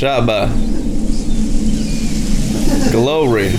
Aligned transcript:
Shaba. 0.00 0.48
Glory. 2.90 3.50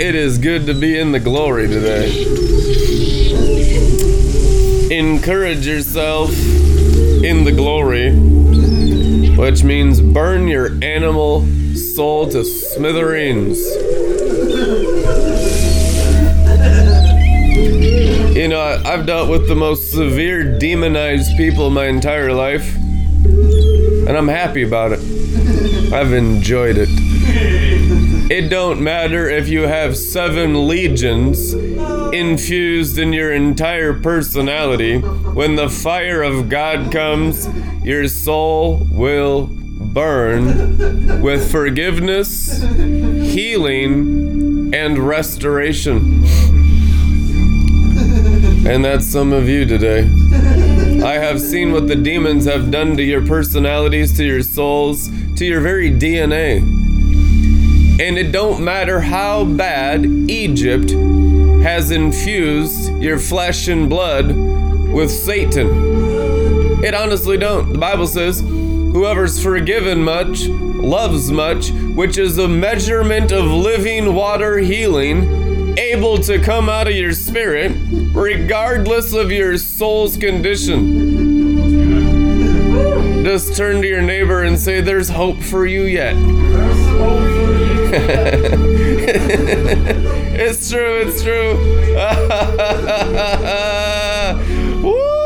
It 0.00 0.16
is 0.16 0.38
good 0.38 0.66
to 0.66 0.74
be 0.74 0.98
in 0.98 1.12
the 1.12 1.20
glory 1.20 1.68
today. 1.68 2.10
Encourage 4.90 5.68
yourself 5.68 6.30
in 6.32 7.44
the 7.44 7.52
glory, 7.52 8.10
which 9.36 9.62
means 9.62 10.00
burn 10.00 10.48
your 10.48 10.72
animal 10.82 11.46
soul 11.76 12.28
to 12.30 12.44
smithereens. 12.44 13.56
You 18.48 18.54
know, 18.54 18.82
I've 18.82 19.04
dealt 19.04 19.28
with 19.28 19.46
the 19.46 19.54
most 19.54 19.90
severe 19.90 20.58
demonized 20.58 21.36
people 21.36 21.68
my 21.68 21.84
entire 21.84 22.32
life, 22.32 22.76
and 22.76 24.08
I'm 24.08 24.26
happy 24.26 24.62
about 24.62 24.92
it. 24.92 25.00
I've 25.92 26.14
enjoyed 26.14 26.78
it. 26.78 26.88
It 28.30 28.48
don't 28.48 28.82
matter 28.82 29.28
if 29.28 29.48
you 29.48 29.64
have 29.64 29.98
seven 29.98 30.66
legions 30.66 31.52
infused 31.52 32.98
in 32.98 33.12
your 33.12 33.34
entire 33.34 33.92
personality. 33.92 34.98
When 34.98 35.56
the 35.56 35.68
fire 35.68 36.22
of 36.22 36.48
God 36.48 36.90
comes, 36.90 37.46
your 37.84 38.08
soul 38.08 38.78
will 38.90 39.50
burn 39.92 41.20
with 41.20 41.52
forgiveness, 41.52 42.62
healing, 42.62 44.74
and 44.74 44.98
restoration. 44.98 46.17
And 48.68 48.84
that's 48.84 49.06
some 49.06 49.32
of 49.32 49.48
you 49.48 49.64
today. 49.64 50.00
I 51.02 51.14
have 51.14 51.40
seen 51.40 51.72
what 51.72 51.88
the 51.88 51.96
demons 51.96 52.44
have 52.44 52.70
done 52.70 52.98
to 52.98 53.02
your 53.02 53.24
personalities, 53.24 54.14
to 54.18 54.24
your 54.24 54.42
souls, 54.42 55.08
to 55.36 55.46
your 55.46 55.62
very 55.62 55.90
DNA. 55.90 56.60
And 57.98 58.18
it 58.18 58.30
don't 58.30 58.62
matter 58.62 59.00
how 59.00 59.46
bad 59.46 60.04
Egypt 60.04 60.90
has 61.62 61.90
infused 61.90 62.92
your 63.00 63.18
flesh 63.18 63.68
and 63.68 63.88
blood 63.88 64.36
with 64.36 65.10
Satan. 65.10 66.84
It 66.84 66.92
honestly 66.92 67.38
don't. 67.38 67.72
The 67.72 67.78
Bible 67.78 68.06
says, 68.06 68.40
whoever's 68.40 69.42
forgiven 69.42 70.04
much 70.04 70.46
loves 70.46 71.32
much, 71.32 71.70
which 71.70 72.18
is 72.18 72.36
a 72.36 72.46
measurement 72.46 73.32
of 73.32 73.46
living 73.46 74.14
water 74.14 74.58
healing 74.58 75.78
able 75.78 76.18
to 76.18 76.38
come 76.38 76.68
out 76.68 76.86
of 76.86 76.94
your 76.94 77.12
spirit 77.12 77.72
regardless 78.12 79.12
of 79.12 79.30
your 79.30 79.56
soul's 79.58 80.16
condition. 80.16 81.48
Just 83.24 83.56
turn 83.56 83.82
to 83.82 83.88
your 83.88 84.02
neighbor 84.02 84.42
and 84.42 84.58
say, 84.58 84.80
There's 84.80 85.08
hope 85.08 85.40
for 85.40 85.66
you 85.66 85.82
yet. 85.82 86.14
it's 90.34 90.70
true, 90.70 91.02
it's 91.06 91.22
true. 91.22 91.56
Woo! 94.82 95.18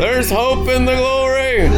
There's 0.00 0.30
hope 0.30 0.68
in 0.68 0.84
the 0.84 0.94
glory. 0.96 1.70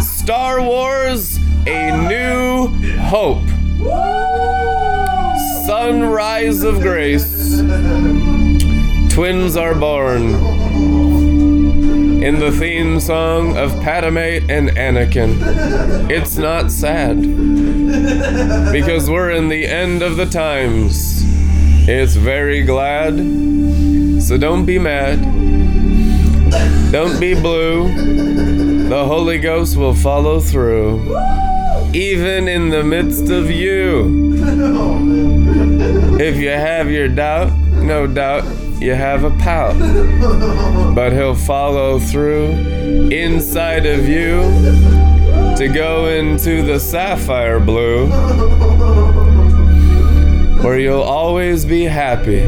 Star 0.00 0.60
Wars, 0.62 1.38
a 1.66 2.08
new 2.08 2.68
hope. 2.98 3.42
Sunrise 5.66 6.62
of 6.62 6.80
grace. 6.80 7.43
Twins 9.10 9.56
are 9.56 9.74
born. 9.74 10.34
In 12.22 12.40
the 12.40 12.50
theme 12.50 12.98
song 12.98 13.56
of 13.56 13.70
Padme 13.80 14.16
and 14.48 14.70
Anakin. 14.70 16.10
It's 16.10 16.36
not 16.36 16.72
sad. 16.72 17.20
Because 18.72 19.08
we're 19.08 19.30
in 19.30 19.48
the 19.48 19.66
end 19.66 20.02
of 20.02 20.16
the 20.16 20.26
times. 20.26 21.22
It's 21.88 22.14
very 22.14 22.62
glad. 22.62 23.18
So 24.20 24.36
don't 24.36 24.64
be 24.64 24.78
mad. 24.78 25.20
Don't 26.90 27.20
be 27.20 27.34
blue. 27.34 28.88
The 28.88 29.04
Holy 29.04 29.38
Ghost 29.38 29.76
will 29.76 29.94
follow 29.94 30.40
through. 30.40 31.16
Even 31.92 32.48
in 32.48 32.70
the 32.70 32.82
midst 32.82 33.30
of 33.30 33.50
you. 33.50 35.23
If 36.20 36.36
you 36.36 36.50
have 36.50 36.90
your 36.90 37.08
doubt, 37.08 37.52
no 37.56 38.06
doubt 38.06 38.44
you 38.80 38.94
have 38.94 39.24
a 39.24 39.30
pout. 39.30 39.76
But 40.94 41.12
he'll 41.12 41.34
follow 41.34 41.98
through 41.98 42.50
inside 43.10 43.84
of 43.84 44.08
you 44.08 44.42
to 45.56 45.68
go 45.72 46.06
into 46.06 46.62
the 46.62 46.78
sapphire 46.78 47.58
blue 47.58 48.06
where 50.62 50.78
you'll 50.78 51.02
always 51.02 51.64
be 51.64 51.82
happy 51.84 52.42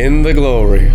in 0.00 0.22
the 0.22 0.32
glory. 0.34 0.90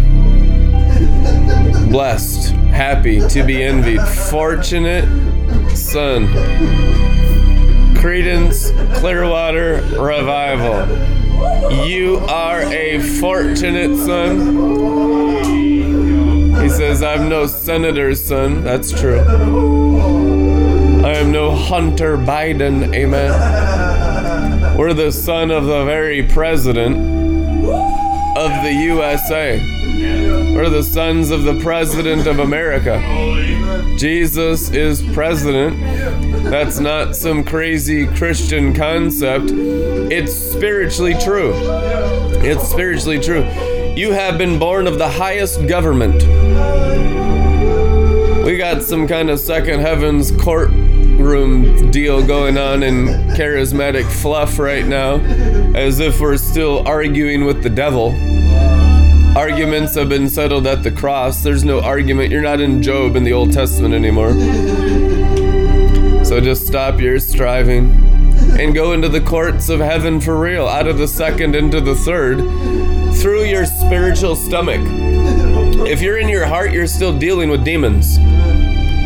Blessed, 1.89 2.51
happy 2.71 3.25
to 3.29 3.43
be 3.43 3.63
envied, 3.63 4.01
fortunate 4.01 5.07
son. 5.75 6.25
Creedence 8.07 8.71
Clearwater 8.95 9.81
Revival. 9.99 10.87
You 11.85 12.19
are 12.29 12.61
a 12.61 12.99
fortunate 13.19 13.97
son. 13.97 15.43
He 16.63 16.69
says, 16.69 17.03
I'm 17.03 17.27
no 17.27 17.47
senator's 17.47 18.23
son. 18.23 18.63
That's 18.63 18.97
true. 18.97 19.19
I 21.03 21.15
am 21.15 21.33
no 21.33 21.53
Hunter 21.53 22.17
Biden. 22.17 22.95
Amen. 22.95 24.77
We're 24.77 24.93
the 24.93 25.11
son 25.11 25.51
of 25.51 25.65
the 25.65 25.83
very 25.83 26.23
president 26.23 26.95
of 28.37 28.51
the 28.63 28.73
USA. 28.83 29.59
We're 30.55 30.69
the 30.69 30.83
sons 30.83 31.29
of 31.29 31.43
the 31.43 31.59
president 31.59 32.25
of 32.25 32.39
America. 32.39 33.01
Jesus 33.97 34.69
is 34.69 35.01
president. 35.13 35.75
That's 36.49 36.79
not 36.79 37.13
some 37.13 37.43
crazy 37.43 38.07
Christian 38.07 38.73
concept. 38.73 39.51
It's 39.51 40.33
spiritually 40.33 41.13
true. 41.15 41.51
It's 42.41 42.69
spiritually 42.69 43.19
true. 43.19 43.43
You 43.95 44.13
have 44.13 44.37
been 44.37 44.57
born 44.57 44.87
of 44.87 44.97
the 44.97 45.09
highest 45.09 45.67
government. 45.67 46.23
We 48.45 48.57
got 48.57 48.81
some 48.81 49.09
kind 49.09 49.29
of 49.29 49.41
second 49.41 49.81
heavens 49.81 50.31
courtroom 50.31 51.91
deal 51.91 52.25
going 52.25 52.57
on 52.57 52.81
in 52.81 53.07
charismatic 53.35 54.09
fluff 54.09 54.57
right 54.57 54.85
now, 54.85 55.15
as 55.75 55.99
if 55.99 56.21
we're 56.21 56.37
still 56.37 56.87
arguing 56.87 57.43
with 57.43 57.61
the 57.61 57.69
devil. 57.69 58.15
Arguments 59.37 59.95
have 59.95 60.07
been 60.07 60.29
settled 60.29 60.65
at 60.65 60.81
the 60.81 60.91
cross. 60.91 61.43
There's 61.43 61.65
no 61.65 61.81
argument. 61.81 62.31
You're 62.31 62.41
not 62.41 62.61
in 62.61 62.81
Job 62.81 63.17
in 63.17 63.25
the 63.25 63.33
Old 63.33 63.51
Testament 63.51 63.93
anymore. 63.93 64.31
So 66.37 66.43
just 66.43 66.67
stop 66.67 66.99
your 66.99 67.17
striving 67.17 67.89
and 68.59 68.71
go 68.75 68.93
into 68.93 69.09
the 69.09 69.19
courts 69.19 69.69
of 69.69 69.79
heaven 69.79 70.21
for 70.21 70.39
real, 70.39 70.67
out 70.67 70.85
of 70.85 70.99
the 70.99 71.07
second 71.07 71.55
into 71.55 71.81
the 71.81 71.95
third, 71.95 72.37
through 73.15 73.45
your 73.45 73.65
spiritual 73.65 74.35
stomach. 74.35 74.81
If 75.89 75.99
you're 75.99 76.19
in 76.19 76.29
your 76.29 76.45
heart, 76.45 76.73
you're 76.73 76.85
still 76.85 77.17
dealing 77.17 77.49
with 77.49 77.65
demons, 77.65 78.19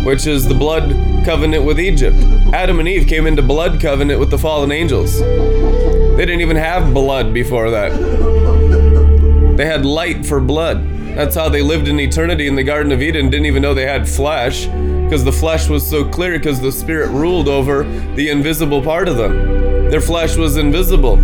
which 0.05 0.27
is 0.27 0.45
the 0.45 0.53
blood 0.53 0.89
covenant 1.23 1.63
with 1.63 1.79
Egypt. 1.79 2.17
Adam 2.51 2.81
and 2.81 2.89
Eve 2.89 3.07
came 3.07 3.25
into 3.25 3.41
blood 3.41 3.79
covenant 3.79 4.19
with 4.19 4.29
the 4.29 4.37
fallen 4.37 4.73
angels. 4.73 5.17
They 5.21 6.25
didn't 6.25 6.41
even 6.41 6.57
have 6.57 6.93
blood 6.93 7.33
before 7.33 7.71
that. 7.71 7.93
They 9.55 9.67
had 9.67 9.85
light 9.85 10.25
for 10.25 10.41
blood. 10.41 10.85
That's 11.15 11.35
how 11.35 11.47
they 11.47 11.61
lived 11.61 11.87
in 11.87 11.97
eternity 11.97 12.49
in 12.49 12.55
the 12.55 12.63
Garden 12.63 12.91
of 12.91 13.01
Eden, 13.01 13.29
didn't 13.29 13.45
even 13.45 13.61
know 13.61 13.73
they 13.73 13.85
had 13.85 14.09
flesh 14.09 14.67
because 15.11 15.25
the 15.25 15.31
flesh 15.33 15.67
was 15.67 15.85
so 15.85 16.05
clear 16.05 16.37
because 16.37 16.61
the 16.61 16.71
spirit 16.71 17.09
ruled 17.09 17.49
over 17.49 17.83
the 18.15 18.29
invisible 18.29 18.81
part 18.81 19.09
of 19.09 19.17
them. 19.17 19.89
Their 19.89 19.99
flesh 19.99 20.37
was 20.37 20.55
invisible. 20.55 21.17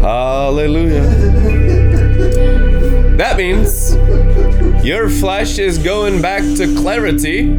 Hallelujah. 0.00 1.02
That 3.18 3.36
means 3.36 3.94
your 4.82 5.10
flesh 5.10 5.58
is 5.58 5.76
going 5.76 6.22
back 6.22 6.40
to 6.56 6.74
clarity 6.74 7.52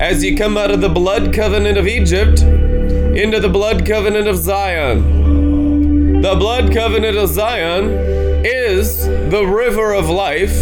as 0.00 0.24
you 0.24 0.34
come 0.38 0.56
out 0.56 0.70
of 0.70 0.80
the 0.80 0.88
blood 0.88 1.34
covenant 1.34 1.76
of 1.76 1.86
Egypt 1.86 2.40
into 2.40 3.40
the 3.40 3.50
blood 3.50 3.84
covenant 3.84 4.26
of 4.26 4.38
Zion. 4.38 6.22
The 6.22 6.34
blood 6.36 6.72
covenant 6.72 7.18
of 7.18 7.28
Zion 7.28 7.90
is 8.42 9.04
the 9.04 9.44
river 9.46 9.92
of 9.92 10.08
life 10.08 10.56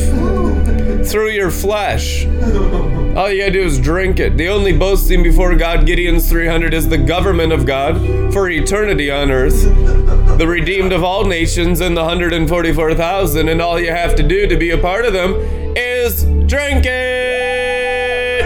through 1.09 1.31
your 1.31 1.53
flesh. 1.53 2.27
All 3.19 3.29
you 3.33 3.41
gotta 3.41 3.51
do 3.51 3.63
is 3.63 3.81
drink 3.81 4.21
it. 4.21 4.37
The 4.37 4.47
only 4.47 4.73
boasting 4.73 5.25
before 5.25 5.53
God, 5.57 5.85
Gideon's 5.85 6.29
300, 6.29 6.73
is 6.73 6.89
the 6.89 6.99
government 6.99 7.53
of 7.53 7.67
God 7.67 8.01
for 8.33 8.49
eternity 8.49 9.11
on 9.11 9.33
earth. 9.33 9.65
The 10.39 10.47
redeemed 10.47 10.93
of 10.93 11.03
all 11.03 11.25
nations 11.25 11.81
and 11.81 11.97
the 11.97 12.03
144,000, 12.03 13.49
and 13.49 13.61
all 13.61 13.81
you 13.81 13.91
have 13.91 14.15
to 14.15 14.23
do 14.23 14.47
to 14.47 14.57
be 14.57 14.71
a 14.71 14.79
part 14.79 15.05
of 15.05 15.13
them 15.13 15.35
is 15.77 16.23
drink 16.47 16.85
it. 16.87 18.45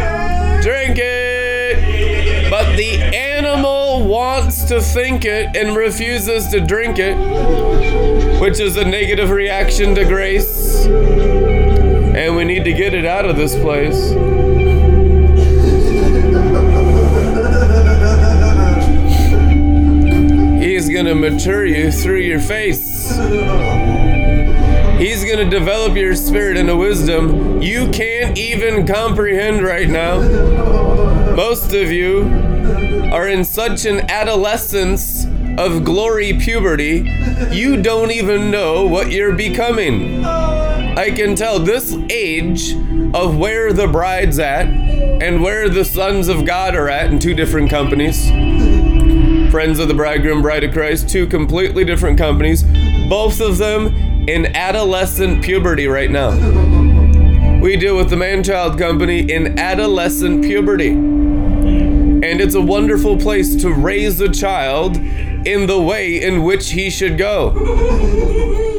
Drink 0.63 0.97
it. 0.99 2.49
But 2.49 2.75
the 2.75 2.95
animal 3.15 4.07
wants 4.07 4.65
to 4.65 4.81
think 4.81 5.27
it 5.27 5.55
and 5.55 5.77
refuses 5.77 6.49
to 6.49 6.61
drink 6.61 6.97
it, 6.99 7.15
which 8.41 8.59
is 8.59 8.79
a 8.79 8.87
negative 8.87 9.29
reaction 9.29 9.95
to 9.97 10.07
grace. 10.07 10.87
And 10.87 12.37
we 12.37 12.45
need 12.47 12.65
to 12.65 12.73
get 12.73 12.95
it 12.95 13.05
out 13.05 13.27
of 13.27 13.37
this 13.37 13.55
place. 13.55 14.15
Going 21.03 21.21
to 21.21 21.31
mature 21.31 21.67
you 21.67 21.91
through 21.91 22.21
your 22.21 22.39
face. 22.39 23.11
He's 25.01 25.25
going 25.25 25.39
to 25.39 25.51
develop 25.51 25.97
your 25.97 26.15
spirit 26.15 26.57
into 26.57 26.77
wisdom 26.77 27.61
you 27.61 27.91
can't 27.91 28.39
even 28.39 28.87
comprehend 28.87 29.63
right 29.63 29.89
now. 29.89 30.21
Most 31.35 31.73
of 31.73 31.91
you 31.91 32.23
are 33.13 33.27
in 33.27 33.43
such 33.43 33.85
an 33.85 34.09
adolescence 34.11 35.25
of 35.59 35.83
glory 35.85 36.39
puberty, 36.39 37.11
you 37.51 37.83
don't 37.83 38.13
even 38.13 38.53
know 38.53 38.87
what 38.87 39.11
you're 39.11 39.35
becoming. 39.35 40.25
I 40.25 41.11
can 41.11 41.35
tell 41.35 41.59
this 41.59 41.97
age 42.11 42.75
of 43.13 43.37
where 43.37 43.73
the 43.73 43.89
bride's 43.89 44.39
at 44.39 44.69
and 44.69 45.43
where 45.43 45.69
the 45.69 45.85
sons 45.85 46.29
of 46.29 46.47
God 46.47 46.77
are 46.77 46.89
at 46.89 47.11
in 47.11 47.19
two 47.19 47.35
different 47.35 47.71
companies. 47.71 48.31
Friends 49.53 49.79
of 49.79 49.87
the 49.87 49.93
Bridegroom, 49.93 50.41
Bride 50.41 50.65
of 50.65 50.73
Christ, 50.73 51.11
two 51.11 51.27
completely 51.27 51.85
different 51.85 52.17
companies, 52.17 52.63
both 53.11 53.39
of 53.39 53.59
them 53.59 53.89
in 54.27 54.47
adolescent 54.57 55.45
puberty 55.45 55.87
right 55.87 56.11
now. 56.11 56.31
We 57.61 57.77
deal 57.77 57.95
with 57.95 58.09
the 58.09 58.17
Man 58.17 58.43
Child 58.43 58.79
Company 58.79 59.31
in 59.31 59.59
adolescent 59.59 60.43
puberty. 60.43 60.93
And 60.93 62.25
it's 62.25 62.55
a 62.55 62.63
wonderful 62.63 63.19
place 63.19 63.55
to 63.57 63.75
raise 63.75 64.23
a 64.23 64.31
child 64.31 64.97
in 64.97 65.67
the 65.67 65.83
way 65.83 66.23
in 66.23 66.45
which 66.45 66.71
he 66.71 66.89
should 66.89 67.19
go. 67.19 67.51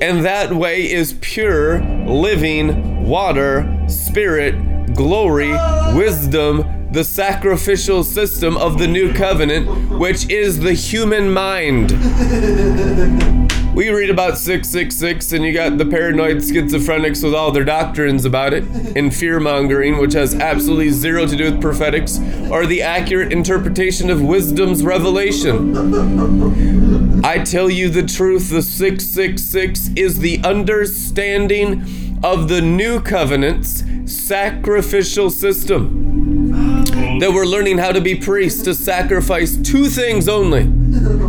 And 0.02 0.25
that 0.25 0.54
way 0.54 0.92
is 0.92 1.14
pure, 1.22 1.84
living 1.84 3.06
water, 3.06 3.86
spirit, 3.88 4.96
glory, 4.96 5.52
wisdom, 5.96 6.90
the 6.94 7.04
sacrificial 7.04 8.04
system 8.04 8.56
of 8.56 8.78
the 8.78 8.88
new 8.88 9.12
covenant, 9.14 9.82
which 10.03 10.29
is 10.29 10.59
the 10.59 10.73
human 10.73 11.31
mind. 11.31 11.94
We 13.73 13.89
read 13.89 14.11
about 14.11 14.38
666, 14.38 15.31
and 15.31 15.44
you 15.44 15.51
got 15.51 15.79
the 15.79 15.85
paranoid 15.85 16.38
schizophrenics 16.38 17.23
with 17.23 17.33
all 17.33 17.51
their 17.51 17.63
doctrines 17.63 18.23
about 18.23 18.53
it, 18.53 18.65
and 18.95 19.11
fear 19.11 19.39
mongering, 19.39 19.97
which 19.97 20.13
has 20.13 20.35
absolutely 20.35 20.91
zero 20.91 21.25
to 21.25 21.35
do 21.35 21.45
with 21.45 21.59
prophetics, 21.59 22.19
or 22.51 22.67
the 22.67 22.83
accurate 22.83 23.33
interpretation 23.33 24.11
of 24.11 24.21
wisdom's 24.21 24.83
revelation. 24.83 25.73
I 27.25 27.39
tell 27.39 27.67
you 27.67 27.89
the 27.89 28.03
truth, 28.03 28.51
the 28.51 28.61
666 28.61 29.89
is 29.95 30.19
the 30.19 30.39
understanding 30.44 32.19
of 32.23 32.47
the 32.47 32.61
new 32.61 33.01
covenant's 33.01 33.83
sacrificial 34.05 35.31
system. 35.31 36.02
That 37.24 37.31
we're 37.31 37.46
learning 37.46 37.78
how 37.78 37.94
to 37.94 38.02
be 38.02 38.16
priests 38.16 38.62
to 38.64 38.75
sacrifice 38.75 39.56
two 39.56 39.86
things 39.86 40.28
only. 40.28 40.64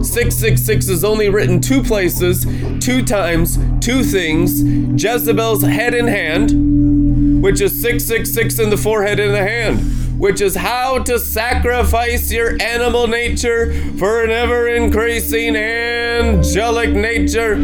666 0.03 0.89
is 0.89 1.05
only 1.05 1.29
written 1.29 1.61
two 1.61 1.85
places, 1.85 2.45
two 2.85 3.05
times, 3.05 3.61
two 3.79 4.03
things 4.03 4.61
Jezebel's 5.01 5.63
head 5.63 5.95
in 5.95 6.09
hand, 6.09 7.41
which 7.41 7.61
is 7.61 7.81
666 7.81 8.59
in 8.59 8.71
the 8.71 8.77
forehead 8.77 9.21
and 9.21 9.33
the 9.33 9.45
hand, 9.45 10.19
which 10.19 10.41
is 10.41 10.57
how 10.57 10.99
to 10.99 11.17
sacrifice 11.17 12.33
your 12.33 12.61
animal 12.61 13.07
nature 13.07 13.73
for 13.97 14.25
an 14.25 14.33
ever 14.33 14.67
increasing 14.67 15.55
angelic 15.55 16.91
nature. 16.91 17.55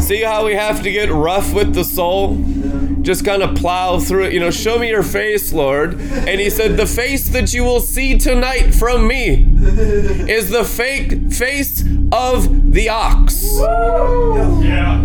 See 0.00 0.22
how 0.22 0.46
we 0.46 0.54
have 0.54 0.82
to 0.84 0.90
get 0.90 1.10
rough 1.10 1.52
with 1.52 1.74
the 1.74 1.84
soul? 1.84 2.42
Just 3.02 3.24
kind 3.24 3.42
of 3.42 3.56
plow 3.56 3.98
through 3.98 4.24
it. 4.26 4.32
You 4.32 4.40
know, 4.40 4.50
show 4.50 4.78
me 4.78 4.88
your 4.88 5.02
face, 5.02 5.52
Lord. 5.52 6.00
And 6.00 6.40
he 6.40 6.50
said, 6.50 6.76
The 6.76 6.86
face 6.86 7.28
that 7.30 7.54
you 7.54 7.64
will 7.64 7.80
see 7.80 8.18
tonight 8.18 8.74
from 8.74 9.06
me 9.06 9.46
is 10.28 10.50
the 10.50 10.64
fake 10.64 11.32
face 11.32 11.82
of 12.12 12.72
the 12.72 12.88
ox. 12.90 13.40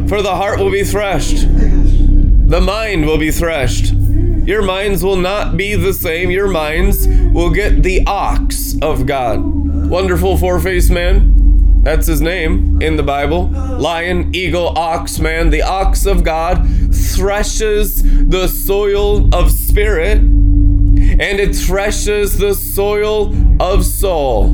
For 0.09 0.21
the 0.21 0.35
heart 0.35 0.59
will 0.59 0.71
be 0.71 0.83
threshed, 0.83 1.47
the 1.47 2.61
mind 2.61 3.05
will 3.05 3.17
be 3.17 3.31
threshed. 3.31 3.93
Your 3.93 4.61
minds 4.61 5.03
will 5.03 5.15
not 5.15 5.57
be 5.57 5.73
the 5.73 5.93
same. 5.93 6.29
Your 6.29 6.47
minds 6.47 7.07
will 7.07 7.49
get 7.49 7.81
the 7.81 8.05
ox 8.05 8.75
of 8.81 9.07
God. 9.07 9.39
Wonderful 9.41 10.37
four 10.37 10.59
faced 10.59 10.91
man. 10.91 11.81
That's 11.81 12.07
his 12.07 12.21
name 12.21 12.81
in 12.81 12.95
the 12.95 13.03
Bible. 13.03 13.47
Lion, 13.47 14.33
eagle, 14.35 14.69
ox, 14.77 15.19
man. 15.19 15.51
The 15.51 15.61
ox 15.61 16.05
of 16.05 16.23
God 16.23 16.64
threshes 17.13 18.01
the 18.27 18.47
soil 18.47 19.33
of 19.33 19.51
spirit 19.51 20.17
and 20.17 21.39
it 21.39 21.55
threshes 21.55 22.37
the 22.37 22.53
soil 22.53 23.33
of 23.61 23.85
soul. 23.85 24.53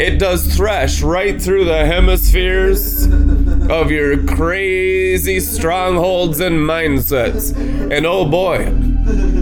It 0.00 0.18
does 0.18 0.54
thresh 0.54 1.02
right 1.02 1.40
through 1.40 1.64
the 1.64 1.86
hemispheres 1.86 3.06
of 3.70 3.90
your 3.90 4.22
crazy 4.24 5.40
strongholds 5.40 6.40
and 6.40 6.56
mindsets. 6.56 7.56
And 7.90 8.06
oh 8.06 8.24
boy, 8.24 8.66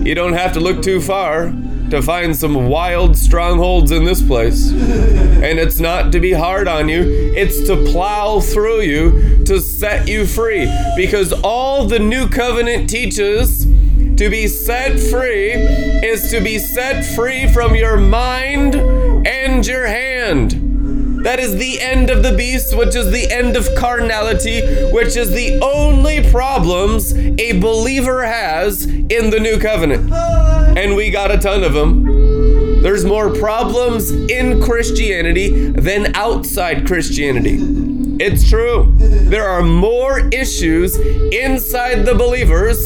you 0.04 0.14
don't 0.14 0.34
have 0.34 0.52
to 0.54 0.60
look 0.60 0.82
too 0.82 1.00
far 1.00 1.52
to 1.90 2.00
find 2.00 2.34
some 2.34 2.68
wild 2.68 3.16
strongholds 3.16 3.90
in 3.90 4.04
this 4.04 4.22
place. 4.22 4.70
And 4.70 5.58
it's 5.58 5.80
not 5.80 6.12
to 6.12 6.20
be 6.20 6.32
hard 6.32 6.66
on 6.66 6.88
you, 6.88 7.02
it's 7.36 7.66
to 7.66 7.76
plow 7.92 8.40
through 8.40 8.80
you 8.80 9.31
to 9.46 9.60
set 9.60 10.08
you 10.08 10.26
free. 10.26 10.66
Because 10.96 11.32
all 11.32 11.86
the 11.86 11.98
new 11.98 12.28
covenant 12.28 12.88
teaches 12.88 13.64
to 14.16 14.28
be 14.30 14.46
set 14.46 15.00
free 15.00 15.52
is 15.52 16.30
to 16.30 16.40
be 16.40 16.58
set 16.58 17.04
free 17.04 17.48
from 17.48 17.74
your 17.74 17.96
mind 17.96 18.74
and 18.74 19.66
your 19.66 19.86
hand. 19.86 21.24
That 21.24 21.38
is 21.38 21.54
the 21.56 21.80
end 21.80 22.10
of 22.10 22.24
the 22.24 22.36
beast, 22.36 22.76
which 22.76 22.96
is 22.96 23.12
the 23.12 23.30
end 23.32 23.56
of 23.56 23.68
carnality, 23.76 24.60
which 24.90 25.16
is 25.16 25.30
the 25.30 25.60
only 25.60 26.28
problems 26.30 27.14
a 27.16 27.60
believer 27.60 28.24
has 28.24 28.86
in 28.86 29.30
the 29.30 29.38
new 29.38 29.60
covenant. 29.60 30.12
And 30.12 30.96
we 30.96 31.10
got 31.10 31.30
a 31.30 31.38
ton 31.38 31.62
of 31.62 31.74
them. 31.74 32.82
There's 32.82 33.04
more 33.04 33.32
problems 33.32 34.10
in 34.10 34.60
Christianity 34.60 35.68
than 35.68 36.12
outside 36.16 36.88
Christianity. 36.88 37.58
It's 38.24 38.48
true. 38.48 38.94
There 38.98 39.48
are 39.48 39.62
more 39.62 40.20
issues 40.28 40.96
inside 40.96 42.06
the 42.06 42.14
believers 42.14 42.78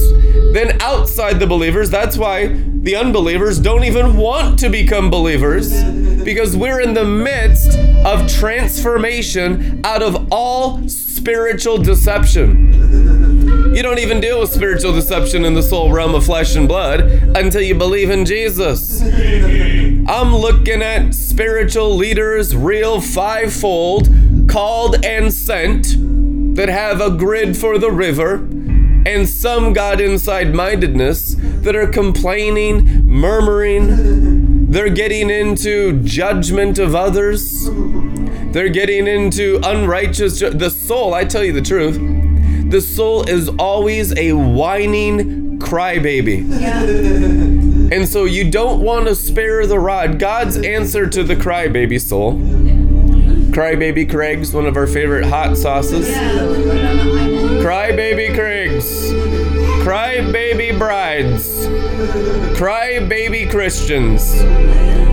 than 0.54 0.80
outside 0.80 1.38
the 1.40 1.46
believers. 1.46 1.90
That's 1.90 2.16
why 2.16 2.46
the 2.46 2.96
unbelievers 2.96 3.58
don't 3.58 3.84
even 3.84 4.16
want 4.16 4.58
to 4.60 4.70
become 4.70 5.10
believers 5.10 5.84
because 6.24 6.56
we're 6.56 6.80
in 6.80 6.94
the 6.94 7.04
midst 7.04 7.78
of 8.06 8.32
transformation 8.32 9.82
out 9.84 10.02
of 10.02 10.26
all 10.32 10.88
spiritual 10.88 11.76
deception. 11.76 13.74
You 13.76 13.82
don't 13.82 13.98
even 13.98 14.22
deal 14.22 14.40
with 14.40 14.54
spiritual 14.54 14.94
deception 14.94 15.44
in 15.44 15.52
the 15.52 15.62
soul 15.62 15.92
realm 15.92 16.14
of 16.14 16.24
flesh 16.24 16.56
and 16.56 16.66
blood 16.66 17.02
until 17.36 17.60
you 17.60 17.74
believe 17.74 18.08
in 18.08 18.24
Jesus. 18.24 19.02
I'm 19.02 20.34
looking 20.34 20.80
at 20.80 21.14
spiritual 21.14 21.94
leaders, 21.94 22.56
real 22.56 23.02
fivefold, 23.02 24.08
called 24.48 25.04
and 25.04 25.32
sent, 25.32 25.96
that 26.56 26.68
have 26.68 27.00
a 27.00 27.10
grid 27.10 27.56
for 27.56 27.78
the 27.78 27.90
river, 27.90 28.36
and 29.06 29.28
some 29.28 29.72
God 29.72 30.00
inside 30.00 30.54
mindedness 30.54 31.36
that 31.38 31.76
are 31.76 31.86
complaining, 31.86 33.06
murmuring. 33.06 34.70
They're 34.70 34.88
getting 34.88 35.30
into 35.30 36.02
judgment 36.02 36.78
of 36.78 36.94
others. 36.94 37.68
They're 38.52 38.68
getting 38.68 39.06
into 39.06 39.60
unrighteous. 39.62 40.38
Ju- 40.40 40.50
the 40.50 40.70
soul, 40.70 41.14
I 41.14 41.24
tell 41.24 41.44
you 41.44 41.52
the 41.52 41.62
truth, 41.62 41.98
the 42.70 42.80
soul 42.80 43.28
is 43.28 43.48
always 43.58 44.16
a 44.16 44.32
whining 44.32 45.58
crybaby. 45.58 46.48
Yeah. 46.60 46.82
And 47.94 48.08
so 48.08 48.24
you 48.24 48.50
don't 48.50 48.80
want 48.80 49.06
to 49.06 49.14
spare 49.14 49.66
the 49.66 49.78
rod. 49.78 50.18
God's 50.18 50.56
answer 50.56 51.06
to 51.08 51.22
the 51.22 51.36
crybaby 51.36 52.00
soul. 52.00 52.32
Crybaby 53.56 54.10
Craig's 54.10 54.52
one 54.52 54.66
of 54.66 54.76
our 54.76 54.86
favorite 54.86 55.24
hot 55.24 55.56
sauces. 55.56 56.06
Crybaby 57.64 58.34
Craig's. 58.34 59.10
Crybaby 59.82 60.78
brides. 60.78 61.66
Crybaby 62.58 63.50
Christians. 63.50 64.34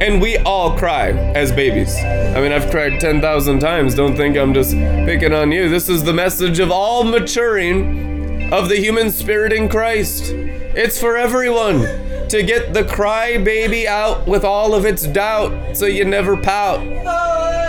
And 0.02 0.22
we 0.22 0.36
all 0.40 0.78
cry 0.78 1.12
as 1.12 1.54
babies. 1.54 1.96
I 1.96 2.42
mean, 2.42 2.52
I've 2.52 2.70
cried 2.70 3.00
10,000 3.00 3.60
times. 3.60 3.96
Don't 3.96 4.18
think 4.18 4.36
I'm 4.36 4.54
just 4.54 4.74
picking 4.74 5.32
on 5.32 5.54
you. 5.54 5.70
This 5.70 5.88
is 5.88 6.04
the 6.04 6.12
message 6.12 6.60
of 6.60 6.70
all 6.70 7.06
maturing 7.06 8.52
of 8.52 8.68
the 8.68 8.76
human 8.76 9.10
spirit 9.10 9.54
in 9.54 9.70
Christ. 9.70 10.34
It's 10.34 11.00
for 11.00 11.16
everyone 11.16 11.84
to 12.28 12.44
get 12.44 12.74
the 12.74 12.84
crybaby 12.84 13.86
out 13.86 14.28
with 14.28 14.44
all 14.44 14.76
of 14.76 14.86
its 14.86 15.04
doubt 15.08 15.78
so 15.78 15.86
you 15.86 16.04
never 16.04 16.36
pout. 16.36 17.63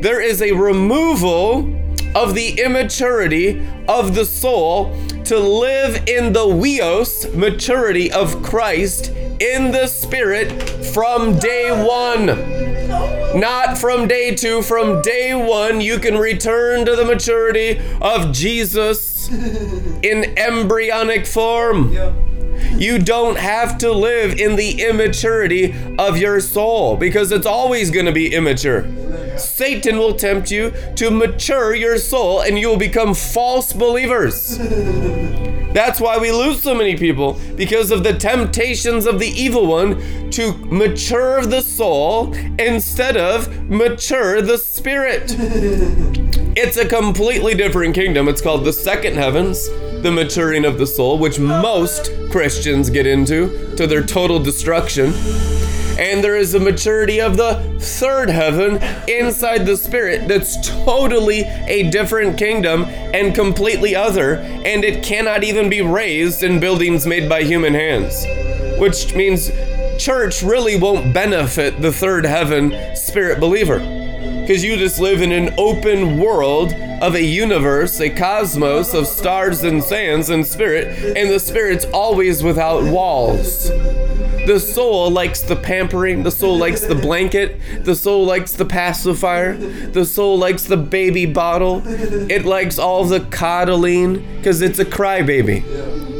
There 0.00 0.22
is 0.22 0.40
a 0.40 0.52
removal 0.52 1.76
of 2.14 2.34
the 2.34 2.58
immaturity 2.60 3.66
of 3.86 4.14
the 4.14 4.24
soul 4.24 4.96
to 5.24 5.38
live 5.38 6.08
in 6.08 6.32
the 6.32 6.46
weos 6.46 7.32
maturity 7.34 8.10
of 8.10 8.42
Christ 8.42 9.10
in 9.10 9.72
the 9.72 9.86
spirit 9.86 10.50
from 10.86 11.38
day 11.38 11.70
one. 11.70 12.26
Not 13.38 13.76
from 13.76 14.08
day 14.08 14.34
two, 14.34 14.62
from 14.62 15.02
day 15.02 15.34
one, 15.34 15.82
you 15.82 15.98
can 15.98 16.16
return 16.16 16.86
to 16.86 16.96
the 16.96 17.04
maturity 17.04 17.78
of 18.00 18.32
Jesus 18.32 19.28
in 19.28 20.36
embryonic 20.38 21.26
form. 21.26 21.92
You 22.76 22.98
don't 22.98 23.36
have 23.36 23.78
to 23.78 23.92
live 23.92 24.38
in 24.38 24.56
the 24.56 24.82
immaturity 24.82 25.74
of 25.98 26.16
your 26.16 26.40
soul 26.40 26.96
because 26.96 27.30
it's 27.32 27.46
always 27.46 27.90
going 27.90 28.06
to 28.06 28.12
be 28.12 28.34
immature. 28.34 28.82
Satan 29.40 29.98
will 29.98 30.14
tempt 30.14 30.50
you 30.50 30.72
to 30.96 31.10
mature 31.10 31.74
your 31.74 31.98
soul 31.98 32.40
and 32.40 32.58
you 32.58 32.68
will 32.68 32.76
become 32.76 33.14
false 33.14 33.72
believers. 33.72 34.58
That's 35.72 36.00
why 36.00 36.18
we 36.18 36.32
lose 36.32 36.62
so 36.62 36.74
many 36.74 36.96
people 36.96 37.38
because 37.54 37.92
of 37.92 38.02
the 38.02 38.12
temptations 38.12 39.06
of 39.06 39.20
the 39.20 39.28
evil 39.28 39.66
one 39.66 40.30
to 40.30 40.52
mature 40.66 41.46
the 41.46 41.60
soul 41.60 42.34
instead 42.58 43.16
of 43.16 43.70
mature 43.70 44.42
the 44.42 44.58
spirit. 44.58 45.36
It's 46.56 46.76
a 46.76 46.86
completely 46.86 47.54
different 47.54 47.94
kingdom. 47.94 48.26
It's 48.26 48.42
called 48.42 48.64
the 48.64 48.72
second 48.72 49.14
heavens, 49.14 49.68
the 50.02 50.10
maturing 50.10 50.64
of 50.64 50.78
the 50.78 50.86
soul, 50.86 51.16
which 51.16 51.38
most 51.38 52.10
Christians 52.28 52.90
get 52.90 53.06
into 53.06 53.72
to 53.76 53.86
their 53.86 54.02
total 54.02 54.40
destruction 54.40 55.12
and 56.00 56.24
there 56.24 56.36
is 56.36 56.54
a 56.54 56.60
maturity 56.60 57.20
of 57.20 57.36
the 57.36 57.76
third 57.78 58.30
heaven 58.30 58.82
inside 59.06 59.66
the 59.66 59.76
spirit 59.76 60.26
that's 60.26 60.56
totally 60.66 61.42
a 61.68 61.90
different 61.90 62.38
kingdom 62.38 62.84
and 62.84 63.34
completely 63.34 63.94
other, 63.94 64.36
and 64.36 64.82
it 64.82 65.04
cannot 65.04 65.44
even 65.44 65.68
be 65.68 65.82
raised 65.82 66.42
in 66.42 66.58
buildings 66.58 67.06
made 67.06 67.28
by 67.28 67.42
human 67.42 67.74
hands. 67.74 68.24
Which 68.80 69.14
means 69.14 69.50
church 70.02 70.42
really 70.42 70.80
won't 70.80 71.12
benefit 71.12 71.82
the 71.82 71.92
third 71.92 72.24
heaven 72.24 72.96
spirit 72.96 73.38
believer. 73.38 73.99
Because 74.50 74.64
you 74.64 74.76
just 74.76 74.98
live 74.98 75.22
in 75.22 75.30
an 75.30 75.54
open 75.58 76.18
world 76.18 76.72
of 76.72 77.14
a 77.14 77.22
universe, 77.22 78.00
a 78.00 78.10
cosmos 78.10 78.94
of 78.94 79.06
stars 79.06 79.62
and 79.62 79.80
sands 79.80 80.28
and 80.28 80.44
spirit, 80.44 81.16
and 81.16 81.30
the 81.30 81.38
spirit's 81.38 81.84
always 81.92 82.42
without 82.42 82.82
walls. 82.82 83.68
The 83.68 84.58
soul 84.58 85.08
likes 85.12 85.40
the 85.40 85.54
pampering, 85.54 86.24
the 86.24 86.32
soul 86.32 86.58
likes 86.58 86.80
the 86.80 86.96
blanket, 86.96 87.60
the 87.84 87.94
soul 87.94 88.24
likes 88.24 88.54
the 88.54 88.64
pacifier, 88.64 89.56
the 89.56 90.04
soul 90.04 90.36
likes 90.36 90.64
the 90.64 90.76
baby 90.76 91.26
bottle, 91.26 91.84
it 91.86 92.44
likes 92.44 92.76
all 92.76 93.04
the 93.04 93.20
coddling 93.20 94.38
because 94.38 94.62
it's 94.62 94.80
a 94.80 94.84
crybaby. 94.84 95.62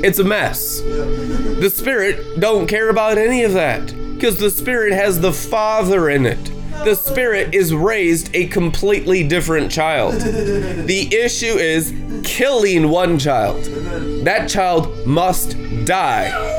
It's 0.04 0.20
a 0.20 0.24
mess. 0.24 0.80
The 0.82 1.68
spirit 1.68 2.38
don't 2.38 2.68
care 2.68 2.90
about 2.90 3.18
any 3.18 3.42
of 3.42 3.54
that 3.54 3.92
because 4.14 4.38
the 4.38 4.52
spirit 4.52 4.92
has 4.92 5.18
the 5.18 5.32
father 5.32 6.08
in 6.08 6.26
it 6.26 6.59
the 6.84 6.94
spirit 6.94 7.54
is 7.54 7.74
raised 7.74 8.34
a 8.34 8.46
completely 8.46 9.26
different 9.26 9.70
child. 9.70 10.14
The 10.14 11.08
issue 11.14 11.56
is 11.56 11.94
killing 12.24 12.88
one 12.88 13.18
child. 13.18 13.64
That 14.24 14.48
child 14.48 15.06
must 15.06 15.56
die 15.84 16.58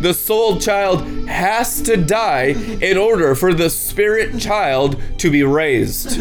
the 0.00 0.14
soul 0.14 0.58
child 0.60 1.02
has 1.28 1.82
to 1.82 1.96
die 1.96 2.54
in 2.80 2.96
order 2.96 3.34
for 3.34 3.52
the 3.52 3.68
spirit 3.68 4.40
child 4.40 5.00
to 5.18 5.30
be 5.30 5.42
raised. 5.42 6.20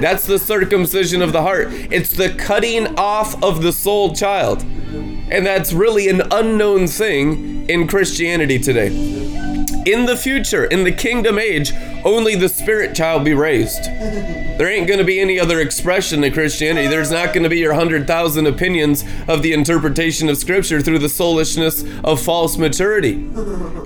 That's 0.00 0.26
the 0.26 0.38
circumcision 0.38 1.22
of 1.22 1.32
the 1.32 1.42
heart. 1.42 1.68
It's 1.70 2.10
the 2.10 2.30
cutting 2.30 2.98
off 2.98 3.40
of 3.42 3.62
the 3.62 3.72
soul 3.72 4.14
child. 4.14 4.62
And 4.62 5.46
that's 5.46 5.72
really 5.72 6.08
an 6.08 6.22
unknown 6.32 6.88
thing 6.88 7.68
in 7.68 7.86
Christianity 7.86 8.58
today. 8.58 9.51
In 9.84 10.06
the 10.06 10.16
future, 10.16 10.64
in 10.64 10.84
the 10.84 10.92
kingdom 10.92 11.38
age, 11.38 11.72
only 12.04 12.36
the 12.36 12.48
spirit 12.48 12.94
child 12.94 13.24
be 13.24 13.34
raised. 13.34 13.82
There 13.84 14.68
ain't 14.68 14.86
going 14.86 14.98
to 14.98 15.04
be 15.04 15.18
any 15.18 15.40
other 15.40 15.60
expression 15.60 16.22
of 16.22 16.32
Christianity. 16.32 16.86
There's 16.86 17.10
not 17.10 17.32
going 17.32 17.42
to 17.42 17.48
be 17.48 17.58
your 17.58 17.72
100,000 17.72 18.46
opinions 18.46 19.04
of 19.26 19.42
the 19.42 19.52
interpretation 19.52 20.28
of 20.28 20.36
Scripture 20.36 20.80
through 20.80 21.00
the 21.00 21.08
soulishness 21.08 21.84
of 22.04 22.22
false 22.22 22.56
maturity. 22.56 23.28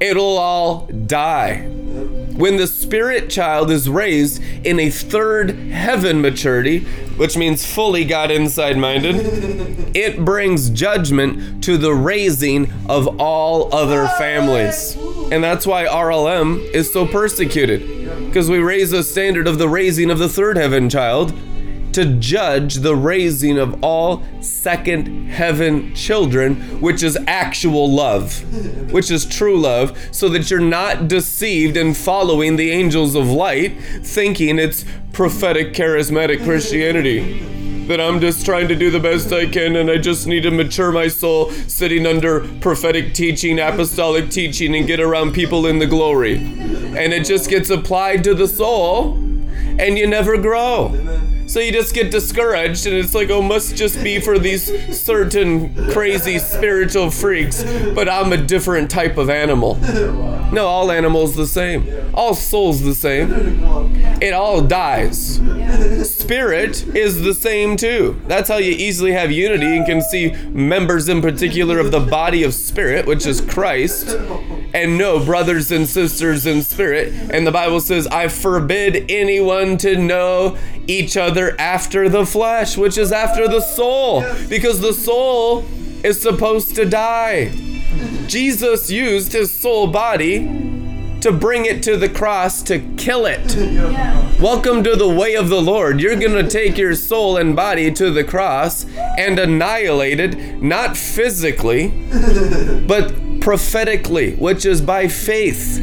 It'll 0.00 0.37
all 0.37 0.87
die. 0.87 1.67
When 2.37 2.59
the 2.59 2.66
spirit 2.66 3.31
child 3.31 3.71
is 3.71 3.88
raised 3.88 4.43
in 4.62 4.78
a 4.78 4.90
third 4.90 5.50
heaven 5.50 6.21
maturity, 6.21 6.81
which 7.16 7.35
means 7.35 7.64
fully 7.64 8.05
God 8.05 8.31
inside 8.31 8.76
minded, 8.76 9.16
it 9.97 10.23
brings 10.23 10.69
judgment 10.69 11.64
to 11.64 11.78
the 11.78 11.95
raising 11.95 12.71
of 12.90 13.21
all 13.21 13.75
other 13.75 14.07
families. 14.19 14.97
And 15.33 15.43
that's 15.43 15.66
why 15.66 15.87
RLM 15.87 16.62
is 16.73 16.93
so 16.93 17.07
persecuted. 17.07 18.26
Because 18.26 18.50
we 18.50 18.59
raise 18.59 18.90
the 18.90 19.02
standard 19.02 19.49
of 19.49 19.57
the 19.57 19.69
raising 19.69 20.11
of 20.11 20.19
the 20.19 20.28
third 20.28 20.59
heaven 20.59 20.90
child 20.90 21.33
to 21.97 22.05
judge 22.17 22.75
the 22.75 22.95
raising 22.95 23.57
of 23.57 23.83
all 23.83 24.23
second 24.43 25.29
heaven 25.31 25.95
children, 25.95 26.55
which 26.83 27.03
is 27.03 27.17
actual 27.26 27.91
love, 27.91 28.43
which 28.93 29.11
is 29.11 29.25
true 29.25 29.59
love, 29.59 29.97
so 30.11 30.29
that 30.29 30.50
you're 30.50 30.61
not 30.61 31.09
deceived 31.09 31.75
in 31.75 31.95
following 31.95 32.57
the 32.57 32.71
angels 32.71 33.15
of 33.15 33.31
light, 33.31 33.81
thinking 34.03 34.59
it's 34.59 34.85
prophetic, 35.15 35.73
charismatic 35.73 36.45
Christianity 36.45 37.55
that 37.87 37.99
I'm 37.99 38.21
just 38.21 38.45
trying 38.45 38.69
to 38.69 38.75
do 38.75 38.91
the 38.91 39.00
best 39.00 39.33
I 39.33 39.47
can 39.47 39.76
and 39.76 39.91
I 39.91 39.97
just 39.97 40.26
need 40.26 40.43
to 40.43 40.50
mature 40.50 40.93
my 40.93 41.09
soul 41.09 41.50
sitting 41.50 42.05
under 42.05 42.47
prophetic 42.59 43.15
teaching, 43.15 43.59
apostolic 43.59 44.29
teaching, 44.29 44.76
and 44.76 44.87
get 44.87 45.00
around 45.00 45.33
people 45.33 45.65
in 45.65 45.79
the 45.79 45.87
glory. 45.87 46.37
And 46.37 47.15
it 47.15 47.25
just 47.25 47.49
gets 47.49 47.71
applied 47.71 48.23
to 48.25 48.35
the 48.35 48.49
soul 48.49 49.15
and 49.79 49.97
you 49.97 50.07
never 50.07 50.37
grow. 50.37 50.93
So 51.47 51.61
you 51.61 51.73
just 51.73 51.95
get 51.95 52.11
discouraged, 52.11 52.87
and 52.87 52.97
it's 52.97 53.15
like, 53.15 53.31
oh, 53.31 53.41
must 53.41 53.76
just 53.76 54.03
be 54.03 54.21
for 54.21 54.38
these 54.38 54.67
certain 55.00 55.73
crazy 55.93 56.38
spiritual 56.38 57.11
freaks, 57.11 57.62
but 57.95 58.09
I'm 58.09 58.33
a 58.33 58.37
different 58.37 58.91
type 58.91 59.17
of 59.17 59.31
animal. 59.31 59.76
No, 60.53 60.67
all 60.67 60.91
animals 60.91 61.37
the 61.37 61.47
same. 61.47 61.88
All 62.15 62.35
souls 62.35 62.83
the 62.83 62.95
same. 62.95 63.31
It 64.21 64.33
all 64.33 64.61
dies. 64.61 65.41
Spirit 66.09 66.87
is 66.97 67.23
the 67.23 67.35
same 67.35 67.76
too. 67.76 68.21
That's 68.26 68.49
how 68.49 68.57
you 68.57 68.73
easily 68.73 69.12
have 69.12 69.31
unity 69.31 69.76
and 69.76 69.87
can 69.87 70.03
see 70.03 70.33
members 70.49 71.09
in 71.09 71.21
particular 71.21 71.79
of 71.79 71.91
the 71.91 72.00
body 72.00 72.43
of 72.43 72.55
spirit, 72.55 73.07
which 73.07 73.26
is 73.26 73.41
Christ, 73.41 74.17
and 74.75 74.99
know 74.99 75.25
brothers 75.25 75.71
and 75.71 75.88
sisters 75.88 76.47
in 76.47 76.62
spirit. 76.62 77.12
And 77.31 77.47
the 77.47 77.53
Bible 77.53 77.81
says, 77.81 78.07
I 78.07 78.29
forbid 78.29 79.11
anyone 79.11 79.76
to 79.79 79.97
know 79.97 80.57
each 80.87 81.17
other 81.17 81.36
after 81.59 82.09
the 82.09 82.25
flesh, 82.25 82.76
which 82.76 82.97
is 82.97 83.12
after 83.12 83.47
the 83.49 83.61
soul, 83.61 84.25
because 84.49 84.81
the 84.81 84.93
soul 84.93 85.64
is 86.02 86.21
supposed 86.21 86.75
to 86.76 86.85
die. 86.85 87.52
Jesus 88.26 88.90
used 88.90 89.33
his 89.33 89.52
soul 89.52 89.87
body 89.87 90.38
to 91.21 91.33
bring 91.33 91.64
it 91.66 91.83
to 91.83 91.97
the 91.97 92.09
cross 92.09 92.62
to 92.62 92.78
kill 92.97 93.26
it. 93.26 93.55
Yeah. 93.57 94.40
Welcome 94.40 94.85
to 94.85 94.95
the 94.97 95.09
way 95.09 95.35
of 95.35 95.49
the 95.49 95.61
Lord. 95.61 96.00
You're 96.00 96.16
going 96.16 96.45
to 96.45 96.49
take 96.49 96.78
your 96.78 96.95
soul 96.95 97.37
and 97.37 97.57
body 97.57 97.90
to 97.93 98.11
the 98.11 98.23
cross 98.23 98.85
and 99.19 99.38
annihilate 99.38 100.21
it, 100.21 100.62
not 100.62 100.97
physically, 100.97 101.88
but 102.87 103.12
prophetically, 103.40 104.35
which 104.35 104.64
is 104.64 104.81
by 104.81 105.09
faith. 105.09 105.81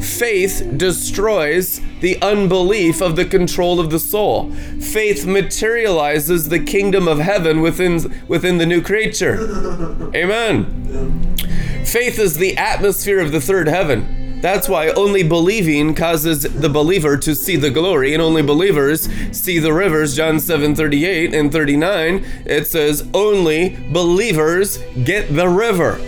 Faith 0.00 0.74
destroys 0.76 1.80
the 2.00 2.20
unbelief 2.22 3.00
of 3.00 3.16
the 3.16 3.24
control 3.24 3.80
of 3.80 3.90
the 3.90 3.98
soul. 3.98 4.52
Faith 4.80 5.26
materializes 5.26 6.48
the 6.48 6.60
kingdom 6.60 7.08
of 7.08 7.18
heaven 7.18 7.60
within, 7.60 8.24
within 8.28 8.58
the 8.58 8.66
new 8.66 8.80
creature. 8.80 9.36
Amen. 10.14 11.36
Faith 11.84 12.18
is 12.18 12.36
the 12.36 12.56
atmosphere 12.56 13.20
of 13.20 13.32
the 13.32 13.40
third 13.40 13.66
heaven. 13.66 14.40
That's 14.40 14.68
why 14.68 14.90
only 14.90 15.24
believing 15.24 15.94
causes 15.94 16.42
the 16.42 16.68
believer 16.68 17.16
to 17.16 17.34
see 17.34 17.56
the 17.56 17.70
glory, 17.70 18.14
and 18.14 18.22
only 18.22 18.42
believers 18.42 19.08
see 19.32 19.58
the 19.58 19.72
rivers. 19.72 20.14
John 20.14 20.38
7 20.38 20.76
38 20.76 21.34
and 21.34 21.50
39, 21.50 22.24
it 22.44 22.68
says, 22.68 23.08
Only 23.12 23.76
believers 23.90 24.78
get 25.02 25.34
the 25.34 25.48
river. 25.48 25.98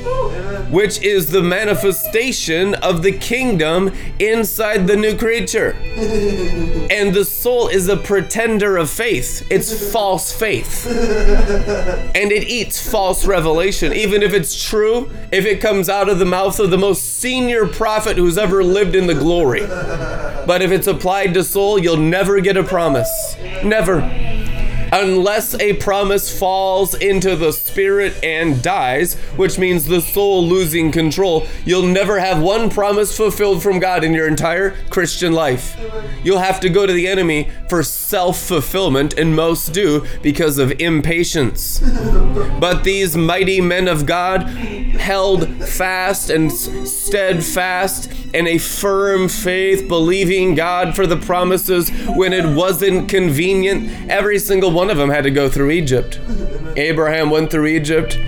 Which 0.70 1.00
is 1.02 1.30
the 1.30 1.42
manifestation 1.42 2.74
of 2.76 3.02
the 3.02 3.12
kingdom 3.12 3.92
inside 4.18 4.86
the 4.86 4.96
new 4.96 5.16
creature. 5.16 5.76
And 6.90 7.14
the 7.14 7.24
soul 7.24 7.68
is 7.68 7.88
a 7.88 7.96
pretender 7.96 8.76
of 8.76 8.90
faith, 8.90 9.46
it's 9.48 9.92
false 9.92 10.32
faith. 10.32 10.86
And 12.14 12.32
it 12.32 12.48
eats 12.48 12.90
false 12.90 13.24
revelation, 13.24 13.92
even 13.92 14.22
if 14.22 14.34
it's 14.34 14.62
true, 14.68 15.10
if 15.30 15.46
it 15.46 15.60
comes 15.60 15.88
out 15.88 16.08
of 16.08 16.18
the 16.18 16.24
mouth 16.24 16.58
of 16.58 16.70
the 16.70 16.78
most 16.78 17.18
senior 17.20 17.66
prophet 17.66 18.16
who's 18.16 18.36
ever 18.36 18.64
lived 18.64 18.94
in 18.94 19.06
the 19.06 19.14
glory. 19.14 19.66
But 20.46 20.62
if 20.62 20.72
it's 20.72 20.86
applied 20.86 21.34
to 21.34 21.44
soul, 21.44 21.78
you'll 21.78 21.96
never 21.96 22.40
get 22.40 22.56
a 22.56 22.64
promise. 22.64 23.36
Never 23.62 24.00
unless 24.92 25.54
a 25.60 25.74
promise 25.74 26.36
falls 26.36 26.94
into 26.94 27.36
the 27.36 27.52
spirit 27.52 28.14
and 28.22 28.62
dies, 28.62 29.14
which 29.36 29.58
means 29.58 29.84
the 29.84 30.00
soul 30.00 30.46
losing 30.46 30.92
control, 30.92 31.46
you'll 31.64 31.86
never 31.86 32.18
have 32.18 32.42
one 32.42 32.70
promise 32.70 33.16
fulfilled 33.16 33.62
from 33.62 33.78
God 33.78 34.04
in 34.04 34.12
your 34.12 34.26
entire 34.26 34.76
Christian 34.90 35.32
life. 35.32 35.76
You'll 36.22 36.38
have 36.38 36.60
to 36.60 36.68
go 36.68 36.86
to 36.86 36.92
the 36.92 37.08
enemy 37.08 37.50
for 37.68 37.82
self 37.82 38.38
fulfillment, 38.38 39.14
and 39.14 39.34
most 39.34 39.72
do 39.72 40.04
because 40.22 40.58
of 40.58 40.80
impatience. 40.80 41.80
But 42.58 42.84
these 42.84 43.16
mighty 43.16 43.60
men 43.60 43.88
of 43.88 44.06
God 44.06 44.42
held 44.42 45.48
fast 45.64 46.30
and 46.30 46.52
steadfast 46.52 48.10
in 48.34 48.46
a 48.46 48.58
firm 48.58 49.28
faith, 49.28 49.88
believing 49.88 50.54
God 50.54 50.94
for 50.94 51.06
the 51.06 51.16
promises 51.16 51.90
when 52.08 52.32
it 52.32 52.54
wasn't 52.54 53.08
convenient. 53.08 54.10
Every 54.10 54.38
single 54.38 54.70
one 54.70 54.79
of 54.88 54.96
them 54.96 55.10
had 55.10 55.24
to 55.24 55.30
go 55.30 55.48
through 55.50 55.72
Egypt. 55.72 56.20
Abraham 56.76 57.28
went 57.28 57.50
through 57.50 57.66
Egypt. 57.66 58.18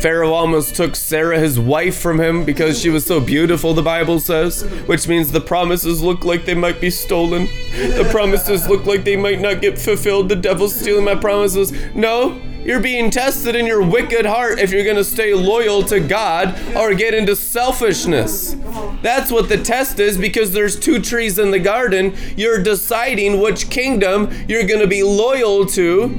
Pharaoh 0.00 0.32
almost 0.32 0.76
took 0.76 0.94
Sarah, 0.94 1.38
his 1.38 1.58
wife, 1.58 1.98
from 1.98 2.20
him 2.20 2.44
because 2.44 2.78
she 2.78 2.90
was 2.90 3.04
so 3.04 3.18
beautiful, 3.18 3.74
the 3.74 3.82
Bible 3.82 4.20
says, 4.20 4.62
which 4.86 5.08
means 5.08 5.32
the 5.32 5.40
promises 5.40 6.02
look 6.02 6.24
like 6.24 6.44
they 6.44 6.54
might 6.54 6.80
be 6.80 6.90
stolen. 6.90 7.46
The 7.72 8.06
promises 8.10 8.68
look 8.68 8.86
like 8.86 9.04
they 9.04 9.16
might 9.16 9.40
not 9.40 9.60
get 9.60 9.78
fulfilled. 9.78 10.28
The 10.28 10.36
devil's 10.36 10.74
stealing 10.74 11.04
my 11.04 11.14
promises. 11.14 11.72
No, 11.94 12.40
you're 12.66 12.80
being 12.80 13.10
tested 13.10 13.54
in 13.54 13.64
your 13.64 13.80
wicked 13.80 14.26
heart 14.26 14.58
if 14.58 14.72
you're 14.72 14.82
going 14.82 14.96
to 14.96 15.04
stay 15.04 15.32
loyal 15.32 15.84
to 15.84 16.00
God 16.00 16.58
or 16.74 16.94
get 16.94 17.14
into 17.14 17.36
selfishness. 17.36 18.56
That's 19.02 19.30
what 19.30 19.48
the 19.48 19.62
test 19.62 20.00
is 20.00 20.18
because 20.18 20.52
there's 20.52 20.76
two 20.78 21.00
trees 21.00 21.38
in 21.38 21.52
the 21.52 21.60
garden. 21.60 22.16
You're 22.36 22.60
deciding 22.60 23.40
which 23.40 23.70
kingdom 23.70 24.32
you're 24.48 24.66
going 24.66 24.80
to 24.80 24.88
be 24.88 25.04
loyal 25.04 25.64
to. 25.66 26.12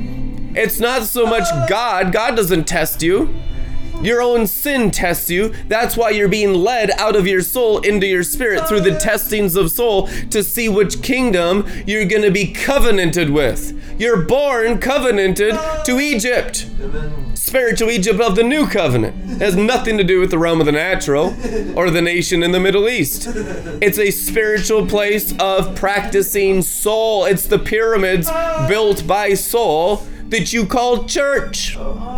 It's 0.56 0.80
not 0.80 1.04
so 1.04 1.26
much 1.26 1.44
God, 1.68 2.14
God 2.14 2.38
doesn't 2.38 2.64
test 2.64 3.04
you. 3.04 3.34
Your 4.02 4.22
own 4.22 4.48
sin 4.48 4.92
tests 4.92 5.30
you. 5.30 5.54
That's 5.68 5.98
why 5.98 6.12
you're 6.12 6.28
being 6.28 6.54
led 6.54 6.92
out 6.92 7.16
of 7.16 7.28
your 7.28 7.42
soul 7.42 7.80
into 7.80 8.06
your 8.06 8.24
spirit 8.24 8.68
through 8.68 8.82
the 8.82 8.98
testings 8.98 9.56
of 9.56 9.72
soul 9.72 10.08
to 10.30 10.44
see 10.44 10.70
which 10.70 11.02
kingdom 11.02 11.66
you're 11.86 12.06
going 12.06 12.22
to 12.22 12.32
be 12.32 12.52
covenanted 12.54 13.30
with. 13.30 13.74
You're 14.00 14.22
born 14.22 14.80
covenanted 14.80 15.58
to 15.86 16.00
Egypt. 16.00 16.68
Spiritual 17.34 17.90
Egypt 17.90 18.20
of 18.20 18.36
the 18.36 18.44
new 18.44 18.68
covenant. 18.68 19.16
It 19.32 19.42
has 19.42 19.56
nothing 19.56 19.98
to 19.98 20.04
do 20.04 20.20
with 20.20 20.32
the 20.32 20.38
realm 20.38 20.60
of 20.60 20.66
the 20.66 20.72
natural 20.72 21.36
or 21.76 21.90
the 21.90 22.02
nation 22.02 22.44
in 22.44 22.52
the 22.52 22.60
Middle 22.60 22.90
East. 22.90 23.28
It's 23.82 23.98
a 23.98 24.12
spiritual 24.12 24.86
place 24.86 25.34
of 25.40 25.76
practicing 25.76 26.62
soul. 26.62 27.26
It's 27.26 27.48
the 27.48 27.60
pyramids 27.60 28.30
built 28.68 29.08
by 29.08 29.34
soul 29.34 30.06
that 30.30 30.52
you 30.54 30.66
call 30.66 31.06
church. 31.06 31.76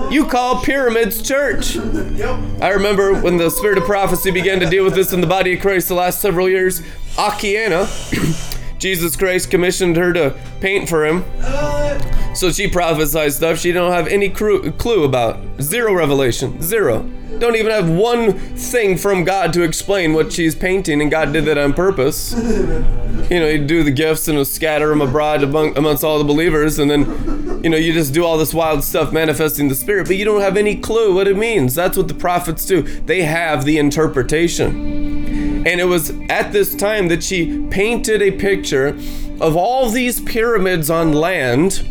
You 0.09 0.25
call 0.27 0.61
pyramids 0.61 1.21
church. 1.21 1.77
I 1.77 2.69
remember 2.69 3.19
when 3.21 3.37
the 3.37 3.49
spirit 3.49 3.77
of 3.77 3.85
prophecy 3.85 4.31
began 4.31 4.59
to 4.59 4.69
deal 4.69 4.83
with 4.83 4.95
this 4.95 5.13
in 5.13 5.21
the 5.21 5.27
body 5.27 5.53
of 5.53 5.61
Christ 5.61 5.87
the 5.87 5.93
last 5.95 6.21
several 6.21 6.49
years. 6.49 6.81
Akiane, 7.15 7.85
Jesus 8.79 9.15
Christ 9.15 9.51
commissioned 9.51 9.97
her 9.97 10.11
to 10.13 10.35
paint 10.61 10.89
for 10.89 11.05
him. 11.05 11.23
So 12.35 12.51
she 12.51 12.69
prophesied 12.69 13.33
stuff 13.33 13.59
she 13.59 13.71
don't 13.71 13.91
have 13.91 14.07
any 14.07 14.29
clue 14.29 15.03
about. 15.03 15.39
Zero 15.61 15.93
revelation. 15.93 16.61
Zero. 16.61 17.07
Don't 17.37 17.55
even 17.55 17.71
have 17.71 17.89
one 17.89 18.33
thing 18.33 18.97
from 18.97 19.23
God 19.23 19.53
to 19.53 19.61
explain 19.61 20.13
what 20.13 20.33
she's 20.33 20.55
painting, 20.55 21.01
and 21.01 21.11
God 21.11 21.31
did 21.31 21.45
that 21.45 21.57
on 21.57 21.73
purpose. 21.73 22.33
You 23.29 23.39
know, 23.39 23.47
you 23.47 23.65
do 23.65 23.83
the 23.83 23.91
gifts 23.91 24.27
and 24.27 24.45
scatter 24.47 24.89
them 24.89 25.01
abroad 25.01 25.43
among, 25.43 25.77
amongst 25.77 26.03
all 26.03 26.17
the 26.17 26.23
believers, 26.23 26.79
and 26.79 26.89
then, 26.89 27.61
you 27.63 27.69
know, 27.69 27.77
you 27.77 27.93
just 27.93 28.13
do 28.13 28.25
all 28.25 28.37
this 28.37 28.53
wild 28.53 28.83
stuff 28.83 29.13
manifesting 29.13 29.69
the 29.69 29.75
Spirit, 29.75 30.07
but 30.07 30.17
you 30.17 30.25
don't 30.25 30.41
have 30.41 30.57
any 30.57 30.75
clue 30.75 31.13
what 31.13 31.27
it 31.27 31.37
means. 31.37 31.75
That's 31.75 31.95
what 31.95 32.07
the 32.07 32.13
prophets 32.13 32.65
do. 32.65 32.81
They 32.81 33.21
have 33.21 33.63
the 33.63 33.77
interpretation. 33.77 35.38
And 35.65 35.79
it 35.79 35.85
was 35.85 36.11
at 36.29 36.51
this 36.51 36.75
time 36.75 37.07
that 37.09 37.23
she 37.23 37.67
painted 37.69 38.21
a 38.21 38.31
picture 38.31 38.97
of 39.39 39.55
all 39.55 39.89
these 39.89 40.19
pyramids 40.21 40.89
on 40.89 41.13
land 41.13 41.87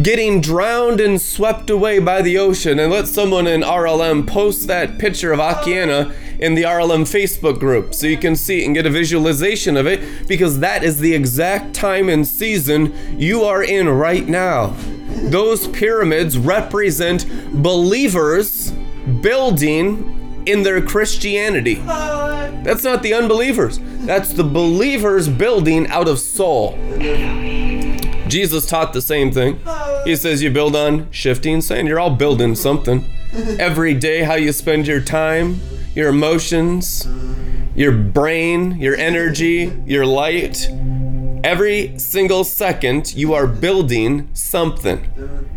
getting 0.00 0.40
drowned 0.40 1.00
and 1.00 1.20
swept 1.20 1.68
away 1.68 1.98
by 1.98 2.22
the 2.22 2.38
ocean. 2.38 2.78
And 2.78 2.90
let 2.90 3.06
someone 3.08 3.46
in 3.46 3.60
RLM 3.60 4.26
post 4.26 4.66
that 4.68 4.98
picture 4.98 5.32
of 5.32 5.40
Akiane 5.40 6.14
in 6.38 6.54
the 6.54 6.62
RLM 6.62 7.02
Facebook 7.02 7.58
group 7.58 7.94
so 7.94 8.06
you 8.06 8.16
can 8.16 8.34
see 8.34 8.64
and 8.64 8.74
get 8.74 8.86
a 8.86 8.90
visualization 8.90 9.76
of 9.76 9.86
it 9.86 10.26
because 10.26 10.58
that 10.60 10.82
is 10.82 10.98
the 10.98 11.14
exact 11.14 11.74
time 11.74 12.08
and 12.08 12.26
season 12.26 12.92
you 13.18 13.42
are 13.44 13.62
in 13.62 13.88
right 13.88 14.26
now. 14.26 14.74
Those 15.30 15.68
pyramids 15.68 16.38
represent 16.38 17.26
believers 17.62 18.72
building 19.20 20.21
in 20.46 20.62
their 20.62 20.80
Christianity. 20.82 21.74
That's 22.64 22.84
not 22.84 23.02
the 23.02 23.14
unbelievers. 23.14 23.78
That's 24.06 24.32
the 24.32 24.44
believers 24.44 25.28
building 25.28 25.86
out 25.88 26.08
of 26.08 26.18
soul. 26.18 26.78
Jesus 28.28 28.66
taught 28.66 28.92
the 28.92 29.02
same 29.02 29.30
thing. 29.30 29.60
He 30.04 30.16
says 30.16 30.42
you 30.42 30.50
build 30.50 30.74
on 30.74 31.10
shifting 31.10 31.60
sand. 31.60 31.88
You're 31.88 32.00
all 32.00 32.14
building 32.14 32.54
something. 32.54 33.04
Every 33.58 33.94
day, 33.94 34.22
how 34.22 34.34
you 34.34 34.52
spend 34.52 34.86
your 34.86 35.00
time, 35.00 35.60
your 35.94 36.08
emotions, 36.08 37.06
your 37.74 37.92
brain, 37.92 38.78
your 38.78 38.96
energy, 38.96 39.72
your 39.86 40.06
light. 40.06 40.68
Every 41.44 41.98
single 41.98 42.44
second, 42.44 43.14
you 43.14 43.34
are 43.34 43.48
building 43.48 44.30
something. 44.32 45.04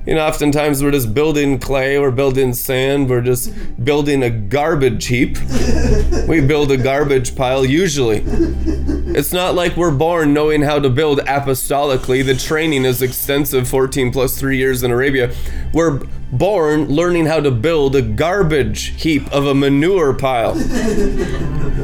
You 0.05 0.15
know, 0.15 0.25
oftentimes 0.25 0.83
we're 0.83 0.91
just 0.91 1.13
building 1.13 1.59
clay, 1.59 1.99
we're 1.99 2.09
building 2.09 2.53
sand, 2.53 3.07
we're 3.09 3.21
just 3.21 3.53
building 3.83 4.23
a 4.23 4.31
garbage 4.31 5.05
heap. 5.05 5.37
we 6.27 6.41
build 6.41 6.71
a 6.71 6.77
garbage 6.77 7.35
pile, 7.35 7.63
usually. 7.63 8.23
It's 8.25 9.31
not 9.31 9.53
like 9.53 9.77
we're 9.77 9.91
born 9.91 10.33
knowing 10.33 10.63
how 10.63 10.79
to 10.79 10.89
build 10.89 11.19
apostolically. 11.19 12.25
The 12.25 12.35
training 12.35 12.83
is 12.83 13.01
extensive 13.01 13.67
14 13.67 14.11
plus 14.11 14.39
three 14.39 14.57
years 14.57 14.81
in 14.81 14.91
Arabia. 14.91 15.33
We're 15.71 15.99
born 16.31 16.87
learning 16.87 17.27
how 17.27 17.39
to 17.41 17.51
build 17.51 17.95
a 17.95 18.01
garbage 18.01 19.01
heap 19.01 19.31
of 19.31 19.45
a 19.45 19.53
manure 19.53 20.13
pile. 20.13 20.53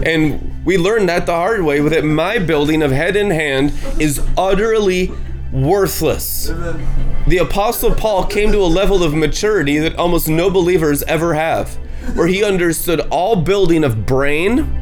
and 0.05 0.50
we 0.63 0.78
learned 0.78 1.10
that 1.10 1.26
the 1.26 1.34
hard 1.34 1.62
way 1.63 1.80
that. 1.80 2.04
My 2.04 2.39
building 2.39 2.82
of 2.82 2.91
head 2.91 3.15
and 3.15 3.32
hand 3.32 3.74
is 4.00 4.21
utterly 4.38 5.12
worthless. 5.52 6.52
The 7.28 7.38
Apostle 7.38 7.93
Paul 7.95 8.26
came 8.26 8.52
to 8.52 8.60
a 8.60 8.65
level 8.65 9.04
of 9.04 9.13
maturity 9.13 9.78
that 9.80 9.95
almost 9.95 10.28
no 10.28 10.50
believers 10.50 11.04
ever 11.04 11.34
have, 11.34 11.76
where 12.15 12.28
he 12.28 12.43
understood 12.43 13.02
all 13.12 13.36
building 13.36 13.84
of 13.84 14.06
brain 14.06 14.78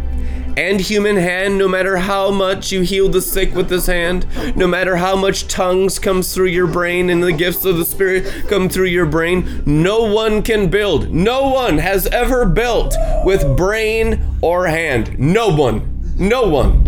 and 0.60 0.82
human 0.82 1.16
hand, 1.16 1.58
no 1.58 1.70
matter 1.70 1.96
how 1.96 2.30
much 2.32 2.70
you 2.70 2.82
heal 2.82 3.08
the 3.08 3.22
sick 3.22 3.56
with 3.56 3.70
this 3.70 3.86
hand, 3.86 4.28
no 4.58 4.68
matter 4.68 4.98
how 4.98 5.16
much 5.16 5.48
tongues 5.48 5.98
comes 6.00 6.34
through 6.34 6.48
your 6.48 6.68
brain 6.68 7.10
and 7.10 7.24
the 7.24 7.32
gifts 7.32 7.64
of 7.64 7.78
the 7.78 7.86
Spirit 7.86 8.46
come 8.50 8.68
through 8.68 8.88
your 8.88 9.06
brain, 9.06 9.64
no 9.66 10.04
one 10.04 10.44
can 10.44 10.70
build. 10.70 11.14
No 11.14 11.48
one 11.48 11.78
has 11.78 12.08
ever 12.08 12.46
built 12.46 12.94
with 13.24 13.56
brain 13.56 14.22
or 14.42 14.68
hand. 14.68 15.18
No 15.18 15.48
one. 15.48 16.14
No 16.18 16.50
one. 16.50 16.84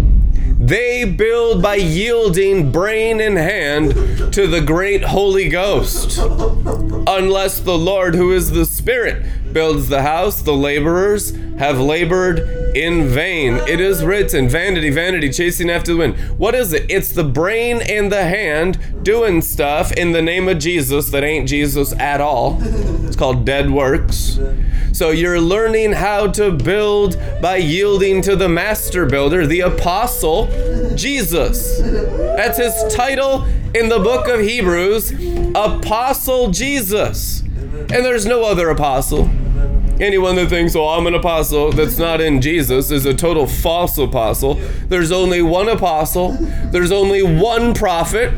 They 0.60 1.06
build 1.06 1.62
by 1.62 1.76
yielding 1.76 2.74
brain 2.74 3.22
and 3.22 3.38
hand 3.38 4.34
to 4.34 4.48
the 4.48 4.62
great 4.62 5.06
Holy 5.06 5.48
Ghost. 5.48 6.18
Unless 6.18 7.62
the 7.62 7.78
Lord, 7.78 8.16
who 8.16 8.34
is 8.34 8.52
the 8.52 8.66
Spirit, 8.66 9.54
builds 9.54 9.88
the 9.88 10.02
house, 10.02 10.42
the 10.42 10.54
laborers 10.54 11.32
have 11.58 11.80
labored 11.80 12.61
in 12.76 13.08
vain. 13.08 13.56
It 13.68 13.80
is 13.80 14.04
written, 14.04 14.50
vanity, 14.50 14.90
vanity, 14.90 15.30
chasing 15.30 15.70
after 15.70 15.94
the 15.94 15.98
wind. 15.98 16.18
What 16.38 16.56
is 16.56 16.74
it? 16.74 16.86
It's 16.90 17.12
the 17.12 17.24
brain 17.24 17.82
and 17.82 18.12
the 18.12 18.24
hand 18.24 19.04
doing 19.04 19.42
stuff 19.42 19.92
in 19.94 20.12
the 20.12 20.22
name 20.22 20.48
of 20.48 20.60
Jesus 20.60 21.10
that 21.12 21.24
ain't 21.24 21.48
Jesus 21.48 21.94
at 21.94 22.22
all. 22.22 22.58
It's 22.62 23.16
called 23.16 23.46
dead 23.46 23.72
works. 23.72 24.40
So 24.94 25.12
you're 25.12 25.40
learning 25.40 25.94
how 25.94 26.28
to 26.32 26.52
build 26.52 27.18
by 27.42 27.58
yielding 27.58 28.22
to 28.24 28.36
the 28.36 28.50
master 28.50 29.06
builder, 29.06 29.48
the 29.48 29.62
apostle, 29.62 30.48
Jesus. 30.96 31.80
That's 31.80 32.58
his 32.58 32.94
title 32.94 33.46
in 33.74 33.90
the 33.90 34.00
book 34.00 34.28
of 34.28 34.42
Hebrews, 34.42 35.12
Apostle 35.56 36.52
Jesus. 36.52 37.42
And 37.42 38.06
there's 38.06 38.26
no 38.26 38.44
other 38.44 38.70
apostle. 38.70 39.30
Anyone 40.02 40.36
that 40.38 40.50
thinks, 40.50 40.76
oh, 40.76 40.88
I'm 40.88 41.06
an 41.06 41.14
apostle 41.14 41.72
that's 41.72 42.00
not 42.00 42.22
in 42.22 42.42
Jesus 42.42 42.90
is 42.90 43.06
a 43.06 43.14
total 43.14 43.46
false 43.46 44.00
apostle. 44.00 44.56
There's 44.88 45.12
only 45.12 45.44
one 45.44 45.70
apostle, 45.70 46.32
there's 46.72 46.92
only 46.92 47.22
one 47.22 47.76
prophet. 47.76 48.34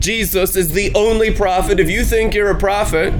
Jesus 0.00 0.56
is 0.56 0.72
the 0.72 0.92
only 0.96 1.32
prophet. 1.32 1.78
If 1.78 1.88
you 1.88 2.04
think 2.04 2.34
you're 2.34 2.50
a 2.50 2.58
prophet 2.58 3.14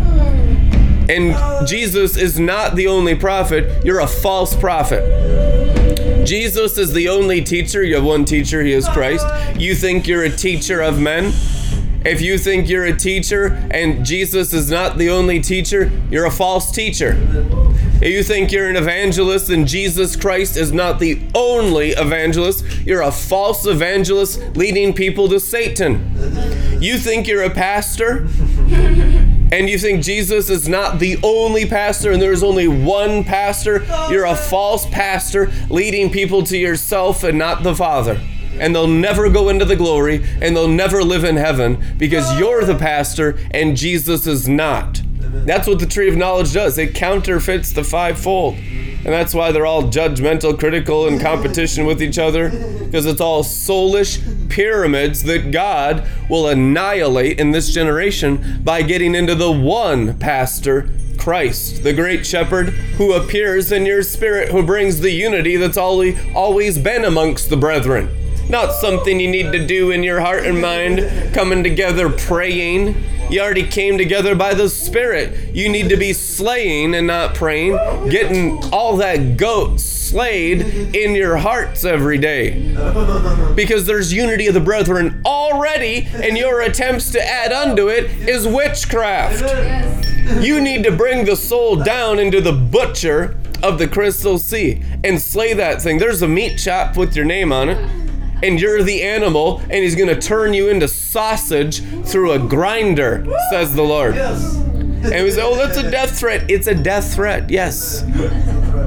and 1.09 1.69
Jesus 1.69 2.17
is 2.17 2.37
not 2.37 2.75
the 2.75 2.89
only 2.89 3.15
prophet, 3.15 3.85
you're 3.85 4.01
a 4.01 4.09
false 4.09 4.57
prophet. 4.57 6.27
Jesus 6.27 6.79
is 6.79 6.93
the 6.93 7.09
only 7.09 7.43
teacher. 7.43 7.85
You 7.85 7.95
have 7.95 8.05
one 8.05 8.25
teacher, 8.25 8.65
he 8.65 8.73
is 8.73 8.89
Christ. 8.89 9.25
You 9.57 9.77
think 9.77 10.09
you're 10.09 10.25
a 10.25 10.31
teacher 10.31 10.81
of 10.81 11.01
men. 11.01 11.33
If 12.05 12.21
you 12.21 12.37
think 12.37 12.69
you're 12.69 12.85
a 12.85 12.97
teacher 12.97 13.47
and 13.71 14.05
Jesus 14.05 14.53
is 14.53 14.71
not 14.71 14.99
the 14.99 15.11
only 15.11 15.41
teacher, 15.41 15.93
you're 16.11 16.25
a 16.25 16.33
false 16.33 16.73
teacher. 16.73 17.17
If 18.01 18.09
you 18.09 18.25
think 18.25 18.51
you're 18.51 18.69
an 18.69 18.75
evangelist 18.75 19.51
and 19.51 19.69
Jesus 19.69 20.17
Christ 20.17 20.57
is 20.57 20.73
not 20.73 20.99
the 20.99 21.23
only 21.33 21.91
evangelist, 21.91 22.65
you're 22.85 23.03
a 23.03 23.13
false 23.13 23.65
evangelist 23.67 24.41
leading 24.57 24.93
people 24.93 25.29
to 25.29 25.39
Satan. 25.39 26.11
You 26.83 26.99
think 26.99 27.29
you're 27.29 27.45
a 27.45 27.51
pastor 27.51 28.27
and 29.53 29.69
you 29.69 29.79
think 29.79 30.03
Jesus 30.03 30.51
is 30.51 30.69
not 30.69 30.99
the 30.99 31.21
only 31.23 31.67
pastor 31.67 32.11
and 32.11 32.21
there's 32.21 32.43
only 32.43 32.67
one 32.67 33.23
pastor, 33.23 33.85
you're 34.11 34.25
a 34.25 34.35
false 34.35 34.87
pastor 34.87 35.53
leading 35.71 36.11
people 36.11 36.43
to 36.45 36.59
yourself 36.59 37.23
and 37.23 37.39
not 37.39 37.63
the 37.63 37.77
Father 37.77 38.21
and 38.59 38.75
they'll 38.75 38.87
never 38.87 39.29
go 39.31 39.49
into 39.49 39.65
the 39.65 39.77
glory 39.77 40.25
and 40.41 40.57
they'll 40.57 40.69
never 40.69 41.03
live 41.03 41.25
in 41.25 41.37
heaven 41.37 41.83
because 41.99 42.39
you're 42.39 42.65
the 42.65 42.77
pastor 42.77 43.39
and 43.51 43.77
Jesus 43.77 44.27
is 44.27 44.49
not. 44.49 45.03
That's 45.21 45.67
what 45.67 45.79
the 45.79 45.87
tree 45.87 46.09
of 46.09 46.17
knowledge 46.17 46.53
does. 46.53 46.77
It 46.79 46.95
counterfeits 46.95 47.73
the 47.73 47.85
fivefold. 47.85 48.57
And 49.05 49.13
that's 49.13 49.35
why 49.35 49.51
they're 49.51 49.67
all 49.67 49.85
judgmental, 49.85 50.57
critical, 50.57 51.09
and 51.09 51.21
competition 51.21 51.87
with 51.87 52.03
each 52.03 52.19
other. 52.19 52.51
Because 52.51 53.07
it's 53.07 53.21
all 53.21 53.43
soulish 53.43 54.21
pyramids 54.49 55.25
that 55.25 55.51
God 55.51 56.07
will 56.29 56.47
annihilate 56.47 57.41
in 57.41 57.51
this 57.51 57.73
generation 57.73 58.61
by 58.63 58.83
getting 58.83 59.15
into 59.15 59.35
the 59.35 59.51
one 59.51 60.19
pastor, 60.19 60.89
Christ, 61.19 61.83
the 61.83 61.93
great 61.93 62.25
shepherd 62.27 62.69
who 62.69 63.15
appears 63.15 63.73
in 63.73 63.87
your 63.87 64.03
spirit, 64.03 64.51
who 64.51 64.63
brings 64.63 65.01
the 65.01 65.11
unity 65.11 65.57
that's 65.57 65.79
always 65.79 66.79
been 66.79 67.05
amongst 67.05 67.51
the 67.51 67.57
brethren. 67.57 68.09
Not 68.49 68.73
something 68.73 69.19
you 69.21 69.31
need 69.31 69.53
to 69.53 69.67
do 69.67 69.91
in 69.91 70.03
your 70.03 70.21
heart 70.21 70.45
and 70.45 70.61
mind, 70.61 71.35
coming 71.35 71.63
together 71.63 72.11
praying. 72.11 73.03
You 73.31 73.41
already 73.41 73.67
came 73.67 73.97
together 73.97 74.35
by 74.35 74.53
the 74.53 74.69
Spirit. 74.69 75.55
You 75.55 75.71
need 75.71 75.89
to 75.89 75.97
be 75.97 76.13
slaying 76.13 76.95
and 76.95 77.07
not 77.07 77.35
praying, 77.35 77.77
getting 78.11 78.63
all 78.73 78.99
that 78.99 79.39
goat 79.39 79.81
slayed 79.81 80.61
in 80.95 81.15
your 81.15 81.39
hearts 81.39 81.85
every 81.85 82.19
day. 82.19 82.75
Because 83.55 83.87
there's 83.87 84.13
unity 84.13 84.49
of 84.49 84.55
the 84.55 84.61
brethren 84.61 85.23
already, 85.25 86.07
and 86.13 86.37
your 86.37 86.61
attempts 86.61 87.11
to 87.13 87.27
add 87.27 87.53
unto 87.53 87.89
it 87.89 88.11
is 88.29 88.47
witchcraft. 88.47 89.43
You 90.43 90.61
need 90.61 90.85
to 90.85 90.93
bring 90.93 91.25
the 91.25 91.37
soul 91.37 91.77
down 91.77 92.19
into 92.19 92.43
the 92.43 92.53
butcher 92.53 93.39
of 93.63 93.79
the 93.79 93.89
crystal 93.89 94.39
sea 94.39 94.83
and 95.05 95.21
slay 95.21 95.55
that 95.55 95.81
thing. 95.81 95.97
There's 95.97 96.21
a 96.21 96.29
meat 96.29 96.59
chop 96.59 96.99
with 96.99 97.17
your 97.17 97.25
name 97.25 97.53
on 97.53 97.71
it 97.71 98.02
and 98.43 98.61
you're 98.61 98.83
the 98.83 99.03
animal, 99.03 99.61
and 99.61 99.73
he's 99.73 99.95
going 99.95 100.09
to 100.09 100.21
turn 100.21 100.55
you 100.55 100.69
into 100.69 100.89
sausage 100.89 101.83
through 102.07 102.33
a 102.33 102.39
grinder, 102.39 103.25
says 103.51 103.75
the 103.75 103.83
Lord. 103.83 104.17
And 104.17 105.25
we 105.25 105.31
say, 105.33 105.43
oh, 105.43 105.57
that's 105.57 105.77
a 105.77 105.91
death 105.91 106.19
threat. 106.19 106.49
It's 106.51 106.67
a 106.69 106.75
death 106.75 107.15
threat, 107.15 107.51
yes. 107.51 108.03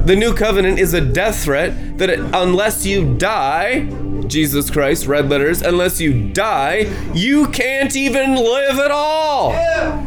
The 0.06 0.16
new 0.16 0.34
covenant 0.34 0.78
is 0.78 0.94
a 0.94 1.00
death 1.00 1.42
threat 1.44 1.98
that 1.98 2.08
it, 2.08 2.20
unless 2.20 2.86
you 2.86 3.16
die, 3.16 3.88
Jesus 4.28 4.70
Christ, 4.70 5.06
red 5.06 5.28
letters, 5.28 5.62
unless 5.62 6.00
you 6.00 6.30
die, 6.30 6.92
you 7.14 7.48
can't 7.48 7.94
even 7.96 8.34
live 8.34 8.78
at 8.78 8.90
all. 8.90 9.50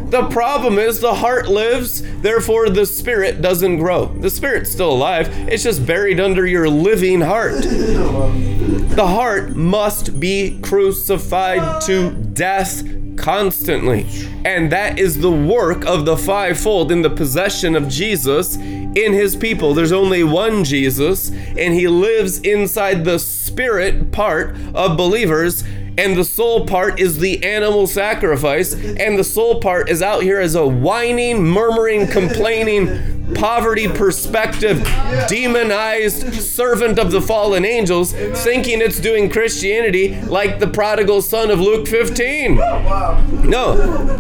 The 0.10 0.28
problem 0.30 0.80
is 0.80 1.00
the 1.00 1.16
heart 1.16 1.48
lives, 1.48 2.02
therefore 2.22 2.70
the 2.70 2.86
spirit 2.86 3.42
doesn't 3.42 3.78
grow. 3.78 4.06
The 4.06 4.30
spirit's 4.30 4.72
still 4.72 4.92
alive, 4.92 5.30
it's 5.50 5.64
just 5.64 5.86
buried 5.86 6.20
under 6.20 6.46
your 6.46 6.70
living 6.70 7.22
heart. 7.22 7.62
The 7.62 9.08
heart 9.08 9.56
must 9.56 10.20
be 10.20 10.60
crucified 10.62 11.82
to 11.84 12.12
death 12.12 12.84
constantly. 13.20 14.08
And 14.46 14.72
that 14.72 14.98
is 14.98 15.20
the 15.20 15.32
work 15.32 15.86
of 15.86 16.06
the 16.06 16.18
fivefold 16.18 16.92
in 16.92 17.02
the 17.02 17.10
possession 17.10 17.76
of 17.76 17.88
Jesus 17.88 18.56
in 18.56 19.14
his 19.14 19.36
people. 19.36 19.74
There's 19.74 19.92
only 19.92 20.24
one 20.24 20.64
Jesus, 20.64 21.30
and 21.30 21.74
he 21.74 21.88
lives 21.88 22.40
inside 22.40 23.06
the 23.06 23.20
spirit 23.20 24.12
part 24.12 24.56
of 24.74 24.98
believers 24.98 25.64
and 26.00 26.16
the 26.16 26.24
soul 26.24 26.66
part 26.66 26.98
is 26.98 27.20
the 27.20 27.44
animal 27.44 27.86
sacrifice, 27.86 28.74
and 28.74 29.20
the 29.20 29.24
soul 29.24 29.60
part 29.60 29.90
is 29.90 30.02
out 30.02 30.24
here 30.24 30.40
as 30.40 30.56
a 30.56 30.66
whining, 30.66 31.44
murmuring, 31.44 32.08
complaining, 32.08 33.34
poverty 33.36 33.86
perspective, 33.86 34.82
demonized 35.28 36.34
servant 36.36 36.98
of 37.00 37.12
the 37.12 37.22
fallen 37.22 37.66
angels, 37.66 38.14
thinking 38.14 38.82
it's 38.82 39.02
doing 39.02 39.30
Christianity 39.30 40.20
like 40.22 40.60
the 40.60 40.68
prodigal 40.68 41.22
son 41.22 41.52
of 41.52 41.60
Luke 41.60 41.86
15. 41.86 42.56
No, 42.56 43.74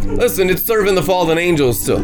listen, 0.05 0.49
it's 0.49 0.63
serving 0.63 0.95
the 0.95 1.03
fallen 1.03 1.37
angels 1.37 1.79
still. 1.79 2.03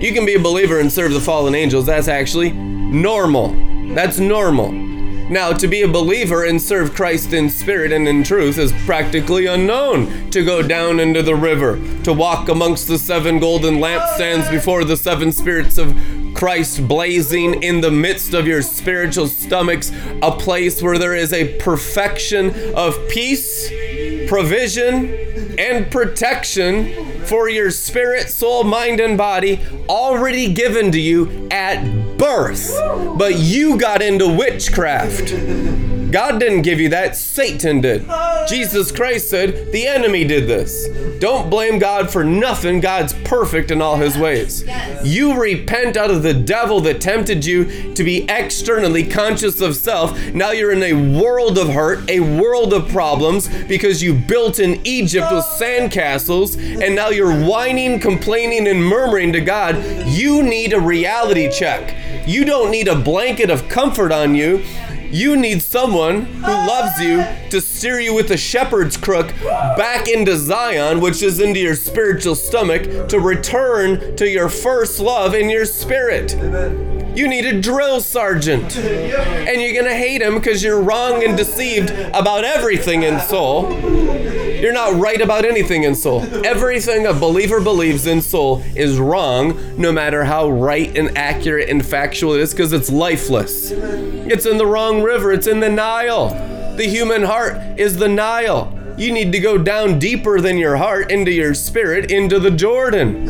You 0.00 0.12
can 0.12 0.24
be 0.24 0.36
a 0.36 0.40
believer 0.40 0.78
and 0.78 0.90
serve 0.90 1.12
the 1.12 1.20
fallen 1.20 1.56
angels. 1.56 1.84
That's 1.84 2.06
actually 2.06 2.52
normal. 2.52 3.48
That's 3.92 4.20
normal. 4.20 4.89
Now, 5.30 5.52
to 5.52 5.68
be 5.68 5.82
a 5.82 5.88
believer 5.88 6.44
and 6.44 6.60
serve 6.60 6.92
Christ 6.92 7.32
in 7.32 7.50
spirit 7.50 7.92
and 7.92 8.08
in 8.08 8.24
truth 8.24 8.58
is 8.58 8.72
practically 8.84 9.46
unknown. 9.46 10.28
To 10.32 10.44
go 10.44 10.60
down 10.60 10.98
into 10.98 11.22
the 11.22 11.36
river, 11.36 11.78
to 12.02 12.12
walk 12.12 12.48
amongst 12.48 12.88
the 12.88 12.98
seven 12.98 13.38
golden 13.38 13.76
lampstands 13.76 14.50
before 14.50 14.82
the 14.82 14.96
seven 14.96 15.30
spirits 15.30 15.78
of 15.78 15.96
Christ 16.34 16.88
blazing 16.88 17.62
in 17.62 17.80
the 17.80 17.92
midst 17.92 18.34
of 18.34 18.48
your 18.48 18.60
spiritual 18.60 19.28
stomachs, 19.28 19.92
a 20.20 20.32
place 20.32 20.82
where 20.82 20.98
there 20.98 21.14
is 21.14 21.32
a 21.32 21.56
perfection 21.58 22.74
of 22.74 22.96
peace, 23.08 23.70
provision, 24.28 25.14
and 25.60 25.92
protection 25.92 27.24
for 27.24 27.48
your 27.48 27.70
spirit, 27.70 28.30
soul, 28.30 28.64
mind, 28.64 28.98
and 28.98 29.16
body 29.16 29.60
already 29.88 30.52
given 30.52 30.90
to 30.90 31.00
you 31.00 31.46
at 31.52 32.09
birth. 32.20 32.78
But 33.18 33.38
you 33.38 33.78
got 33.78 34.02
into 34.02 34.28
witchcraft. 34.28 35.34
God 36.10 36.40
didn't 36.40 36.62
give 36.62 36.80
you 36.80 36.88
that, 36.88 37.16
Satan 37.16 37.80
did. 37.80 38.04
Jesus 38.48 38.90
Christ 38.90 39.30
said, 39.30 39.70
The 39.70 39.86
enemy 39.86 40.24
did 40.24 40.48
this. 40.48 40.88
Don't 41.20 41.50
blame 41.50 41.78
God 41.78 42.10
for 42.10 42.24
nothing. 42.24 42.80
God's 42.80 43.12
perfect 43.24 43.70
in 43.70 43.80
all 43.80 43.96
his 43.96 44.18
ways. 44.18 44.64
You 45.04 45.40
repent 45.40 45.96
out 45.96 46.10
of 46.10 46.22
the 46.22 46.34
devil 46.34 46.80
that 46.80 47.00
tempted 47.00 47.44
you 47.44 47.94
to 47.94 48.02
be 48.02 48.24
externally 48.28 49.06
conscious 49.06 49.60
of 49.60 49.76
self. 49.76 50.18
Now 50.34 50.50
you're 50.50 50.72
in 50.72 50.82
a 50.82 51.20
world 51.20 51.58
of 51.58 51.68
hurt, 51.68 52.08
a 52.10 52.20
world 52.20 52.72
of 52.72 52.88
problems 52.88 53.48
because 53.66 54.02
you 54.02 54.14
built 54.14 54.58
in 54.58 54.80
Egypt 54.84 55.30
with 55.30 55.44
sandcastles 55.44 56.56
and 56.82 56.96
now 56.96 57.10
you're 57.10 57.46
whining, 57.46 58.00
complaining, 58.00 58.66
and 58.66 58.84
murmuring 58.84 59.32
to 59.34 59.40
God. 59.40 59.76
You 60.06 60.42
need 60.42 60.72
a 60.72 60.80
reality 60.80 61.50
check. 61.50 61.94
You 62.30 62.44
don't 62.44 62.70
need 62.70 62.86
a 62.86 62.94
blanket 62.94 63.50
of 63.50 63.68
comfort 63.68 64.12
on 64.12 64.36
you. 64.36 64.62
You 65.10 65.36
need 65.36 65.62
someone 65.62 66.26
who 66.26 66.52
loves 66.52 67.00
you 67.00 67.24
to 67.50 67.60
steer 67.60 67.98
you 67.98 68.14
with 68.14 68.30
a 68.30 68.36
shepherd's 68.36 68.96
crook 68.96 69.34
back 69.42 70.06
into 70.06 70.36
Zion, 70.36 71.00
which 71.00 71.24
is 71.24 71.40
into 71.40 71.58
your 71.58 71.74
spiritual 71.74 72.36
stomach, 72.36 73.08
to 73.08 73.18
return 73.18 74.14
to 74.14 74.28
your 74.28 74.48
first 74.48 75.00
love 75.00 75.34
in 75.34 75.50
your 75.50 75.64
spirit. 75.64 76.99
You 77.14 77.28
need 77.28 77.44
a 77.44 77.60
drill 77.60 78.00
sergeant. 78.00 78.76
And 78.76 79.60
you're 79.60 79.72
going 79.72 79.84
to 79.84 79.94
hate 79.94 80.22
him 80.22 80.34
because 80.36 80.62
you're 80.62 80.80
wrong 80.80 81.24
and 81.24 81.36
deceived 81.36 81.90
about 81.90 82.44
everything 82.44 83.02
in 83.02 83.20
soul. 83.20 83.72
You're 84.60 84.72
not 84.72 85.00
right 85.00 85.20
about 85.20 85.44
anything 85.44 85.84
in 85.84 85.94
soul. 85.94 86.22
Everything 86.44 87.06
a 87.06 87.14
believer 87.14 87.60
believes 87.60 88.06
in 88.06 88.20
soul 88.20 88.62
is 88.76 88.98
wrong, 88.98 89.58
no 89.80 89.90
matter 89.90 90.24
how 90.24 90.50
right 90.50 90.96
and 90.96 91.16
accurate 91.16 91.70
and 91.70 91.84
factual 91.84 92.34
it 92.34 92.40
is, 92.40 92.52
because 92.52 92.72
it's 92.72 92.90
lifeless. 92.90 93.70
It's 93.70 94.46
in 94.46 94.58
the 94.58 94.66
wrong 94.66 95.02
river, 95.02 95.32
it's 95.32 95.46
in 95.46 95.60
the 95.60 95.70
Nile. 95.70 96.28
The 96.76 96.84
human 96.84 97.22
heart 97.22 97.56
is 97.78 97.96
the 97.96 98.08
Nile. 98.08 98.76
You 98.98 99.12
need 99.12 99.32
to 99.32 99.38
go 99.38 99.56
down 99.56 99.98
deeper 99.98 100.42
than 100.42 100.58
your 100.58 100.76
heart 100.76 101.10
into 101.10 101.30
your 101.30 101.54
spirit, 101.54 102.10
into 102.10 102.38
the 102.38 102.50
Jordan, 102.50 103.26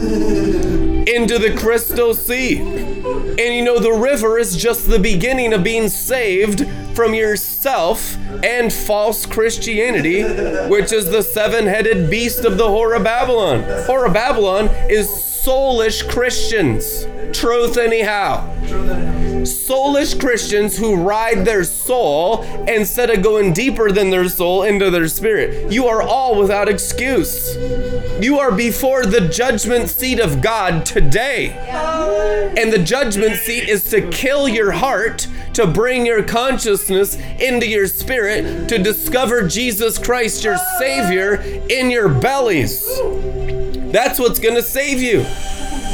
into 1.06 1.38
the 1.38 1.56
crystal 1.56 2.12
sea. 2.12 2.99
And 3.40 3.54
you 3.54 3.64
know, 3.64 3.78
the 3.78 3.92
river 3.92 4.38
is 4.38 4.54
just 4.54 4.86
the 4.86 4.98
beginning 4.98 5.54
of 5.54 5.64
being 5.64 5.88
saved 5.88 6.68
from 6.94 7.14
yourself 7.14 8.18
and 8.44 8.70
false 8.70 9.24
Christianity, 9.24 10.22
which 10.68 10.92
is 10.92 11.10
the 11.10 11.22
seven 11.22 11.64
headed 11.64 12.10
beast 12.10 12.44
of 12.44 12.58
the 12.58 12.66
Whore 12.66 12.94
of 12.94 13.02
Babylon. 13.02 13.62
Whore 13.86 14.06
of 14.06 14.12
Babylon 14.12 14.68
is 14.90 15.08
soulish 15.08 16.06
Christians. 16.10 17.06
Truth, 17.32 17.78
anyhow. 17.78 18.46
Soulish 19.42 20.18
Christians 20.18 20.76
who 20.76 20.96
ride 20.96 21.44
their 21.44 21.64
soul 21.64 22.42
instead 22.68 23.10
of 23.10 23.22
going 23.22 23.52
deeper 23.52 23.90
than 23.90 24.10
their 24.10 24.28
soul 24.28 24.62
into 24.62 24.90
their 24.90 25.08
spirit. 25.08 25.72
You 25.72 25.86
are 25.86 26.02
all 26.02 26.38
without 26.38 26.68
excuse. 26.68 27.56
You 28.20 28.38
are 28.38 28.52
before 28.52 29.06
the 29.06 29.28
judgment 29.28 29.88
seat 29.88 30.20
of 30.20 30.42
God 30.42 30.84
today. 30.84 31.50
And 32.56 32.72
the 32.72 32.78
judgment 32.78 33.36
seat 33.36 33.68
is 33.68 33.84
to 33.90 34.08
kill 34.10 34.48
your 34.48 34.72
heart, 34.72 35.26
to 35.54 35.66
bring 35.66 36.06
your 36.06 36.22
consciousness 36.22 37.16
into 37.40 37.66
your 37.66 37.86
spirit, 37.86 38.68
to 38.68 38.78
discover 38.78 39.46
Jesus 39.46 39.98
Christ, 39.98 40.44
your 40.44 40.58
Savior, 40.78 41.34
in 41.68 41.90
your 41.90 42.08
bellies. 42.08 42.84
That's 43.92 44.18
what's 44.18 44.38
going 44.38 44.54
to 44.54 44.62
save 44.62 45.00
you. 45.00 45.24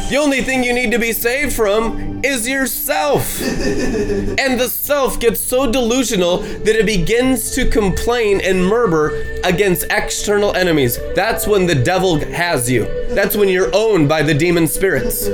The 0.08 0.18
only 0.18 0.40
thing 0.40 0.62
you 0.62 0.72
need 0.72 0.92
to 0.92 1.00
be 1.00 1.12
saved 1.12 1.52
from 1.52 2.24
is 2.24 2.48
yourself. 2.48 3.42
and 3.42 4.60
the 4.60 4.68
self 4.68 5.18
gets 5.18 5.40
so 5.40 5.70
delusional 5.70 6.38
that 6.38 6.76
it 6.76 6.86
begins 6.86 7.50
to 7.56 7.68
complain 7.68 8.40
and 8.40 8.64
murmur 8.64 9.08
against 9.42 9.84
external 9.90 10.54
enemies. 10.54 11.00
That's 11.16 11.48
when 11.48 11.66
the 11.66 11.74
devil 11.74 12.20
has 12.20 12.70
you. 12.70 12.84
That's 13.08 13.36
when 13.36 13.48
you're 13.48 13.74
owned 13.74 14.08
by 14.08 14.22
the 14.22 14.32
demon 14.32 14.68
spirits. 14.68 15.26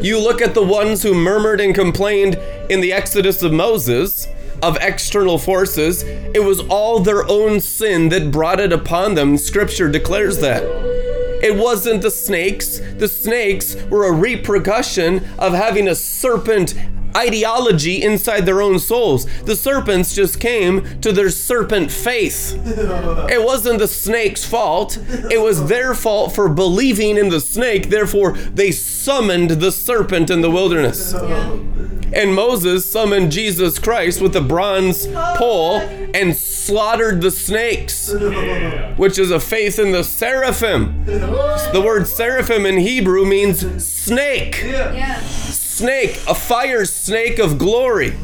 You 0.00 0.20
look 0.20 0.40
at 0.40 0.54
the 0.54 0.64
ones 0.64 1.02
who 1.02 1.12
murmured 1.12 1.60
and 1.60 1.74
complained 1.74 2.36
in 2.70 2.80
the 2.80 2.92
Exodus 2.92 3.42
of 3.42 3.52
Moses 3.52 4.28
of 4.62 4.78
external 4.80 5.36
forces, 5.36 6.04
it 6.04 6.44
was 6.44 6.60
all 6.60 7.00
their 7.00 7.28
own 7.28 7.58
sin 7.60 8.08
that 8.10 8.30
brought 8.30 8.60
it 8.60 8.72
upon 8.72 9.14
them. 9.14 9.36
Scripture 9.36 9.88
declares 9.88 10.38
that. 10.38 10.95
It 11.46 11.54
wasn't 11.54 12.02
the 12.02 12.10
snakes. 12.10 12.80
The 12.96 13.06
snakes 13.06 13.76
were 13.88 14.08
a 14.08 14.10
repercussion 14.10 15.24
of 15.38 15.52
having 15.52 15.86
a 15.86 15.94
serpent 15.94 16.74
ideology 17.14 18.02
inside 18.02 18.46
their 18.46 18.62
own 18.62 18.78
souls. 18.78 19.26
The 19.42 19.56
serpents 19.56 20.14
just 20.14 20.40
came 20.40 21.00
to 21.00 21.12
their 21.12 21.30
serpent 21.30 21.90
faith. 21.90 22.54
It 23.30 23.44
wasn't 23.44 23.78
the 23.78 23.88
snake's 23.88 24.44
fault, 24.44 24.98
it 25.30 25.40
was 25.40 25.68
their 25.68 25.94
fault 25.94 26.34
for 26.34 26.48
believing 26.48 27.16
in 27.16 27.28
the 27.28 27.40
snake. 27.40 27.90
Therefore, 27.90 28.32
they 28.32 28.72
summoned 28.72 29.50
the 29.50 29.72
serpent 29.72 30.30
in 30.30 30.40
the 30.40 30.50
wilderness. 30.50 31.14
And 32.12 32.34
Moses 32.34 32.90
summoned 32.90 33.32
Jesus 33.32 33.78
Christ 33.78 34.20
with 34.22 34.34
a 34.36 34.40
bronze 34.40 35.06
pole 35.36 35.80
and 36.14 36.34
slaughtered 36.34 37.20
the 37.20 37.30
snakes, 37.30 38.12
which 38.96 39.18
is 39.18 39.30
a 39.30 39.40
faith 39.40 39.78
in 39.78 39.92
the 39.92 40.02
seraphim. 40.04 41.04
The 41.04 41.82
word 41.84 42.06
seraphim 42.06 42.64
in 42.64 42.78
Hebrew 42.78 43.26
means 43.26 43.84
snake. 43.84 44.62
Snake, 45.76 46.18
a 46.26 46.34
fire 46.34 46.86
snake 46.86 47.38
of 47.38 47.58
glory. 47.58 48.14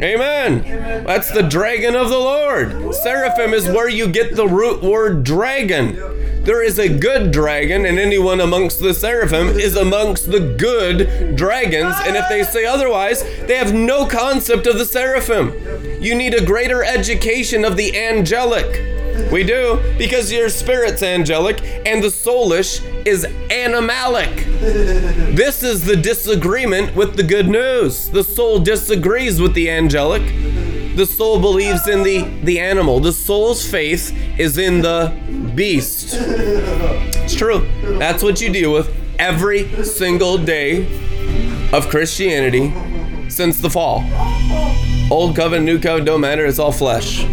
Amen. 0.00 0.62
That's 1.04 1.28
the 1.32 1.42
dragon 1.42 1.96
of 1.96 2.08
the 2.08 2.16
Lord. 2.16 2.94
Seraphim 2.94 3.52
is 3.52 3.66
where 3.66 3.88
you 3.88 4.06
get 4.06 4.36
the 4.36 4.46
root 4.46 4.80
word 4.80 5.24
dragon. 5.24 6.39
There 6.42 6.62
is 6.62 6.78
a 6.78 6.88
good 6.88 7.32
dragon, 7.32 7.84
and 7.84 7.98
anyone 7.98 8.40
amongst 8.40 8.80
the 8.80 8.94
seraphim 8.94 9.48
is 9.48 9.76
amongst 9.76 10.30
the 10.30 10.40
good 10.40 11.36
dragons. 11.36 11.94
And 12.06 12.16
if 12.16 12.28
they 12.30 12.44
say 12.44 12.64
otherwise, 12.64 13.22
they 13.46 13.56
have 13.56 13.74
no 13.74 14.06
concept 14.06 14.66
of 14.66 14.78
the 14.78 14.86
seraphim. 14.86 15.52
You 16.02 16.14
need 16.14 16.32
a 16.32 16.44
greater 16.44 16.82
education 16.82 17.62
of 17.62 17.76
the 17.76 17.94
angelic. 17.94 19.30
We 19.30 19.44
do, 19.44 19.80
because 19.98 20.32
your 20.32 20.48
spirit's 20.48 21.02
angelic 21.02 21.62
and 21.86 22.02
the 22.02 22.08
soulish 22.08 22.82
is 23.06 23.26
animalic. 23.50 24.34
This 25.36 25.62
is 25.62 25.84
the 25.84 25.96
disagreement 25.96 26.96
with 26.96 27.16
the 27.16 27.22
good 27.22 27.48
news. 27.48 28.08
The 28.08 28.24
soul 28.24 28.60
disagrees 28.60 29.42
with 29.42 29.52
the 29.52 29.70
angelic. 29.70 30.22
The 30.96 31.06
soul 31.06 31.38
believes 31.38 31.86
in 31.86 32.02
the, 32.02 32.22
the 32.44 32.60
animal. 32.60 32.98
The 32.98 33.12
soul's 33.12 33.64
faith 33.64 34.12
is 34.38 34.58
in 34.58 34.80
the 34.80 35.14
beast. 35.60 36.14
It's 36.14 37.34
true. 37.34 37.68
That's 37.98 38.22
what 38.22 38.40
you 38.40 38.50
deal 38.50 38.72
with 38.72 38.90
every 39.18 39.84
single 39.84 40.38
day 40.38 40.86
of 41.74 41.90
Christianity 41.90 42.72
since 43.28 43.60
the 43.60 43.68
fall. 43.68 44.02
Old 45.10 45.36
covenant, 45.36 45.66
new 45.66 45.78
covenant, 45.78 46.06
don't 46.06 46.22
matter. 46.22 46.46
It's 46.46 46.58
all 46.58 46.72
flesh. 46.72 47.26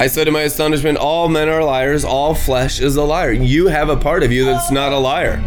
I 0.00 0.06
said 0.06 0.24
to 0.24 0.30
my 0.30 0.40
astonishment, 0.40 0.96
All 0.96 1.28
men 1.28 1.50
are 1.50 1.62
liars, 1.62 2.02
all 2.02 2.34
flesh 2.34 2.80
is 2.80 2.96
a 2.96 3.02
liar. 3.02 3.32
You 3.32 3.66
have 3.66 3.90
a 3.90 3.96
part 3.98 4.22
of 4.22 4.32
you 4.32 4.46
that's 4.46 4.70
not 4.70 4.90
a 4.90 4.98
liar. 4.98 5.42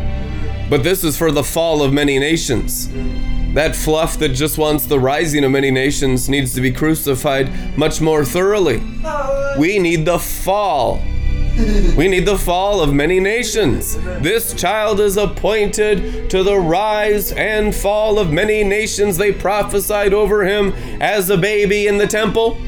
But 0.69 0.83
this 0.83 1.03
is 1.03 1.17
for 1.17 1.31
the 1.31 1.43
fall 1.43 1.81
of 1.81 1.91
many 1.91 2.19
nations. 2.19 2.89
That 3.57 3.75
fluff 3.75 4.19
that 4.19 4.35
just 4.35 4.59
wants 4.59 4.85
the 4.85 4.99
rising 4.99 5.43
of 5.43 5.49
many 5.49 5.71
nations 5.71 6.29
needs 6.29 6.53
to 6.53 6.61
be 6.61 6.71
crucified 6.71 7.75
much 7.75 7.99
more 7.99 8.23
thoroughly. 8.23 8.83
We 9.57 9.79
need 9.79 10.05
the 10.05 10.19
fall. 10.19 11.01
We 11.97 12.07
need 12.07 12.27
the 12.27 12.37
fall 12.37 12.81
of 12.81 12.93
many 12.93 13.19
nations. 13.19 13.97
This 14.21 14.53
child 14.53 14.99
is 14.99 15.17
appointed 15.17 16.29
to 16.29 16.43
the 16.43 16.59
rise 16.59 17.31
and 17.31 17.73
fall 17.73 18.19
of 18.19 18.31
many 18.31 18.63
nations. 18.63 19.17
They 19.17 19.31
prophesied 19.31 20.13
over 20.13 20.45
him 20.45 20.73
as 21.01 21.31
a 21.31 21.35
baby 21.35 21.87
in 21.87 21.97
the 21.97 22.05
temple 22.05 22.61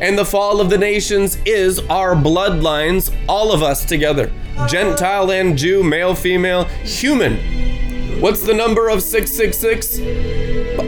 and 0.00 0.16
the 0.16 0.24
fall 0.24 0.60
of 0.60 0.70
the 0.70 0.78
nations 0.78 1.38
is 1.44 1.80
our 1.90 2.14
bloodlines, 2.14 3.12
all 3.28 3.52
of 3.52 3.64
us 3.64 3.84
together 3.84 4.30
Gentile 4.68 5.32
and 5.32 5.58
Jew, 5.58 5.82
male, 5.82 6.14
female, 6.14 6.66
human. 6.84 7.55
What's 8.20 8.40
the 8.40 8.54
number 8.54 8.88
of 8.88 9.02
666? 9.02 9.98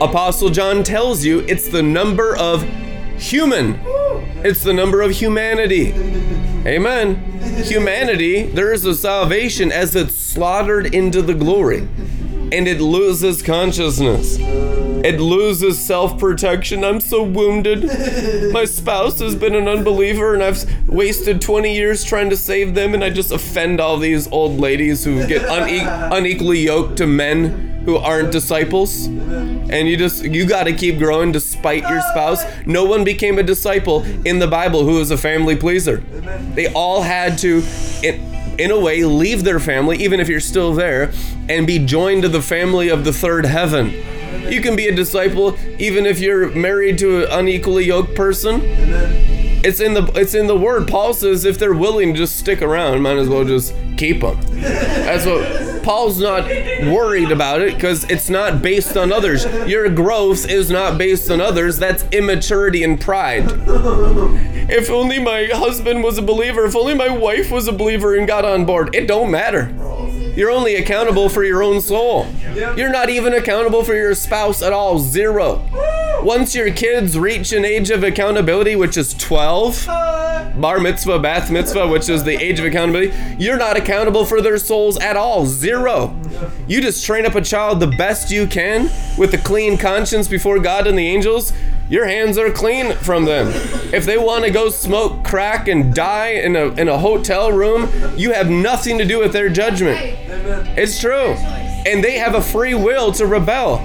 Apostle 0.01 0.49
John 0.49 0.83
tells 0.83 1.25
you 1.25 1.41
it's 1.41 1.69
the 1.69 1.83
number 1.83 2.35
of 2.35 2.63
human, 3.19 3.79
it's 4.45 4.63
the 4.63 4.73
number 4.73 5.03
of 5.03 5.11
humanity. 5.11 5.93
Amen. 6.67 7.17
Humanity, 7.65 8.45
there 8.45 8.73
is 8.73 8.87
a 8.87 8.95
salvation 8.95 9.71
as 9.71 9.95
it's 9.95 10.17
slaughtered 10.17 10.95
into 10.95 11.21
the 11.21 11.35
glory 11.35 11.81
and 12.51 12.67
it 12.67 12.81
loses 12.81 13.43
consciousness. 13.43 14.39
It 15.05 15.21
loses 15.21 15.79
self 15.79 16.19
protection. 16.19 16.85
I'm 16.85 17.01
so 17.01 17.23
wounded. 17.23 17.85
My 18.53 18.65
spouse 18.65 19.21
has 19.21 19.35
been 19.35 19.55
an 19.55 19.69
unbeliever, 19.69 20.35
and 20.35 20.43
I've 20.43 20.89
wasted 20.89 21.41
20 21.41 21.75
years 21.75 22.05
trying 22.05 22.31
to 22.31 22.37
save 22.37 22.75
them, 22.75 22.95
and 22.95 23.05
I 23.05 23.11
just 23.11 23.31
offend 23.31 23.81
all 23.81 23.97
these 23.99 24.31
old 24.33 24.59
ladies 24.59 25.05
who 25.05 25.27
get 25.27 25.43
une- 25.43 26.13
unequally 26.13 26.61
yoked 26.61 26.99
to 26.99 27.07
men 27.07 27.83
who 27.85 27.97
aren't 27.97 28.33
disciples. 28.33 29.07
And 29.07 29.89
you 29.89 29.97
just, 29.97 30.25
you 30.25 30.47
got 30.47 30.65
to 30.65 30.73
keep 30.73 30.99
growing 30.99 31.33
despite 31.33 31.89
your 31.89 32.01
spouse. 32.03 32.43
No 32.67 32.85
one 32.85 33.05
became 33.05 33.39
a 33.39 33.43
disciple 33.43 34.05
in 34.27 34.39
the 34.41 34.47
Bible 34.47 34.85
who 34.85 34.97
was 34.99 35.11
a 35.11 35.17
family 35.17 35.57
pleaser. 35.57 35.99
They 36.55 36.73
all 36.73 37.03
had 37.03 37.39
to. 37.39 37.63
It, 38.03 38.21
in 38.59 38.73
a 38.73 38.79
way, 38.79 39.05
leave 39.05 39.45
their 39.45 39.61
family, 39.61 39.99
even 39.99 40.19
if 40.19 40.29
you're 40.29 40.41
still 40.41 40.75
there, 40.75 41.13
and 41.49 41.65
be 41.67 41.79
joined 41.79 42.23
to 42.23 42.29
the 42.29 42.43
family 42.43 42.89
of 42.89 43.05
the 43.05 43.13
third 43.13 43.47
heaven. 43.47 43.95
You 44.51 44.61
can 44.61 44.77
be 44.77 44.89
a 44.89 44.95
disciple 44.95 45.59
even 45.79 46.07
if 46.07 46.21
you're 46.21 46.51
married 46.51 46.99
to 46.99 47.25
an 47.25 47.41
unequally 47.41 47.85
yoked 47.85 48.15
person. 48.15 48.61
It's 49.65 49.81
in 49.81 49.95
the 49.95 50.05
it's 50.15 50.35
in 50.35 50.47
the 50.47 50.57
word. 50.57 50.87
Paul 50.89 51.13
says 51.13 51.45
if 51.45 51.59
they're 51.59 51.75
willing 51.75 52.15
to 52.15 52.19
just 52.19 52.37
stick 52.37 52.63
around, 52.63 53.03
might 53.03 53.17
as 53.17 53.29
well 53.29 53.45
just 53.45 53.75
keep 53.97 54.21
them. 54.21 54.39
That's 54.53 55.27
what 55.27 55.83
Paul's 55.83 56.21
not 56.21 56.45
worried 56.47 57.33
about 57.33 57.61
it 57.61 57.75
because 57.75 58.05
it's 58.05 58.31
not 58.31 58.63
based 58.63 58.97
on 58.97 59.13
others. 59.13 59.45
Your 59.67 59.89
growth 59.89 60.49
is 60.49 60.71
not 60.71 60.97
based 60.97 61.31
on 61.31 61.41
others. 61.41 61.79
That's 61.79 62.05
immaturity 62.13 62.85
and 62.85 63.01
pride. 63.01 63.47
If 64.71 64.91
only 64.91 65.19
my 65.19 65.47
husband 65.47 66.05
was 66.05 66.19
a 66.19 66.23
believer, 66.23 66.65
if 66.67 66.77
only 66.77 66.95
my 66.95 67.09
wife 67.09 67.51
was 67.51 67.67
a 67.69 67.73
believer 67.73 68.15
and 68.15 68.27
got 68.27 68.45
on 68.45 68.65
board. 68.65 68.95
It 68.95 69.09
don't 69.09 69.31
matter. 69.31 69.75
You're 70.39 70.53
only 70.53 70.77
accountable 70.77 71.29
for 71.29 71.43
your 71.43 71.65
own 71.65 71.81
soul. 71.81 72.29
You're 72.55 72.93
not 72.93 73.11
even 73.11 73.35
accountable 73.35 73.83
for 73.83 73.97
your 73.97 74.15
spouse 74.15 74.63
at 74.63 74.73
all. 74.73 75.01
Zero. 75.01 75.61
Once 76.23 76.55
your 76.55 76.73
kids 76.73 77.19
reach 77.19 77.53
an 77.53 77.65
age 77.65 77.91
of 77.91 78.05
accountability, 78.05 78.77
which 78.77 78.97
is 78.97 79.15
12, 79.15 79.89
uh. 79.89 80.53
bar 80.55 80.79
mitzvah, 80.79 81.19
bath 81.19 81.51
mitzvah, 81.51 81.89
which 81.89 82.09
is 82.09 82.23
the 82.23 82.41
age 82.41 82.61
of 82.61 82.67
accountability, 82.67 83.13
you're 83.37 83.57
not 83.57 83.77
accountable 83.77 84.25
for 84.25 84.41
their 84.41 84.59
souls 84.59 84.97
at 84.99 85.17
all. 85.17 85.45
Zero. 85.45 86.17
You 86.69 86.81
just 86.83 87.05
train 87.05 87.27
up 87.27 87.35
a 87.35 87.43
child 87.43 87.81
the 87.81 87.89
best 87.89 88.31
you 88.31 88.47
can 88.47 88.93
with 89.19 89.35
a 89.35 89.39
clean 89.39 89.77
conscience 89.77 90.29
before 90.29 90.61
God 90.61 90.87
and 90.87 90.97
the 90.97 91.09
angels. 91.09 91.53
Your 91.89 92.07
hands 92.07 92.37
are 92.37 92.51
clean 92.51 92.95
from 92.97 93.25
them. 93.25 93.49
If 93.95 94.05
they 94.05 94.19
want 94.19 94.45
to 94.45 94.51
go 94.51 94.69
smoke 94.69 95.25
crack 95.25 95.69
and 95.69 95.95
die 95.95 96.33
in 96.33 96.55
a, 96.55 96.67
in 96.75 96.89
a 96.89 96.99
hotel 96.99 97.51
room, 97.51 97.91
you 98.17 98.33
have 98.33 98.51
nothing 98.51 98.99
to 98.99 99.05
do 99.05 99.19
with 99.19 99.33
their 99.33 99.49
judgment. 99.49 99.99
It's 100.77 101.01
true. 101.01 101.33
And 101.87 102.05
they 102.05 102.19
have 102.19 102.35
a 102.35 102.43
free 102.43 102.75
will 102.75 103.13
to 103.13 103.27
rebel. 103.27 103.79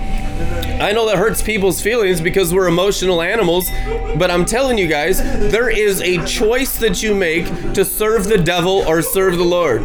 I 0.81 0.91
know 0.91 1.05
that 1.05 1.17
hurts 1.17 1.41
people's 1.41 1.81
feelings 1.81 2.19
because 2.19 2.53
we're 2.53 2.67
emotional 2.67 3.21
animals, 3.21 3.69
but 4.17 4.29
I'm 4.29 4.43
telling 4.43 4.77
you 4.77 4.87
guys, 4.87 5.19
there 5.51 5.69
is 5.69 6.01
a 6.01 6.25
choice 6.25 6.77
that 6.79 7.01
you 7.01 7.15
make 7.15 7.45
to 7.73 7.85
serve 7.85 8.25
the 8.25 8.37
devil 8.37 8.83
or 8.85 9.01
serve 9.01 9.37
the 9.37 9.45
Lord. 9.45 9.81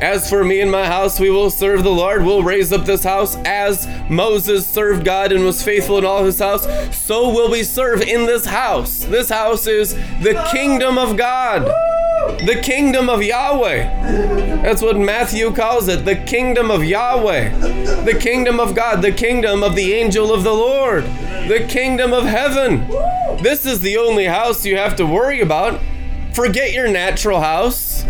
As 0.00 0.28
for 0.28 0.44
me 0.44 0.60
and 0.60 0.70
my 0.70 0.84
house, 0.86 1.18
we 1.18 1.30
will 1.30 1.48
serve 1.48 1.82
the 1.82 1.90
Lord. 1.90 2.22
We'll 2.22 2.42
raise 2.42 2.70
up 2.70 2.84
this 2.84 3.02
house 3.02 3.36
as 3.46 3.88
Moses 4.10 4.66
served 4.66 5.04
God 5.04 5.32
and 5.32 5.44
was 5.44 5.62
faithful 5.62 5.96
in 5.96 6.04
all 6.04 6.22
his 6.24 6.38
house. 6.38 6.66
So 6.94 7.30
will 7.30 7.50
we 7.50 7.62
serve 7.62 8.02
in 8.02 8.26
this 8.26 8.44
house. 8.44 9.04
This 9.04 9.30
house 9.30 9.66
is 9.66 9.94
the 10.20 10.46
kingdom 10.52 10.98
of 10.98 11.16
God, 11.16 11.62
the 12.46 12.60
kingdom 12.62 13.08
of 13.08 13.22
Yahweh. 13.22 14.62
That's 14.62 14.82
what 14.82 14.98
Matthew 14.98 15.50
calls 15.52 15.88
it 15.88 16.04
the 16.04 16.16
kingdom 16.16 16.70
of 16.70 16.84
Yahweh, 16.84 18.04
the 18.04 18.18
kingdom 18.18 18.60
of 18.60 18.74
God, 18.74 19.00
the 19.00 19.12
kingdom 19.12 19.62
of 19.62 19.74
the 19.74 19.94
angel 19.94 20.32
of 20.32 20.44
the 20.44 20.52
Lord, 20.54 21.04
the 21.04 21.66
kingdom 21.68 22.12
of 22.12 22.24
heaven. 22.24 22.86
This 23.42 23.64
is 23.64 23.80
the 23.80 23.96
only 23.96 24.26
house 24.26 24.66
you 24.66 24.76
have 24.76 24.96
to 24.96 25.06
worry 25.06 25.40
about. 25.40 25.80
Forget 26.36 26.74
your 26.74 26.86
natural 26.86 27.40
house. 27.40 28.04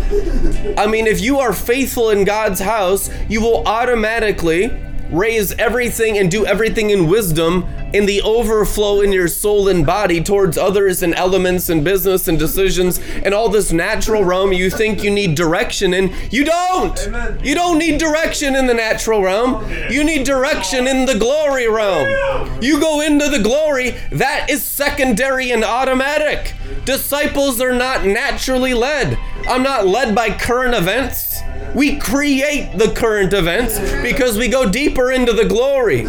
I 0.77 0.85
mean, 0.85 1.07
if 1.07 1.21
you 1.21 1.39
are 1.39 1.53
faithful 1.53 2.09
in 2.09 2.25
God's 2.25 2.59
house, 2.59 3.09
you 3.29 3.39
will 3.39 3.65
automatically 3.65 4.67
raise 5.11 5.53
everything 5.53 6.17
and 6.17 6.29
do 6.29 6.45
everything 6.45 6.89
in 6.89 7.07
wisdom 7.07 7.67
in 7.93 8.05
the 8.05 8.21
overflow 8.21 9.01
in 9.01 9.11
your 9.11 9.27
soul 9.27 9.69
and 9.69 9.85
body 9.85 10.21
towards 10.21 10.57
others 10.57 11.01
and 11.01 11.15
elements 11.15 11.69
and 11.69 11.83
business 11.83 12.27
and 12.27 12.37
decisions 12.37 12.99
and 13.23 13.33
all 13.33 13.49
this 13.49 13.71
natural 13.71 14.23
realm 14.23 14.51
you 14.51 14.69
think 14.69 15.03
you 15.03 15.09
need 15.09 15.35
direction 15.35 15.93
in. 15.93 16.13
You 16.29 16.43
don't. 16.43 16.99
Amen. 17.07 17.39
You 17.43 17.55
don't 17.55 17.77
need 17.77 17.99
direction 17.99 18.55
in 18.55 18.67
the 18.67 18.73
natural 18.73 19.21
realm. 19.21 19.69
You 19.89 20.03
need 20.03 20.25
direction 20.25 20.87
in 20.87 21.05
the 21.05 21.17
glory 21.17 21.67
realm. 21.69 22.61
You 22.61 22.79
go 22.79 23.01
into 23.01 23.29
the 23.29 23.39
glory, 23.39 23.91
that 24.11 24.49
is 24.49 24.63
secondary 24.63 25.51
and 25.51 25.63
automatic. 25.63 26.53
Disciples 26.85 27.61
are 27.61 27.73
not 27.73 28.05
naturally 28.05 28.73
led. 28.73 29.17
I'm 29.47 29.63
not 29.63 29.87
led 29.87 30.13
by 30.13 30.29
current 30.29 30.75
events. 30.75 31.41
We 31.73 31.97
create 31.97 32.77
the 32.77 32.91
current 32.93 33.33
events 33.33 33.79
because 34.01 34.37
we 34.37 34.47
go 34.49 34.69
deeper 34.69 35.11
into 35.11 35.31
the 35.31 35.45
glory. 35.45 36.05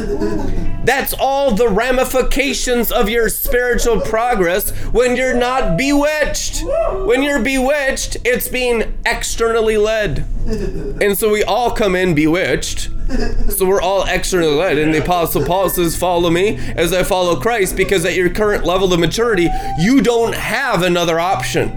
That's 0.88 1.12
all 1.12 1.50
the 1.50 1.68
ramifications 1.68 2.90
of 2.90 3.10
your 3.10 3.28
spiritual 3.28 4.00
progress 4.00 4.70
when 4.86 5.16
you're 5.16 5.34
not 5.34 5.76
bewitched. 5.76 6.64
When 7.04 7.22
you're 7.22 7.42
bewitched, 7.42 8.16
it's 8.24 8.48
being 8.48 8.96
externally 9.04 9.76
led. 9.76 10.24
And 10.46 11.18
so 11.18 11.30
we 11.30 11.44
all 11.44 11.72
come 11.72 11.94
in 11.94 12.14
bewitched 12.14 12.88
so 13.48 13.66
we're 13.66 13.80
all 13.80 14.04
externally 14.04 14.54
led. 14.54 14.78
And 14.78 14.92
the 14.92 15.02
Apostle 15.02 15.44
Paul 15.44 15.70
says, 15.70 15.96
Follow 15.96 16.30
me 16.30 16.56
as 16.76 16.92
I 16.92 17.02
follow 17.02 17.40
Christ, 17.40 17.76
because 17.76 18.04
at 18.04 18.14
your 18.14 18.28
current 18.28 18.64
level 18.64 18.92
of 18.92 19.00
maturity, 19.00 19.48
you 19.78 20.02
don't 20.02 20.34
have 20.34 20.82
another 20.82 21.18
option. 21.18 21.72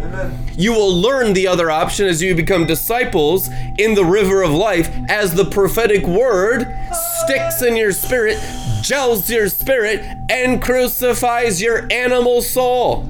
You 0.58 0.74
will 0.74 0.94
learn 0.94 1.34
the 1.34 1.48
other 1.48 1.72
option 1.72 2.08
as 2.08 2.22
you 2.22 2.36
become 2.36 2.66
disciples 2.66 3.50
in 3.78 3.96
the 3.96 4.06
river 4.06 4.42
of 4.42 4.52
life, 4.52 4.90
as 5.10 5.34
the 5.34 5.46
prophetic 5.46 6.06
word 6.06 6.68
sticks 7.24 7.62
in 7.62 7.76
your 7.76 7.94
spirit, 7.94 8.38
gels 8.82 9.30
your 9.30 9.48
spirit, 9.50 10.02
and 10.30 10.62
crucifies 10.62 11.62
your 11.62 11.88
animal 11.92 12.42
soul. 12.42 13.04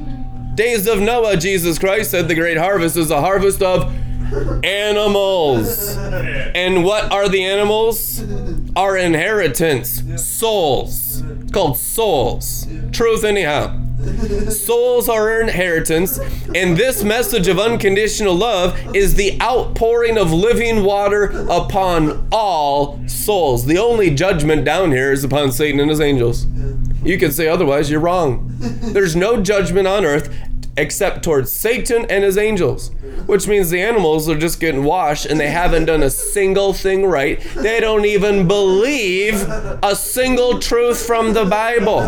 Days 0.56 0.88
of 0.88 1.00
Noah, 1.00 1.38
Jesus 1.38 1.80
Christ 1.80 2.12
said 2.12 2.28
the 2.28 2.36
great 2.36 2.58
harvest 2.58 2.98
is 2.98 3.10
a 3.10 3.22
harvest 3.22 3.62
of 3.62 3.94
animals. 4.64 5.96
And 5.98 6.84
what 6.84 7.12
are 7.12 7.30
the 7.30 7.44
animals? 7.44 8.24
Our 8.76 8.98
inheritance, 8.98 10.04
souls. 10.22 11.24
Called 11.52 11.78
souls. 11.78 12.68
Truth, 12.92 13.24
anyhow. 13.24 13.78
Souls 14.50 15.10
are 15.10 15.30
our 15.30 15.42
inheritance, 15.42 16.20
and 16.56 16.76
this 16.76 17.04
message 17.04 17.48
of 17.48 17.60
unconditional 17.60 18.34
love 18.34 18.78
is 18.96 19.16
the 19.16 19.40
outpouring 19.42 20.18
of 20.18 20.32
living 20.32 20.84
water 20.84 21.46
upon 21.50 22.28
all 22.32 23.00
souls. 23.08 23.66
The 23.66 23.78
only 23.78 24.10
judgment 24.10 24.66
down 24.66 24.92
here 24.92 25.12
is 25.12 25.24
upon 25.24 25.52
Satan 25.52 25.80
and 25.80 25.90
his 25.90 26.02
angels. 26.02 26.48
You 27.04 27.18
can 27.18 27.32
say 27.32 27.48
otherwise, 27.48 27.90
you're 27.90 28.00
wrong. 28.00 28.48
There's 28.60 29.16
no 29.16 29.42
judgment 29.42 29.88
on 29.88 30.06
earth 30.06 30.34
except 30.78 31.24
towards 31.24 31.52
Satan 31.52 32.06
and 32.10 32.24
his 32.24 32.38
angels, 32.38 32.92
which 33.26 33.48
means 33.48 33.70
the 33.70 33.82
animals 33.82 34.30
are 34.30 34.38
just 34.38 34.60
getting 34.60 34.84
washed 34.84 35.26
and 35.26 35.40
they 35.40 35.50
haven't 35.50 35.86
done 35.86 36.02
a 36.04 36.10
single 36.10 36.74
thing 36.74 37.06
right. 37.06 37.40
They 37.56 37.80
don't 37.80 38.06
even 38.06 38.48
believe 38.48 39.42
a 39.84 39.96
single 39.96 40.60
truth 40.60 41.06
from 41.06 41.34
the 41.34 41.46
Bible. 41.46 42.00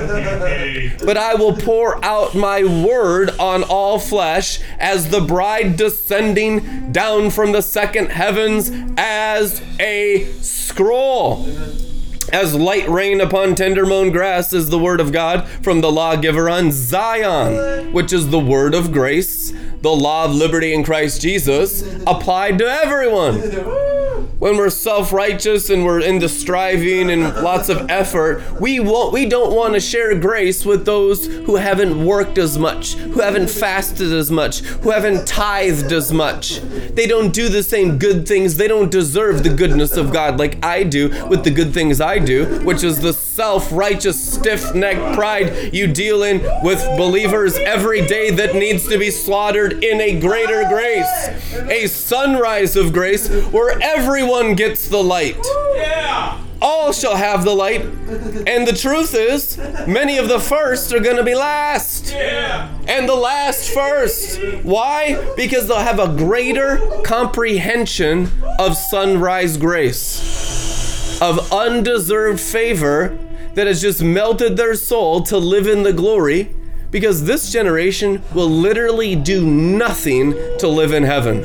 But 1.06 1.18
I 1.18 1.36
will 1.36 1.56
pour 1.56 2.04
out 2.04 2.36
my 2.36 2.64
word 2.64 3.32
on 3.40 3.64
all 3.64 4.00
flesh 4.00 4.60
as 4.80 5.10
the 5.10 5.22
bride 5.22 5.76
descending 5.78 6.92
down 6.92 7.30
from 7.32 7.52
the 7.52 7.62
second 7.62 8.12
heavens 8.12 8.72
as 8.98 9.62
a 9.80 10.32
scroll. 10.42 11.46
As 12.32 12.56
light 12.56 12.88
rain 12.90 13.22
upon 13.22 13.56
tender 13.56 13.86
mown 13.86 14.12
grass 14.12 14.54
is 14.54 14.70
the 14.70 14.80
word 14.80 15.00
of 15.00 15.12
God 15.12 15.48
from 15.62 15.82
the 15.82 15.92
lawgiver 15.92 16.50
on 16.50 16.72
Zion, 16.72 17.92
which 17.92 18.14
is 18.14 18.30
the 18.30 18.40
word 18.40 18.74
of 18.74 18.92
grace, 18.92 19.52
the 19.82 19.92
law 19.92 20.26
of 20.26 20.32
liberty 20.34 20.74
in 20.74 20.84
Christ 20.84 21.22
Jesus, 21.22 21.82
applied 22.08 22.58
to 22.60 22.66
everyone 22.66 23.42
when 24.44 24.58
we're 24.58 24.70
self-righteous 24.70 25.70
and 25.70 25.86
we're 25.86 26.02
into 26.02 26.28
striving 26.28 27.10
and 27.10 27.24
lots 27.42 27.70
of 27.70 27.90
effort, 27.90 28.44
we 28.60 28.78
won't 28.78 29.14
we 29.14 29.26
don't 29.26 29.56
want 29.56 29.74
to 29.74 29.80
share 29.80 30.14
grace 30.20 30.66
with 30.66 30.86
those 30.86 31.28
who 31.28 31.56
haven't 31.56 32.06
worked 32.06 32.38
as 32.38 32.58
much, 32.58 32.96
who 32.96 33.22
haven't 33.22 33.50
fasted 33.50 34.12
as 34.12 34.30
much, 34.30 34.60
who 34.60 34.90
haven't 34.90 35.26
tithed 35.26 35.94
as 35.94 36.12
much. 36.12 36.60
They 36.60 37.08
don't 37.08 37.34
do 37.34 37.48
the 37.48 37.64
same 37.64 37.98
good 37.98 38.28
things. 38.28 38.58
They 38.58 38.68
don't 38.68 38.92
deserve 38.92 39.44
the 39.44 39.50
goodness 39.50 39.96
of 39.96 40.12
God 40.12 40.38
like 40.38 40.62
I 40.62 40.84
do 40.84 41.08
with 41.30 41.46
the 41.46 41.52
good 41.52 41.74
things 41.74 42.02
I 42.02 42.13
do, 42.20 42.60
which 42.64 42.84
is 42.84 43.00
the 43.00 43.14
self-righteous 43.14 44.34
stiff-necked 44.34 45.16
pride 45.16 45.74
you 45.74 45.88
deal 45.88 46.24
in 46.24 46.42
with 46.64 46.80
believers 46.98 47.56
every 47.58 48.06
day 48.06 48.30
that 48.32 48.56
needs 48.56 48.88
to 48.88 48.98
be 48.98 49.12
slaughtered 49.12 49.84
in 49.84 50.00
a 50.02 50.20
greater 50.20 50.68
grace. 50.70 51.30
A 51.70 51.88
sunrise 51.88 52.76
of 52.76 52.94
grace 52.94 53.30
where 53.52 53.80
everyone 53.82 54.14
everyone 54.34 54.56
gets 54.56 54.88
the 54.88 55.02
light. 55.04 55.38
All 56.62 56.94
shall 56.94 57.16
have 57.16 57.44
the 57.44 57.54
light. 57.54 57.82
And 58.48 58.68
the 58.68 58.74
truth 58.74 59.14
is, 59.14 59.58
many 59.88 60.18
of 60.18 60.28
the 60.28 60.40
first 60.40 60.94
are 60.94 61.00
going 61.00 61.18
to 61.18 61.24
be 61.24 61.36
last. 61.36 62.14
And 62.14 63.08
the 63.08 63.16
last 63.16 63.72
first. 63.72 64.40
Why? 64.64 65.34
Because 65.36 65.68
they'll 65.68 65.80
have 65.80 66.00
a 66.00 66.16
greater 66.16 66.78
comprehension 67.04 68.30
of 68.60 68.78
sunrise 68.78 69.58
grace, 69.58 70.93
of 71.24 71.54
undeserved 71.54 72.38
favor 72.38 73.18
that 73.54 73.66
has 73.66 73.82
just 73.82 74.04
melted 74.04 74.58
their 74.58 74.76
soul 74.76 75.22
to 75.22 75.38
live 75.38 75.68
in 75.68 75.84
the 75.84 75.94
glory 75.94 76.54
because 76.92 77.24
this 77.24 77.50
generation 77.50 78.22
will 78.34 78.50
literally 78.50 79.16
do 79.16 79.46
nothing 79.46 80.34
to 80.60 80.68
live 80.68 80.92
in 80.92 81.04
heaven. 81.04 81.42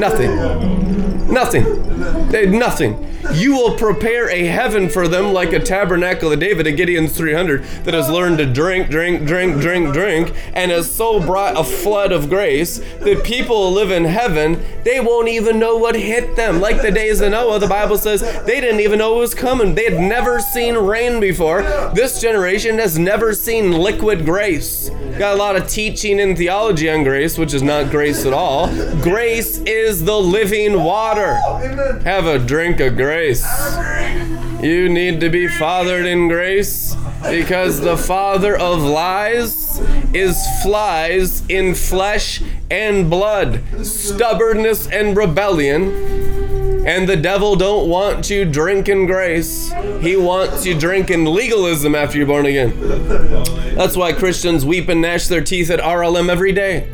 Nothing. 0.00 0.97
Nothing. 1.28 2.28
They 2.28 2.46
nothing. 2.46 3.04
You 3.32 3.52
will 3.54 3.76
prepare 3.76 4.30
a 4.30 4.46
heaven 4.46 4.88
for 4.88 5.08
them 5.08 5.32
like 5.32 5.52
a 5.52 5.58
tabernacle 5.58 6.32
of 6.32 6.40
David, 6.40 6.66
a 6.66 6.72
Gideon's 6.72 7.16
300, 7.16 7.62
that 7.84 7.92
has 7.92 8.08
learned 8.08 8.38
to 8.38 8.46
drink, 8.46 8.88
drink, 8.90 9.26
drink, 9.26 9.60
drink, 9.60 9.92
drink, 9.92 10.34
and 10.54 10.70
has 10.70 10.90
so 10.90 11.20
brought 11.20 11.58
a 11.58 11.64
flood 11.64 12.12
of 12.12 12.30
grace 12.30 12.78
that 12.78 13.24
people 13.24 13.72
live 13.72 13.90
in 13.90 14.04
heaven, 14.04 14.62
they 14.84 15.00
won't 15.00 15.28
even 15.28 15.58
know 15.58 15.76
what 15.76 15.96
hit 15.96 16.36
them. 16.36 16.60
Like 16.60 16.80
the 16.80 16.90
days 16.90 17.20
of 17.20 17.32
Noah, 17.32 17.58
the 17.58 17.66
Bible 17.66 17.98
says 17.98 18.22
they 18.46 18.60
didn't 18.60 18.80
even 18.80 19.00
know 19.00 19.16
it 19.16 19.20
was 19.20 19.34
coming. 19.34 19.74
They 19.74 19.90
had 19.90 20.00
never 20.00 20.40
seen 20.40 20.76
rain 20.76 21.20
before. 21.20 21.62
This 21.94 22.20
generation 22.20 22.78
has 22.78 22.98
never 22.98 23.34
seen 23.34 23.72
liquid 23.72 24.24
grace. 24.24 24.90
Got 25.18 25.34
a 25.34 25.36
lot 25.36 25.56
of 25.56 25.66
teaching 25.66 26.20
and 26.20 26.38
theology 26.38 26.88
on 26.88 27.02
grace, 27.02 27.36
which 27.36 27.52
is 27.52 27.62
not 27.62 27.90
grace 27.90 28.24
at 28.24 28.32
all. 28.32 28.68
Grace 29.02 29.58
is 29.58 30.04
the 30.04 30.18
living 30.18 30.84
water. 30.84 31.17
Have 32.04 32.26
a 32.26 32.38
drink 32.38 32.80
of 32.80 32.96
grace 32.96 33.08
grace. 33.18 33.44
You 34.62 34.88
need 34.88 35.20
to 35.20 35.30
be 35.30 35.48
fathered 35.48 36.06
in 36.06 36.28
grace 36.28 36.94
because 37.22 37.80
the 37.80 37.96
father 37.96 38.56
of 38.56 38.82
lies 38.82 39.80
is 40.12 40.36
flies 40.62 41.42
in 41.48 41.74
flesh 41.74 42.42
and 42.70 43.08
blood, 43.08 43.62
stubbornness 43.82 44.88
and 44.88 45.16
rebellion. 45.16 46.86
And 46.86 47.08
the 47.08 47.16
devil 47.16 47.54
don't 47.54 47.88
want 47.88 48.30
you 48.30 48.44
drinking 48.44 49.06
grace. 49.06 49.72
He 50.00 50.16
wants 50.16 50.64
you 50.64 50.78
drinking 50.78 51.26
legalism 51.26 51.94
after 51.94 52.18
you're 52.18 52.26
born 52.26 52.46
again. 52.46 52.72
That's 53.74 53.96
why 53.96 54.12
Christians 54.12 54.64
weep 54.64 54.88
and 54.88 55.02
gnash 55.02 55.28
their 55.28 55.42
teeth 55.42 55.70
at 55.70 55.80
RLM 55.80 56.30
every 56.30 56.52
day. 56.52 56.88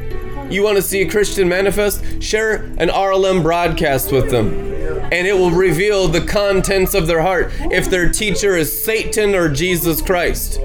You 0.55 0.63
want 0.63 0.77
to 0.77 0.83
see 0.83 1.03
a 1.03 1.11
Christian 1.11 1.49
manifest? 1.49 2.23
Share 2.23 2.63
an 2.79 2.89
RLM 2.89 3.43
broadcast 3.43 4.13
with 4.13 4.31
them 4.31 4.73
and 5.11 5.27
it 5.27 5.33
will 5.33 5.51
reveal 5.51 6.07
the 6.07 6.21
contents 6.21 6.95
of 6.95 7.09
their 7.09 7.23
heart 7.23 7.51
if 7.73 7.91
their 7.91 8.09
teacher 8.09 8.57
is 8.57 8.85
Satan 8.85 9.35
or 9.35 9.49
Jesus 9.49 10.01
Christ. 10.01 10.61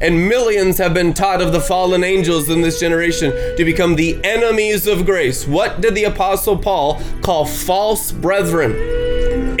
And 0.00 0.28
millions 0.28 0.78
have 0.78 0.94
been 0.94 1.12
taught 1.12 1.42
of 1.42 1.52
the 1.52 1.60
fallen 1.60 2.02
angels 2.02 2.48
in 2.48 2.62
this 2.62 2.80
generation 2.80 3.30
to 3.56 3.64
become 3.64 3.96
the 3.96 4.18
enemies 4.24 4.86
of 4.86 5.04
grace. 5.04 5.46
What 5.46 5.82
did 5.82 5.94
the 5.94 6.04
Apostle 6.04 6.56
Paul 6.56 7.02
call 7.22 7.44
false 7.44 8.12
brethren 8.12 8.72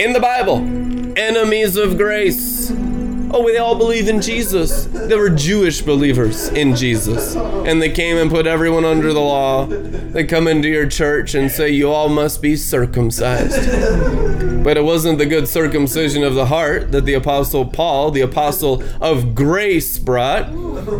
in 0.00 0.14
the 0.14 0.20
Bible? 0.20 0.56
Enemies 1.18 1.76
of 1.76 1.98
grace. 1.98 2.70
Oh, 3.30 3.46
they 3.46 3.58
all 3.58 3.74
believe 3.74 4.08
in 4.08 4.20
Jesus. 4.20 4.86
They 4.86 5.16
were 5.16 5.30
Jewish 5.30 5.82
believers 5.82 6.48
in 6.48 6.76
Jesus. 6.76 7.34
And 7.34 7.82
they 7.82 7.90
came 7.90 8.16
and 8.16 8.30
put 8.30 8.46
everyone 8.46 8.84
under 8.84 9.12
the 9.12 9.20
law. 9.20 9.66
They 9.66 10.24
come 10.24 10.46
into 10.46 10.68
your 10.68 10.86
church 10.86 11.34
and 11.34 11.50
say, 11.50 11.70
You 11.70 11.90
all 11.90 12.08
must 12.08 12.40
be 12.40 12.56
circumcised. 12.56 13.56
But 14.66 14.76
it 14.76 14.82
wasn't 14.82 15.18
the 15.18 15.26
good 15.26 15.46
circumcision 15.46 16.24
of 16.24 16.34
the 16.34 16.46
heart 16.46 16.90
that 16.90 17.04
the 17.04 17.14
Apostle 17.14 17.66
Paul, 17.66 18.10
the 18.10 18.22
Apostle 18.22 18.82
of 19.00 19.32
grace, 19.32 19.96
brought. 19.96 20.48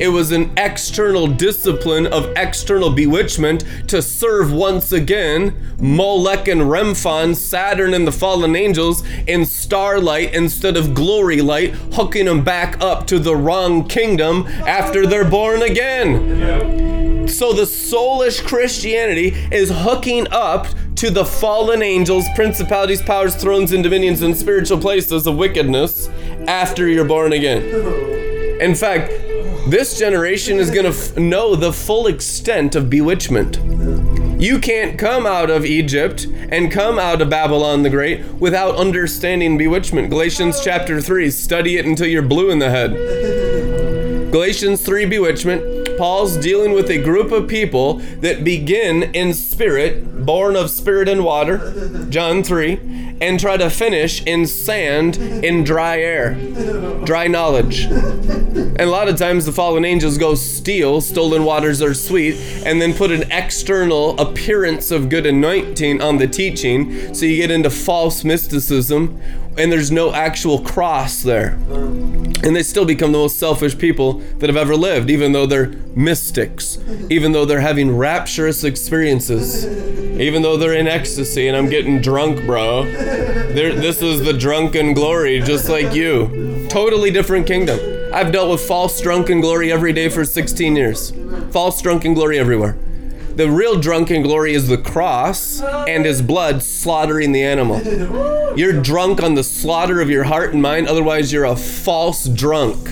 It 0.00 0.12
was 0.12 0.30
an 0.30 0.52
external 0.56 1.26
discipline 1.26 2.06
of 2.06 2.32
external 2.36 2.90
bewitchment 2.90 3.64
to 3.88 4.02
serve 4.02 4.52
once 4.52 4.92
again 4.92 5.74
Molech 5.80 6.46
and 6.46 6.62
Remphan, 6.62 7.34
Saturn 7.34 7.92
and 7.92 8.06
the 8.06 8.12
fallen 8.12 8.54
angels 8.54 9.02
in 9.26 9.44
starlight 9.44 10.32
instead 10.32 10.76
of 10.76 10.94
glory 10.94 11.42
light, 11.42 11.74
them 12.24 12.42
back 12.42 12.80
up 12.80 13.06
to 13.08 13.18
the 13.18 13.36
wrong 13.36 13.86
kingdom 13.86 14.46
after 14.66 15.06
they're 15.06 15.28
born 15.28 15.62
again. 15.62 17.28
So 17.28 17.52
the 17.52 17.62
soulish 17.62 18.44
Christianity 18.46 19.28
is 19.52 19.70
hooking 19.70 20.26
up 20.30 20.66
to 20.96 21.10
the 21.10 21.24
fallen 21.24 21.82
angels, 21.82 22.24
principalities, 22.34 23.02
powers, 23.02 23.36
thrones, 23.36 23.72
and 23.72 23.82
dominions, 23.82 24.22
and 24.22 24.34
spiritual 24.36 24.78
places 24.78 25.26
of 25.26 25.36
wickedness 25.36 26.08
after 26.48 26.88
you're 26.88 27.04
born 27.04 27.32
again. 27.34 27.62
In 28.60 28.74
fact, 28.74 29.10
this 29.68 29.98
generation 29.98 30.58
is 30.58 30.70
going 30.70 30.84
to 30.84 30.96
f- 30.96 31.16
know 31.16 31.56
the 31.56 31.72
full 31.72 32.06
extent 32.06 32.76
of 32.76 32.88
bewitchment. 32.88 33.58
You 34.38 34.58
can't 34.58 34.98
come 34.98 35.24
out 35.24 35.48
of 35.48 35.64
Egypt 35.64 36.26
and 36.50 36.70
come 36.70 36.98
out 36.98 37.22
of 37.22 37.30
Babylon 37.30 37.82
the 37.82 37.88
Great 37.88 38.22
without 38.34 38.76
understanding 38.76 39.56
bewitchment. 39.56 40.10
Galatians 40.10 40.60
chapter 40.62 41.00
3, 41.00 41.30
study 41.30 41.78
it 41.78 41.86
until 41.86 42.06
you're 42.06 42.20
blue 42.20 42.50
in 42.50 42.58
the 42.58 42.68
head. 42.68 42.92
Galatians 44.30 44.84
3 44.84 45.06
bewitchment. 45.06 45.96
Paul's 45.96 46.36
dealing 46.36 46.72
with 46.72 46.90
a 46.90 47.02
group 47.02 47.32
of 47.32 47.48
people 47.48 47.94
that 48.20 48.44
begin 48.44 49.04
in 49.14 49.32
spirit, 49.32 50.04
born 50.26 50.56
of 50.56 50.68
spirit 50.70 51.08
and 51.08 51.24
water, 51.24 52.06
John 52.10 52.42
3, 52.42 53.16
and 53.20 53.40
try 53.40 53.56
to 53.56 53.70
finish 53.70 54.22
in 54.24 54.46
sand, 54.46 55.16
in 55.16 55.64
dry 55.64 56.00
air, 56.00 56.34
dry 57.04 57.28
knowledge. 57.28 57.84
And 57.84 58.80
a 58.80 58.86
lot 58.86 59.08
of 59.08 59.16
times 59.16 59.46
the 59.46 59.52
fallen 59.52 59.84
angels 59.84 60.18
go 60.18 60.34
steal, 60.34 61.00
stolen 61.00 61.44
waters 61.44 61.80
are 61.80 61.94
sweet, 61.94 62.34
and 62.66 62.82
then 62.82 62.92
put 62.92 63.10
an 63.10 63.30
external 63.30 64.18
appearance 64.18 64.90
of 64.90 65.08
good 65.08 65.24
anointing 65.24 66.02
on 66.02 66.18
the 66.18 66.26
teaching, 66.26 67.14
so 67.14 67.24
you 67.24 67.36
get 67.36 67.50
into 67.50 67.70
false 67.70 68.24
mysticism, 68.24 69.20
and 69.56 69.72
there's 69.72 69.90
no 69.90 70.12
actual 70.12 70.60
cross 70.60 71.22
there. 71.22 71.56
And 72.46 72.54
they 72.54 72.62
still 72.62 72.84
become 72.84 73.10
the 73.10 73.18
most 73.18 73.40
selfish 73.40 73.76
people 73.76 74.20
that 74.38 74.48
have 74.48 74.56
ever 74.56 74.76
lived, 74.76 75.10
even 75.10 75.32
though 75.32 75.46
they're 75.46 75.70
mystics, 75.96 76.78
even 77.10 77.32
though 77.32 77.44
they're 77.44 77.58
having 77.58 77.96
rapturous 77.96 78.62
experiences, 78.62 79.66
even 80.20 80.42
though 80.42 80.56
they're 80.56 80.74
in 80.74 80.86
ecstasy 80.86 81.48
and 81.48 81.56
I'm 81.56 81.68
getting 81.68 82.00
drunk, 82.00 82.46
bro. 82.46 82.84
They're, 82.84 83.74
this 83.74 84.00
is 84.00 84.20
the 84.20 84.32
drunken 84.32 84.94
glory, 84.94 85.40
just 85.40 85.68
like 85.68 85.92
you. 85.92 86.68
Totally 86.70 87.10
different 87.10 87.48
kingdom. 87.48 87.80
I've 88.14 88.30
dealt 88.30 88.48
with 88.48 88.60
false 88.60 89.00
drunken 89.00 89.40
glory 89.40 89.72
every 89.72 89.92
day 89.92 90.08
for 90.08 90.24
16 90.24 90.76
years. 90.76 91.12
False 91.50 91.82
drunken 91.82 92.14
glory 92.14 92.38
everywhere. 92.38 92.78
The 93.36 93.50
real 93.50 93.78
drunken 93.78 94.22
glory 94.22 94.54
is 94.54 94.66
the 94.66 94.78
cross 94.78 95.60
and 95.60 96.06
his 96.06 96.22
blood 96.22 96.62
slaughtering 96.62 97.32
the 97.32 97.42
animal. 97.42 98.56
You're 98.56 98.80
drunk 98.80 99.22
on 99.22 99.34
the 99.34 99.44
slaughter 99.44 100.00
of 100.00 100.08
your 100.08 100.24
heart 100.24 100.54
and 100.54 100.62
mind, 100.62 100.88
otherwise, 100.88 101.32
you're 101.32 101.44
a 101.44 101.54
false 101.54 102.26
drunk. 102.26 102.88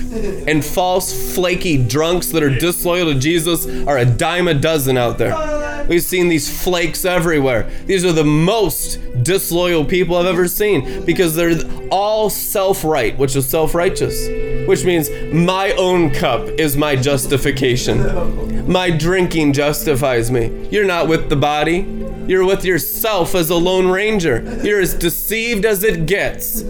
And 0.47 0.63
false, 0.63 1.33
flaky 1.33 1.83
drunks 1.83 2.27
that 2.27 2.43
are 2.43 2.55
disloyal 2.55 3.11
to 3.11 3.19
Jesus 3.19 3.65
are 3.87 3.97
a 3.97 4.05
dime 4.05 4.47
a 4.47 4.53
dozen 4.53 4.97
out 4.97 5.17
there. 5.17 5.85
We've 5.87 6.03
seen 6.03 6.29
these 6.29 6.63
flakes 6.63 7.05
everywhere. 7.05 7.69
These 7.85 8.05
are 8.05 8.11
the 8.11 8.23
most 8.23 8.99
disloyal 9.23 9.83
people 9.83 10.15
I've 10.15 10.25
ever 10.27 10.47
seen 10.47 11.05
because 11.05 11.35
they're 11.35 11.59
all 11.91 12.29
self 12.29 12.83
right, 12.83 13.17
which 13.17 13.35
is 13.35 13.47
self 13.47 13.73
righteous, 13.73 14.27
which 14.65 14.85
means 14.85 15.09
my 15.33 15.71
own 15.71 16.11
cup 16.11 16.47
is 16.59 16.75
my 16.77 16.95
justification. 16.95 18.71
My 18.71 18.89
drinking 18.89 19.53
justifies 19.53 20.31
me. 20.31 20.67
You're 20.69 20.85
not 20.85 21.07
with 21.07 21.29
the 21.29 21.35
body, 21.35 21.87
you're 22.27 22.45
with 22.45 22.65
yourself 22.65 23.35
as 23.35 23.49
a 23.49 23.55
lone 23.55 23.87
ranger. 23.87 24.41
You're 24.63 24.81
as 24.81 24.93
deceived 24.93 25.65
as 25.65 25.83
it 25.83 26.07
gets. 26.07 26.63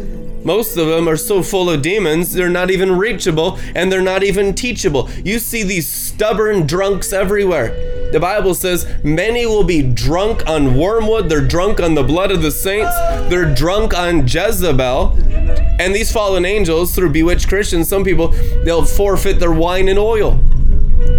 Most 0.43 0.77
of 0.77 0.87
them 0.87 1.07
are 1.07 1.17
so 1.17 1.41
full 1.41 1.69
of 1.69 1.81
demons, 1.81 2.33
they're 2.33 2.49
not 2.49 2.69
even 2.69 2.91
reachable 2.91 3.57
and 3.73 3.91
they're 3.91 4.01
not 4.01 4.23
even 4.23 4.53
teachable. 4.53 5.09
You 5.23 5.39
see 5.39 5.63
these 5.63 5.87
stubborn 5.87 6.67
drunks 6.67 7.13
everywhere. 7.13 7.94
The 8.15 8.21
Bible 8.21 8.53
says 8.53 8.87
many 9.03 9.45
will 9.45 9.65
be 9.65 9.81
drunk 9.81 10.47
on 10.47 10.77
wormwood, 10.77 11.27
they're 11.27 11.45
drunk 11.45 11.81
on 11.81 11.95
the 11.95 12.03
blood 12.03 12.31
of 12.31 12.41
the 12.41 12.49
saints, 12.49 12.95
they're 13.29 13.53
drunk 13.53 13.93
on 13.93 14.25
Jezebel. 14.25 15.17
And 15.81 15.93
these 15.93 16.13
fallen 16.13 16.45
angels, 16.45 16.95
through 16.95 17.09
bewitched 17.09 17.49
Christians, 17.49 17.89
some 17.89 18.05
people, 18.05 18.29
they'll 18.63 18.85
forfeit 18.85 19.37
their 19.37 19.51
wine 19.51 19.89
and 19.89 19.99
oil. 19.99 20.39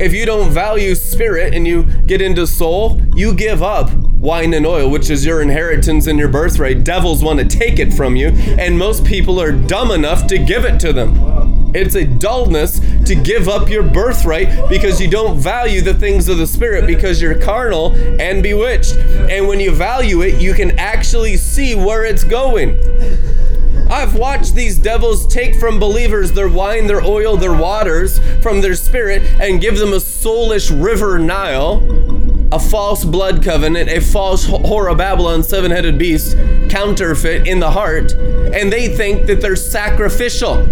If 0.01 0.14
you 0.14 0.24
don't 0.24 0.51
value 0.51 0.94
spirit 0.94 1.53
and 1.53 1.66
you 1.66 1.82
get 1.82 2.22
into 2.22 2.47
soul, 2.47 3.03
you 3.14 3.34
give 3.34 3.62
up 3.62 3.90
wine 4.18 4.54
and 4.54 4.66
oil, 4.66 4.90
which 4.90 5.10
is 5.10 5.24
your 5.24 5.42
inheritance 5.42 6.06
and 6.06 6.18
your 6.18 6.28
birthright. 6.28 6.84
Devils 6.84 7.22
want 7.22 7.38
to 7.38 7.44
take 7.44 7.78
it 7.78 7.92
from 7.92 8.16
you, 8.16 8.28
and 8.58 8.78
most 8.78 9.04
people 9.04 9.40
are 9.40 9.52
dumb 9.52 9.90
enough 9.90 10.26
to 10.28 10.38
give 10.38 10.64
it 10.64 10.80
to 10.80 10.92
them. 10.92 11.72
It's 11.74 11.94
a 11.94 12.06
dullness 12.06 12.80
to 13.04 13.14
give 13.14 13.48
up 13.48 13.68
your 13.68 13.82
birthright 13.82 14.68
because 14.70 15.00
you 15.00 15.10
don't 15.10 15.38
value 15.38 15.82
the 15.82 15.92
things 15.92 16.28
of 16.28 16.38
the 16.38 16.46
Spirit 16.46 16.86
because 16.86 17.20
you're 17.20 17.38
carnal 17.38 17.94
and 18.20 18.42
bewitched. 18.42 18.94
And 18.94 19.46
when 19.46 19.60
you 19.60 19.72
value 19.72 20.22
it, 20.22 20.40
you 20.40 20.54
can 20.54 20.78
actually 20.78 21.36
see 21.36 21.74
where 21.74 22.04
it's 22.04 22.24
going. 22.24 22.78
I've 23.90 24.16
watched 24.16 24.54
these 24.54 24.78
devils 24.78 25.26
take 25.26 25.54
from 25.54 25.78
believers 25.78 26.32
their 26.32 26.48
wine, 26.48 26.86
their 26.86 27.02
oil, 27.02 27.36
their 27.36 27.54
waters 27.54 28.18
from 28.42 28.60
their 28.60 28.74
spirit 28.74 29.22
and 29.40 29.60
give 29.60 29.78
them 29.78 29.92
a 29.92 30.00
soulish 30.00 30.70
river 30.82 31.18
Nile, 31.18 31.80
a 32.53 32.61
false 32.61 33.05
blood 33.05 33.42
covenant, 33.42 33.88
a 33.88 34.01
false 34.01 34.47
whore 34.47 34.90
of 34.90 34.99
Babylon, 34.99 35.42
seven 35.42 35.70
headed 35.70 35.99
beast, 35.99 36.36
counterfeit 36.68 37.47
in 37.47 37.59
the 37.59 37.70
heart, 37.70 38.12
and 38.12 38.72
they 38.72 38.88
think 38.88 39.26
that 39.26 39.40
they're 39.40 39.57
sacrificial. 39.57 40.64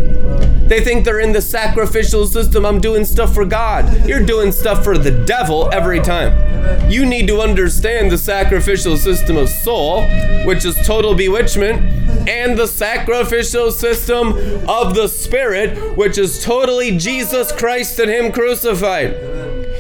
They 0.69 0.83
think 0.83 1.05
they're 1.05 1.21
in 1.21 1.33
the 1.33 1.43
sacrificial 1.43 2.27
system. 2.27 2.65
I'm 2.65 2.81
doing 2.81 3.05
stuff 3.05 3.35
for 3.35 3.45
God. 3.45 4.09
You're 4.09 4.25
doing 4.25 4.51
stuff 4.51 4.83
for 4.83 4.97
the 4.97 5.11
devil 5.11 5.69
every 5.75 6.01
time. 6.01 6.91
You 6.91 7.05
need 7.05 7.27
to 7.27 7.41
understand 7.41 8.11
the 8.11 8.17
sacrificial 8.17 8.97
system 8.97 9.37
of 9.37 9.51
soul, 9.51 10.03
which 10.47 10.65
is 10.65 10.75
total 10.87 11.15
bewitchment, 11.15 11.83
and 12.29 12.57
the 12.57 12.67
sacrificial 12.67 13.71
system 13.73 14.29
of 14.67 14.95
the 14.95 15.09
spirit, 15.09 15.99
which 15.99 16.17
is 16.17 16.43
totally 16.43 16.97
Jesus 16.97 17.53
Christ 17.53 17.99
and 17.99 18.11
Him 18.11 18.33
crucified. 18.33 19.15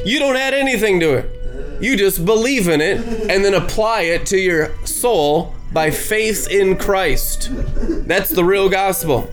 You 0.04 0.18
don't 0.18 0.36
add 0.36 0.52
anything 0.52 1.00
to 1.00 1.14
it. 1.14 1.43
You 1.84 1.98
just 1.98 2.24
believe 2.24 2.66
in 2.66 2.80
it 2.80 2.98
and 3.28 3.44
then 3.44 3.52
apply 3.52 4.02
it 4.04 4.24
to 4.28 4.38
your 4.38 4.74
soul 4.86 5.54
by 5.70 5.90
faith 5.90 6.50
in 6.50 6.78
Christ. 6.78 7.50
That's 7.52 8.30
the 8.30 8.42
real 8.42 8.70
gospel. 8.70 9.28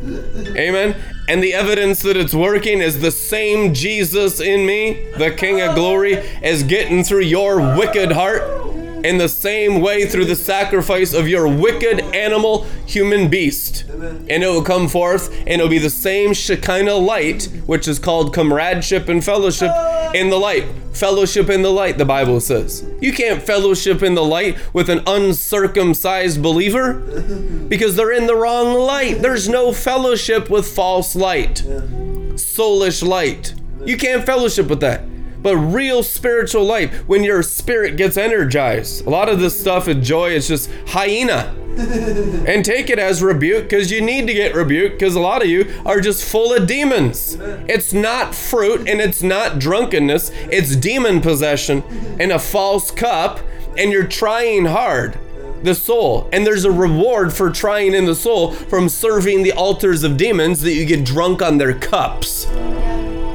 Amen. 0.58 1.00
And 1.30 1.42
the 1.42 1.54
evidence 1.54 2.02
that 2.02 2.18
it's 2.18 2.34
working 2.34 2.82
is 2.82 3.00
the 3.00 3.10
same 3.10 3.74
Jesus 3.74 4.42
in 4.42 4.66
me, 4.66 5.12
the 5.18 5.32
King 5.32 5.62
of 5.62 5.76
glory, 5.76 6.16
is 6.44 6.64
getting 6.64 7.06
through 7.06 7.22
your 7.22 7.78
wicked 7.78 8.12
heart 8.12 8.42
in 9.04 9.18
the 9.18 9.30
same 9.30 9.82
way 9.82 10.06
through 10.06 10.26
the 10.26 10.36
sacrifice 10.36 11.14
of 11.14 11.28
your 11.28 11.48
wicked 11.48 12.00
animal 12.16 12.66
human 12.86 13.30
beast. 13.30 13.86
And 13.90 14.44
it 14.44 14.48
will 14.48 14.64
come 14.64 14.88
forth 14.88 15.32
and 15.40 15.50
it'll 15.50 15.70
be 15.70 15.80
the 15.80 15.90
same 15.90 16.34
Shekinah 16.34 16.96
light, 16.96 17.50
which 17.66 17.88
is 17.88 18.00
called 18.00 18.34
comradeship 18.34 19.10
and 19.10 19.24
fellowship 19.24 19.72
in 20.14 20.30
the 20.30 20.38
light. 20.38 20.66
Fellowship 20.94 21.50
in 21.50 21.62
the 21.62 21.72
light, 21.72 21.98
the 21.98 22.06
Bible 22.06 22.40
says. 22.40 22.86
You 23.00 23.14
can't 23.14 23.42
fellowship 23.42 24.04
in 24.04 24.16
the 24.16 24.24
light 24.24 24.58
with 24.74 24.90
an 24.90 25.02
uncircumcised 25.08 26.42
believer 26.42 26.94
because 27.70 27.96
they're 27.96 28.12
in 28.12 28.28
the 28.28 28.36
wrong 28.36 28.74
light. 28.78 29.22
There's 29.22 29.48
no 29.48 29.72
fellowship 29.72 30.50
with 30.50 30.68
false 30.68 31.16
light, 31.16 31.64
soulish 32.36 33.08
light. 33.08 33.54
You 33.86 33.98
can't 33.98 34.26
fellowship 34.26 34.68
with 34.68 34.82
that 34.82 35.11
but 35.42 35.58
real 35.58 36.04
spiritual 36.04 36.64
life 36.64 37.08
when 37.08 37.24
your 37.24 37.44
spirit 37.44 37.98
gets 37.98 38.18
energized. 38.18 39.06
A 39.06 39.10
lot 39.10 39.30
of 39.30 39.40
this 39.40 39.60
stuff 39.60 39.88
and 39.88 40.04
joy 40.04 40.32
is 40.32 40.48
just 40.48 40.70
hyena. 40.88 41.56
and 41.78 42.66
take 42.66 42.90
it 42.90 43.00
as 43.00 43.24
rebuke 43.24 43.64
because 43.64 43.90
you 43.90 44.02
need 44.02 44.28
to 44.28 44.34
get 44.34 44.54
rebuked 44.54 45.00
because 45.00 45.16
a 45.16 45.20
lot 45.22 45.42
of 45.42 45.48
you 45.48 45.74
are 45.86 46.02
just 46.02 46.30
full 46.30 46.54
of 46.54 46.68
demons. 46.68 47.38
It's 47.40 47.94
not 47.94 48.36
fruit 48.36 48.90
and 48.90 49.00
it's 49.00 49.24
not 49.24 49.58
drunkenness, 49.58 50.32
it's 50.52 50.76
demon 50.76 51.22
possession 51.22 51.82
and 52.20 52.34
a 52.34 52.40
false 52.40 52.92
cup, 52.92 53.40
and 53.78 53.90
you're 53.90 54.08
trying 54.08 54.66
hard. 54.66 55.18
The 55.64 55.76
soul, 55.76 56.28
and 56.34 56.46
there's 56.46 56.66
a 56.66 56.72
reward 56.72 57.32
for 57.32 57.52
trying 57.52 57.94
in 57.94 58.06
the 58.06 58.16
soul 58.16 58.52
from 58.52 58.90
serving 58.90 59.44
the 59.44 59.54
altars 59.54 60.04
of 60.04 60.18
demons 60.18 60.62
that 60.62 60.74
you 60.74 60.86
get 60.86 61.06
drunk 61.06 61.42
on 61.42 61.58
their 61.58 61.76
cups. 61.76 62.48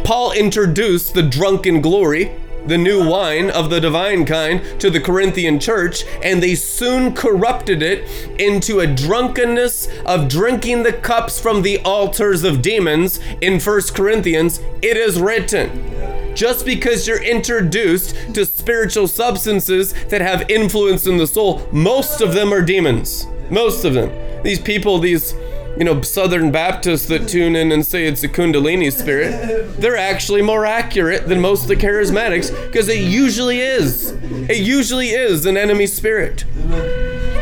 Paul 0.06 0.30
introduced 0.30 1.14
the 1.14 1.22
drunken 1.24 1.80
glory 1.80 2.30
the 2.64 2.78
new 2.78 3.04
wine 3.04 3.50
of 3.50 3.70
the 3.70 3.80
divine 3.80 4.24
kind 4.24 4.62
to 4.80 4.88
the 4.88 5.00
Corinthian 5.00 5.58
church, 5.58 6.04
and 6.22 6.40
they 6.40 6.54
soon 6.54 7.12
corrupted 7.12 7.82
it 7.82 8.08
into 8.40 8.78
a 8.78 8.86
drunkenness 8.86 9.88
of 10.04 10.28
drinking 10.28 10.84
the 10.84 10.92
cups 10.92 11.40
from 11.40 11.62
the 11.62 11.78
altars 11.80 12.44
of 12.44 12.62
demons. 12.62 13.18
In 13.40 13.60
1 13.60 13.80
Corinthians, 13.94 14.60
it 14.80 14.96
is 14.96 15.20
written. 15.20 16.36
Just 16.36 16.64
because 16.64 17.08
you're 17.08 17.22
introduced 17.22 18.14
to 18.34 18.46
spiritual 18.46 19.08
substances 19.08 19.92
that 20.04 20.20
have 20.20 20.48
influence 20.48 21.08
in 21.08 21.16
the 21.16 21.26
soul, 21.26 21.66
most 21.72 22.20
of 22.20 22.32
them 22.32 22.52
are 22.52 22.62
demons. 22.62 23.26
Most 23.50 23.84
of 23.84 23.94
them. 23.94 24.10
These 24.44 24.60
people, 24.60 24.98
these 25.00 25.34
you 25.76 25.84
know, 25.84 26.00
Southern 26.02 26.50
Baptists 26.50 27.06
that 27.06 27.28
tune 27.28 27.54
in 27.54 27.70
and 27.72 27.84
say 27.84 28.06
it's 28.06 28.22
a 28.22 28.28
Kundalini 28.28 28.90
spirit, 28.92 29.80
they're 29.80 29.96
actually 29.96 30.42
more 30.42 30.64
accurate 30.64 31.28
than 31.28 31.40
most 31.40 31.62
of 31.62 31.68
the 31.68 31.76
charismatics 31.76 32.50
because 32.66 32.88
it 32.88 33.00
usually 33.00 33.60
is. 33.60 34.12
It 34.48 34.58
usually 34.58 35.10
is 35.10 35.44
an 35.46 35.56
enemy 35.56 35.86
spirit. 35.86 36.44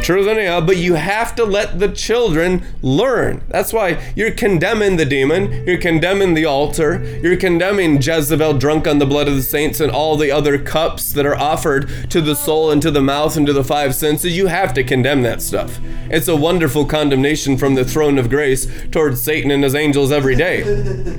Truth 0.04 0.28
anyhow, 0.28 0.60
but 0.60 0.76
you 0.76 0.96
have 0.96 1.34
to 1.36 1.46
let 1.46 1.78
the 1.78 1.88
children 1.88 2.62
learn. 2.82 3.42
That's 3.48 3.72
why 3.72 4.12
you're 4.14 4.32
condemning 4.32 4.98
the 4.98 5.06
demon, 5.06 5.66
you're 5.66 5.78
condemning 5.78 6.34
the 6.34 6.44
altar, 6.44 7.02
you're 7.22 7.38
condemning 7.38 8.02
Jezebel 8.02 8.58
drunk 8.58 8.86
on 8.86 8.98
the 8.98 9.06
blood 9.06 9.28
of 9.28 9.34
the 9.34 9.42
saints 9.42 9.80
and 9.80 9.90
all 9.90 10.18
the 10.18 10.30
other 10.30 10.58
cups 10.58 11.10
that 11.14 11.24
are 11.24 11.34
offered 11.34 11.88
to 12.10 12.20
the 12.20 12.36
soul 12.36 12.70
and 12.70 12.82
to 12.82 12.90
the 12.90 13.00
mouth 13.00 13.34
and 13.34 13.46
to 13.46 13.54
the 13.54 13.64
five 13.64 13.94
senses. 13.94 14.36
You 14.36 14.48
have 14.48 14.74
to 14.74 14.84
condemn 14.84 15.22
that 15.22 15.40
stuff. 15.40 15.80
It's 16.10 16.28
a 16.28 16.36
wonderful 16.36 16.84
condemnation 16.84 17.56
from 17.56 17.74
the 17.74 17.84
throne 17.86 18.18
of 18.18 18.28
grace 18.28 18.70
towards 18.90 19.22
Satan 19.22 19.50
and 19.50 19.64
his 19.64 19.74
angels 19.74 20.12
every 20.12 20.36
day. 20.36 20.64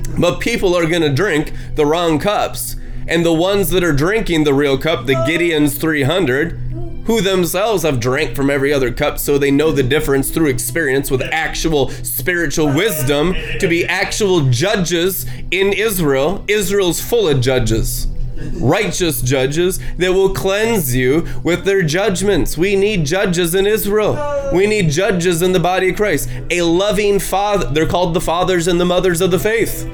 But 0.16 0.38
people 0.38 0.76
are 0.76 0.86
going 0.86 1.02
to 1.02 1.12
drink 1.12 1.52
the 1.74 1.84
wrong 1.84 2.20
cups. 2.20 2.76
And 3.08 3.24
the 3.24 3.32
ones 3.32 3.70
that 3.70 3.84
are 3.84 3.92
drinking 3.92 4.44
the 4.44 4.54
real 4.54 4.78
cup, 4.78 5.06
the 5.06 5.22
Gideon's 5.26 5.76
300, 5.76 6.65
who 7.06 7.20
themselves 7.20 7.82
have 7.82 8.00
drank 8.00 8.36
from 8.36 8.50
every 8.50 8.72
other 8.72 8.92
cup 8.92 9.18
so 9.18 9.38
they 9.38 9.50
know 9.50 9.72
the 9.72 9.82
difference 9.82 10.30
through 10.30 10.48
experience 10.48 11.10
with 11.10 11.22
actual 11.22 11.88
spiritual 11.88 12.66
wisdom 12.66 13.34
to 13.60 13.68
be 13.68 13.86
actual 13.86 14.48
judges 14.50 15.26
in 15.50 15.72
Israel. 15.72 16.44
Israel's 16.48 17.00
full 17.00 17.28
of 17.28 17.40
judges. 17.40 18.08
Righteous 18.54 19.22
judges 19.22 19.78
that 19.96 20.12
will 20.12 20.34
cleanse 20.34 20.94
you 20.94 21.26
with 21.42 21.64
their 21.64 21.82
judgments. 21.82 22.58
We 22.58 22.76
need 22.76 23.06
judges 23.06 23.54
in 23.54 23.66
Israel. 23.66 24.50
We 24.52 24.66
need 24.66 24.90
judges 24.90 25.40
in 25.40 25.52
the 25.52 25.60
body 25.60 25.90
of 25.90 25.96
Christ. 25.96 26.28
A 26.50 26.62
loving 26.62 27.18
father. 27.18 27.70
They're 27.72 27.86
called 27.86 28.12
the 28.14 28.20
fathers 28.20 28.68
and 28.68 28.78
the 28.78 28.84
mothers 28.84 29.20
of 29.20 29.30
the 29.30 29.38
faith. 29.38 29.88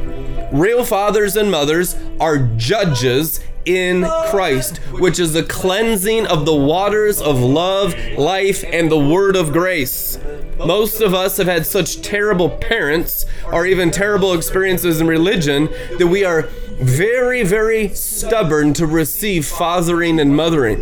Real 0.53 0.85
fathers 0.85 1.37
and 1.37 1.51
mothers 1.51 1.97
are 2.21 2.39
judges 2.57 3.41
in 3.65 4.05
Christ, 4.31 4.79
which 4.93 5.19
is 5.19 5.33
the 5.33 5.43
cleansing 5.43 6.27
of 6.27 6.45
the 6.45 6.55
waters 6.55 7.21
of 7.21 7.41
love, 7.41 7.95
life, 8.17 8.65
and 8.67 8.91
the 8.91 8.99
word 8.99 9.37
of 9.37 9.53
grace. 9.53 10.19
Most 10.59 11.01
of 11.01 11.15
us 11.15 11.37
have 11.39 11.47
had 11.47 11.67
such 11.67 12.03
terrible 12.03 12.51
parents 12.51 13.27
or 13.53 13.67
even 13.67 13.91
terrible 13.91 14.33
experiences 14.33 15.01
in 15.01 15.07
religion 15.07 15.69
that 15.99 16.07
we 16.07 16.25
are 16.25 16.49
very, 16.81 17.43
very 17.43 17.89
stubborn 17.91 18.73
to 18.75 18.87
receive 18.87 19.47
fathering 19.47 20.19
and 20.19 20.35
mothering. 20.35 20.79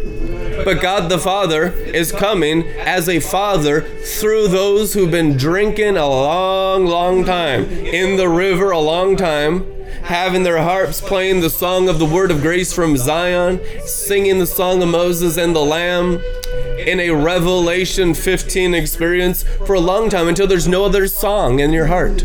But 0.65 0.81
God 0.81 1.11
the 1.11 1.19
Father 1.19 1.69
is 1.69 2.13
coming 2.13 2.67
as 2.67 3.09
a 3.09 3.21
father 3.21 3.81
through 3.81 4.49
those 4.49 4.95
who've 4.95 5.11
been 5.11 5.37
drinking 5.37 5.97
a 5.97 6.07
long, 6.07 6.87
long 6.87 7.25
time, 7.25 7.65
in 7.71 8.17
the 8.17 8.29
river 8.29 8.71
a 8.71 8.79
long 8.79 9.17
time 9.17 9.80
having 10.03 10.43
their 10.43 10.59
harps 10.59 11.01
playing 11.01 11.41
the 11.41 11.51
song 11.51 11.89
of 11.89 11.99
the 11.99 12.07
word 12.07 12.31
of 12.31 12.43
grace 12.43 12.73
from 12.73 12.97
Zion, 12.97 13.61
singing 13.85 14.39
the 14.39 14.47
song 14.47 14.83
of 14.83 14.89
Moses 14.89 15.37
and 15.37 15.55
the 15.55 15.61
Lamb 15.61 16.21
in 16.79 16.99
a 17.01 17.11
Revelation 17.11 18.15
15 18.15 18.75
experience 18.75 19.43
for 19.67 19.75
a 19.75 19.81
long 19.81 20.09
time 20.09 20.29
until 20.29 20.47
there's 20.47 20.69
no 20.69 20.85
other 20.85 21.07
song 21.07 21.61
in 21.61 21.73
your 21.73 21.87
heart. 21.87 22.23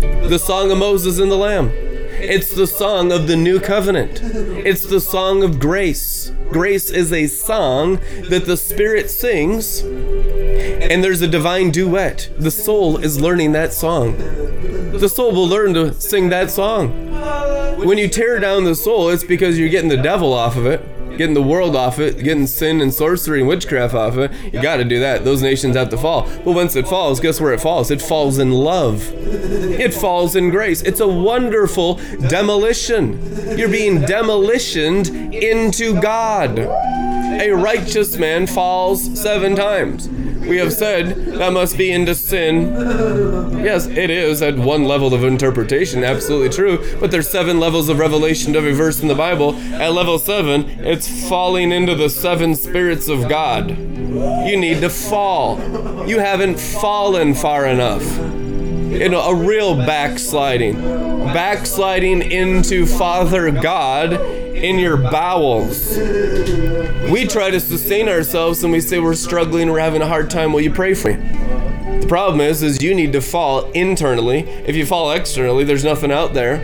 The 0.00 0.38
song 0.38 0.70
of 0.70 0.78
Moses 0.78 1.18
and 1.18 1.30
the 1.30 1.36
Lamb. 1.36 1.70
It's 2.20 2.52
the 2.52 2.66
song 2.66 3.12
of 3.12 3.28
the 3.28 3.36
new 3.36 3.60
covenant. 3.60 4.20
It's 4.22 4.84
the 4.84 5.00
song 5.00 5.44
of 5.44 5.60
grace. 5.60 6.32
Grace 6.50 6.90
is 6.90 7.12
a 7.12 7.28
song 7.28 8.00
that 8.28 8.44
the 8.44 8.56
Spirit 8.56 9.08
sings, 9.08 9.80
and 9.80 11.04
there's 11.04 11.22
a 11.22 11.28
divine 11.28 11.70
duet. 11.70 12.30
The 12.36 12.50
soul 12.50 12.96
is 12.96 13.20
learning 13.20 13.52
that 13.52 13.72
song. 13.72 14.16
The 14.16 15.08
soul 15.08 15.32
will 15.32 15.46
learn 15.46 15.74
to 15.74 15.94
sing 16.00 16.30
that 16.30 16.50
song. 16.50 17.07
When 17.84 17.96
you 17.96 18.08
tear 18.08 18.38
down 18.38 18.64
the 18.64 18.74
soul, 18.74 19.08
it's 19.08 19.24
because 19.24 19.58
you're 19.58 19.68
getting 19.68 19.88
the 19.88 19.96
devil 19.96 20.32
off 20.32 20.56
of 20.56 20.66
it, 20.66 20.84
getting 21.16 21.34
the 21.34 21.42
world 21.42 21.76
off 21.76 21.98
it, 21.98 22.22
getting 22.22 22.46
sin 22.46 22.80
and 22.80 22.92
sorcery 22.92 23.40
and 23.40 23.48
witchcraft 23.48 23.94
off 23.94 24.16
it. 24.16 24.32
You 24.52 24.60
got 24.60 24.78
to 24.78 24.84
do 24.84 25.00
that. 25.00 25.24
Those 25.24 25.42
nations 25.42 25.76
have 25.76 25.88
to 25.90 25.96
fall. 25.96 26.22
But 26.44 26.52
once 26.52 26.76
it 26.76 26.88
falls, 26.88 27.20
guess 27.20 27.40
where 27.40 27.52
it 27.52 27.60
falls? 27.60 27.90
It 27.90 28.02
falls 28.02 28.38
in 28.38 28.50
love. 28.50 29.12
It 29.14 29.94
falls 29.94 30.36
in 30.36 30.50
grace. 30.50 30.82
It's 30.82 31.00
a 31.00 31.08
wonderful 31.08 31.94
demolition. 32.28 33.56
You're 33.56 33.68
being 33.68 34.02
demolitioned 34.02 35.34
into 35.34 36.00
God. 36.00 36.58
A 36.58 37.52
righteous 37.52 38.16
man 38.16 38.46
falls 38.46 39.20
seven 39.20 39.54
times 39.54 40.08
we 40.40 40.58
have 40.58 40.72
said 40.72 41.14
that 41.38 41.52
must 41.52 41.76
be 41.76 41.90
into 41.90 42.14
sin. 42.14 42.72
Yes, 43.64 43.86
it 43.86 44.10
is 44.10 44.40
at 44.42 44.56
one 44.56 44.84
level 44.84 45.12
of 45.12 45.24
interpretation, 45.24 46.04
absolutely 46.04 46.48
true, 46.50 46.98
but 47.00 47.10
there's 47.10 47.28
seven 47.28 47.58
levels 47.60 47.88
of 47.88 47.98
revelation 47.98 48.52
to 48.52 48.58
every 48.58 48.72
verse 48.72 49.00
in 49.00 49.08
the 49.08 49.14
Bible. 49.14 49.54
At 49.74 49.92
level 49.92 50.18
seven, 50.18 50.64
it's 50.80 51.28
falling 51.28 51.72
into 51.72 51.94
the 51.94 52.08
seven 52.08 52.54
spirits 52.54 53.08
of 53.08 53.28
God. 53.28 53.70
You 53.70 54.56
need 54.56 54.80
to 54.80 54.90
fall. 54.90 55.58
You 56.08 56.18
haven't 56.18 56.58
fallen 56.58 57.34
far 57.34 57.66
enough. 57.66 58.04
You 58.88 59.10
know, 59.10 59.20
a 59.20 59.34
real 59.34 59.76
backsliding. 59.76 60.80
Backsliding 60.80 62.22
into 62.22 62.86
Father 62.86 63.50
God 63.50 64.12
in 64.62 64.78
your 64.78 64.96
bowels. 64.96 65.96
We 67.10 67.26
try 67.26 67.50
to 67.50 67.60
sustain 67.60 68.08
ourselves 68.08 68.62
and 68.62 68.72
we 68.72 68.80
say 68.80 68.98
we're 68.98 69.14
struggling, 69.14 69.70
we're 69.70 69.80
having 69.80 70.02
a 70.02 70.06
hard 70.06 70.30
time. 70.30 70.52
Will 70.52 70.60
you 70.60 70.72
pray 70.72 70.94
for 70.94 71.14
me? 71.14 71.14
The 72.00 72.06
problem 72.06 72.40
is, 72.40 72.62
is 72.62 72.82
you 72.82 72.94
need 72.94 73.12
to 73.12 73.20
fall 73.20 73.70
internally. 73.72 74.40
If 74.40 74.76
you 74.76 74.86
fall 74.86 75.10
externally, 75.12 75.64
there's 75.64 75.84
nothing 75.84 76.10
out 76.12 76.32
there 76.32 76.56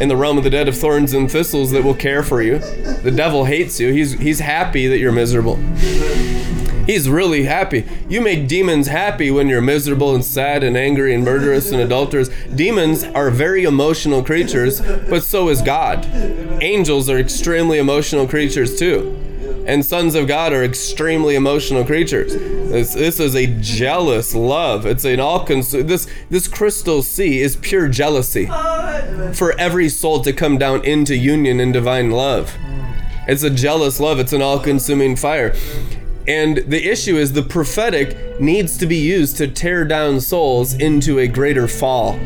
in 0.00 0.08
the 0.08 0.16
realm 0.16 0.38
of 0.38 0.44
the 0.44 0.50
dead 0.50 0.68
of 0.68 0.76
thorns 0.76 1.12
and 1.12 1.30
thistles 1.30 1.70
that 1.72 1.82
will 1.82 1.94
care 1.94 2.22
for 2.22 2.42
you. 2.42 2.58
The 2.58 3.10
devil 3.10 3.44
hates 3.44 3.80
you. 3.80 3.92
He's 3.92 4.12
he's 4.12 4.38
happy 4.38 4.86
that 4.86 4.98
you're 4.98 5.12
miserable. 5.12 5.58
He's 6.86 7.08
really 7.08 7.44
happy. 7.44 7.86
You 8.08 8.20
make 8.20 8.48
demons 8.48 8.88
happy 8.88 9.30
when 9.30 9.48
you're 9.48 9.60
miserable 9.60 10.14
and 10.14 10.24
sad 10.24 10.64
and 10.64 10.76
angry 10.76 11.14
and 11.14 11.24
murderous 11.24 11.70
and 11.70 11.80
adulterous. 11.80 12.28
Demons 12.54 13.04
are 13.04 13.30
very 13.30 13.64
emotional 13.64 14.24
creatures, 14.24 14.80
but 14.80 15.22
so 15.22 15.48
is 15.48 15.62
God. 15.62 16.04
Angels 16.60 17.08
are 17.08 17.18
extremely 17.18 17.78
emotional 17.78 18.26
creatures 18.26 18.78
too. 18.78 19.16
And 19.66 19.84
sons 19.84 20.16
of 20.16 20.26
God 20.26 20.52
are 20.52 20.64
extremely 20.64 21.36
emotional 21.36 21.84
creatures. 21.84 22.34
This, 22.34 22.94
this 22.94 23.20
is 23.20 23.36
a 23.36 23.46
jealous 23.60 24.34
love. 24.34 24.84
It's 24.86 25.04
an 25.04 25.20
all 25.20 25.44
consuming. 25.44 25.86
This 25.86 26.08
this 26.30 26.48
crystal 26.48 27.02
sea 27.02 27.40
is 27.40 27.54
pure 27.56 27.86
jealousy 27.86 28.46
for 29.34 29.56
every 29.58 29.88
soul 29.88 30.20
to 30.22 30.32
come 30.32 30.58
down 30.58 30.84
into 30.84 31.16
union 31.16 31.60
in 31.60 31.70
divine 31.70 32.10
love. 32.10 32.56
It's 33.28 33.44
a 33.44 33.50
jealous 33.50 34.00
love. 34.00 34.18
It's 34.18 34.32
an 34.32 34.42
all 34.42 34.58
consuming 34.58 35.14
fire. 35.14 35.54
And 36.28 36.58
the 36.58 36.88
issue 36.88 37.16
is 37.16 37.32
the 37.32 37.42
prophetic 37.42 38.40
needs 38.40 38.78
to 38.78 38.86
be 38.86 38.96
used 38.96 39.36
to 39.38 39.48
tear 39.48 39.84
down 39.84 40.20
souls 40.20 40.74
into 40.74 41.18
a 41.18 41.26
greater 41.26 41.66
fall. 41.66 42.18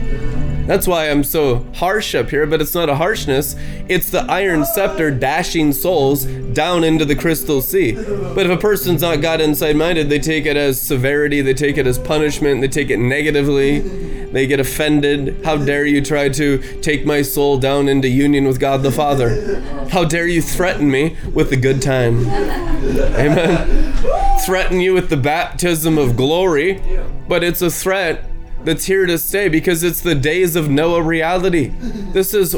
That's 0.67 0.89
why 0.89 1.09
I'm 1.09 1.23
so 1.23 1.65
harsh 1.75 2.15
up 2.15 2.31
here, 2.31 2.45
but 2.47 2.61
it's 2.61 2.75
not 2.75 2.89
a 2.89 2.97
harshness. 2.97 3.55
It's 3.89 4.11
the 4.11 4.23
iron 4.23 4.65
scepter 4.65 5.11
dashing 5.11 5.73
souls 5.73 6.25
down 6.25 6.83
into 6.83 7.05
the 7.05 7.15
crystal 7.15 7.63
sea. 7.63 7.93
But 7.93 8.47
if 8.47 8.51
a 8.51 8.57
person's 8.57 9.03
not 9.03 9.21
God 9.21 9.41
inside 9.41 9.77
minded, 9.77 10.09
they 10.09 10.19
take 10.19 10.45
it 10.45 10.57
as 10.57 10.81
severity, 10.81 11.41
they 11.41 11.55
take 11.55 11.79
it 11.79 11.87
as 11.87 11.99
punishment, 11.99 12.61
they 12.61 12.69
take 12.69 12.91
it 12.91 12.99
negatively, 12.99 13.79
they 14.33 14.47
get 14.49 14.59
offended. 14.59 15.45
How 15.45 15.57
dare 15.57 15.87
you 15.87 16.03
try 16.03 16.29
to 16.31 16.59
take 16.81 17.07
my 17.07 17.23
soul 17.23 17.59
down 17.59 17.89
into 17.89 18.09
union 18.09 18.45
with 18.45 18.59
God 18.59 18.83
the 18.83 18.91
Father? 18.91 19.61
How 19.91 20.05
dare 20.05 20.27
you 20.27 20.43
threaten 20.43 20.91
me 20.91 21.17
with 21.33 21.53
a 21.53 21.57
good 21.57 21.81
time? 21.81 22.27
Amen. 22.27 23.93
threaten 24.45 24.81
you 24.81 24.95
with 24.95 25.11
the 25.11 25.17
baptism 25.17 25.97
of 25.97 26.17
glory, 26.17 26.83
but 27.29 27.45
it's 27.45 27.63
a 27.63 27.71
threat 27.71 28.25
that's 28.67 28.85
here 28.85 29.07
to 29.07 29.17
stay 29.17 29.49
because 29.49 29.83
it's 29.83 30.01
the 30.01 30.15
days 30.15 30.57
of 30.57 30.69
Noah 30.69 31.03
reality. 31.03 31.69
This 32.13 32.35
is 32.35 32.53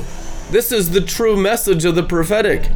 this 0.51 0.73
is 0.73 0.91
the 0.91 1.03
true 1.03 1.37
message 1.37 1.85
of 1.85 1.95
the 1.95 2.03
prophetic. 2.03 2.71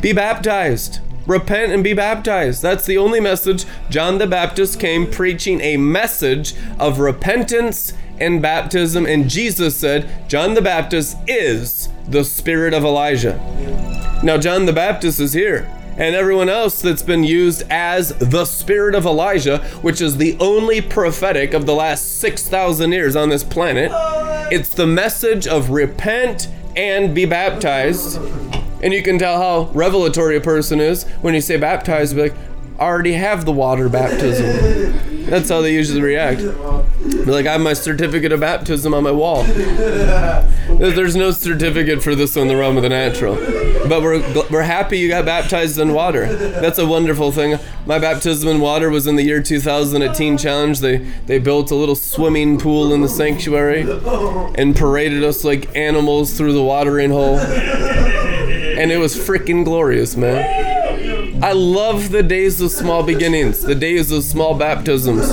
Be 0.00 0.12
baptized. 0.12 1.00
Repent 1.26 1.72
and 1.72 1.82
be 1.82 1.94
baptized. 1.94 2.62
That's 2.62 2.86
the 2.86 2.98
only 2.98 3.20
message. 3.20 3.64
John 3.88 4.18
the 4.18 4.26
Baptist 4.26 4.78
came 4.78 5.10
preaching 5.10 5.60
a 5.60 5.76
message 5.78 6.54
of 6.78 6.98
repentance 6.98 7.94
and 8.18 8.42
baptism, 8.42 9.06
and 9.06 9.30
Jesus 9.30 9.76
said, 9.76 10.28
John 10.28 10.54
the 10.54 10.62
Baptist 10.62 11.16
is 11.26 11.88
the 12.06 12.24
spirit 12.24 12.74
of 12.74 12.84
Elijah. 12.84 13.38
Now, 14.22 14.36
John 14.36 14.66
the 14.66 14.72
Baptist 14.72 15.20
is 15.20 15.32
here, 15.32 15.70
and 16.00 16.16
everyone 16.16 16.48
else 16.48 16.80
that's 16.80 17.02
been 17.02 17.22
used 17.22 17.62
as 17.68 18.08
the 18.18 18.46
spirit 18.46 18.94
of 18.94 19.04
Elijah, 19.04 19.58
which 19.82 20.00
is 20.00 20.16
the 20.16 20.34
only 20.40 20.80
prophetic 20.80 21.52
of 21.52 21.66
the 21.66 21.74
last 21.74 22.18
6,000 22.20 22.90
years 22.90 23.14
on 23.14 23.28
this 23.28 23.44
planet. 23.44 23.92
It's 24.50 24.70
the 24.70 24.86
message 24.86 25.46
of 25.46 25.68
repent 25.68 26.48
and 26.74 27.14
be 27.14 27.26
baptized. 27.26 28.16
And 28.82 28.94
you 28.94 29.02
can 29.02 29.18
tell 29.18 29.36
how 29.36 29.70
revelatory 29.72 30.36
a 30.36 30.40
person 30.40 30.80
is 30.80 31.04
when 31.20 31.34
you 31.34 31.42
say 31.42 31.58
baptized, 31.58 32.16
be 32.16 32.22
like, 32.22 32.34
already 32.80 33.12
have 33.12 33.44
the 33.44 33.52
water 33.52 33.88
baptism. 33.88 35.26
That's 35.26 35.48
how 35.48 35.60
they 35.60 35.72
usually 35.74 36.02
react. 36.02 36.40
Like, 37.26 37.46
I 37.46 37.52
have 37.52 37.60
my 37.60 37.74
certificate 37.74 38.32
of 38.32 38.40
baptism 38.40 38.92
on 38.94 39.04
my 39.04 39.12
wall. 39.12 39.44
There's 39.44 41.14
no 41.14 41.30
certificate 41.30 42.02
for 42.02 42.14
this 42.14 42.36
in 42.36 42.48
the 42.48 42.56
realm 42.56 42.76
of 42.76 42.82
the 42.82 42.88
natural. 42.88 43.36
But 43.88 44.02
we're, 44.02 44.20
we're 44.50 44.62
happy 44.62 44.98
you 44.98 45.08
got 45.08 45.24
baptized 45.24 45.78
in 45.78 45.92
water. 45.92 46.34
That's 46.34 46.78
a 46.78 46.86
wonderful 46.86 47.30
thing. 47.32 47.58
My 47.86 47.98
baptism 47.98 48.48
in 48.48 48.60
water 48.60 48.90
was 48.90 49.06
in 49.06 49.16
the 49.16 49.22
year 49.22 49.42
2000 49.42 50.02
at 50.02 50.16
Teen 50.16 50.36
Challenge. 50.36 50.80
They, 50.80 50.98
they 51.26 51.38
built 51.38 51.70
a 51.70 51.74
little 51.74 51.96
swimming 51.96 52.58
pool 52.58 52.92
in 52.92 53.00
the 53.00 53.08
sanctuary 53.08 53.82
and 54.56 54.74
paraded 54.74 55.22
us 55.22 55.44
like 55.44 55.74
animals 55.76 56.36
through 56.36 56.54
the 56.54 56.62
watering 56.62 57.10
hole. 57.10 57.38
And 57.38 58.90
it 58.90 58.98
was 58.98 59.16
freaking 59.16 59.64
glorious, 59.64 60.16
man. 60.16 60.69
I 61.42 61.52
love 61.52 62.10
the 62.10 62.22
days 62.22 62.60
of 62.60 62.70
small 62.70 63.02
beginnings, 63.02 63.62
the 63.62 63.74
days 63.74 64.12
of 64.12 64.24
small 64.24 64.54
baptisms, 64.54 65.26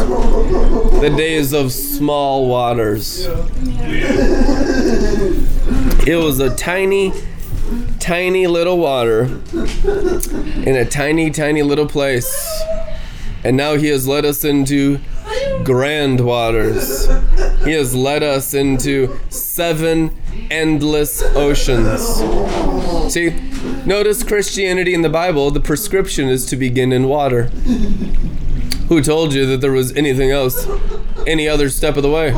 the 1.01 1.13
days 1.17 1.51
of 1.53 1.73
small 1.73 2.47
waters. 2.47 3.25
It 6.07 6.15
was 6.15 6.39
a 6.39 6.55
tiny, 6.55 7.11
tiny 7.99 8.47
little 8.47 8.77
water 8.77 9.23
in 10.65 10.77
a 10.77 10.85
tiny, 10.85 11.29
tiny 11.29 11.61
little 11.61 11.87
place. 11.87 12.33
And 13.43 13.57
now 13.57 13.75
He 13.75 13.87
has 13.87 14.07
led 14.07 14.23
us 14.23 14.45
into 14.45 14.99
grand 15.67 16.21
waters. 16.21 17.07
He 17.65 17.73
has 17.73 17.93
led 17.93 18.23
us 18.23 18.53
into 18.53 19.19
seven 19.27 20.15
endless 20.49 21.21
oceans. 21.35 22.01
See, 23.13 23.31
notice 23.85 24.23
Christianity 24.23 24.93
in 24.93 25.01
the 25.01 25.09
Bible, 25.09 25.51
the 25.51 25.59
prescription 25.59 26.29
is 26.29 26.45
to 26.45 26.55
begin 26.55 26.93
in 26.93 27.09
water. 27.09 27.47
Who 28.87 29.01
told 29.01 29.33
you 29.33 29.45
that 29.47 29.59
there 29.59 29.73
was 29.73 29.93
anything 29.97 30.31
else, 30.31 30.65
any 31.27 31.49
other 31.49 31.69
step 31.69 31.97
of 31.97 32.03
the 32.03 32.11
way? 32.11 32.31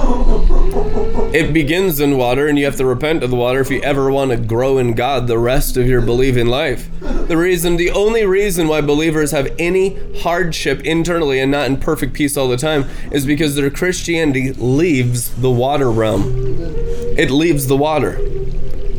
It 1.31 1.53
begins 1.53 1.99
in 1.99 2.17
water, 2.17 2.47
and 2.47 2.57
you 2.57 2.65
have 2.65 2.77
to 2.77 2.85
repent 2.85 3.21
of 3.21 3.29
the 3.29 3.35
water 3.35 3.59
if 3.59 3.69
you 3.69 3.79
ever 3.83 4.09
want 4.11 4.31
to 4.31 4.37
grow 4.37 4.79
in 4.79 4.93
God 4.93 5.27
the 5.27 5.37
rest 5.37 5.77
of 5.77 5.85
your 5.87 6.01
believing 6.01 6.47
life. 6.47 6.89
The 7.29 7.37
reason, 7.37 7.77
the 7.77 7.91
only 7.91 8.25
reason 8.25 8.67
why 8.67 8.81
believers 8.81 9.29
have 9.29 9.53
any 9.59 9.99
hardship 10.21 10.81
internally 10.81 11.39
and 11.39 11.51
not 11.51 11.67
in 11.67 11.77
perfect 11.77 12.13
peace 12.13 12.35
all 12.35 12.47
the 12.47 12.57
time 12.57 12.85
is 13.11 13.23
because 13.23 13.55
their 13.55 13.69
Christianity 13.69 14.51
leaves 14.53 15.29
the 15.35 15.51
water 15.51 15.91
realm. 15.91 16.23
It 17.19 17.29
leaves 17.29 17.67
the 17.67 17.77
water. 17.77 18.19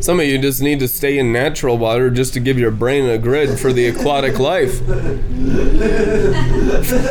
Some 0.01 0.21
of 0.21 0.25
you 0.27 0.37
just 0.37 0.61
need 0.61 0.79
to 0.79 0.87
stay 0.87 1.19
in 1.19 1.33
natural 1.33 1.77
water 1.77 2.09
just 2.09 2.33
to 2.35 2.39
give 2.39 2.57
your 2.57 2.71
brain 2.71 3.05
a 3.09 3.17
grid 3.17 3.59
for 3.59 3.73
the 3.73 3.87
aquatic 3.87 4.39
life. 4.39 4.79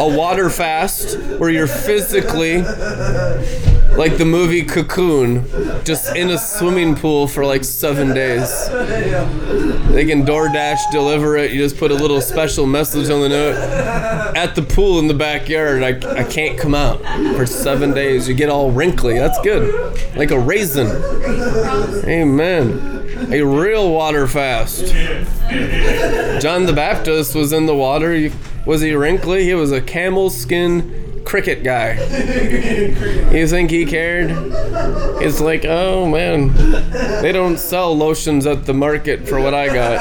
A 0.01 0.09
water 0.09 0.49
fast 0.49 1.19
where 1.39 1.51
you're 1.51 1.67
physically 1.67 2.63
like 4.01 4.17
the 4.17 4.25
movie 4.25 4.63
Cocoon, 4.63 5.45
just 5.85 6.17
in 6.17 6.31
a 6.31 6.39
swimming 6.39 6.97
pool 6.97 7.29
for 7.29 7.45
like 7.45 7.63
seven 7.63 8.15
days. 8.15 8.49
They 9.91 10.07
can 10.07 10.25
DoorDash 10.25 10.91
deliver 10.91 11.37
it. 11.37 11.51
You 11.51 11.59
just 11.59 11.77
put 11.77 11.91
a 11.91 11.95
little 11.95 12.23
special 12.23 12.65
message 12.65 13.11
on 13.11 13.21
the 13.21 13.29
note. 13.29 13.57
At 14.35 14.55
the 14.55 14.63
pool 14.63 15.01
in 15.01 15.07
the 15.07 15.13
backyard, 15.13 15.83
I, 15.83 16.19
I 16.19 16.25
can't 16.25 16.59
come 16.59 16.75
out 16.75 17.03
for 17.37 17.45
seven 17.45 17.93
days. 17.93 18.27
You 18.27 18.35
get 18.35 18.49
all 18.49 18.71
wrinkly. 18.71 19.19
That's 19.19 19.39
good. 19.43 19.95
Like 20.17 20.31
a 20.31 20.39
raisin. 20.39 20.87
Amen. 22.09 23.29
A 23.31 23.43
real 23.43 23.93
water 23.93 24.27
fast. 24.27 24.95
John 26.41 26.65
the 26.65 26.73
Baptist 26.75 27.35
was 27.35 27.53
in 27.53 27.67
the 27.67 27.77
water. 27.77 28.31
Was 28.65 28.81
he 28.81 28.95
wrinkly? 28.95 29.45
He 29.45 29.53
was 29.53 29.73
a 29.73 29.83
camel 29.83 30.31
skin 30.31 31.10
cricket 31.25 31.63
guy. 31.63 31.93
You 33.33 33.47
think 33.47 33.71
he 33.71 33.87
cared? 33.87 34.31
It's 35.23 35.41
like, 35.41 35.65
oh 35.65 36.09
man, 36.09 36.53
they 37.23 37.33
don't 37.33 37.59
sell 37.59 37.97
lotions 37.97 38.47
at 38.47 38.67
the 38.67 38.75
market 38.75 39.29
for 39.29 39.41
what 39.41 39.55
I 39.55 39.67
got. 39.73 39.99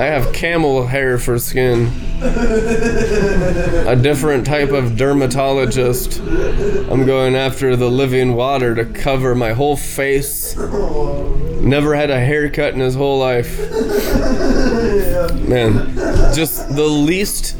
I 0.00 0.04
have 0.04 0.32
camel 0.32 0.86
hair 0.86 1.18
for 1.18 1.38
skin. 1.38 1.92
A 2.20 3.96
different 4.00 4.46
type 4.46 4.70
of 4.70 4.96
dermatologist. 4.96 6.20
I'm 6.20 7.06
going 7.06 7.36
after 7.36 7.76
the 7.76 7.90
living 7.90 8.34
water 8.34 8.74
to 8.74 8.84
cover 8.84 9.34
my 9.34 9.52
whole 9.52 9.76
face. 9.76 10.56
Never 10.56 11.94
had 11.94 12.10
a 12.10 12.18
haircut 12.18 12.74
in 12.74 12.80
his 12.80 12.94
whole 12.94 13.18
life. 13.18 13.58
Man, 15.48 15.94
just 16.34 16.74
the 16.74 16.86
least 16.86 17.56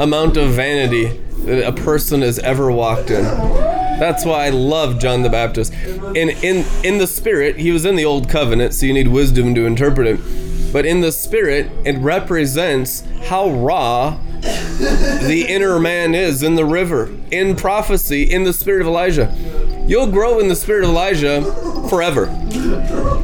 amount 0.00 0.36
of 0.36 0.50
vanity 0.50 1.08
that 1.44 1.68
a 1.68 1.72
person 1.72 2.22
has 2.22 2.38
ever 2.38 2.72
walked 2.72 3.10
in. 3.10 3.22
That's 3.22 4.24
why 4.24 4.46
I 4.46 4.48
love 4.48 4.98
John 4.98 5.22
the 5.22 5.28
Baptist. 5.28 5.74
In 5.74 6.30
in 6.42 6.64
in 6.82 6.98
the 6.98 7.06
spirit, 7.06 7.56
he 7.56 7.70
was 7.70 7.84
in 7.84 7.96
the 7.96 8.04
old 8.06 8.28
covenant, 8.28 8.72
so 8.72 8.86
you 8.86 8.94
need 8.94 9.08
wisdom 9.08 9.54
to 9.54 9.66
interpret 9.66 10.06
it. 10.06 10.72
But 10.72 10.86
in 10.86 11.00
the 11.00 11.12
spirit, 11.12 11.70
it 11.84 11.98
represents 11.98 13.02
how 13.24 13.50
raw 13.50 14.18
the 14.40 15.44
inner 15.48 15.78
man 15.78 16.14
is 16.14 16.42
in 16.42 16.54
the 16.54 16.64
river. 16.64 17.14
In 17.30 17.56
prophecy, 17.56 18.22
in 18.22 18.44
the 18.44 18.54
spirit 18.54 18.80
of 18.80 18.86
Elijah. 18.86 19.36
You'll 19.86 20.10
grow 20.10 20.38
in 20.38 20.48
the 20.48 20.56
spirit 20.56 20.84
of 20.84 20.90
Elijah 20.90 21.42
forever. 21.90 22.26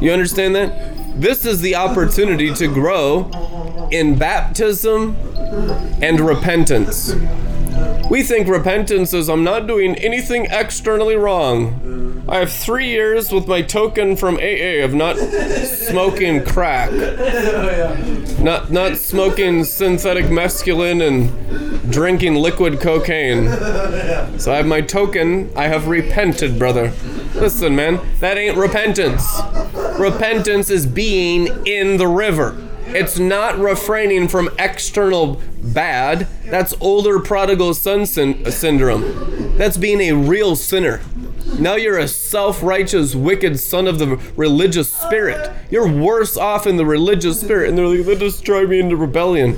You 0.01 0.11
understand 0.11 0.55
that? 0.55 0.95
This 1.19 1.45
is 1.45 1.61
the 1.61 1.75
opportunity 1.75 2.53
to 2.53 2.67
grow 2.67 3.89
in 3.91 4.17
baptism 4.17 5.15
and 6.01 6.19
repentance. 6.19 7.15
We 8.09 8.23
think 8.23 8.47
repentance 8.47 9.13
is 9.13 9.29
I'm 9.29 9.43
not 9.43 9.67
doing 9.67 9.95
anything 9.95 10.47
externally 10.49 11.15
wrong. 11.15 12.23
I 12.29 12.37
have 12.37 12.51
three 12.51 12.87
years 12.89 13.31
with 13.31 13.47
my 13.47 13.61
token 13.61 14.15
from 14.15 14.35
AA 14.35 14.83
of 14.83 14.93
not 14.93 15.17
smoking 15.17 16.43
crack, 16.43 16.91
not 18.39 18.71
not 18.71 18.97
smoking 18.97 19.63
synthetic 19.63 20.29
masculine 20.29 21.01
and 21.01 21.91
drinking 21.91 22.35
liquid 22.35 22.79
cocaine. 22.79 23.47
So 24.39 24.51
I 24.51 24.57
have 24.57 24.67
my 24.67 24.81
token. 24.81 25.51
I 25.55 25.67
have 25.67 25.87
repented, 25.87 26.57
brother. 26.59 26.91
Listen, 27.35 27.75
man, 27.75 27.99
that 28.19 28.37
ain't 28.37 28.57
repentance. 28.57 29.25
Repentance 29.97 30.69
is 30.69 30.85
being 30.85 31.47
in 31.65 31.97
the 31.97 32.07
river. 32.07 32.57
It's 32.95 33.19
not 33.19 33.57
refraining 33.57 34.27
from 34.27 34.49
external 34.57 35.41
bad. 35.61 36.27
That's 36.45 36.73
older 36.79 37.19
prodigal 37.19 37.73
son 37.73 38.05
syn- 38.05 38.49
syndrome. 38.51 39.57
That's 39.57 39.77
being 39.77 40.01
a 40.01 40.13
real 40.13 40.55
sinner. 40.55 41.01
Now 41.59 41.75
you're 41.75 41.97
a 41.97 42.07
self 42.07 42.61
righteous, 42.61 43.15
wicked 43.15 43.59
son 43.59 43.87
of 43.87 43.99
the 43.99 44.17
religious 44.35 44.93
spirit. 44.93 45.51
You're 45.71 45.91
worse 45.91 46.37
off 46.37 46.67
in 46.67 46.77
the 46.77 46.85
religious 46.85 47.41
spirit. 47.41 47.69
And 47.69 47.77
they're 47.77 47.87
like, 47.87 48.19
they 48.19 48.29
drive 48.43 48.69
me 48.69 48.79
into 48.79 48.95
rebellion. 48.95 49.57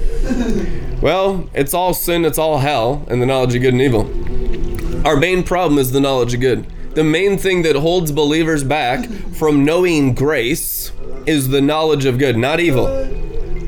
Well, 1.01 1.49
it's 1.53 1.73
all 1.73 1.93
sin, 1.93 2.25
it's 2.25 2.37
all 2.37 2.59
hell, 2.59 3.05
and 3.09 3.21
the 3.21 3.25
knowledge 3.25 3.55
of 3.55 3.61
good 3.61 3.73
and 3.73 3.81
evil. 3.81 5.07
Our 5.07 5.15
main 5.15 5.43
problem 5.43 5.77
is 5.79 5.91
the 5.91 6.01
knowledge 6.01 6.33
of 6.33 6.41
good. 6.41 6.65
The 6.95 7.03
main 7.03 7.37
thing 7.37 7.61
that 7.61 7.75
holds 7.75 8.11
believers 8.11 8.63
back 8.63 9.05
from 9.33 9.63
knowing 9.63 10.13
grace 10.13 10.91
is 11.25 11.49
the 11.49 11.61
knowledge 11.61 12.05
of 12.05 12.17
good, 12.17 12.37
not 12.37 12.59
evil. 12.59 12.87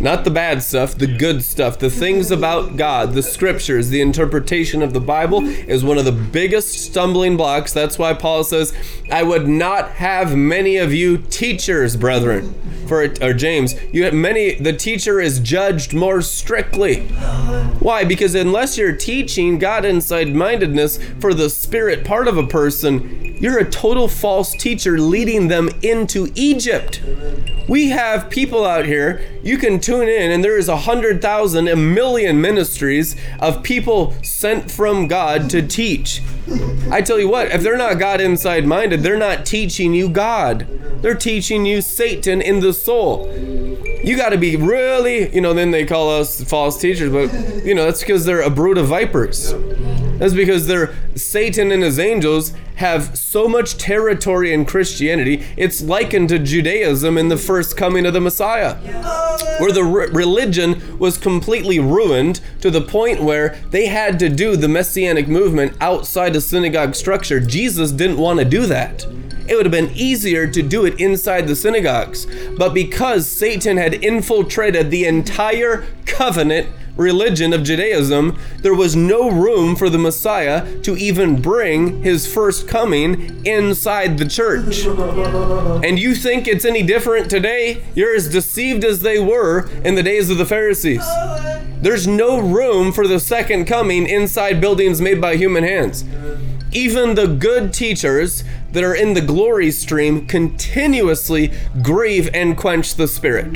Not 0.02 0.24
the 0.24 0.32
bad 0.32 0.64
stuff, 0.64 0.96
the 0.96 1.06
good 1.06 1.44
stuff, 1.44 1.78
the 1.78 1.90
things 1.90 2.32
about 2.32 2.76
God, 2.76 3.14
the 3.14 3.22
scriptures, 3.22 3.90
the 3.90 4.02
interpretation 4.02 4.82
of 4.82 4.94
the 4.94 5.00
Bible 5.00 5.46
is 5.46 5.84
one 5.84 6.00
of 6.00 6.06
the 6.06 6.12
biggest 6.12 6.74
stumbling 6.74 7.38
blocks. 7.38 7.72
That's 7.72 8.00
why 8.00 8.14
Paul 8.14 8.44
says, 8.44 8.74
I 9.12 9.22
would 9.22 9.48
not 9.48 9.92
have 9.92 10.36
many 10.36 10.78
of 10.78 10.92
you 10.92 11.20
teachers, 11.20 11.96
brethren. 11.96 12.56
For 12.88 13.04
or 13.22 13.34
James, 13.34 13.76
you 13.94 14.04
have 14.04 14.14
many 14.14 14.56
the 14.56 14.74
teacher 14.74 15.20
is 15.22 15.40
judged 15.40 15.94
more 15.94 16.22
strictly. 16.22 17.08
Why? 17.80 18.04
Because 18.04 18.36
unless 18.36 18.78
you're 18.78 18.96
teaching 18.96 19.60
God 19.60 19.86
inside 19.86 20.36
mindedness 20.36 21.00
for 21.20 21.34
the 21.34 21.50
spirit 21.50 22.04
part 22.04 22.28
of 22.28 22.38
a 22.38 22.46
person, 22.46 23.38
you're 23.40 23.60
a 23.60 23.70
total 23.70 24.08
false 24.08 24.54
teacher 24.54 25.00
leading 25.00 25.48
them 25.48 25.70
into 25.82 26.32
Egypt. 26.36 27.02
We 27.68 27.90
have 27.90 28.30
people 28.30 28.66
out 28.66 28.86
here, 28.86 29.22
you 29.42 29.58
can 29.58 29.80
tune 29.92 30.08
in, 30.08 30.32
and 30.32 30.42
there 30.42 30.58
is 30.58 30.70
a 30.70 30.78
hundred 30.78 31.22
thousand, 31.22 31.68
a 31.68 31.76
million 31.76 32.40
ministries 32.40 33.18
of 33.42 33.62
people 33.62 34.16
sent 34.24 34.72
from 34.72 35.06
God 35.06 35.50
to 35.50 35.62
teach. 35.62 36.22
I 36.90 37.02
tell 37.02 37.20
you 37.20 37.28
what, 37.28 37.52
if 37.52 37.62
they're 37.62 37.78
not 37.78 38.00
God 38.00 38.22
inside 38.22 38.66
minded, 38.66 39.04
they're 39.04 39.18
not 39.18 39.46
teaching 39.46 39.94
you 39.94 40.08
God. 40.08 40.66
They're 41.02 41.14
teaching 41.14 41.66
you 41.66 41.82
Satan 41.82 42.42
in 42.42 42.62
the 42.62 42.72
soul. 42.72 43.30
You 44.02 44.16
got 44.16 44.30
to 44.30 44.38
be 44.38 44.56
really, 44.56 45.34
you 45.36 45.42
know, 45.42 45.54
then 45.54 45.72
they 45.72 45.86
call 45.86 46.10
us 46.10 46.42
false 46.42 46.80
teachers, 46.80 47.12
but, 47.12 47.66
you 47.66 47.76
know, 47.76 47.84
that's 47.84 48.00
because 48.00 48.24
they're 48.24 48.42
a 48.42 48.50
brood 48.50 48.78
of 48.78 48.88
vipers. 48.88 49.54
That's 50.22 50.36
because 50.36 50.68
they're 50.68 50.94
Satan 51.16 51.72
and 51.72 51.82
his 51.82 51.98
angels 51.98 52.54
have 52.76 53.18
so 53.18 53.48
much 53.48 53.78
territory 53.78 54.54
in 54.54 54.66
Christianity, 54.66 55.44
it's 55.58 55.82
likened 55.82 56.30
to 56.30 56.38
Judaism 56.38 57.18
in 57.18 57.30
the 57.30 57.38
first 57.38 57.76
coming 57.76 58.06
of 58.06 58.14
the 58.14 58.22
Messiah, 58.22 58.76
where 59.60 59.72
the 59.72 59.84
re- 59.84 60.10
religion 60.12 61.00
was 61.00 61.18
completely 61.18 61.80
ruined 61.80 62.40
to 62.60 62.70
the 62.70 62.82
point 62.82 63.24
where 63.24 63.60
they 63.72 63.88
had 63.88 64.20
to 64.20 64.30
do 64.30 64.56
the 64.56 64.68
messianic 64.68 65.28
movement 65.28 65.76
outside 65.82 66.36
a 66.36 66.42
synagogue 66.42 66.94
structure. 66.94 67.40
Jesus 67.40 67.92
didn't 67.92 68.18
want 68.18 68.38
to 68.38 68.46
do 68.46 68.68
that. 68.68 69.04
It 69.48 69.56
would 69.56 69.66
have 69.66 69.72
been 69.72 69.90
easier 69.96 70.46
to 70.46 70.62
do 70.62 70.86
it 70.86 71.00
inside 71.00 71.48
the 71.48 71.56
synagogues. 71.56 72.28
But 72.60 72.76
because 72.76 73.28
Satan 73.28 73.78
had 73.78 73.96
infiltrated 73.96 74.92
the 74.92 75.06
entire 75.06 75.88
covenant 76.06 76.68
religion 77.02 77.52
of 77.54 77.64
Judaism, 77.64 78.40
there 78.60 78.74
was 78.74 78.96
no 78.96 79.30
room 79.30 79.76
for 79.76 79.90
the 79.90 79.98
Messiah 79.98 80.80
to 80.82 80.96
even 80.96 81.42
bring 81.42 82.04
his 82.04 82.32
first 82.32 82.68
coming 82.68 83.46
inside 83.46 84.18
the 84.18 84.28
church. 84.28 84.86
And 85.86 86.00
you 86.00 86.16
think 86.16 86.48
it's 86.48 86.66
any 86.66 86.84
different 86.84 87.30
today? 87.30 87.84
You're 87.96 88.16
as 88.16 88.30
deceived 88.30 88.86
as 88.86 89.02
they 89.02 89.20
were 89.20 89.70
in 89.84 89.96
the 89.96 90.04
days 90.04 90.30
of 90.30 90.38
the 90.38 90.46
Pharisees. 90.46 91.06
There's 91.82 92.08
no 92.08 92.40
room 92.40 92.92
for 92.92 93.08
the 93.08 93.20
second 93.20 93.66
coming 93.66 94.08
inside 94.08 94.62
buildings 94.62 95.02
made 95.02 95.20
by 95.20 95.36
human 95.36 95.64
hands. 95.64 96.06
Even 96.72 97.16
the 97.16 97.28
good 97.28 97.74
teachers 97.74 98.44
that 98.72 98.84
are 98.84 98.96
in 98.96 99.14
the 99.14 99.22
glory 99.22 99.72
stream 99.72 100.26
continuously 100.28 101.52
grieve 101.82 102.30
and 102.34 102.58
quench 102.58 102.96
the 102.96 103.08
spirit. 103.08 103.54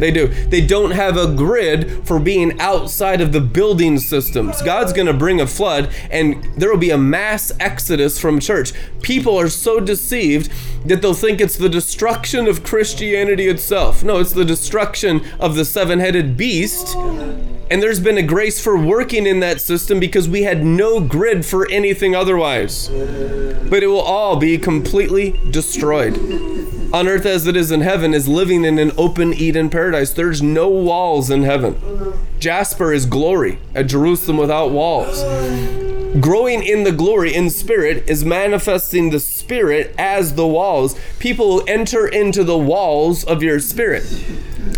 They 0.00 0.10
do. 0.10 0.28
They 0.28 0.64
don't 0.64 0.90
have 0.90 1.16
a 1.16 1.34
grid 1.34 2.06
for 2.06 2.18
being 2.18 2.60
outside 2.60 3.20
of 3.20 3.32
the 3.32 3.40
building 3.40 3.98
systems. 3.98 4.60
God's 4.62 4.92
going 4.92 5.06
to 5.06 5.14
bring 5.14 5.40
a 5.40 5.46
flood 5.46 5.90
and 6.10 6.44
there 6.56 6.70
will 6.70 6.78
be 6.78 6.90
a 6.90 6.98
mass 6.98 7.52
exodus 7.60 8.18
from 8.18 8.40
church. 8.40 8.72
People 9.02 9.38
are 9.38 9.48
so 9.48 9.80
deceived 9.80 10.50
that 10.86 11.02
they'll 11.02 11.14
think 11.14 11.40
it's 11.40 11.56
the 11.56 11.68
destruction 11.68 12.46
of 12.46 12.62
Christianity 12.62 13.48
itself. 13.48 14.04
No, 14.04 14.20
it's 14.20 14.32
the 14.32 14.44
destruction 14.44 15.22
of 15.40 15.54
the 15.54 15.64
seven 15.64 15.98
headed 15.98 16.36
beast 16.36 16.96
and 17.68 17.82
there's 17.82 17.98
been 17.98 18.16
a 18.16 18.22
grace 18.22 18.62
for 18.62 18.78
working 18.78 19.26
in 19.26 19.40
that 19.40 19.60
system 19.60 19.98
because 19.98 20.28
we 20.28 20.44
had 20.44 20.64
no 20.64 21.00
grid 21.00 21.44
for 21.44 21.68
anything 21.68 22.14
otherwise. 22.14 22.88
But 22.88 23.82
it 23.82 23.88
will 23.88 24.00
all 24.00 24.36
be 24.36 24.45
completely 24.54 25.38
destroyed. 25.50 26.16
On 26.92 27.08
earth 27.08 27.26
as 27.26 27.46
it 27.46 27.56
is 27.56 27.72
in 27.72 27.80
heaven 27.80 28.14
is 28.14 28.28
living 28.28 28.64
in 28.64 28.78
an 28.78 28.92
open 28.96 29.34
Eden 29.34 29.68
paradise. 29.68 30.12
There's 30.12 30.40
no 30.40 30.68
walls 30.68 31.30
in 31.30 31.42
heaven. 31.42 31.74
Jasper 32.38 32.92
is 32.92 33.06
glory, 33.06 33.58
a 33.74 33.82
Jerusalem 33.82 34.36
without 34.36 34.70
walls. 34.70 35.22
Growing 36.20 36.62
in 36.62 36.84
the 36.84 36.92
glory 36.92 37.34
in 37.34 37.50
spirit 37.50 38.04
is 38.08 38.24
manifesting 38.24 39.10
the 39.10 39.20
spirit 39.20 39.94
as 39.98 40.34
the 40.34 40.46
walls. 40.46 40.96
People 41.18 41.62
enter 41.66 42.06
into 42.06 42.44
the 42.44 42.56
walls 42.56 43.24
of 43.24 43.42
your 43.42 43.58
spirit. 43.58 44.04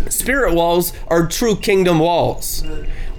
Spirit 0.09 0.53
walls 0.53 0.91
are 1.07 1.27
true 1.27 1.55
kingdom 1.55 1.99
walls 1.99 2.63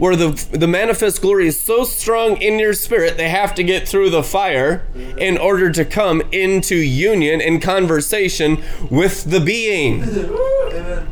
where 0.00 0.16
the 0.16 0.30
the 0.50 0.66
manifest 0.66 1.20
glory 1.20 1.46
is 1.46 1.60
so 1.60 1.84
strong 1.84 2.38
in 2.38 2.58
your 2.58 2.72
spirit 2.72 3.18
they 3.18 3.28
have 3.28 3.54
to 3.54 3.62
get 3.62 3.86
through 3.86 4.08
the 4.08 4.22
fire 4.22 4.82
in 5.18 5.36
order 5.36 5.70
to 5.70 5.84
come 5.84 6.22
into 6.32 6.74
union 6.74 7.38
and 7.38 7.60
conversation 7.60 8.62
with 8.90 9.24
the 9.24 9.40
being. 9.40 10.02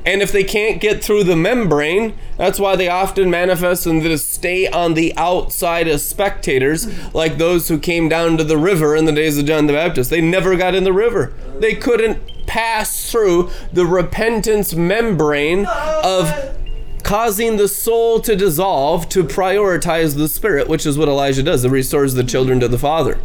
And 0.06 0.22
if 0.22 0.32
they 0.32 0.42
can't 0.42 0.80
get 0.80 1.04
through 1.04 1.24
the 1.24 1.36
membrane, 1.36 2.14
that's 2.38 2.58
why 2.58 2.76
they 2.76 2.88
often 2.88 3.28
manifest 3.28 3.86
and 3.86 4.00
just 4.02 4.32
stay 4.32 4.66
on 4.66 4.94
the 4.94 5.12
outside 5.18 5.86
as 5.86 6.02
spectators, 6.06 6.86
like 7.12 7.36
those 7.36 7.68
who 7.68 7.78
came 7.78 8.08
down 8.08 8.38
to 8.38 8.44
the 8.44 8.56
river 8.56 8.96
in 8.96 9.04
the 9.04 9.12
days 9.12 9.36
of 9.36 9.44
John 9.44 9.66
the 9.66 9.74
Baptist. 9.74 10.08
They 10.08 10.22
never 10.22 10.56
got 10.56 10.74
in 10.74 10.84
the 10.84 10.94
river. 10.94 11.34
They 11.58 11.74
couldn't 11.74 12.46
pass 12.46 13.10
through 13.10 13.50
the 13.70 13.84
repentance 13.84 14.72
membrane 14.74 15.66
of 15.66 16.57
causing 17.02 17.56
the 17.56 17.68
soul 17.68 18.20
to 18.20 18.36
dissolve 18.36 19.08
to 19.10 19.24
prioritize 19.24 20.16
the 20.16 20.28
spirit, 20.28 20.68
which 20.68 20.86
is 20.86 20.98
what 20.98 21.08
Elijah 21.08 21.42
does. 21.42 21.64
It 21.64 21.70
restores 21.70 22.14
the 22.14 22.24
children 22.24 22.60
to 22.60 22.68
the 22.68 22.78
Father. 22.78 23.18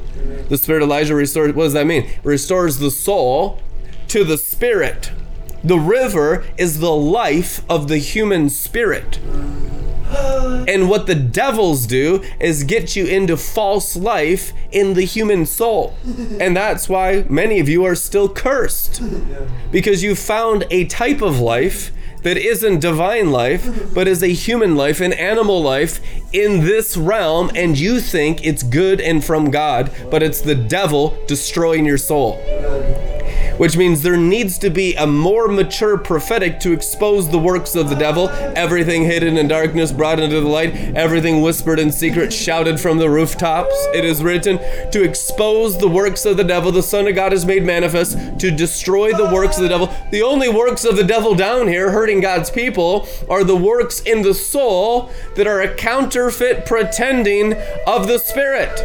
The 0.50 0.58
spirit 0.58 0.84
Elijah 0.84 1.16
restores, 1.16 1.54
what 1.54 1.64
does 1.64 1.74
that 1.74 1.88
mean? 1.88 2.10
Restores 2.24 2.78
the 2.78 2.92
soul 2.92 3.60
to 4.08 4.24
the 4.24 4.38
spirit. 4.38 5.12
The 5.64 5.80
river 5.80 6.46
is 6.58 6.80
the 6.80 6.94
life 6.94 7.64
of 7.70 7.88
the 7.88 7.98
human 7.98 8.50
spirit. 8.50 9.20
And 10.68 10.90
what 10.90 11.08
the 11.08 11.16
devils 11.16 11.88
do 11.88 12.24
is 12.40 12.64
get 12.64 12.96
you 12.96 13.06
into 13.06 13.36
false 13.36 13.96
life 13.96 14.54
in 14.72 14.94
the 14.94 15.06
human 15.06 15.46
soul. 15.46 15.96
And 16.40 16.56
that's 16.56 16.88
why 16.88 17.26
many 17.30 17.60
of 17.60 17.68
you 17.68 17.84
are 17.86 17.96
still 17.96 18.30
cursed. 18.30 19.02
Because 19.72 20.04
you 20.04 20.16
found 20.16 20.66
a 20.70 20.86
type 20.86 21.22
of 21.22 21.40
life 21.40 21.92
that 22.24 22.38
isn't 22.38 22.80
divine 22.80 23.32
life, 23.32 23.94
but 23.94 24.08
is 24.08 24.24
a 24.24 24.28
human 24.28 24.76
life, 24.76 25.02
an 25.02 25.14
animal 25.14 25.62
life 25.62 26.00
in 26.32 26.62
this 26.62 26.98
realm, 26.98 27.52
and 27.56 27.78
you 27.78 28.00
think 28.00 28.46
it's 28.46 28.64
good 28.64 29.00
and 29.00 29.24
from 29.24 29.52
God, 29.52 29.92
but 30.10 30.24
it's 30.24 30.42
the 30.42 30.56
devil 30.56 31.18
destroying 31.28 31.86
your 31.86 31.98
soul 31.98 32.42
which 33.58 33.78
means 33.78 34.02
there 34.02 34.18
needs 34.18 34.58
to 34.60 34.70
be 34.70 34.96
a 34.96 35.06
more 35.06 35.48
mature 35.48 35.98
prophetic 35.98 36.60
to 36.62 36.72
expose 36.72 37.30
the 37.30 37.38
works 37.38 37.76
of 37.76 37.90
the 37.90 37.96
devil, 37.96 38.30
everything 38.56 39.04
hidden 39.04 39.38
in 39.38 39.48
darkness 39.48 39.92
brought 39.92 40.20
into 40.20 40.42
the 40.42 40.48
light, 40.48 40.74
everything 40.96 41.42
whispered 41.42 41.80
in 41.80 41.92
secret 41.92 42.34
shouted 42.34 42.80
from 42.80 42.98
the 42.98 43.10
rooftops. 43.10 43.74
It 43.94 44.06
is 44.06 44.24
written 44.24 44.58
to 44.92 45.04
expose 45.04 45.78
the 45.78 45.88
works 45.88 46.26
of 46.26 46.38
the 46.38 46.44
devil. 46.44 46.72
The 46.72 46.84
Son 46.84 47.08
of 47.08 47.16
God 47.16 47.34
is 47.34 47.46
made 47.46 47.64
manifest 47.64 48.18
to 48.40 48.52
destroy 48.52 49.12
the 49.14 49.30
works 49.34 49.58
of 49.58 49.64
the 49.64 49.70
devil. 49.70 49.94
The 50.12 50.24
only 50.24 50.50
works 50.50 50.86
of 50.86 50.96
the 50.96 51.04
devil 51.04 51.36
down 51.36 51.68
here 51.68 51.92
hurting 51.92 52.22
God's 52.22 52.50
people 52.50 53.08
are 53.30 53.44
the 53.44 53.56
works 53.56 54.02
in 54.02 54.22
the 54.22 54.34
soul 54.34 55.12
that 55.36 55.48
are 55.48 55.62
a 55.62 55.74
counterfeit 55.76 56.66
pretending 56.66 57.54
of 57.86 58.08
the 58.08 58.18
Spirit. 58.18 58.78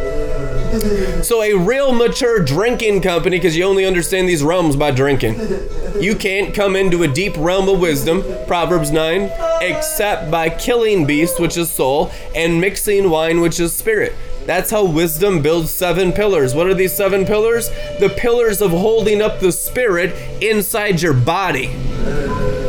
So, 1.25 1.41
a 1.41 1.55
real 1.55 1.91
mature 1.93 2.43
drinking 2.43 3.01
company, 3.01 3.37
because 3.37 3.57
you 3.57 3.63
only 3.63 3.85
understand 3.85 4.29
these 4.29 4.43
realms 4.43 4.58
by 4.75 4.91
drinking. 4.91 5.35
You 5.99 6.15
can't 6.15 6.53
come 6.53 6.75
into 6.75 7.03
a 7.03 7.07
deep 7.07 7.33
realm 7.37 7.69
of 7.69 7.79
wisdom, 7.79 8.23
Proverbs 8.45 8.91
9, 8.91 9.31
except 9.61 10.29
by 10.29 10.49
killing 10.49 11.05
beasts, 11.05 11.39
which 11.39 11.57
is 11.57 11.71
soul, 11.71 12.11
and 12.35 12.59
mixing 12.59 13.09
wine, 13.09 13.41
which 13.41 13.59
is 13.59 13.73
spirit. 13.73 14.13
That's 14.45 14.71
how 14.71 14.85
wisdom 14.85 15.41
builds 15.41 15.71
seven 15.71 16.11
pillars. 16.11 16.53
What 16.53 16.67
are 16.67 16.73
these 16.73 16.93
seven 16.93 17.25
pillars? 17.25 17.69
The 17.99 18.13
pillars 18.17 18.61
of 18.61 18.71
holding 18.71 19.21
up 19.21 19.39
the 19.39 19.51
spirit 19.51 20.13
inside 20.41 21.01
your 21.01 21.13
body. 21.13 21.67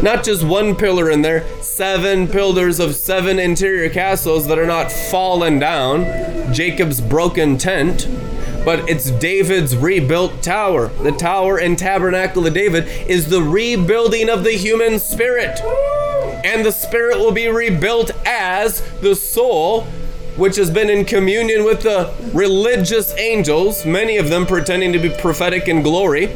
Not 0.02 0.24
just 0.24 0.44
one 0.44 0.76
pillar 0.76 1.10
in 1.10 1.22
there, 1.22 1.44
seven 1.62 2.28
pillars 2.28 2.80
of 2.80 2.94
seven 2.94 3.38
interior 3.38 3.90
castles 3.90 4.46
that 4.46 4.58
are 4.58 4.66
not 4.66 4.92
fallen 4.92 5.58
down. 5.58 6.52
Jacob's 6.52 7.00
broken 7.00 7.58
tent 7.58 8.06
but 8.64 8.88
it's 8.88 9.10
David's 9.12 9.76
rebuilt 9.76 10.42
tower. 10.42 10.88
The 11.02 11.12
tower 11.12 11.58
and 11.58 11.78
tabernacle 11.78 12.46
of 12.46 12.54
David 12.54 12.86
is 13.08 13.28
the 13.28 13.42
rebuilding 13.42 14.28
of 14.28 14.44
the 14.44 14.52
human 14.52 14.98
spirit. 14.98 15.60
And 16.44 16.64
the 16.64 16.72
spirit 16.72 17.18
will 17.18 17.32
be 17.32 17.48
rebuilt 17.48 18.10
as 18.26 18.82
the 19.00 19.14
soul, 19.14 19.82
which 20.36 20.56
has 20.56 20.70
been 20.70 20.90
in 20.90 21.04
communion 21.04 21.64
with 21.64 21.82
the 21.82 22.12
religious 22.32 23.14
angels, 23.16 23.84
many 23.84 24.16
of 24.16 24.28
them 24.28 24.46
pretending 24.46 24.92
to 24.92 24.98
be 24.98 25.10
prophetic 25.10 25.68
in 25.68 25.82
glory. 25.82 26.26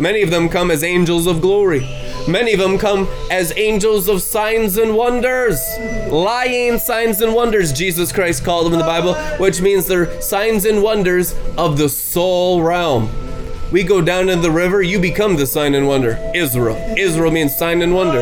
Many 0.00 0.22
of 0.22 0.30
them 0.30 0.48
come 0.48 0.70
as 0.70 0.82
angels 0.82 1.26
of 1.26 1.40
glory. 1.40 1.80
Many 2.26 2.54
of 2.54 2.58
them 2.58 2.78
come 2.78 3.06
as 3.30 3.52
angels 3.56 4.08
of 4.08 4.22
signs 4.22 4.76
and 4.76 4.96
wonders. 4.96 5.60
Lying 6.08 6.78
signs 6.78 7.20
and 7.20 7.34
wonders, 7.34 7.72
Jesus 7.72 8.12
Christ 8.12 8.44
called 8.44 8.66
them 8.66 8.72
in 8.72 8.78
the 8.78 8.84
Bible, 8.84 9.14
which 9.38 9.60
means 9.60 9.86
they're 9.86 10.20
signs 10.20 10.64
and 10.64 10.82
wonders 10.82 11.34
of 11.56 11.76
the 11.76 11.88
soul 11.88 12.62
realm. 12.62 13.10
We 13.70 13.82
go 13.82 14.00
down 14.00 14.28
in 14.28 14.40
the 14.40 14.50
river, 14.50 14.82
you 14.82 14.98
become 14.98 15.36
the 15.36 15.46
sign 15.46 15.74
and 15.74 15.86
wonder. 15.86 16.18
Israel. 16.34 16.76
Israel 16.96 17.30
means 17.30 17.56
sign 17.56 17.82
and 17.82 17.94
wonder. 17.94 18.20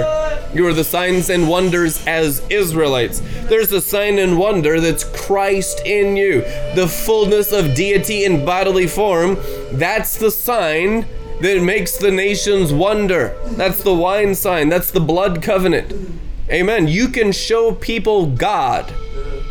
You 0.54 0.66
are 0.66 0.72
the 0.72 0.84
signs 0.84 1.30
and 1.30 1.48
wonders 1.48 2.06
as 2.06 2.42
Israelites. 2.50 3.20
There's 3.44 3.72
a 3.72 3.80
sign 3.80 4.18
and 4.18 4.38
wonder 4.38 4.80
that's 4.80 5.04
Christ 5.04 5.80
in 5.86 6.16
you, 6.16 6.40
the 6.74 6.88
fullness 6.88 7.52
of 7.52 7.74
deity 7.74 8.24
in 8.24 8.44
bodily 8.44 8.86
form. 8.86 9.38
That's 9.72 10.16
the 10.16 10.30
sign 10.30 11.06
that 11.42 11.62
makes 11.62 11.96
the 11.96 12.10
nations 12.10 12.72
wonder. 12.72 13.36
That's 13.50 13.82
the 13.82 13.94
wine 13.94 14.34
sign, 14.34 14.68
that's 14.68 14.90
the 14.90 15.00
blood 15.00 15.42
covenant. 15.42 16.20
Amen. 16.50 16.88
You 16.88 17.08
can 17.08 17.32
show 17.32 17.72
people 17.72 18.26
God. 18.26 18.90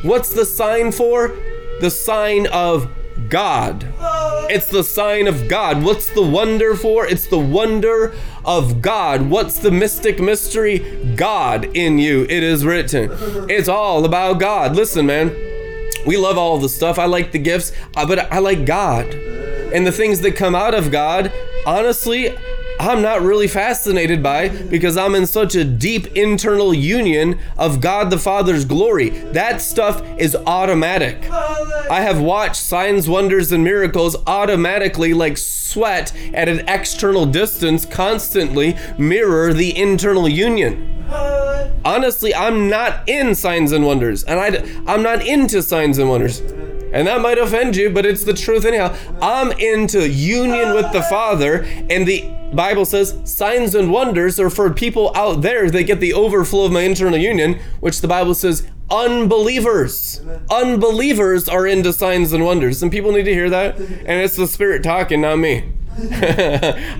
What's 0.03 0.33
the 0.33 0.45
sign 0.45 0.91
for? 0.91 1.35
The 1.79 1.89
sign 1.89 2.47
of 2.47 2.89
God. 3.29 3.85
It's 4.49 4.67
the 4.67 4.83
sign 4.83 5.27
of 5.27 5.47
God. 5.47 5.83
What's 5.83 6.09
the 6.09 6.21
wonder 6.21 6.75
for? 6.75 7.05
It's 7.05 7.27
the 7.27 7.39
wonder 7.39 8.13
of 8.45 8.81
God. 8.81 9.29
What's 9.29 9.59
the 9.59 9.71
mystic 9.71 10.19
mystery? 10.19 10.79
God 11.15 11.65
in 11.75 11.97
you. 11.97 12.23
It 12.23 12.43
is 12.43 12.65
written. 12.65 13.09
It's 13.49 13.69
all 13.69 14.05
about 14.05 14.39
God. 14.39 14.75
Listen, 14.75 15.05
man. 15.05 15.29
We 16.05 16.17
love 16.17 16.37
all 16.37 16.57
the 16.57 16.69
stuff. 16.69 16.97
I 16.97 17.05
like 17.05 17.31
the 17.31 17.39
gifts, 17.39 17.71
uh, 17.95 18.05
but 18.07 18.31
I 18.31 18.39
like 18.39 18.65
God. 18.65 19.07
And 19.73 19.85
the 19.87 19.91
things 19.91 20.21
that 20.21 20.35
come 20.35 20.55
out 20.55 20.73
of 20.73 20.91
God, 20.91 21.31
honestly, 21.65 22.35
I'm 22.79 23.01
not 23.01 23.21
really 23.21 23.47
fascinated 23.47 24.23
by 24.23 24.49
because 24.49 24.97
I'm 24.97 25.13
in 25.13 25.27
such 25.27 25.55
a 25.55 25.63
deep 25.63 26.07
internal 26.17 26.73
union 26.73 27.39
of 27.57 27.79
God 27.79 28.09
the 28.09 28.17
Father's 28.17 28.65
glory. 28.65 29.09
That 29.09 29.61
stuff 29.61 30.01
is 30.17 30.35
automatic. 30.35 31.29
I 31.29 32.01
have 32.01 32.19
watched 32.19 32.55
signs, 32.61 33.07
wonders, 33.07 33.51
and 33.51 33.63
miracles 33.63 34.15
automatically, 34.25 35.13
like 35.13 35.37
sweat 35.37 36.11
at 36.33 36.49
an 36.49 36.67
external 36.67 37.25
distance, 37.25 37.85
constantly 37.85 38.75
mirror 38.97 39.53
the 39.53 39.77
internal 39.77 40.27
union. 40.27 41.05
Honestly, 41.83 42.33
I'm 42.33 42.69
not 42.69 43.07
in 43.07 43.35
signs 43.35 43.71
and 43.71 43.85
wonders, 43.85 44.23
and 44.23 44.39
I, 44.39 44.91
I'm 44.91 45.03
not 45.03 45.25
into 45.25 45.61
signs 45.61 45.97
and 45.97 46.09
wonders. 46.09 46.41
And 46.93 47.07
that 47.07 47.21
might 47.21 47.37
offend 47.37 47.75
you, 47.75 47.89
but 47.89 48.05
it's 48.05 48.23
the 48.23 48.33
truth 48.33 48.65
anyhow. 48.65 48.95
I'm 49.21 49.51
into 49.53 50.09
union 50.09 50.73
with 50.73 50.91
the 50.91 51.01
Father, 51.03 51.63
and 51.89 52.07
the 52.07 52.29
Bible 52.53 52.85
says 52.85 53.17
signs 53.23 53.75
and 53.75 53.91
wonders 53.91 54.39
are 54.39 54.49
for 54.49 54.69
people 54.71 55.11
out 55.15 55.41
there 55.41 55.69
that 55.69 55.83
get 55.83 55.99
the 56.01 56.13
overflow 56.13 56.65
of 56.65 56.71
my 56.71 56.81
internal 56.81 57.17
union, 57.17 57.59
which 57.79 58.01
the 58.01 58.07
Bible 58.07 58.33
says 58.33 58.67
unbelievers. 58.89 60.21
Unbelievers 60.49 61.47
are 61.47 61.65
into 61.65 61.93
signs 61.93 62.33
and 62.33 62.43
wonders. 62.43 62.83
And 62.83 62.91
people 62.91 63.13
need 63.13 63.23
to 63.23 63.33
hear 63.33 63.49
that. 63.49 63.77
And 63.79 64.21
it's 64.21 64.35
the 64.35 64.47
Spirit 64.47 64.83
talking, 64.83 65.21
not 65.21 65.37
me. 65.37 65.71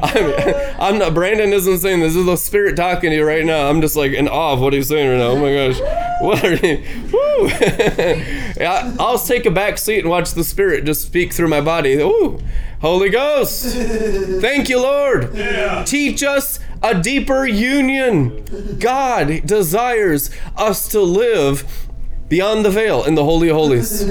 I'm, 0.02 0.34
I'm, 0.80 0.98
not. 1.00 1.14
Brandon 1.14 1.54
isn't 1.54 1.80
saying 1.80 2.00
this. 2.00 2.14
This 2.14 2.20
is 2.20 2.26
the 2.26 2.36
spirit 2.36 2.76
talking 2.76 3.10
to 3.10 3.16
you 3.16 3.26
right 3.26 3.46
now. 3.46 3.70
I'm 3.70 3.82
just 3.82 3.96
like 3.96 4.12
in 4.12 4.28
awe 4.28 4.54
of 4.54 4.60
what 4.60 4.74
he's 4.74 4.88
saying 4.88 5.10
right 5.10 5.18
now. 5.18 5.32
Oh 5.32 5.40
my 5.40 5.54
gosh, 5.54 5.80
what 6.22 6.44
are 6.44 6.56
you? 6.56 6.84
Woo! 7.12 7.48
yeah, 8.58 8.96
I'll 9.00 9.18
take 9.18 9.46
a 9.46 9.52
back 9.52 9.78
seat 9.78 10.00
and 10.00 10.10
watch 10.10 10.34
the 10.34 10.44
spirit 10.44 10.86
just 10.86 11.02
speak 11.02 11.34
through 11.34 11.48
my 11.48 11.62
body. 11.62 11.96
Ooh, 11.96 12.40
Holy 12.82 13.10
Ghost, 13.10 13.76
thank 14.42 14.70
you, 14.70 14.82
Lord. 14.82 15.34
Yeah. 15.36 15.84
Teach 15.84 16.24
us 16.24 16.60
a 16.84 17.00
deeper 17.00 17.46
union. 17.46 18.78
God 18.80 19.46
desires 19.46 20.30
us 20.58 20.88
to 20.90 21.02
live 21.02 21.90
beyond 22.32 22.64
the 22.64 22.72
veil 22.72 23.04
in 23.04 23.16
the 23.16 23.26
holy 23.26 23.50
of 23.50 23.58
holies. 23.58 24.08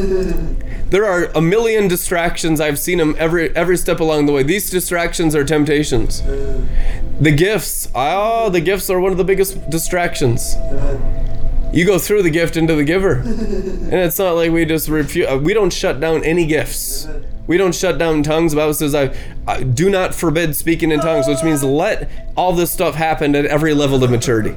There 0.91 1.07
are 1.07 1.31
a 1.35 1.41
million 1.41 1.89
distractions. 1.89 2.61
I've 2.61 2.79
seen 2.79 2.99
them 2.99 3.17
every 3.19 3.57
every 3.57 3.79
step 3.79 3.99
along 3.99 4.27
the 4.27 4.33
way. 4.33 4.43
These 4.43 4.69
distractions 4.69 5.35
are 5.35 5.43
temptations. 5.43 6.23
The 7.21 7.33
gifts, 7.33 7.89
oh, 7.95 8.51
the 8.51 8.61
gifts 8.61 8.91
are 8.91 9.01
one 9.01 9.11
of 9.11 9.19
the 9.19 9.25
biggest 9.25 9.71
distractions. 9.71 10.55
You 11.73 11.87
go 11.87 11.99
through 11.99 12.23
the 12.23 12.31
gift 12.31 12.57
into 12.57 12.75
the 12.75 12.85
giver, 12.85 13.21
and 13.21 13.95
it's 13.95 14.19
not 14.19 14.33
like 14.33 14.51
we 14.51 14.65
just 14.67 14.89
refuse. 14.89 15.27
Uh, 15.27 15.39
we 15.43 15.55
don't 15.55 15.73
shut 15.73 15.99
down 16.01 16.23
any 16.25 16.45
gifts. 16.45 17.09
We 17.47 17.57
don't 17.57 17.75
shut 17.75 17.99
down 17.99 18.23
tongues. 18.23 18.53
The 18.53 18.57
Bible 18.57 18.75
says, 18.75 18.95
I, 18.95 19.15
I, 19.47 19.63
do 19.63 19.91
not 19.91 20.15
forbid 20.15 20.55
speaking 20.55 20.93
in 20.93 21.01
tongues, 21.01 21.27
which 21.27 21.43
means 21.43 21.65
let 21.65 22.30
all 22.37 22.53
this 22.53 22.71
stuff 22.71 22.95
happened 22.95 23.37
at 23.37 23.45
every 23.47 23.75
level 23.75 24.03
of 24.03 24.11
maturity. 24.11 24.57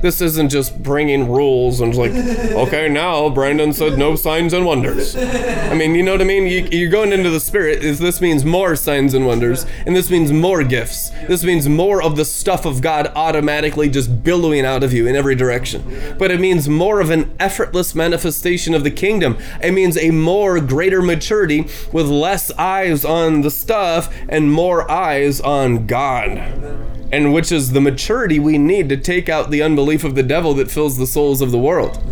This 0.00 0.20
isn't 0.20 0.48
just 0.48 0.82
bringing 0.82 1.30
rules 1.30 1.80
and 1.80 1.94
like, 1.94 2.12
okay, 2.12 2.88
now 2.88 3.28
Brandon 3.28 3.72
said 3.72 3.98
no 3.98 4.16
signs 4.16 4.52
and 4.52 4.66
wonders. 4.66 5.14
I 5.14 5.74
mean, 5.74 5.94
you 5.94 6.02
know 6.02 6.12
what 6.12 6.20
I 6.20 6.24
mean? 6.24 6.46
You, 6.46 6.68
you're 6.72 6.90
going 6.90 7.12
into 7.12 7.30
the 7.30 7.38
spirit. 7.38 7.84
Is 7.84 8.00
this 8.00 8.20
means 8.20 8.44
more 8.44 8.74
signs 8.74 9.14
and 9.14 9.26
wonders, 9.26 9.64
and 9.86 9.94
this 9.94 10.10
means 10.10 10.32
more 10.32 10.64
gifts. 10.64 11.10
This 11.28 11.44
means 11.44 11.68
more 11.68 12.02
of 12.02 12.16
the 12.16 12.24
stuff 12.24 12.64
of 12.66 12.80
God 12.80 13.12
automatically 13.14 13.88
just 13.88 14.24
billowing 14.24 14.64
out 14.64 14.82
of 14.82 14.92
you 14.92 15.06
in 15.06 15.14
every 15.14 15.36
direction. 15.36 16.16
But 16.18 16.32
it 16.32 16.40
means 16.40 16.68
more 16.68 17.00
of 17.00 17.10
an 17.10 17.34
effortless 17.38 17.94
manifestation 17.94 18.74
of 18.74 18.82
the 18.82 18.90
kingdom. 18.90 19.38
It 19.62 19.72
means 19.72 19.96
a 19.96 20.10
more 20.10 20.60
greater 20.60 21.00
maturity 21.00 21.68
with 21.92 22.08
less 22.08 22.50
eyes 22.52 23.04
on 23.04 23.42
the 23.42 23.50
stuff 23.50 24.12
and 24.28 24.52
more 24.52 24.90
eyes 24.90 25.40
on 25.40 25.86
God 25.86 26.92
and 27.12 27.32
which 27.32 27.52
is 27.52 27.72
the 27.72 27.80
maturity 27.80 28.40
we 28.40 28.56
need 28.56 28.88
to 28.88 28.96
take 28.96 29.28
out 29.28 29.50
the 29.50 29.62
unbelief 29.62 30.02
of 30.02 30.14
the 30.14 30.22
devil 30.22 30.54
that 30.54 30.70
fills 30.70 30.96
the 30.96 31.06
souls 31.06 31.42
of 31.42 31.50
the 31.50 31.58
world. 31.58 32.02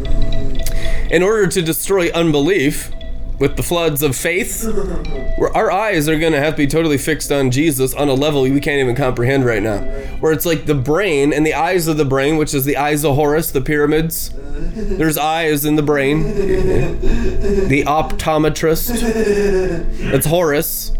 In 1.10 1.22
order 1.22 1.46
to 1.48 1.62
destroy 1.62 2.10
unbelief 2.10 2.92
with 3.38 3.56
the 3.56 3.62
floods 3.62 4.02
of 4.02 4.14
faith, 4.14 4.66
our 5.54 5.72
eyes 5.72 6.08
are 6.08 6.18
going 6.18 6.34
to 6.34 6.38
have 6.38 6.52
to 6.54 6.58
be 6.58 6.66
totally 6.66 6.98
fixed 6.98 7.32
on 7.32 7.50
Jesus 7.50 7.94
on 7.94 8.10
a 8.10 8.14
level 8.14 8.42
we 8.42 8.60
can't 8.60 8.78
even 8.78 8.94
comprehend 8.94 9.46
right 9.46 9.62
now. 9.62 9.78
Where 10.20 10.32
it's 10.32 10.44
like 10.44 10.66
the 10.66 10.74
brain 10.74 11.32
and 11.32 11.46
the 11.46 11.54
eyes 11.54 11.88
of 11.88 11.96
the 11.96 12.04
brain, 12.04 12.36
which 12.36 12.52
is 12.52 12.66
the 12.66 12.76
eyes 12.76 13.02
of 13.02 13.14
Horus, 13.14 13.50
the 13.50 13.62
pyramids. 13.62 14.30
There's 14.34 15.16
eyes 15.16 15.64
in 15.64 15.76
the 15.76 15.82
brain. 15.82 16.98
The 17.70 17.84
optometrist. 17.84 19.00
That's 20.10 20.26
Horus. 20.26 20.92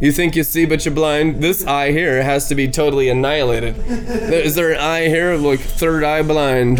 You 0.00 0.12
think 0.12 0.36
you 0.36 0.44
see, 0.44 0.64
but 0.64 0.84
you're 0.84 0.94
blind. 0.94 1.42
This 1.42 1.66
eye 1.66 1.90
here 1.90 2.22
has 2.22 2.46
to 2.48 2.54
be 2.54 2.68
totally 2.68 3.08
annihilated. 3.08 3.76
Is 3.88 4.54
there 4.54 4.72
an 4.72 4.78
eye 4.78 5.08
here? 5.08 5.34
Look, 5.34 5.58
third 5.58 6.04
eye 6.04 6.22
blind. 6.22 6.78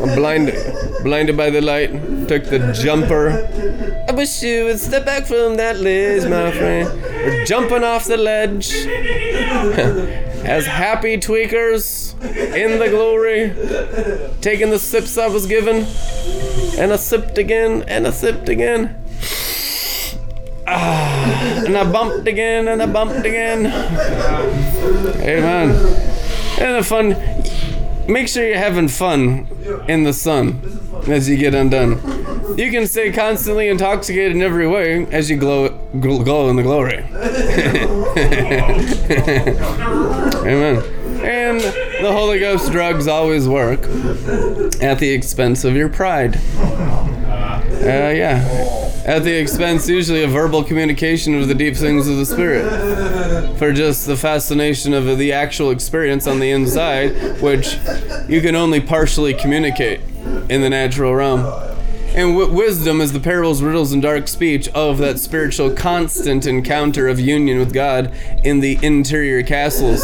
I'm 0.00 0.14
blinded, 0.14 0.54
blinded 1.02 1.36
by 1.36 1.48
the 1.48 1.62
light. 1.62 1.90
Took 2.28 2.44
the 2.44 2.72
jumper. 2.72 3.30
I 4.06 4.12
wish 4.12 4.42
you 4.42 4.66
would 4.66 4.78
step 4.78 5.06
back 5.06 5.24
from 5.24 5.56
that 5.56 5.78
ledge, 5.78 6.28
my 6.28 6.52
friend. 6.52 6.88
We're 7.02 7.44
jumping 7.46 7.84
off 7.84 8.04
the 8.04 8.18
ledge. 8.18 8.70
As 10.44 10.66
happy 10.66 11.16
tweakers 11.16 12.12
in 12.54 12.78
the 12.78 12.88
glory, 12.90 13.50
taking 14.40 14.70
the 14.70 14.78
sips 14.78 15.16
I 15.18 15.26
was 15.26 15.46
given, 15.46 15.86
and 16.78 16.92
a 16.92 16.98
sipped 16.98 17.38
again, 17.38 17.82
and 17.88 18.06
a 18.06 18.12
sipped 18.12 18.48
again. 18.48 18.94
And 20.68 21.76
I 21.76 21.90
bumped 21.90 22.28
again, 22.28 22.68
and 22.68 22.82
I 22.82 22.86
bumped 22.86 23.24
again. 23.24 23.66
Amen. 25.22 25.70
And 26.60 26.76
the 26.76 26.82
fun. 26.84 27.16
Make 28.10 28.28
sure 28.28 28.46
you're 28.46 28.56
having 28.56 28.88
fun 28.88 29.46
in 29.86 30.04
the 30.04 30.12
sun 30.14 30.62
as 31.06 31.28
you 31.28 31.36
get 31.36 31.54
undone. 31.54 32.56
You 32.56 32.70
can 32.70 32.86
stay 32.86 33.12
constantly 33.12 33.68
intoxicated 33.68 34.32
in 34.32 34.42
every 34.42 34.66
way 34.66 35.04
as 35.06 35.28
you 35.28 35.36
glow, 35.36 35.68
glow 36.00 36.48
in 36.48 36.56
the 36.56 36.62
glory. 36.62 37.04
Amen. 40.46 40.82
And 41.22 41.60
the 41.60 42.12
Holy 42.12 42.38
Ghost 42.38 42.72
drugs 42.72 43.06
always 43.06 43.46
work 43.46 43.82
at 44.82 44.98
the 44.98 45.10
expense 45.12 45.64
of 45.64 45.76
your 45.76 45.90
pride. 45.90 46.40
Uh, 47.80 48.12
yeah 48.14 48.87
at 49.08 49.24
the 49.24 49.34
expense 49.34 49.88
usually 49.88 50.22
of 50.22 50.30
verbal 50.30 50.62
communication 50.62 51.34
of 51.34 51.48
the 51.48 51.54
deep 51.54 51.74
things 51.74 52.06
of 52.06 52.18
the 52.18 52.26
spirit 52.26 53.56
for 53.58 53.72
just 53.72 54.06
the 54.06 54.14
fascination 54.14 54.92
of 54.92 55.16
the 55.16 55.32
actual 55.32 55.70
experience 55.70 56.26
on 56.26 56.38
the 56.38 56.50
inside 56.50 57.10
which 57.40 57.78
you 58.28 58.42
can 58.42 58.54
only 58.54 58.82
partially 58.82 59.32
communicate 59.32 60.00
in 60.50 60.60
the 60.60 60.68
natural 60.68 61.14
realm 61.14 61.40
and 62.14 62.36
w- 62.36 62.52
wisdom 62.52 63.00
is 63.00 63.12
the 63.12 63.20
parables, 63.20 63.62
riddles, 63.62 63.92
and 63.92 64.00
dark 64.02 64.28
speech 64.28 64.68
of 64.70 64.98
that 64.98 65.18
spiritual 65.18 65.70
constant 65.70 66.46
encounter 66.46 67.06
of 67.06 67.20
union 67.20 67.58
with 67.58 67.72
God 67.72 68.12
in 68.42 68.60
the 68.60 68.78
interior 68.82 69.42
castles. 69.42 70.00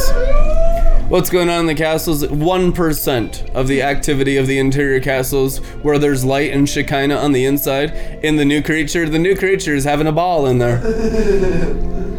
What's 1.15 1.31
going 1.31 1.49
on 1.49 1.61
in 1.61 1.67
the 1.67 1.77
castles? 1.77 2.25
1% 2.25 3.55
of 3.55 3.69
the 3.69 3.83
activity 3.83 4.37
of 4.37 4.49
the 4.49 4.59
interior 4.59 4.99
castles 4.99 5.59
where 5.85 5.97
there's 5.97 6.25
light 6.25 6.51
and 6.51 6.69
Shekinah 6.69 7.15
on 7.15 7.31
the 7.31 7.45
inside. 7.45 7.93
In 8.25 8.35
the 8.35 8.45
new 8.45 8.61
creature, 8.61 9.09
the 9.09 9.21
new 9.21 9.37
creature 9.37 9.77
is 9.77 9.85
having 9.85 10.09
a 10.09 10.13
ball 10.13 10.45
in 10.47 10.59
there. 10.59 10.83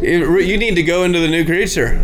you 0.02 0.56
need 0.56 0.76
to 0.76 0.82
go 0.82 1.04
into 1.04 1.20
the 1.20 1.28
new 1.28 1.44
creature. 1.44 1.98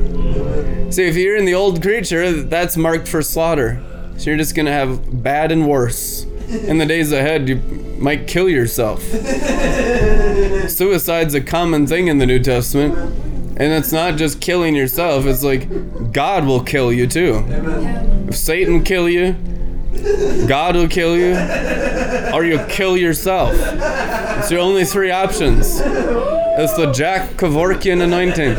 See, 0.92 1.04
if 1.04 1.16
you're 1.16 1.38
in 1.38 1.46
the 1.46 1.54
old 1.54 1.80
creature, 1.80 2.42
that's 2.42 2.76
marked 2.76 3.08
for 3.08 3.22
slaughter. 3.22 3.82
So 4.18 4.28
you're 4.28 4.36
just 4.36 4.54
going 4.54 4.66
to 4.66 4.72
have 4.72 5.22
bad 5.22 5.50
and 5.50 5.66
worse. 5.66 6.24
In 6.50 6.76
the 6.76 6.84
days 6.84 7.10
ahead, 7.10 7.48
you 7.48 7.56
might 7.98 8.28
kill 8.28 8.50
yourself. 8.50 9.00
Suicide's 10.68 11.32
a 11.32 11.40
common 11.40 11.86
thing 11.86 12.08
in 12.08 12.18
the 12.18 12.26
New 12.26 12.38
Testament. 12.38 13.31
And 13.56 13.72
it's 13.72 13.92
not 13.92 14.16
just 14.16 14.40
killing 14.40 14.74
yourself, 14.74 15.26
it's 15.26 15.42
like 15.42 16.12
God 16.12 16.46
will 16.46 16.62
kill 16.62 16.92
you 16.92 17.06
too. 17.06 17.44
If 18.28 18.36
Satan 18.36 18.82
kill 18.82 19.08
you, 19.08 19.34
God 20.46 20.74
will 20.74 20.88
kill 20.88 21.16
you, 21.16 21.34
or 22.34 22.44
you'll 22.44 22.64
kill 22.66 22.96
yourself. 22.96 23.52
It's 23.54 24.50
your 24.50 24.60
only 24.60 24.84
three 24.84 25.10
options. 25.10 25.80
It's 25.84 26.74
the 26.74 26.90
Jack 26.92 27.30
Kevorkian 27.32 28.02
anointing. 28.02 28.56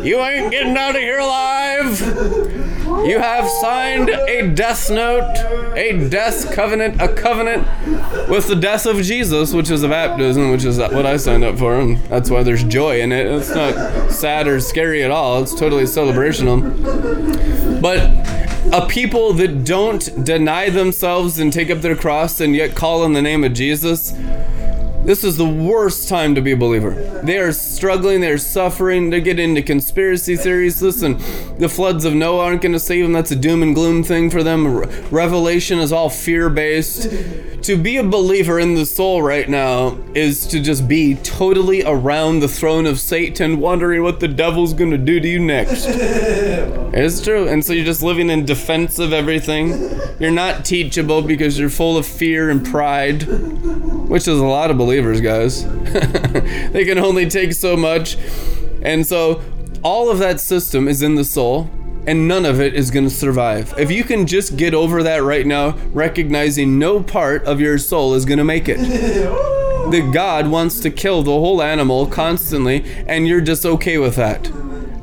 you 0.04 0.20
ain't 0.20 0.50
getting 0.50 0.76
out 0.76 0.96
of 0.96 1.02
here 1.02 1.18
alive. 1.18 2.59
You 3.04 3.18
have 3.18 3.48
signed 3.48 4.10
a 4.10 4.48
death 4.54 4.90
note, 4.90 5.34
a 5.76 6.08
death 6.08 6.52
covenant, 6.52 7.00
a 7.00 7.08
covenant 7.08 7.66
with 8.28 8.46
the 8.46 8.54
death 8.54 8.86
of 8.86 9.00
Jesus, 9.02 9.52
which 9.54 9.70
is 9.70 9.82
a 9.82 9.88
baptism, 9.88 10.50
which 10.50 10.64
is 10.64 10.78
what 10.78 11.06
I 11.06 11.16
signed 11.16 11.44
up 11.44 11.58
for, 11.58 11.80
and 11.80 11.96
that's 12.04 12.30
why 12.30 12.42
there's 12.42 12.62
joy 12.64 13.00
in 13.00 13.10
it. 13.12 13.26
It's 13.26 13.54
not 13.54 14.10
sad 14.10 14.46
or 14.46 14.60
scary 14.60 15.02
at 15.02 15.10
all. 15.10 15.42
It's 15.42 15.54
totally 15.54 15.86
celebrational. 15.86 16.60
But 17.80 18.10
a 18.72 18.86
people 18.86 19.32
that 19.34 19.64
don't 19.64 20.24
deny 20.24 20.68
themselves 20.70 21.38
and 21.38 21.52
take 21.52 21.70
up 21.70 21.80
their 21.80 21.96
cross 21.96 22.40
and 22.40 22.54
yet 22.54 22.74
call 22.74 23.02
on 23.02 23.14
the 23.14 23.22
name 23.22 23.44
of 23.44 23.54
Jesus 23.54 24.12
this 25.10 25.24
is 25.24 25.36
the 25.36 25.44
worst 25.44 26.08
time 26.08 26.36
to 26.36 26.40
be 26.40 26.52
a 26.52 26.56
believer. 26.56 26.92
They 27.24 27.38
are 27.38 27.50
struggling, 27.50 28.20
they're 28.20 28.38
suffering, 28.38 29.10
they're 29.10 29.20
getting 29.20 29.48
into 29.48 29.62
conspiracy 29.62 30.36
theories. 30.36 30.80
Listen, 30.80 31.18
the 31.58 31.68
floods 31.68 32.04
of 32.04 32.14
Noah 32.14 32.44
aren't 32.44 32.62
going 32.62 32.74
to 32.74 32.78
save 32.78 33.02
them. 33.02 33.12
That's 33.12 33.32
a 33.32 33.36
doom 33.36 33.64
and 33.64 33.74
gloom 33.74 34.04
thing 34.04 34.30
for 34.30 34.44
them. 34.44 34.68
Revelation 35.10 35.80
is 35.80 35.92
all 35.92 36.10
fear 36.10 36.48
based. 36.48 37.10
to 37.64 37.76
be 37.76 37.96
a 37.96 38.04
believer 38.04 38.60
in 38.60 38.76
the 38.76 38.86
soul 38.86 39.20
right 39.20 39.48
now 39.48 39.98
is 40.14 40.46
to 40.46 40.60
just 40.60 40.86
be 40.86 41.16
totally 41.16 41.82
around 41.84 42.38
the 42.38 42.48
throne 42.48 42.86
of 42.86 43.00
Satan, 43.00 43.58
wondering 43.58 44.04
what 44.04 44.20
the 44.20 44.28
devil's 44.28 44.74
going 44.74 44.92
to 44.92 44.98
do 44.98 45.18
to 45.18 45.26
you 45.26 45.40
next. 45.40 45.86
it's 45.88 47.20
true. 47.20 47.48
And 47.48 47.64
so 47.64 47.72
you're 47.72 47.84
just 47.84 48.02
living 48.02 48.30
in 48.30 48.44
defense 48.44 49.00
of 49.00 49.12
everything. 49.12 49.90
You're 50.20 50.30
not 50.30 50.64
teachable 50.64 51.20
because 51.20 51.58
you're 51.58 51.68
full 51.68 51.96
of 51.96 52.06
fear 52.06 52.48
and 52.48 52.64
pride, 52.64 53.22
which 53.24 54.28
is 54.28 54.38
a 54.38 54.44
lot 54.44 54.70
of 54.70 54.78
believers 54.78 54.99
believers, 55.00 55.20
guys. 55.20 55.64
they 56.72 56.84
can 56.84 56.98
only 56.98 57.28
take 57.28 57.52
so 57.52 57.76
much. 57.76 58.16
And 58.82 59.06
so 59.06 59.42
all 59.82 60.10
of 60.10 60.18
that 60.18 60.40
system 60.40 60.88
is 60.88 61.02
in 61.02 61.14
the 61.14 61.24
soul 61.24 61.70
and 62.06 62.26
none 62.28 62.44
of 62.44 62.60
it 62.60 62.74
is 62.74 62.90
going 62.90 63.04
to 63.04 63.14
survive. 63.14 63.74
If 63.78 63.90
you 63.90 64.04
can 64.04 64.26
just 64.26 64.56
get 64.56 64.74
over 64.74 65.02
that 65.02 65.22
right 65.22 65.46
now, 65.46 65.76
recognizing 65.92 66.78
no 66.78 67.02
part 67.02 67.44
of 67.44 67.60
your 67.60 67.78
soul 67.78 68.14
is 68.14 68.24
going 68.24 68.38
to 68.38 68.44
make 68.44 68.68
it. 68.68 68.78
that 69.90 70.10
God 70.12 70.48
wants 70.48 70.80
to 70.80 70.90
kill 70.90 71.22
the 71.22 71.30
whole 71.30 71.62
animal 71.62 72.06
constantly, 72.06 72.84
and 73.06 73.26
you're 73.26 73.40
just 73.40 73.64
okay 73.64 73.98
with 73.98 74.16
that 74.16 74.50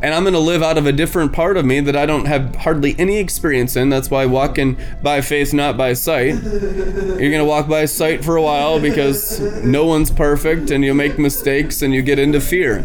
and 0.01 0.13
I'm 0.13 0.23
going 0.23 0.33
to 0.33 0.39
live 0.39 0.61
out 0.61 0.77
of 0.77 0.85
a 0.85 0.91
different 0.91 1.33
part 1.33 1.57
of 1.57 1.65
me 1.65 1.79
that 1.79 1.95
I 1.95 2.05
don't 2.05 2.25
have 2.25 2.55
hardly 2.57 2.95
any 2.99 3.17
experience 3.17 3.75
in. 3.75 3.89
That's 3.89 4.11
why 4.11 4.27
walking 4.27 4.77
by 5.01 5.21
faith, 5.21 5.53
not 5.53 5.75
by 5.75 5.93
sight. 5.93 6.35
You're 6.35 7.31
going 7.31 7.39
to 7.39 7.45
walk 7.45 7.67
by 7.67 7.85
sight 7.85 8.23
for 8.23 8.35
a 8.35 8.41
while 8.41 8.79
because 8.79 9.39
no 9.63 9.85
one's 9.85 10.11
perfect 10.11 10.69
and 10.69 10.83
you 10.83 10.93
make 10.93 11.17
mistakes 11.17 11.81
and 11.81 11.95
you 11.95 12.03
get 12.03 12.19
into 12.19 12.39
fear. 12.39 12.83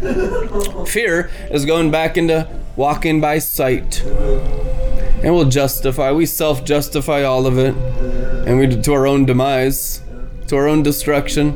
Fear 0.86 1.30
is 1.50 1.66
going 1.66 1.90
back 1.90 2.16
into 2.16 2.48
walking 2.76 3.20
by 3.20 3.38
sight. 3.38 4.02
And 4.02 5.34
we'll 5.34 5.48
justify, 5.48 6.12
we 6.12 6.26
self 6.26 6.64
justify 6.64 7.22
all 7.22 7.46
of 7.46 7.58
it, 7.58 7.76
and 8.46 8.58
we 8.58 8.66
to 8.66 8.92
our 8.92 9.06
own 9.06 9.24
demise, 9.24 10.02
to 10.48 10.56
our 10.56 10.66
own 10.66 10.82
destruction. 10.82 11.54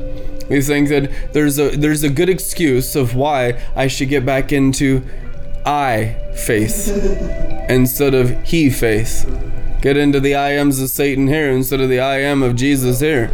We 0.48 0.60
think 0.60 0.88
that 0.90 1.32
there's 1.32 1.58
a 1.58 1.70
there's 1.70 2.04
a 2.04 2.08
good 2.08 2.28
excuse 2.28 2.94
of 2.94 3.16
why 3.16 3.60
I 3.74 3.88
should 3.88 4.08
get 4.08 4.24
back 4.24 4.52
into 4.52 5.02
I 5.66 6.16
faith 6.36 6.88
instead 7.68 8.14
of 8.14 8.40
he 8.44 8.70
faith. 8.70 9.28
Get 9.82 9.96
into 9.96 10.20
the 10.20 10.34
I 10.34 10.52
ams 10.52 10.80
of 10.80 10.88
Satan 10.88 11.26
here 11.26 11.50
instead 11.50 11.80
of 11.80 11.88
the 11.88 12.00
I 12.00 12.20
am 12.20 12.42
of 12.42 12.54
Jesus 12.54 13.00
here. 13.00 13.30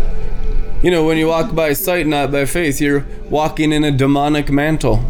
You 0.82 0.90
know, 0.90 1.04
when 1.04 1.18
you 1.18 1.28
walk 1.28 1.54
by 1.54 1.74
sight, 1.74 2.06
not 2.06 2.32
by 2.32 2.46
faith, 2.46 2.80
you're 2.80 3.06
walking 3.28 3.70
in 3.70 3.84
a 3.84 3.92
demonic 3.92 4.50
mantle. 4.50 5.04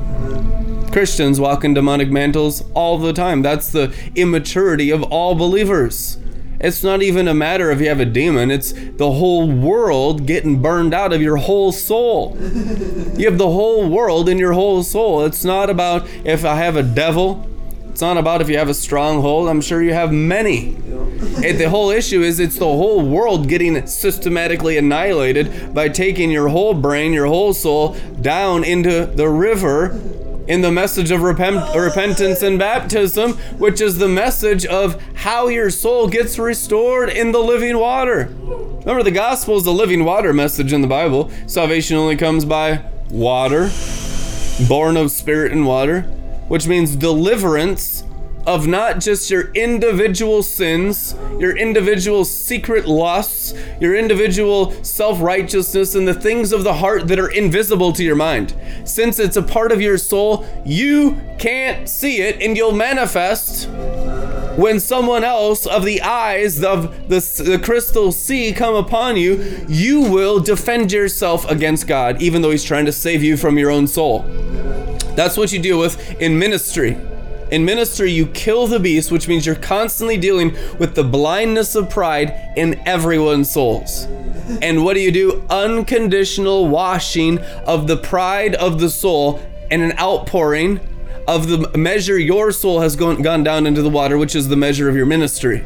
Christians 0.92 1.40
walk 1.40 1.64
in 1.64 1.72
demonic 1.72 2.10
mantles 2.10 2.64
all 2.74 2.98
the 2.98 3.14
time. 3.14 3.40
That's 3.40 3.70
the 3.70 3.94
immaturity 4.14 4.90
of 4.90 5.02
all 5.04 5.34
believers. 5.34 6.18
It's 6.62 6.84
not 6.84 7.02
even 7.02 7.26
a 7.26 7.34
matter 7.34 7.70
if 7.70 7.80
you 7.80 7.88
have 7.88 7.98
a 7.98 8.04
demon, 8.04 8.50
it's 8.50 8.72
the 8.72 9.12
whole 9.12 9.50
world 9.50 10.26
getting 10.26 10.62
burned 10.62 10.94
out 10.94 11.12
of 11.12 11.20
your 11.20 11.36
whole 11.36 11.72
soul. 11.72 12.36
You 13.16 13.28
have 13.28 13.38
the 13.38 13.50
whole 13.50 13.88
world 13.88 14.28
in 14.28 14.38
your 14.38 14.52
whole 14.52 14.84
soul. 14.84 15.24
It's 15.24 15.44
not 15.44 15.68
about 15.68 16.06
if 16.24 16.44
I 16.44 16.54
have 16.56 16.76
a 16.76 16.82
devil, 16.82 17.48
it's 17.90 18.00
not 18.00 18.16
about 18.16 18.40
if 18.40 18.48
you 18.48 18.56
have 18.56 18.68
a 18.68 18.74
stronghold. 18.74 19.48
I'm 19.48 19.60
sure 19.60 19.82
you 19.82 19.92
have 19.92 20.12
many. 20.12 20.76
It, 21.44 21.58
the 21.58 21.68
whole 21.68 21.90
issue 21.90 22.22
is 22.22 22.40
it's 22.40 22.58
the 22.58 22.64
whole 22.64 23.04
world 23.06 23.48
getting 23.48 23.86
systematically 23.86 24.78
annihilated 24.78 25.74
by 25.74 25.88
taking 25.88 26.30
your 26.30 26.48
whole 26.48 26.74
brain, 26.74 27.12
your 27.12 27.26
whole 27.26 27.52
soul 27.52 27.96
down 28.20 28.64
into 28.64 29.04
the 29.06 29.28
river 29.28 30.00
in 30.46 30.60
the 30.60 30.72
message 30.72 31.10
of 31.10 31.22
repent- 31.22 31.74
repentance 31.74 32.42
and 32.42 32.58
baptism, 32.58 33.34
which 33.58 33.80
is 33.80 33.98
the 33.98 34.08
message 34.08 34.66
of 34.66 35.00
how 35.14 35.48
your 35.48 35.70
soul 35.70 36.08
gets 36.08 36.38
restored 36.38 37.08
in 37.08 37.32
the 37.32 37.38
living 37.38 37.78
water. 37.78 38.28
Remember, 38.80 39.02
the 39.02 39.10
gospel 39.10 39.56
is 39.56 39.64
the 39.64 39.72
living 39.72 40.04
water 40.04 40.32
message 40.32 40.72
in 40.72 40.80
the 40.80 40.88
Bible. 40.88 41.30
Salvation 41.46 41.96
only 41.96 42.16
comes 42.16 42.44
by 42.44 42.84
water, 43.10 43.70
born 44.68 44.96
of 44.96 45.10
spirit 45.10 45.52
and 45.52 45.66
water, 45.66 46.02
which 46.48 46.66
means 46.66 46.96
deliverance 46.96 48.04
of 48.46 48.66
not 48.66 49.00
just 49.00 49.30
your 49.30 49.52
individual 49.52 50.42
sins, 50.42 51.14
your 51.38 51.56
individual 51.56 52.24
secret 52.24 52.86
lusts, 52.86 53.54
your 53.80 53.94
individual 53.94 54.72
self 54.84 55.20
righteousness, 55.20 55.94
and 55.94 56.06
the 56.06 56.14
things 56.14 56.52
of 56.52 56.64
the 56.64 56.74
heart 56.74 57.08
that 57.08 57.18
are 57.18 57.30
invisible 57.30 57.92
to 57.92 58.04
your 58.04 58.16
mind. 58.16 58.54
Since 58.84 59.18
it's 59.18 59.36
a 59.36 59.42
part 59.42 59.72
of 59.72 59.80
your 59.80 59.98
soul, 59.98 60.46
you 60.64 61.20
can't 61.38 61.88
see 61.88 62.20
it 62.20 62.40
and 62.40 62.56
you'll 62.56 62.72
manifest 62.72 63.68
when 64.56 64.78
someone 64.78 65.24
else 65.24 65.66
of 65.66 65.84
the 65.84 66.02
eyes 66.02 66.62
of 66.62 67.08
the, 67.08 67.20
the 67.42 67.58
crystal 67.58 68.12
sea 68.12 68.52
come 68.52 68.74
upon 68.74 69.16
you, 69.16 69.64
you 69.66 70.02
will 70.02 70.40
defend 70.40 70.92
yourself 70.92 71.50
against 71.50 71.86
God, 71.86 72.20
even 72.20 72.42
though 72.42 72.50
He's 72.50 72.64
trying 72.64 72.84
to 72.84 72.92
save 72.92 73.22
you 73.22 73.36
from 73.36 73.56
your 73.56 73.70
own 73.70 73.86
soul. 73.86 74.20
That's 75.16 75.36
what 75.36 75.52
you 75.52 75.58
deal 75.58 75.78
with 75.78 76.20
in 76.20 76.38
ministry. 76.38 76.98
In 77.52 77.66
ministry, 77.66 78.10
you 78.10 78.28
kill 78.28 78.66
the 78.66 78.80
beast, 78.80 79.12
which 79.12 79.28
means 79.28 79.44
you're 79.44 79.54
constantly 79.54 80.16
dealing 80.16 80.56
with 80.78 80.94
the 80.94 81.04
blindness 81.04 81.74
of 81.74 81.90
pride 81.90 82.32
in 82.56 82.80
everyone's 82.88 83.50
souls. 83.50 84.04
And 84.62 84.82
what 84.82 84.94
do 84.94 85.00
you 85.00 85.12
do? 85.12 85.44
Unconditional 85.50 86.66
washing 86.68 87.38
of 87.66 87.88
the 87.88 87.98
pride 87.98 88.54
of 88.54 88.80
the 88.80 88.88
soul 88.88 89.38
and 89.70 89.82
an 89.82 89.92
outpouring 89.98 90.80
of 91.28 91.48
the 91.48 91.76
measure 91.76 92.18
your 92.18 92.52
soul 92.52 92.80
has 92.80 92.96
gone, 92.96 93.20
down 93.20 93.66
into 93.66 93.82
the 93.82 93.90
water, 93.90 94.16
which 94.16 94.34
is 94.34 94.48
the 94.48 94.56
measure 94.56 94.88
of 94.88 94.96
your 94.96 95.04
ministry. 95.04 95.62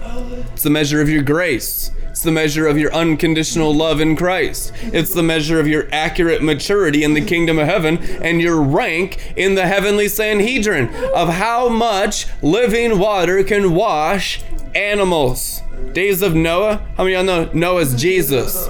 It's 0.53 0.65
the 0.65 0.71
measure 0.71 1.01
of 1.01 1.09
your 1.09 1.23
grace. 1.23 1.93
It's 2.17 2.23
the 2.23 2.33
measure 2.33 2.67
of 2.67 2.79
your 2.79 2.95
unconditional 2.95 3.75
love 3.75 4.01
in 4.01 4.17
Christ. 4.17 4.73
It's 4.85 5.13
the 5.13 5.23
measure 5.23 5.61
of 5.61 5.69
your 5.69 5.87
accurate 5.93 6.43
maturity 6.43 7.05
in 7.05 7.13
the 7.13 7.21
kingdom 7.21 7.59
of 7.59 7.67
heaven 7.67 7.99
and 8.23 8.41
your 8.41 8.59
rank 8.63 9.35
in 9.37 9.55
the 9.55 9.67
heavenly 9.67 10.09
Sanhedrin 10.09 10.89
of 11.15 11.29
how 11.29 11.69
much 11.69 12.27
living 12.41 12.99
water 12.99 13.45
can 13.45 13.75
wash 13.75 14.43
animals. 14.77 15.63
Days 15.93 16.21
of 16.21 16.35
Noah? 16.35 16.87
How 16.97 17.05
many 17.05 17.17
of 17.17 17.27
y'all 17.27 17.45
know 17.45 17.53
Noah's 17.53 17.95
Jesus? 17.95 18.69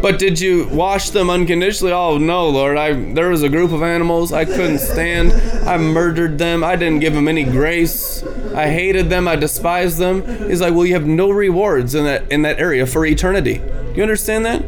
But 0.00 0.18
did 0.18 0.40
you 0.40 0.68
wash 0.68 1.10
them 1.10 1.28
unconditionally? 1.30 1.92
Oh 1.92 2.18
no, 2.18 2.48
Lord. 2.48 2.76
I 2.76 2.92
there 3.14 3.28
was 3.28 3.42
a 3.42 3.48
group 3.48 3.72
of 3.72 3.82
animals 3.82 4.32
I 4.32 4.44
couldn't 4.44 4.78
stand. 4.78 5.32
I 5.68 5.76
murdered 5.78 6.38
them. 6.38 6.62
I 6.62 6.76
didn't 6.76 7.00
give 7.00 7.14
them 7.14 7.26
any 7.26 7.44
grace. 7.44 8.22
I 8.54 8.68
hated 8.68 9.10
them. 9.10 9.26
I 9.26 9.34
despised 9.36 9.98
them. 9.98 10.22
He's 10.48 10.60
like, 10.60 10.74
well, 10.74 10.86
you 10.86 10.94
have 10.94 11.06
no 11.06 11.30
rewards 11.30 11.94
in 11.94 12.04
that 12.04 12.30
in 12.30 12.42
that 12.42 12.60
area 12.60 12.86
for 12.86 13.04
eternity. 13.04 13.58
Do 13.58 13.92
you 13.96 14.02
understand 14.02 14.46
that? 14.46 14.62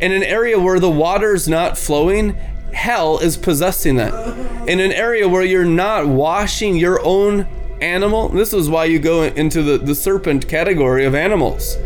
In 0.00 0.12
an 0.12 0.22
area 0.22 0.58
where 0.58 0.78
the 0.78 0.90
water's 0.90 1.48
not 1.48 1.76
flowing, 1.76 2.36
hell 2.72 3.18
is 3.18 3.36
possessing 3.36 3.96
that. 3.96 4.14
In 4.68 4.78
an 4.80 4.92
area 4.92 5.28
where 5.28 5.44
you're 5.44 5.64
not 5.64 6.06
washing 6.06 6.76
your 6.76 7.04
own 7.04 7.46
animal. 7.82 8.28
This 8.28 8.52
is 8.52 8.68
why 8.68 8.86
you 8.86 8.98
go 8.98 9.24
into 9.24 9.62
the, 9.62 9.78
the 9.78 9.94
serpent 9.94 10.48
category 10.48 11.04
of 11.04 11.14
animals. 11.14 11.76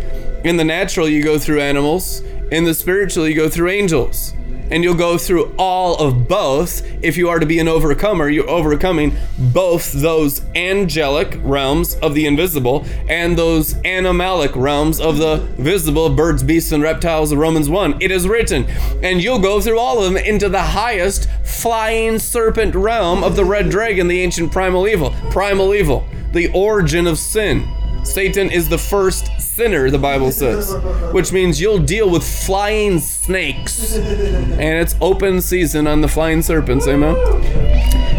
In 0.45 0.57
the 0.57 0.65
natural, 0.65 1.09
you 1.09 1.23
go 1.23 1.39
through 1.39 1.61
animals. 1.61 2.21
In 2.51 2.65
the 2.65 2.75
spiritual, 2.75 3.29
you 3.29 3.35
go 3.35 3.49
through 3.49 3.71
angels. 3.71 4.35
And 4.75 4.83
you'll 4.83 4.93
go 4.93 5.17
through 5.17 5.55
all 5.57 5.95
of 5.99 6.27
both. 6.27 6.83
If 7.01 7.17
you 7.17 7.29
are 7.29 7.39
to 7.39 7.47
be 7.47 7.61
an 7.61 7.69
overcomer, 7.69 8.29
you're 8.29 8.51
overcoming 8.51 9.17
both 9.39 9.93
those 9.93 10.45
angelic 10.57 11.39
realms 11.45 11.95
of 12.03 12.15
the 12.15 12.27
invisible 12.27 12.85
and 13.09 13.39
those 13.39 13.75
animalic 13.75 14.57
realms 14.57 15.01
of 15.01 15.19
the 15.19 15.37
visible 15.59 16.11
birds, 16.11 16.43
beasts, 16.43 16.73
and 16.73 16.83
reptiles 16.83 17.31
of 17.31 17.39
Romans 17.39 17.71
1. 17.71 18.03
It 18.03 18.11
is 18.11 18.27
written, 18.27 18.65
and 19.01 19.23
you'll 19.23 19.39
go 19.39 19.61
through 19.61 19.79
all 19.79 20.03
of 20.03 20.13
them 20.13 20.17
into 20.17 20.49
the 20.49 20.63
highest 20.63 21.31
flying 21.45 22.19
serpent 22.19 22.75
realm 22.75 23.23
of 23.23 23.37
the 23.37 23.45
red 23.45 23.71
dragon, 23.71 24.09
the 24.09 24.23
ancient 24.23 24.51
primal 24.51 24.89
evil. 24.89 25.15
Primal 25.31 25.73
evil, 25.73 26.05
the 26.33 26.51
origin 26.53 27.07
of 27.07 27.21
sin. 27.21 27.65
Satan 28.05 28.51
is 28.51 28.69
the 28.69 28.79
first 28.79 29.29
sinner, 29.41 29.91
the 29.91 29.99
Bible 29.99 30.31
says, 30.31 30.75
which 31.13 31.33
means 31.33 31.61
you'll 31.61 31.79
deal 31.79 32.09
with 32.11 32.23
flying 32.23 33.01
snakes. 33.01 33.97
And 33.97 34.61
it's 34.61 34.95
open 35.01 35.41
season 35.41 35.87
on 35.87 36.01
the 36.01 36.09
flying 36.09 36.43
serpents, 36.43 36.87
amen? 36.87 37.17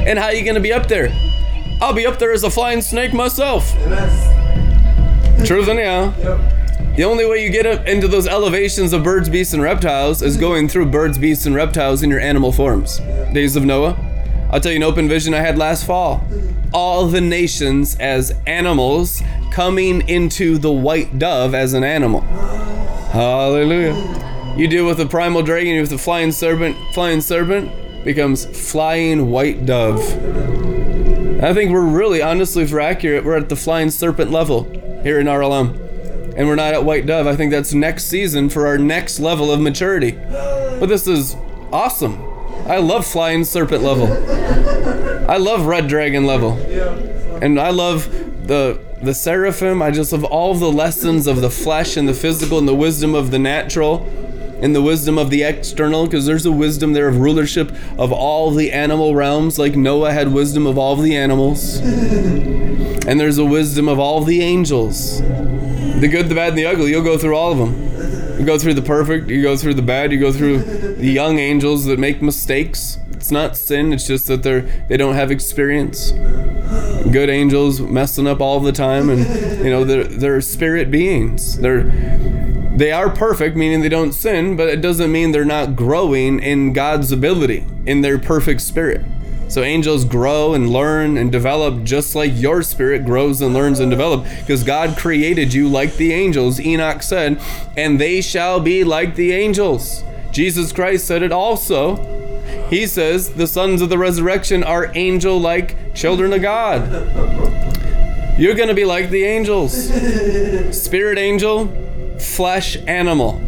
And 0.07 0.19
how 0.19 0.25
are 0.25 0.33
you 0.33 0.43
going 0.43 0.55
to 0.55 0.61
be 0.61 0.73
up 0.73 0.87
there? 0.87 1.09
I'll 1.81 1.93
be 1.93 2.05
up 2.05 2.19
there 2.19 2.31
as 2.31 2.43
a 2.43 2.49
flying 2.49 2.81
snake 2.81 3.13
myself. 3.13 3.71
Truth 5.45 5.67
anyhow. 5.67 6.13
The 6.95 7.03
only 7.03 7.25
way 7.25 7.43
you 7.43 7.49
get 7.49 7.65
up 7.65 7.85
into 7.87 8.07
those 8.07 8.25
elevations 8.25 8.93
of 8.93 9.03
birds, 9.03 9.27
beasts, 9.29 9.53
and 9.53 9.61
reptiles 9.61 10.21
is 10.21 10.37
going 10.37 10.69
through 10.69 10.85
birds, 10.87 11.17
beasts, 11.17 11.45
and 11.45 11.53
reptiles 11.53 12.03
in 12.03 12.09
your 12.09 12.21
animal 12.21 12.53
forms. 12.53 12.99
Days 13.33 13.57
of 13.57 13.65
Noah. 13.65 13.97
I'll 14.49 14.61
tell 14.61 14.71
you 14.71 14.77
an 14.77 14.83
open 14.83 15.09
vision 15.09 15.33
I 15.33 15.39
had 15.39 15.57
last 15.57 15.85
fall. 15.85 16.25
All 16.73 17.07
the 17.07 17.19
nations 17.19 17.97
as 17.99 18.33
animals 18.47 19.21
coming 19.51 20.07
into 20.07 20.57
the 20.57 20.71
white 20.71 21.17
dove 21.19 21.53
as 21.53 21.73
an 21.73 21.83
animal. 21.83 22.21
Hallelujah. 23.11 24.55
You 24.57 24.67
deal 24.67 24.85
with 24.85 24.97
the 24.97 25.05
primal 25.05 25.43
dragon, 25.43 25.79
with 25.79 25.89
the 25.89 25.97
flying 25.97 26.31
serpent, 26.31 26.77
flying 26.93 27.21
serpent 27.21 27.71
becomes 28.03 28.45
flying 28.45 29.31
white 29.31 29.65
dove. 29.65 29.99
I 31.43 31.53
think 31.53 31.71
we're 31.71 31.85
really, 31.85 32.21
honestly, 32.21 32.65
for 32.65 32.79
accurate, 32.79 33.25
we're 33.25 33.37
at 33.37 33.49
the 33.49 33.55
flying 33.55 33.89
serpent 33.91 34.31
level 34.31 34.63
here 35.03 35.19
in 35.19 35.27
RLM. 35.27 35.81
And 36.37 36.47
we're 36.47 36.55
not 36.55 36.73
at 36.73 36.83
white 36.83 37.05
dove. 37.05 37.27
I 37.27 37.35
think 37.35 37.51
that's 37.51 37.73
next 37.73 38.05
season 38.05 38.49
for 38.49 38.67
our 38.67 38.77
next 38.77 39.19
level 39.19 39.51
of 39.51 39.59
maturity. 39.59 40.11
But 40.11 40.87
this 40.87 41.07
is 41.07 41.35
awesome. 41.71 42.21
I 42.67 42.77
love 42.77 43.05
flying 43.05 43.43
serpent 43.43 43.83
level. 43.83 44.07
I 45.29 45.37
love 45.37 45.65
red 45.65 45.87
dragon 45.87 46.25
level. 46.25 46.53
And 47.41 47.59
I 47.59 47.69
love 47.69 48.24
the 48.47 48.79
the 49.01 49.13
seraphim. 49.13 49.81
I 49.81 49.91
just 49.91 50.11
love 50.11 50.23
all 50.23 50.51
of 50.51 50.59
the 50.59 50.71
lessons 50.71 51.27
of 51.27 51.41
the 51.41 51.49
flesh 51.49 51.97
and 51.97 52.07
the 52.07 52.13
physical 52.13 52.57
and 52.57 52.67
the 52.67 52.75
wisdom 52.75 53.13
of 53.13 53.31
the 53.31 53.39
natural 53.39 54.05
and 54.61 54.73
the 54.73 54.81
wisdom 54.81 55.17
of 55.17 55.29
the 55.29 55.43
external 55.43 56.05
because 56.05 56.25
there's 56.25 56.45
a 56.45 56.51
wisdom 56.51 56.93
there 56.93 57.07
of 57.07 57.17
rulership 57.17 57.71
of 57.99 58.11
all 58.11 58.51
the 58.51 58.71
animal 58.71 59.13
realms 59.13 59.59
like 59.59 59.75
Noah 59.75 60.13
had 60.13 60.31
wisdom 60.31 60.65
of 60.65 60.77
all 60.77 60.95
the 60.95 61.15
animals. 61.15 61.77
and 63.07 63.19
there's 63.19 63.37
a 63.37 63.45
wisdom 63.45 63.87
of 63.87 63.99
all 63.99 64.23
the 64.23 64.41
angels. 64.41 65.21
The 65.21 66.07
good, 66.09 66.29
the 66.29 66.35
bad, 66.35 66.49
and 66.49 66.57
the 66.57 66.65
ugly. 66.65 66.91
You'll 66.91 67.03
go 67.03 67.17
through 67.17 67.35
all 67.35 67.51
of 67.51 67.57
them. 67.57 68.39
You 68.39 68.45
go 68.45 68.57
through 68.57 68.73
the 68.73 68.81
perfect, 68.81 69.29
you 69.29 69.41
go 69.41 69.55
through 69.55 69.75
the 69.75 69.81
bad, 69.81 70.11
you 70.11 70.19
go 70.19 70.31
through 70.31 70.59
the 70.59 71.09
young 71.09 71.39
angels 71.39 71.85
that 71.85 71.99
make 71.99 72.21
mistakes. 72.21 72.97
It's 73.25 73.31
not 73.31 73.57
sin, 73.57 73.91
it's 73.91 74.05
just 74.05 74.27
that 74.27 74.43
they're 74.43 74.61
they 74.87 74.97
don't 74.97 75.15
have 75.15 75.31
experience. 75.31 76.11
Good 77.11 77.27
angels 77.27 77.81
messing 77.81 78.27
up 78.27 78.39
all 78.39 78.59
the 78.59 78.71
time 78.71 79.09
and 79.09 79.65
you 79.65 79.71
know 79.71 79.83
they're 79.83 80.03
they're 80.03 80.41
spirit 80.41 80.91
beings. 80.91 81.57
They're 81.57 81.85
they 82.75 82.91
are 82.91 83.09
perfect, 83.09 83.57
meaning 83.57 83.81
they 83.81 83.89
don't 83.89 84.11
sin, 84.11 84.55
but 84.55 84.69
it 84.69 84.79
doesn't 84.79 85.11
mean 85.11 85.31
they're 85.31 85.43
not 85.43 85.75
growing 85.75 86.39
in 86.39 86.71
God's 86.71 87.11
ability, 87.11 87.65
in 87.87 88.01
their 88.01 88.19
perfect 88.19 88.61
spirit. 88.61 89.03
So 89.47 89.63
angels 89.63 90.05
grow 90.05 90.53
and 90.53 90.69
learn 90.69 91.17
and 91.17 91.31
develop 91.31 91.83
just 91.83 92.13
like 92.13 92.31
your 92.35 92.61
spirit 92.61 93.05
grows 93.05 93.41
and 93.41 93.55
learns 93.55 93.79
and 93.79 93.89
develops 93.89 94.29
because 94.41 94.63
God 94.63 94.99
created 94.99 95.51
you 95.51 95.67
like 95.67 95.95
the 95.95 96.13
angels. 96.13 96.59
Enoch 96.59 97.01
said, 97.01 97.39
"And 97.75 97.99
they 97.99 98.21
shall 98.21 98.59
be 98.59 98.83
like 98.83 99.15
the 99.15 99.33
angels." 99.33 100.03
Jesus 100.31 100.71
Christ 100.71 101.07
said 101.07 101.23
it 101.23 101.31
also. 101.31 102.24
He 102.69 102.87
says, 102.87 103.29
"The 103.29 103.47
sons 103.47 103.81
of 103.81 103.89
the 103.89 103.97
resurrection 103.97 104.63
are 104.63 104.91
angel-like 104.95 105.93
children 105.93 106.33
of 106.33 106.41
God." 106.41 106.89
You're 108.37 108.55
going 108.55 108.67
to 108.69 108.75
be 108.75 108.85
like 108.85 109.09
the 109.11 109.23
angels. 109.23 109.73
Spirit 110.71 111.17
angel, 111.17 111.71
flesh 112.19 112.77
animal, 112.85 113.41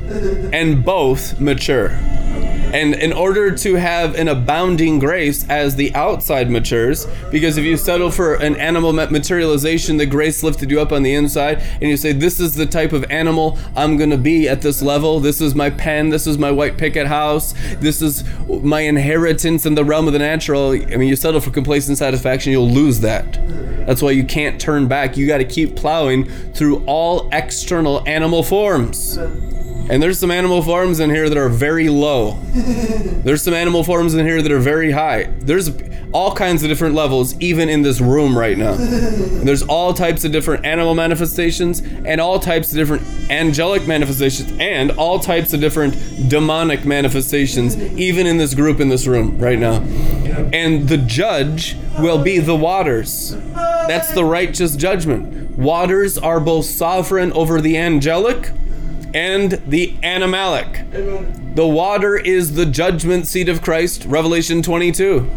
and 0.53 0.85
both 0.85 1.39
mature. 1.39 1.91
And 2.77 2.93
in 2.93 3.11
order 3.11 3.49
to 3.55 3.73
have 3.73 4.13
an 4.13 4.27
abounding 4.27 4.99
grace 4.99 5.43
as 5.49 5.75
the 5.75 5.91
outside 5.95 6.51
matures, 6.51 7.07
because 7.31 7.57
if 7.57 7.65
you 7.65 7.75
settle 7.75 8.11
for 8.11 8.35
an 8.35 8.55
animal 8.57 8.93
materialization, 8.93 9.97
the 9.97 10.05
grace 10.05 10.43
lifted 10.43 10.69
you 10.69 10.79
up 10.79 10.91
on 10.91 11.01
the 11.01 11.15
inside, 11.15 11.63
and 11.81 11.89
you 11.89 11.97
say, 11.97 12.11
This 12.11 12.39
is 12.39 12.53
the 12.53 12.67
type 12.67 12.93
of 12.93 13.03
animal 13.09 13.57
I'm 13.75 13.97
going 13.97 14.11
to 14.11 14.17
be 14.17 14.47
at 14.47 14.61
this 14.61 14.83
level. 14.83 15.19
This 15.19 15.41
is 15.41 15.55
my 15.55 15.71
pen. 15.71 16.09
This 16.09 16.27
is 16.27 16.37
my 16.37 16.51
white 16.51 16.77
picket 16.77 17.07
house. 17.07 17.55
This 17.79 17.99
is 17.99 18.23
my 18.47 18.81
inheritance 18.81 19.65
in 19.65 19.73
the 19.73 19.83
realm 19.83 20.05
of 20.05 20.13
the 20.13 20.19
natural. 20.19 20.73
I 20.73 20.97
mean, 20.97 21.09
you 21.09 21.15
settle 21.15 21.41
for 21.41 21.49
complacent 21.49 21.97
satisfaction, 21.97 22.51
you'll 22.51 22.69
lose 22.69 22.99
that. 22.99 23.39
That's 23.87 24.03
why 24.03 24.11
you 24.11 24.23
can't 24.23 24.61
turn 24.61 24.87
back. 24.87 25.17
You 25.17 25.25
got 25.25 25.39
to 25.39 25.45
keep 25.45 25.75
plowing 25.75 26.29
through 26.53 26.83
all 26.85 27.27
external 27.31 28.07
animal 28.07 28.43
forms. 28.43 29.17
And 29.89 30.03
there's 30.03 30.19
some 30.19 30.31
animal 30.31 30.61
forms 30.61 30.99
in 30.99 31.09
here 31.09 31.29
that 31.29 31.37
are 31.37 31.49
very 31.49 31.89
low. 31.89 32.39
There's 33.23 33.41
some 33.41 33.53
animal 33.53 33.83
forms 33.83 34.13
in 34.13 34.25
here 34.25 34.41
that 34.41 34.51
are 34.51 34.59
very 34.59 34.91
high. 34.91 35.23
There's 35.39 35.71
all 36.13 36.33
kinds 36.33 36.63
of 36.63 36.69
different 36.69 36.95
levels, 36.95 37.39
even 37.39 37.69
in 37.69 37.81
this 37.81 37.99
room 38.01 38.37
right 38.37 38.57
now. 38.57 38.73
And 38.73 39.47
there's 39.47 39.63
all 39.63 39.93
types 39.93 40.23
of 40.23 40.31
different 40.31 40.65
animal 40.65 40.93
manifestations, 40.95 41.81
and 41.81 42.19
all 42.19 42.39
types 42.39 42.71
of 42.71 42.77
different 42.77 43.03
angelic 43.29 43.87
manifestations, 43.87 44.51
and 44.59 44.91
all 44.91 45.19
types 45.19 45.53
of 45.53 45.59
different 45.59 45.95
demonic 46.29 46.85
manifestations, 46.85 47.77
even 47.97 48.25
in 48.27 48.37
this 48.37 48.53
group 48.53 48.79
in 48.79 48.89
this 48.89 49.07
room 49.07 49.37
right 49.37 49.59
now. 49.59 49.81
And 50.53 50.87
the 50.87 50.97
judge 50.97 51.75
will 51.99 52.21
be 52.21 52.39
the 52.39 52.55
waters. 52.55 53.35
That's 53.53 54.11
the 54.13 54.23
righteous 54.23 54.75
judgment. 54.75 55.57
Waters 55.57 56.17
are 56.17 56.39
both 56.39 56.65
sovereign 56.65 57.31
over 57.33 57.59
the 57.59 57.77
angelic 57.77 58.51
and 59.13 59.51
the 59.67 59.93
animalic. 60.03 61.55
The 61.55 61.67
water 61.67 62.17
is 62.17 62.55
the 62.55 62.65
judgment 62.65 63.27
seat 63.27 63.49
of 63.49 63.61
Christ, 63.61 64.05
Revelation 64.05 64.61
22. 64.61 65.29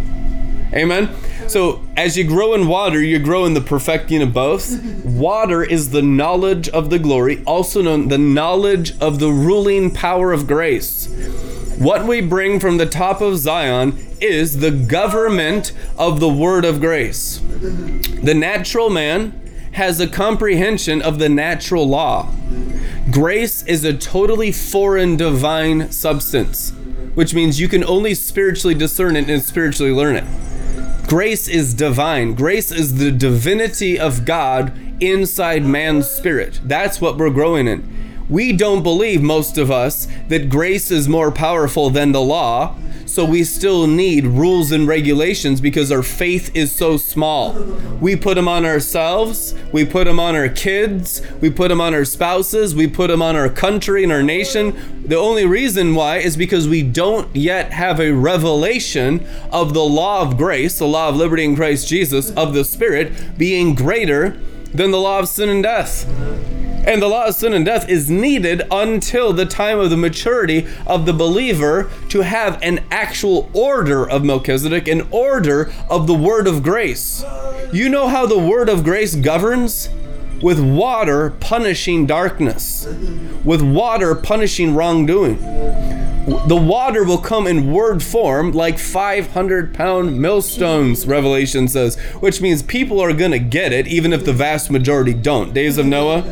Amen. 0.73 1.11
So, 1.49 1.83
as 1.97 2.17
you 2.17 2.23
grow 2.25 2.55
in 2.55 2.69
water, 2.69 3.03
you 3.03 3.19
grow 3.19 3.45
in 3.45 3.55
the 3.55 3.61
perfecting 3.61 4.23
of 4.23 4.33
both. 4.33 4.81
Water 5.05 5.65
is 5.65 5.91
the 5.91 6.03
knowledge 6.03 6.69
of 6.69 6.91
the 6.91 6.99
glory, 6.99 7.43
also 7.45 7.83
known 7.83 8.07
the 8.09 8.19
knowledge 8.19 8.97
of 9.01 9.19
the 9.19 9.33
ruling 9.33 9.91
power 9.91 10.33
of 10.33 10.47
grace. 10.47 11.09
What 11.79 12.07
we 12.07 12.21
bring 12.21 12.61
from 12.61 12.77
the 12.77 12.87
top 12.87 13.21
of 13.21 13.39
Zion 13.39 13.99
is 14.21 14.59
the 14.59 14.71
government 14.71 15.73
of 15.99 16.21
the 16.21 16.29
word 16.29 16.65
of 16.65 16.81
grace. 16.81 17.39
The 17.39 18.35
natural 18.35 18.91
man 18.91 19.41
has 19.73 19.99
a 19.99 20.07
comprehension 20.07 21.01
of 21.03 21.19
the 21.19 21.29
natural 21.29 21.89
law. 21.89 22.29
Grace 23.11 23.65
is 23.65 23.83
a 23.83 23.97
totally 23.97 24.53
foreign 24.53 25.17
divine 25.17 25.91
substance, 25.91 26.73
which 27.15 27.35
means 27.35 27.59
you 27.59 27.67
can 27.67 27.83
only 27.85 28.15
spiritually 28.15 28.75
discern 28.75 29.17
it 29.17 29.29
and 29.29 29.43
spiritually 29.43 29.91
learn 29.91 30.15
it. 30.17 31.09
Grace 31.09 31.49
is 31.49 31.75
divine. 31.75 32.35
Grace 32.35 32.71
is 32.71 32.97
the 32.97 33.11
divinity 33.11 33.99
of 33.99 34.25
God 34.25 34.73
inside 35.01 35.65
man's 35.65 36.09
spirit. 36.09 36.61
That's 36.63 37.01
what 37.01 37.17
we're 37.17 37.31
growing 37.31 37.67
in. 37.67 37.89
We 38.29 38.53
don't 38.53 38.85
believe, 38.85 39.23
most 39.23 39.59
of 39.59 39.73
us, 39.73 40.07
that 40.29 40.49
grace 40.49 40.93
is 40.93 41.09
more 41.09 41.33
powerful 41.33 41.91
than 41.91 42.13
the 42.13 42.21
law, 42.21 42.77
so 43.11 43.25
we 43.25 43.43
still 43.43 43.87
need 43.87 44.25
rules 44.25 44.71
and 44.71 44.87
regulations 44.87 45.61
because 45.61 45.91
our 45.91 46.03
faith 46.03 46.55
is 46.55 46.71
so 46.71 46.97
small. 46.97 47.53
We 48.01 48.15
put 48.15 48.37
them 48.37 48.47
on 48.47 48.65
ourselves, 48.65 49.55
we 49.73 49.85
put 49.85 50.05
them 50.05 50.21
on 50.21 50.37
our 50.37 50.49
kids, 50.49 51.21
we 51.41 51.51
put 51.51 51.69
them 51.69 51.81
on 51.81 51.93
our 51.93 52.05
spouses, 52.05 52.75
we 52.75 52.87
put 52.87 53.09
them 53.09 53.21
on 53.21 53.35
our 53.35 53.49
country 53.49 54.05
and 54.05 54.13
our 54.13 54.23
nation. 54.23 55.03
The 55.07 55.17
only 55.17 55.45
reason 55.45 55.95
why 55.95 56.19
is 56.19 56.37
because 56.37 56.69
we 56.69 56.83
don't 56.83 57.35
yet 57.35 57.73
have 57.73 57.99
a 57.99 58.13
revelation 58.13 59.27
of 59.51 59.75
the 59.75 59.83
law 59.83 60.23
of 60.23 60.37
grace, 60.37 60.79
the 60.79 60.87
law 60.87 61.09
of 61.09 61.17
liberty 61.17 61.45
in 61.45 61.57
Christ 61.57 61.89
Jesus, 61.89 62.31
of 62.31 62.55
the 62.55 62.65
Spirit 62.65 63.37
being 63.37 63.75
greater 63.75 64.39
than 64.73 64.93
the 64.93 65.01
law 65.01 65.19
of 65.19 65.29
sin 65.29 65.49
and 65.49 65.63
death. 65.63 66.07
And 66.87 67.03
the 67.03 67.09
law 67.09 67.27
of 67.27 67.35
sin 67.35 67.53
and 67.53 67.65
death 67.65 67.89
is 67.89 68.09
needed 68.09 68.63
until 68.71 69.33
the 69.33 69.45
time 69.45 69.79
of 69.79 69.91
the 69.91 69.97
maturity 69.99 70.67
of 70.87 71.05
the 71.05 71.13
believer 71.13 71.91
to 72.09 72.23
have 72.23 72.61
an 72.63 72.83
actual 72.91 73.51
order 73.53 74.09
of 74.09 74.25
Melchizedek, 74.25 74.89
an 74.89 75.07
order 75.11 75.71
of 75.91 76.07
the 76.07 76.15
word 76.15 76.47
of 76.47 76.63
grace. 76.63 77.23
You 77.73 77.89
know 77.91 78.09
how 78.09 78.27
the 78.27 78.39
word 78.39 78.69
of 78.69 78.83
grace 78.83 79.15
governs? 79.15 79.91
With 80.43 80.59
water 80.59 81.31
punishing 81.39 82.07
darkness, 82.07 82.87
with 83.45 83.61
water 83.61 84.15
punishing 84.15 84.75
wrongdoing. 84.75 85.37
the 86.47 86.57
water 86.57 87.05
will 87.05 87.19
come 87.19 87.47
in 87.47 87.73
word 87.73 88.03
form 88.03 88.53
like 88.53 88.79
500 88.79 89.75
pound 89.75 90.19
millstones, 90.19 91.07
Revelation 91.07 91.69
says, 91.69 91.99
which 92.21 92.41
means 92.41 92.63
people 92.63 93.01
are 93.01 93.13
going 93.13 93.33
to 93.33 93.39
get 93.39 93.73
it 93.73 93.87
even 93.87 94.15
if 94.15 94.25
the 94.25 94.33
vast 94.33 94.71
majority 94.71 95.13
don't. 95.13 95.53
Days 95.53 95.77
of 95.77 95.85
Noah, 95.87 96.25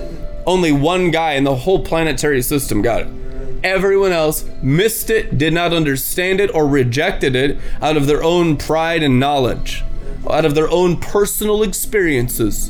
only 0.48 0.72
one 0.72 1.10
guy 1.10 1.34
in 1.34 1.44
the 1.44 1.54
whole 1.54 1.84
planetary 1.84 2.42
system 2.42 2.82
got 2.82 3.02
it. 3.02 3.08
Everyone 3.62 4.12
else 4.12 4.44
missed 4.62 5.10
it, 5.10 5.36
did 5.36 5.52
not 5.52 5.72
understand 5.72 6.40
it, 6.40 6.54
or 6.54 6.66
rejected 6.66 7.36
it 7.36 7.58
out 7.82 7.96
of 7.96 8.06
their 8.06 8.22
own 8.22 8.56
pride 8.56 9.02
and 9.02 9.20
knowledge 9.20 9.84
out 10.28 10.44
of 10.44 10.54
their 10.54 10.68
own 10.70 10.96
personal 10.96 11.62
experiences 11.62 12.68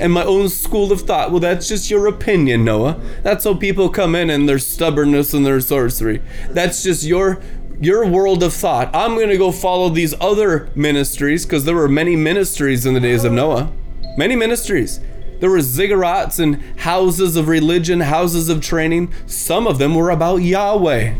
and 0.00 0.12
my 0.12 0.24
own 0.24 0.48
school 0.48 0.90
of 0.90 1.02
thought. 1.02 1.30
Well, 1.30 1.40
that's 1.40 1.68
just 1.68 1.90
your 1.90 2.06
opinion, 2.06 2.64
Noah. 2.64 3.00
That's 3.22 3.44
how 3.44 3.54
people 3.54 3.88
come 3.88 4.14
in 4.14 4.30
and 4.30 4.48
their 4.48 4.58
stubbornness 4.58 5.32
and 5.32 5.44
their 5.44 5.60
sorcery. 5.60 6.22
That's 6.50 6.82
just 6.82 7.04
your 7.04 7.40
your 7.78 8.06
world 8.06 8.42
of 8.42 8.54
thought. 8.54 8.90
I'm 8.94 9.16
going 9.16 9.28
to 9.28 9.36
go 9.36 9.52
follow 9.52 9.90
these 9.90 10.14
other 10.20 10.70
ministries 10.74 11.44
because 11.44 11.66
there 11.66 11.74
were 11.74 11.88
many 11.88 12.16
ministries 12.16 12.86
in 12.86 12.94
the 12.94 13.00
days 13.00 13.22
of 13.22 13.32
Noah. 13.32 13.70
Many 14.16 14.34
ministries. 14.34 15.00
There 15.40 15.50
were 15.50 15.58
ziggurats 15.58 16.38
and 16.38 16.62
houses 16.80 17.36
of 17.36 17.48
religion, 17.48 18.00
houses 18.00 18.48
of 18.48 18.60
training. 18.60 19.12
Some 19.26 19.66
of 19.66 19.78
them 19.78 19.94
were 19.94 20.10
about 20.10 20.36
Yahweh. 20.36 21.14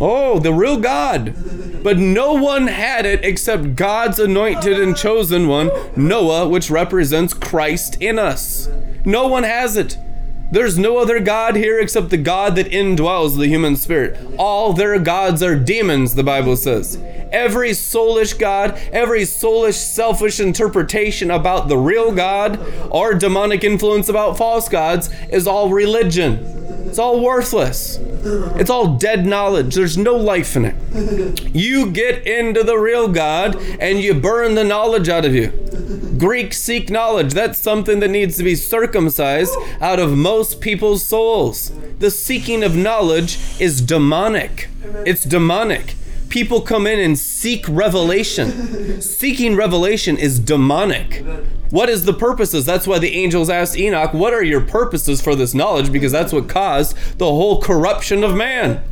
Oh, 0.00 0.38
the 0.38 0.52
real 0.52 0.78
God. 0.78 1.34
But 1.82 1.98
no 1.98 2.32
one 2.34 2.66
had 2.66 3.06
it 3.06 3.24
except 3.24 3.76
God's 3.76 4.18
anointed 4.18 4.80
and 4.80 4.96
chosen 4.96 5.46
one, 5.46 5.70
Noah, 5.94 6.48
which 6.48 6.70
represents 6.70 7.32
Christ 7.32 8.00
in 8.00 8.18
us. 8.18 8.68
No 9.04 9.28
one 9.28 9.44
has 9.44 9.76
it. 9.76 9.96
There's 10.50 10.78
no 10.78 10.98
other 10.98 11.18
God 11.18 11.56
here 11.56 11.80
except 11.80 12.10
the 12.10 12.16
God 12.16 12.54
that 12.56 12.70
indwells 12.70 13.36
the 13.36 13.48
human 13.48 13.76
spirit. 13.76 14.18
All 14.38 14.72
their 14.72 14.98
gods 14.98 15.42
are 15.42 15.56
demons, 15.56 16.14
the 16.14 16.22
Bible 16.22 16.56
says. 16.56 16.96
Every 17.32 17.70
soulish 17.70 18.38
God, 18.38 18.78
every 18.92 19.22
soulish, 19.22 19.74
selfish 19.74 20.38
interpretation 20.38 21.30
about 21.30 21.68
the 21.68 21.76
real 21.76 22.12
God 22.12 22.60
or 22.90 23.14
demonic 23.14 23.64
influence 23.64 24.08
about 24.08 24.38
false 24.38 24.68
gods 24.68 25.10
is 25.30 25.48
all 25.48 25.70
religion. 25.70 26.56
It's 26.86 26.98
all 27.00 27.20
worthless. 27.20 27.98
It's 28.00 28.70
all 28.70 28.96
dead 28.96 29.26
knowledge. 29.26 29.74
There's 29.74 29.98
no 29.98 30.16
life 30.16 30.56
in 30.56 30.64
it. 30.66 31.54
You 31.54 31.90
get 31.90 32.26
into 32.26 32.62
the 32.62 32.78
real 32.78 33.08
God 33.08 33.56
and 33.80 34.00
you 34.00 34.14
burn 34.14 34.54
the 34.54 34.64
knowledge 34.64 35.08
out 35.08 35.24
of 35.24 35.34
you. 35.34 35.48
Greeks 36.18 36.58
seek 36.58 36.88
knowledge. 36.88 37.34
That's 37.34 37.58
something 37.58 38.00
that 38.00 38.08
needs 38.08 38.36
to 38.38 38.44
be 38.44 38.54
circumcised 38.54 39.54
out 39.80 39.98
of 39.98 40.16
most 40.36 40.60
people's 40.60 41.02
souls. 41.02 41.72
The 41.98 42.10
seeking 42.10 42.62
of 42.62 42.76
knowledge 42.76 43.38
is 43.58 43.80
demonic. 43.80 44.68
It's 45.06 45.24
demonic. 45.24 45.94
People 46.28 46.60
come 46.60 46.86
in 46.86 47.00
and 47.00 47.18
seek 47.18 47.64
revelation. 47.66 49.00
Seeking 49.00 49.56
revelation 49.56 50.18
is 50.18 50.38
demonic. 50.38 51.24
What 51.70 51.88
is 51.88 52.04
the 52.04 52.12
purposes? 52.12 52.66
That's 52.66 52.86
why 52.86 52.98
the 52.98 53.14
angels 53.14 53.48
asked 53.48 53.78
Enoch, 53.78 54.12
What 54.12 54.34
are 54.34 54.42
your 54.42 54.60
purposes 54.60 55.22
for 55.22 55.34
this 55.34 55.54
knowledge? 55.54 55.90
Because 55.90 56.12
that's 56.12 56.34
what 56.34 56.50
caused 56.50 56.94
the 57.16 57.24
whole 57.24 57.62
corruption 57.62 58.22
of 58.22 58.36
man. 58.36 58.82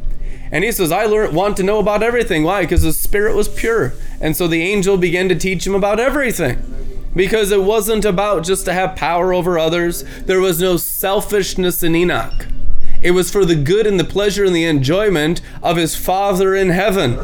And 0.51 0.65
he 0.65 0.73
says, 0.73 0.91
I 0.91 1.05
want 1.27 1.59
to 1.59 1.62
know 1.62 1.79
about 1.79 2.03
everything. 2.03 2.45
Why? 2.45 2.62
Because 2.62 2.81
his 2.81 2.97
spirit 2.97 3.37
was 3.37 3.49
pure. 3.49 3.93
And 4.19 4.35
so 4.35 4.49
the 4.49 4.62
angel 4.62 4.97
began 4.97 5.29
to 5.29 5.35
teach 5.35 5.66
him 5.66 5.75
about 5.75 6.01
everything 6.01 6.57
because 7.15 7.51
it 7.51 7.62
wasn't 7.62 8.05
about 8.05 8.45
just 8.45 8.65
to 8.65 8.73
have 8.73 8.97
power 8.97 9.32
over 9.32 9.59
others. 9.59 10.05
There 10.24 10.41
was 10.41 10.61
no 10.61 10.77
selfishness 10.77 11.82
in 11.82 11.95
Enoch. 11.95 12.47
It 13.05 13.11
was 13.11 13.31
for 13.31 13.45
the 13.45 13.55
good 13.55 13.86
and 13.86 14.01
the 14.01 14.05
pleasure 14.05 14.45
and 14.45 14.57
the 14.57 14.65
enjoyment 14.65 15.43
of 15.62 15.77
his 15.77 15.95
Father 15.95 16.55
in 16.55 16.70
heaven. 16.70 17.19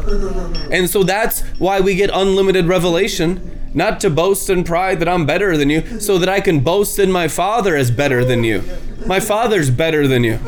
And 0.71 0.91
so 0.91 1.03
that's 1.03 1.41
why 1.59 1.81
we 1.81 1.95
get 1.95 2.11
unlimited 2.13 2.67
revelation. 2.67 3.57
Not 3.73 3.99
to 4.01 4.11
boast 4.11 4.51
in 4.51 4.63
pride 4.63 5.01
that 5.01 5.09
I'm 5.09 5.25
better 5.25 5.57
than 5.57 5.71
you, 5.71 6.01
so 6.01 6.19
that 6.19 6.29
I 6.29 6.41
can 6.41 6.61
boast 6.61 6.99
in 6.99 7.11
my 7.11 7.29
Father 7.29 7.77
as 7.77 7.91
better 7.91 8.25
than 8.25 8.45
you. 8.45 8.63
My 9.07 9.21
Father's 9.21 9.71
better 9.71 10.07
than 10.07 10.23
you. 10.23 10.39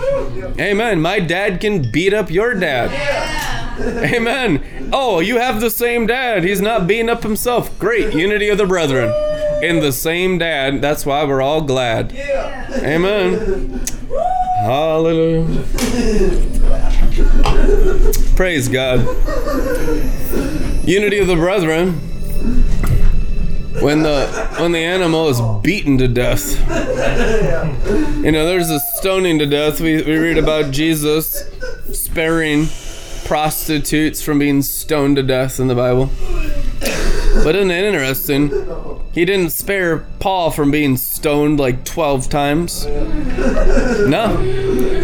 Amen. 0.59 1.01
My 1.01 1.19
dad 1.19 1.61
can 1.61 1.91
beat 1.91 2.13
up 2.13 2.31
your 2.31 2.53
dad. 2.53 2.91
Amen. 3.81 4.91
Oh, 4.93 5.21
you 5.21 5.39
have 5.39 5.61
the 5.61 5.71
same 5.71 6.07
dad. 6.07 6.45
He's 6.45 6.61
not 6.61 6.87
beating 6.87 7.09
up 7.09 7.23
himself. 7.23 7.79
Great. 7.79 8.13
Unity 8.13 8.51
of 8.51 8.59
the 8.59 8.67
brethren 8.67 9.32
in 9.63 9.81
the 9.81 9.93
same 9.93 10.39
dad. 10.39 10.83
That's 10.83 11.07
why 11.07 11.25
we're 11.25 11.41
all 11.41 11.63
glad. 11.63 12.13
Amen. 12.83 13.81
Hallelujah. 14.63 15.65
Praise 18.37 18.69
God. 18.69 19.01
Unity 20.87 21.19
of 21.19 21.29
the 21.29 21.37
brethren. 21.37 21.93
When 23.81 24.03
the 24.03 24.27
when 24.59 24.73
the 24.73 24.85
animal 24.85 25.29
is 25.29 25.41
beaten 25.63 25.97
to 25.99 26.09
death. 26.09 26.61
You 28.23 28.31
know, 28.31 28.47
there's 28.47 28.71
a 28.71 28.79
stoning 28.97 29.39
to 29.39 29.47
death. 29.47 29.81
We, 29.81 30.03
we 30.03 30.19
read 30.19 30.39
about 30.39 30.73
Jesus 30.73 31.45
sparing 31.93 32.67
prostitutes 33.25 34.23
from 34.23 34.39
being 34.39 34.63
stoned 34.63 35.17
to 35.17 35.23
death 35.23 35.59
in 35.59 35.69
the 35.69 35.75
Bible. 35.75 36.11
But 37.43 37.57
isn't 37.57 37.71
it 37.71 37.85
interesting? 37.85 38.51
He 39.13 39.27
didn't 39.27 39.51
spare 39.51 40.07
Paul 40.21 40.51
from 40.51 40.71
being 40.71 40.97
stoned 40.97 41.61
like 41.61 41.85
12 41.85 42.31
times. 42.31 42.87
No. 42.87 44.37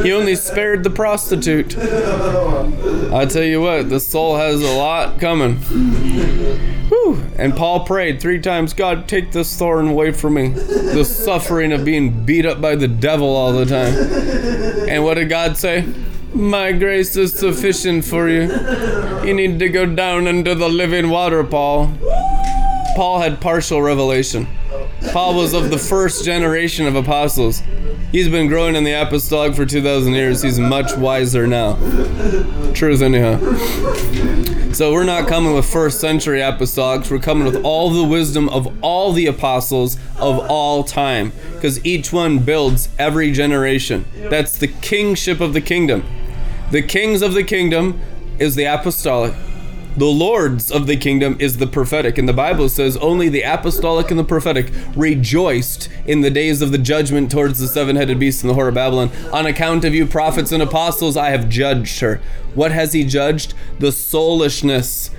He 0.03 0.13
only 0.13 0.35
spared 0.35 0.83
the 0.83 0.91
prostitute. 0.91 1.77
I 1.77 3.27
tell 3.27 3.43
you 3.43 3.61
what, 3.61 3.91
the 3.91 4.01
soul 4.01 4.37
has 4.37 4.63
a 4.63 4.73
lot 4.73 5.21
coming. 5.21 5.57
Whew. 6.89 7.23
And 7.37 7.55
Paul 7.55 7.85
prayed 7.85 8.19
three 8.19 8.41
times 8.41 8.73
God, 8.73 9.09
take 9.09 9.33
this 9.33 9.55
thorn 9.59 9.89
away 9.89 10.13
from 10.13 10.35
me. 10.35 10.49
The 10.49 11.05
suffering 11.05 11.73
of 11.73 11.85
being 11.85 12.25
beat 12.25 12.47
up 12.47 12.63
by 12.63 12.77
the 12.77 12.89
devil 12.89 13.29
all 13.29 13.53
the 13.53 13.67
time. 13.67 13.95
And 14.89 15.05
what 15.05 15.15
did 15.15 15.29
God 15.29 15.59
say? 15.59 15.87
My 16.33 16.73
grace 16.73 17.15
is 17.17 17.35
sufficient 17.35 18.07
for 18.07 18.29
you. 18.29 18.51
You 19.27 19.35
need 19.35 19.59
to 19.59 19.69
go 19.69 19.85
down 19.85 20.27
into 20.27 20.55
the 20.55 20.69
living 20.69 21.11
water, 21.11 21.45
Paul. 21.45 21.93
Paul 22.99 23.21
had 23.21 23.41
partial 23.41 23.81
revelation. 23.81 24.49
Paul 25.13 25.37
was 25.37 25.55
of 25.55 25.71
the 25.71 25.79
first 25.79 26.25
generation 26.25 26.85
of 26.85 26.97
apostles. 26.97 27.63
He's 28.11 28.29
been 28.29 28.49
growing 28.49 28.75
in 28.75 28.83
the 28.83 28.91
apostolic 28.91 29.55
for 29.55 29.65
2,000 29.65 30.15
years. 30.15 30.43
He's 30.43 30.59
much 30.59 30.97
wiser 30.97 31.47
now. 31.47 31.75
Truth, 32.73 33.01
anyhow. 33.01 33.39
So 34.73 34.93
we're 34.93 35.05
not 35.05 35.29
coming 35.29 35.55
with 35.55 35.65
first 35.65 36.01
century 36.01 36.41
apostolics. 36.41 37.09
We're 37.09 37.21
coming 37.21 37.45
with 37.45 37.65
all 37.65 37.91
the 37.91 38.03
wisdom 38.03 38.49
of 38.49 38.67
all 38.83 39.13
the 39.13 39.27
apostles 39.27 39.97
of 40.17 40.41
all 40.51 40.83
time. 40.83 41.33
Because 41.55 41.79
each 41.87 42.13
one 42.13 42.41
builds 42.41 42.89
every 42.99 43.31
generation. 43.31 44.07
That's 44.29 44.59
the 44.59 44.67
kingship 44.67 45.41
of 45.41 45.53
the 45.53 45.61
kingdom. 45.61 46.05
The 46.73 46.83
kings 46.83 47.23
of 47.23 47.35
the 47.35 47.45
kingdom 47.45 48.01
is 48.41 48.57
the 48.57 48.65
apostolic. 48.65 49.35
The 49.99 50.05
lords 50.05 50.71
of 50.71 50.87
the 50.87 50.97
kingdom 50.97 51.37
is 51.41 51.57
the 51.57 51.67
prophetic. 51.67 52.19
And 52.19 52.29
the 52.29 52.33
Bible 52.33 52.69
says 52.69 52.97
only 52.99 53.29
the 53.29 53.43
apostolic 53.43 54.13
and 54.13 54.21
the 54.21 54.23
prophetic 54.23 54.71
rejoiced 54.95 55.89
in 56.07 56.21
the 56.21 56.31
days 56.31 56.63
of 56.63 56.71
the 56.71 56.79
judgment 56.79 57.33
towards 57.33 57.59
the 57.59 57.67
seven 57.67 57.97
headed 57.97 58.21
beast 58.21 58.45
in 58.45 58.49
the 58.49 58.55
whore 58.55 58.69
of 58.69 58.75
Babylon. 58.75 59.11
On 59.33 59.45
account 59.45 59.85
of 59.85 59.97
you, 59.97 60.07
prophets 60.07 60.53
and 60.53 60.63
apostles, 60.63 61.17
I 61.17 61.31
have 61.31 61.49
judged 61.49 61.99
her. 61.99 62.21
What 62.55 62.71
has 62.71 62.93
he 62.93 63.03
judged? 63.03 63.55
The 63.81 63.91
soulishness 63.91 65.11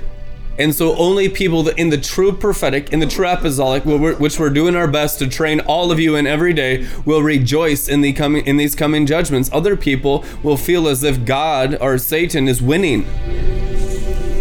and 0.57 0.73
so 0.75 0.95
only 0.95 1.27
people 1.27 1.67
in 1.69 1.89
the 1.89 1.97
true 1.97 2.33
prophetic, 2.33 2.91
in 2.91 2.99
the 2.99 3.07
true 3.07 3.27
apostolic, 3.27 3.83
which 3.85 4.39
we're 4.39 4.49
doing 4.49 4.75
our 4.75 4.89
best 4.89 5.19
to 5.19 5.27
train 5.27 5.61
all 5.61 5.89
of 5.89 5.99
you 5.99 6.15
in 6.17 6.27
every 6.27 6.53
day, 6.53 6.85
will 7.05 7.21
rejoice 7.21 7.87
in 7.87 8.01
the 8.01 8.11
coming 8.11 8.45
in 8.45 8.57
these 8.57 8.75
coming 8.75 9.05
judgments. 9.05 9.49
Other 9.53 9.77
people 9.77 10.25
will 10.43 10.57
feel 10.57 10.89
as 10.89 11.01
if 11.01 11.23
God 11.23 11.77
or 11.79 11.97
Satan 11.97 12.49
is 12.49 12.61
winning. 12.61 13.05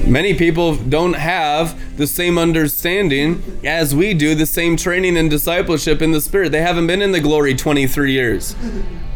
Many 0.09 0.33
people 0.33 0.75
don't 0.75 1.13
have 1.13 1.99
the 1.99 2.07
same 2.07 2.39
understanding 2.39 3.61
as 3.63 3.95
we 3.95 4.15
do, 4.15 4.35
the 4.35 4.47
same 4.47 4.75
training 4.75 5.19
and 5.19 5.29
discipleship 5.29 6.01
in 6.01 6.13
the 6.13 6.21
Spirit. 6.23 6.51
They 6.51 6.63
haven't 6.63 6.87
been 6.87 7.03
in 7.03 7.13
the 7.13 7.21
glory 7.21 7.55
23 7.55 8.13
years. 8.13 8.57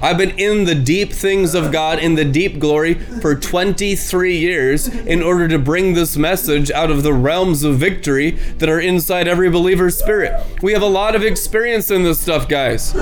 I've 0.03 0.19
been 0.19 0.39
in 0.39 0.65
the 0.65 0.75
deep 0.75 1.13
things 1.13 1.55
of 1.55 1.73
God, 1.73 1.99
in 1.99 2.17
the 2.17 2.27
deep 2.27 2.59
glory, 2.59 2.95
for 2.95 3.35
23 3.35 4.37
years 4.37 4.89
in 4.89 5.23
order 5.23 5.49
to 5.49 5.59
bring 5.59 5.95
this 5.95 6.17
message 6.19 6.71
out 6.71 6.91
of 6.91 7.03
the 7.05 7.15
realms 7.15 7.65
of 7.65 7.79
victory 7.79 8.33
that 8.59 8.69
are 8.69 8.81
inside 8.81 9.29
every 9.29 9.49
believer's 9.49 9.97
spirit. 9.97 10.45
We 10.61 10.73
have 10.73 10.83
a 10.83 10.87
lot 10.87 11.15
of 11.15 11.25
experience 11.25 11.91
in 11.91 12.03
this 12.03 12.21
stuff, 12.21 12.49
guys. 12.49 12.93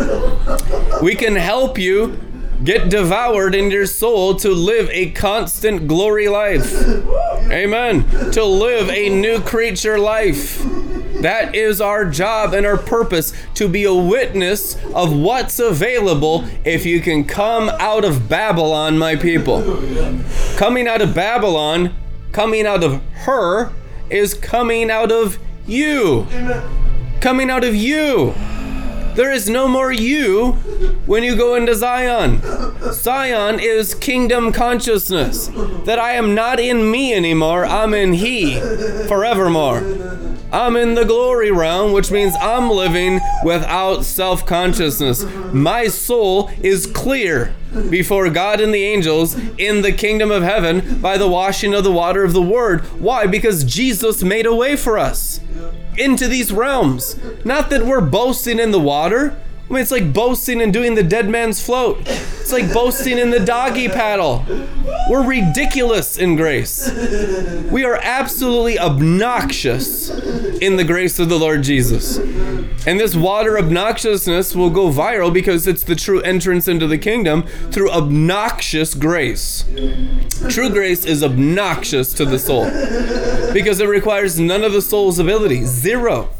We 1.03 1.17
can 1.17 1.35
help 1.35 1.77
you 1.77 2.21
get 2.65 2.89
devoured 2.89 3.55
in 3.55 3.71
your 3.71 3.87
soul 3.87 4.35
to 4.37 4.51
live 4.51 4.89
a 4.91 5.11
constant 5.11 5.89
glory 5.89 6.29
life. 6.29 6.73
Amen. 7.51 8.09
To 8.33 8.45
live 8.45 8.91
a 8.91 9.09
new 9.09 9.41
creature 9.41 9.99
life. 9.99 10.63
That 11.21 11.55
is 11.55 11.81
our 11.81 12.07
job 12.07 12.55
and 12.55 12.65
our 12.65 12.79
purpose 12.79 13.35
to 13.55 13.69
be 13.69 13.85
a 13.85 13.95
witness 13.95 14.77
of 14.95 15.15
what's 15.15 15.59
available 15.59 16.47
if 16.65 16.87
you 16.87 17.01
can 17.01 17.25
come 17.25 17.69
out 17.69 18.05
of 18.05 18.29
Babylon, 18.29 18.97
my 18.97 19.17
people. 19.17 19.61
Coming 20.57 20.89
out 20.89 21.03
of 21.03 21.15
Babylon, 21.15 21.95
coming 22.33 22.67
out 22.67 22.83
of 22.83 23.03
her, 23.25 23.71
is 24.09 24.33
coming 24.33 24.91
out 24.91 25.13
of 25.13 25.39
you. 25.67 26.27
Coming 27.21 27.51
out 27.51 27.65
of 27.65 27.75
you. 27.75 28.35
There 29.21 29.33
is 29.33 29.51
no 29.51 29.69
more 29.69 29.93
you 29.93 30.53
when 31.05 31.23
you 31.23 31.37
go 31.37 31.55
into 31.55 31.75
Zion. 31.75 32.41
Zion 32.91 33.61
is 33.61 33.95
kingdom 33.95 34.51
consciousness. 34.51 35.49
That 35.85 35.99
I 35.99 36.13
am 36.13 36.35
not 36.35 36.59
in 36.59 36.91
me 36.91 37.13
anymore, 37.13 37.67
I'm 37.67 37.93
in 37.93 38.15
He 38.15 38.59
forevermore. 39.09 39.85
I'm 40.51 40.75
in 40.75 40.95
the 40.95 41.05
glory 41.05 41.51
realm, 41.51 41.93
which 41.93 42.11
means 42.11 42.35
I'm 42.41 42.71
living 42.71 43.21
without 43.45 44.07
self 44.07 44.47
consciousness. 44.47 45.27
My 45.53 45.89
soul 45.89 46.51
is 46.63 46.87
clear 46.87 47.55
before 47.89 48.29
God 48.31 48.61
and 48.61 48.75
the 48.75 48.85
angels 48.85 49.37
in 49.59 49.83
the 49.83 49.93
kingdom 49.93 50.31
of 50.31 50.43
heaven 50.43 51.01
by 51.01 51.17
the 51.17 51.29
washing 51.29 51.75
of 51.75 51.85
the 51.85 51.93
water 51.93 52.25
of 52.25 52.33
the 52.33 52.43
word. 52.43 52.81
Why? 53.01 53.27
Because 53.27 53.65
Jesus 53.65 54.23
made 54.23 54.47
a 54.47 54.55
way 54.55 54.77
for 54.77 54.99
us 54.99 55.41
into 55.97 56.29
these 56.29 56.53
realms. 56.53 57.17
Not 57.45 57.71
that 57.71 57.85
we're 57.85 58.01
boasting 58.01 58.59
in 58.59 58.71
the 58.71 58.81
water. 58.81 59.37
I 59.71 59.73
mean, 59.73 59.83
it's 59.83 59.93
like 59.93 60.13
boasting 60.13 60.61
and 60.61 60.73
doing 60.73 60.97
the 60.97 61.03
dead 61.05 61.29
man's 61.29 61.65
float. 61.65 62.01
It's 62.01 62.51
like 62.51 62.73
boasting 62.73 63.19
in 63.19 63.31
the 63.31 63.39
doggy 63.39 63.89
paddle. 63.89 64.45
We're 65.09 65.25
ridiculous 65.25 66.19
in 66.19 66.35
grace. 66.35 66.91
We 67.71 67.85
are 67.85 67.95
absolutely 68.03 68.81
obnoxious 68.81 70.11
in 70.11 70.77
the 70.77 70.83
grace 70.83 71.21
of 71.21 71.29
the 71.29 71.39
Lord 71.39 71.63
Jesus. 71.63 72.17
And 72.85 72.99
this 72.99 73.15
water 73.15 73.57
obnoxiousness 73.57 74.57
will 74.57 74.71
go 74.71 74.91
viral 74.91 75.33
because 75.33 75.69
it's 75.69 75.85
the 75.85 75.95
true 75.95 76.21
entrance 76.23 76.67
into 76.67 76.89
the 76.89 76.99
kingdom 76.99 77.45
through 77.71 77.93
obnoxious 77.93 78.95
grace. 78.95 79.65
True 80.49 80.71
grace 80.71 81.05
is 81.05 81.23
obnoxious 81.23 82.13
to 82.15 82.25
the 82.25 82.41
soul 82.41 82.65
because 83.53 83.79
it 83.79 83.87
requires 83.89 84.41
none 84.41 84.65
of 84.65 84.73
the 84.73 84.83
soul's 84.83 85.21
ability, 85.21 85.65
zero. 85.65 86.31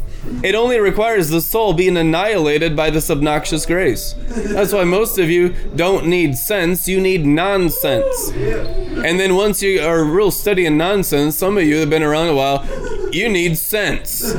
It 0.43 0.55
only 0.55 0.79
requires 0.79 1.29
the 1.29 1.41
soul 1.41 1.73
being 1.73 1.97
annihilated 1.97 2.75
by 2.75 2.91
this 2.91 3.11
obnoxious 3.11 3.67
grace. 3.67 4.15
That's 4.29 4.73
why 4.73 4.85
most 4.85 5.19
of 5.19 5.29
you 5.29 5.55
don't 5.75 6.07
need 6.07 6.37
sense, 6.37 6.89
you 6.89 7.01
need 7.01 7.27
nonsense. 7.27 8.31
And 8.31 9.21
then 9.21 9.35
once 9.35 9.63
you 9.63 9.81
are 9.83 10.05
real 10.05 10.31
steady 10.31 10.67
in 10.67 10.79
nonsense, 10.79 11.37
some 11.37 11.59
of 11.59 11.65
you 11.65 11.77
have 11.77 11.91
been 11.91 12.03
around 12.03 12.29
a 12.29 12.35
while, 12.35 12.67
you 13.13 13.29
need 13.29 13.59
sense. 13.59 14.35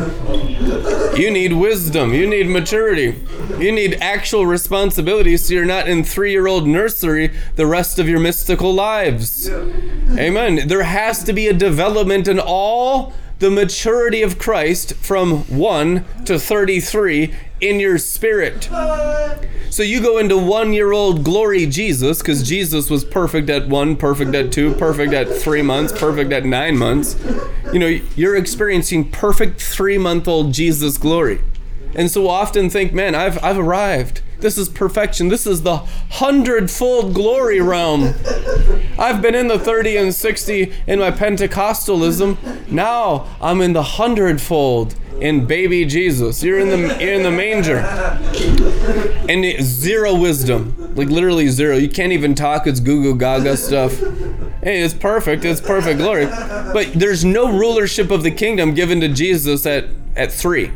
You 1.17 1.29
need 1.29 1.53
wisdom, 1.53 2.13
you 2.13 2.27
need 2.27 2.47
maturity. 2.47 3.15
You 3.59 3.71
need 3.71 3.95
actual 4.01 4.47
responsibility 4.47 5.37
so 5.37 5.53
you're 5.53 5.65
not 5.65 5.87
in 5.87 6.03
three 6.03 6.31
year 6.31 6.47
old 6.47 6.67
nursery 6.67 7.31
the 7.57 7.67
rest 7.67 7.99
of 7.99 8.07
your 8.07 8.19
mystical 8.19 8.73
lives. 8.73 9.49
Amen. 9.49 10.67
There 10.67 10.83
has 10.83 11.23
to 11.25 11.33
be 11.33 11.47
a 11.47 11.53
development 11.53 12.27
in 12.27 12.39
all 12.39 13.13
the 13.41 13.49
maturity 13.49 14.21
of 14.21 14.37
Christ 14.37 14.93
from 14.93 15.39
1 15.45 16.05
to 16.25 16.37
33 16.37 17.33
in 17.59 17.79
your 17.79 17.97
spirit. 17.97 18.69
So 19.71 19.81
you 19.81 19.99
go 19.99 20.19
into 20.19 20.37
one 20.37 20.73
year 20.73 20.91
old 20.91 21.23
glory 21.23 21.65
Jesus, 21.65 22.19
because 22.19 22.47
Jesus 22.47 22.91
was 22.91 23.03
perfect 23.03 23.49
at 23.49 23.67
one, 23.67 23.95
perfect 23.95 24.35
at 24.35 24.51
two, 24.51 24.75
perfect 24.75 25.13
at 25.13 25.27
three 25.27 25.63
months, 25.63 25.91
perfect 25.91 26.31
at 26.31 26.45
nine 26.45 26.77
months. 26.77 27.15
You 27.73 27.79
know, 27.79 27.87
you're 28.15 28.35
experiencing 28.35 29.09
perfect 29.09 29.59
three 29.59 29.97
month 29.97 30.27
old 30.27 30.53
Jesus 30.53 30.99
glory. 30.99 31.41
And 31.95 32.09
so 32.09 32.27
often 32.27 32.69
think, 32.69 32.93
man, 32.93 33.15
I've, 33.15 33.43
I've 33.43 33.57
arrived. 33.57 34.21
This 34.39 34.57
is 34.57 34.69
perfection. 34.69 35.27
This 35.27 35.45
is 35.45 35.61
the 35.61 35.77
hundredfold 35.77 37.13
glory 37.13 37.61
realm. 37.61 38.15
I've 38.97 39.21
been 39.21 39.35
in 39.35 39.47
the 39.47 39.59
30 39.59 39.97
and 39.97 40.15
60 40.15 40.73
in 40.87 40.99
my 40.99 41.11
Pentecostalism. 41.11 42.71
Now 42.71 43.27
I'm 43.39 43.61
in 43.61 43.73
the 43.73 43.83
hundredfold 43.83 44.95
in 45.21 45.45
baby 45.45 45.85
Jesus. 45.85 46.43
You're 46.43 46.59
in 46.59 46.69
the 46.69 46.97
you're 46.99 47.13
in 47.13 47.23
the 47.23 47.31
manger. 47.31 47.77
And 49.29 49.63
zero 49.63 50.15
wisdom. 50.15 50.75
Like 50.95 51.09
literally 51.09 51.47
zero. 51.47 51.77
You 51.77 51.89
can't 51.89 52.11
even 52.11 52.35
talk, 52.35 52.67
it's 52.67 52.79
goo 52.79 53.01
goo 53.01 53.17
gaga 53.17 53.55
stuff. 53.55 53.97
Hey, 54.63 54.81
it's 54.81 54.93
perfect. 54.93 55.45
It's 55.45 55.61
perfect 55.61 55.99
glory. 55.99 56.25
But 56.25 56.93
there's 56.93 57.23
no 57.23 57.57
rulership 57.57 58.11
of 58.11 58.23
the 58.23 58.31
kingdom 58.31 58.73
given 58.73 58.99
to 59.01 59.07
Jesus 59.07 59.65
at 59.65 59.85
at 60.15 60.31
3 60.31 60.71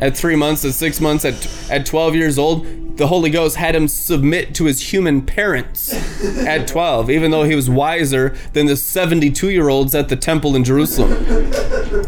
at 0.00 0.16
three 0.16 0.34
months, 0.34 0.64
at 0.64 0.72
six 0.72 1.00
months, 1.00 1.24
at, 1.24 1.70
at 1.70 1.86
12 1.86 2.16
years 2.16 2.36
old 2.36 2.66
the 2.96 3.06
Holy 3.06 3.30
Ghost 3.30 3.56
had 3.56 3.74
him 3.74 3.88
submit 3.88 4.54
to 4.56 4.64
his 4.64 4.92
human 4.92 5.22
parents 5.22 5.92
at 6.46 6.68
12, 6.68 7.10
even 7.10 7.30
though 7.30 7.44
he 7.44 7.54
was 7.54 7.70
wiser 7.70 8.36
than 8.52 8.66
the 8.66 8.76
72 8.76 9.50
year 9.50 9.68
olds 9.68 9.94
at 9.94 10.08
the 10.08 10.16
temple 10.16 10.54
in 10.54 10.62
Jerusalem. 10.62 11.12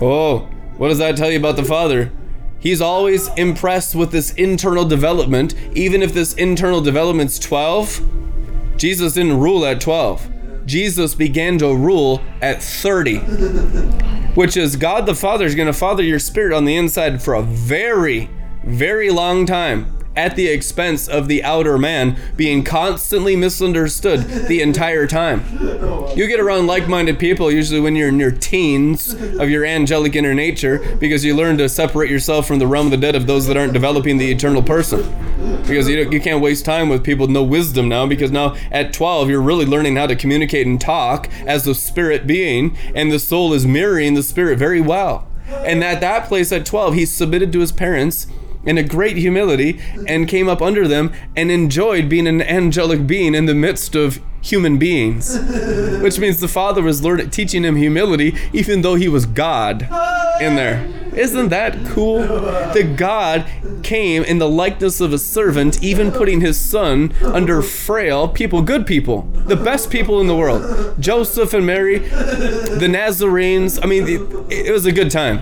Oh, 0.00 0.48
what 0.76 0.88
does 0.88 0.98
that 0.98 1.16
tell 1.16 1.30
you 1.30 1.38
about 1.38 1.56
the 1.56 1.64
Father? 1.64 2.10
He's 2.58 2.80
always 2.80 3.28
impressed 3.36 3.94
with 3.94 4.10
this 4.10 4.32
internal 4.34 4.84
development, 4.84 5.54
even 5.74 6.02
if 6.02 6.14
this 6.14 6.34
internal 6.34 6.80
development's 6.80 7.38
12. 7.38 8.00
Jesus 8.76 9.12
didn't 9.12 9.38
rule 9.38 9.64
at 9.66 9.80
12. 9.80 10.30
Jesus 10.66 11.14
began 11.14 11.58
to 11.58 11.74
rule 11.74 12.22
at 12.40 12.62
30, 12.62 13.18
which 14.34 14.56
is 14.56 14.76
God 14.76 15.04
the 15.06 15.14
Father 15.14 15.44
is 15.44 15.54
going 15.54 15.66
to 15.66 15.74
father 15.74 16.02
your 16.02 16.18
spirit 16.18 16.54
on 16.54 16.64
the 16.64 16.76
inside 16.76 17.22
for 17.22 17.34
a 17.34 17.42
very, 17.42 18.30
very 18.64 19.10
long 19.10 19.44
time 19.44 19.93
at 20.16 20.36
the 20.36 20.48
expense 20.48 21.08
of 21.08 21.28
the 21.28 21.42
outer 21.42 21.78
man 21.78 22.16
being 22.36 22.62
constantly 22.62 23.36
misunderstood 23.36 24.20
the 24.48 24.60
entire 24.60 25.06
time. 25.06 25.44
You 26.16 26.26
get 26.26 26.40
around 26.40 26.66
like 26.66 26.88
minded 26.88 27.18
people 27.18 27.50
usually 27.50 27.80
when 27.80 27.96
you're 27.96 28.08
in 28.08 28.20
your 28.20 28.30
teens 28.30 29.14
of 29.14 29.50
your 29.50 29.64
angelic 29.64 30.14
inner 30.14 30.34
nature 30.34 30.96
because 30.98 31.24
you 31.24 31.34
learn 31.34 31.58
to 31.58 31.68
separate 31.68 32.10
yourself 32.10 32.46
from 32.46 32.58
the 32.58 32.66
realm 32.66 32.86
of 32.86 32.90
the 32.92 32.96
dead 32.96 33.14
of 33.14 33.26
those 33.26 33.46
that 33.46 33.56
aren't 33.56 33.72
developing 33.72 34.18
the 34.18 34.30
eternal 34.30 34.62
person. 34.62 35.02
Because 35.66 35.88
you, 35.88 36.08
you 36.10 36.20
can't 36.20 36.40
waste 36.40 36.64
time 36.64 36.88
with 36.88 37.02
people 37.02 37.26
with 37.26 37.34
no 37.34 37.42
wisdom 37.42 37.88
now 37.88 38.06
because 38.06 38.30
now 38.30 38.54
at 38.70 38.92
12 38.92 39.30
you're 39.30 39.40
really 39.40 39.66
learning 39.66 39.96
how 39.96 40.06
to 40.06 40.14
communicate 40.14 40.66
and 40.66 40.80
talk 40.80 41.28
as 41.46 41.64
the 41.64 41.74
spirit 41.74 42.26
being 42.26 42.76
and 42.94 43.10
the 43.10 43.18
soul 43.18 43.52
is 43.52 43.66
mirroring 43.66 44.14
the 44.14 44.22
spirit 44.22 44.58
very 44.58 44.80
well. 44.80 45.26
And 45.48 45.82
at 45.84 46.00
that 46.00 46.26
place 46.28 46.52
at 46.52 46.64
12, 46.66 46.94
he 46.94 47.06
submitted 47.06 47.52
to 47.52 47.60
his 47.60 47.72
parents 47.72 48.26
in 48.66 48.78
a 48.78 48.82
great 48.82 49.16
humility 49.16 49.80
and 50.06 50.28
came 50.28 50.48
up 50.48 50.62
under 50.62 50.86
them 50.88 51.12
and 51.36 51.50
enjoyed 51.50 52.08
being 52.08 52.26
an 52.26 52.42
angelic 52.42 53.06
being 53.06 53.34
in 53.34 53.46
the 53.46 53.54
midst 53.54 53.94
of 53.94 54.20
human 54.40 54.78
beings. 54.78 55.38
Which 56.02 56.18
means 56.18 56.40
the 56.40 56.48
Father 56.48 56.82
was 56.82 57.02
learning, 57.02 57.30
teaching 57.30 57.64
him 57.64 57.76
humility 57.76 58.36
even 58.52 58.82
though 58.82 58.94
he 58.94 59.08
was 59.08 59.26
God 59.26 59.82
in 60.40 60.54
there. 60.54 60.86
Isn't 61.16 61.48
that 61.50 61.86
cool? 61.86 62.18
That 62.18 62.96
God 62.96 63.46
came 63.82 64.24
in 64.24 64.38
the 64.38 64.48
likeness 64.48 65.00
of 65.00 65.12
a 65.12 65.18
servant, 65.18 65.82
even 65.82 66.10
putting 66.10 66.40
his 66.40 66.60
son 66.60 67.14
under 67.22 67.62
frail 67.62 68.28
people, 68.28 68.62
good 68.62 68.86
people, 68.86 69.22
the 69.46 69.56
best 69.56 69.90
people 69.90 70.20
in 70.20 70.26
the 70.26 70.34
world. 70.34 71.00
Joseph 71.00 71.54
and 71.54 71.64
Mary, 71.64 71.98
the 71.98 72.88
Nazarenes. 72.90 73.78
I 73.82 73.86
mean, 73.86 74.08
it, 74.08 74.66
it 74.66 74.72
was 74.72 74.86
a 74.86 74.92
good 74.92 75.10
time. 75.10 75.38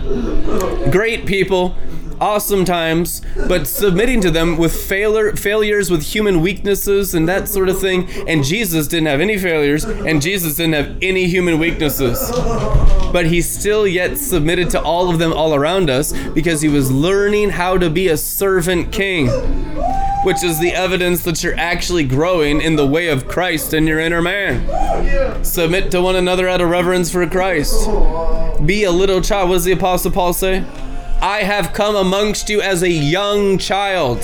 Great 0.90 1.24
people 1.24 1.74
awesome 2.20 2.64
times, 2.64 3.22
but 3.48 3.66
submitting 3.66 4.20
to 4.22 4.30
them 4.30 4.56
with 4.56 4.74
failure, 4.74 5.34
failures, 5.36 5.90
with 5.90 6.02
human 6.02 6.40
weaknesses 6.40 7.14
and 7.14 7.28
that 7.28 7.48
sort 7.48 7.68
of 7.68 7.80
thing. 7.80 8.09
And 8.26 8.44
Jesus 8.44 8.86
didn't 8.86 9.06
have 9.06 9.20
any 9.20 9.39
failures, 9.39 9.84
and 9.84 10.22
Jesus 10.22 10.56
didn't 10.56 10.74
have 10.74 10.98
any 11.02 11.26
human 11.26 11.59
weaknesses. 11.59 12.30
But 13.12 13.26
he 13.26 13.43
still 13.43 13.86
yet 13.86 14.18
submitted 14.18 14.70
to 14.70 14.82
all 14.82 15.10
of 15.10 15.18
them 15.18 15.32
all 15.32 15.55
around 15.55 15.90
us 15.90 16.12
because 16.30 16.62
he 16.62 16.68
was 16.68 16.90
learning 16.90 17.51
how 17.51 17.78
to 17.78 17.90
be 17.90 18.09
a 18.09 18.16
servant 18.16 18.93
king 18.93 19.28
which 20.22 20.44
is 20.44 20.60
the 20.60 20.72
evidence 20.72 21.24
that 21.24 21.43
you're 21.43 21.59
actually 21.59 22.05
growing 22.05 22.60
in 22.60 22.76
the 22.76 22.86
way 22.86 23.09
of 23.09 23.26
Christ 23.26 23.74
in 23.74 23.86
your 23.86 23.98
inner 23.98 24.22
man. 24.22 25.44
Submit 25.44 25.90
to 25.90 26.01
one 26.01 26.16
another 26.16 26.48
out 26.48 26.60
of 26.60 26.70
reverence 26.70 27.10
for 27.10 27.26
Christ. 27.28 27.89
Be 28.64 28.84
a 28.84 28.93
little 28.93 29.20
child. 29.20 29.48
What 29.48 29.56
does 29.56 29.64
the 29.64 29.72
Apostle 29.72 30.12
Paul 30.12 30.32
say? 30.32 30.64
I 31.23 31.44
have 31.44 31.73
come 31.73 31.94
amongst 31.94 32.49
you 32.49 32.61
as 32.61 32.82
a 32.82 32.90
young 32.90 33.57
child. 33.57 34.23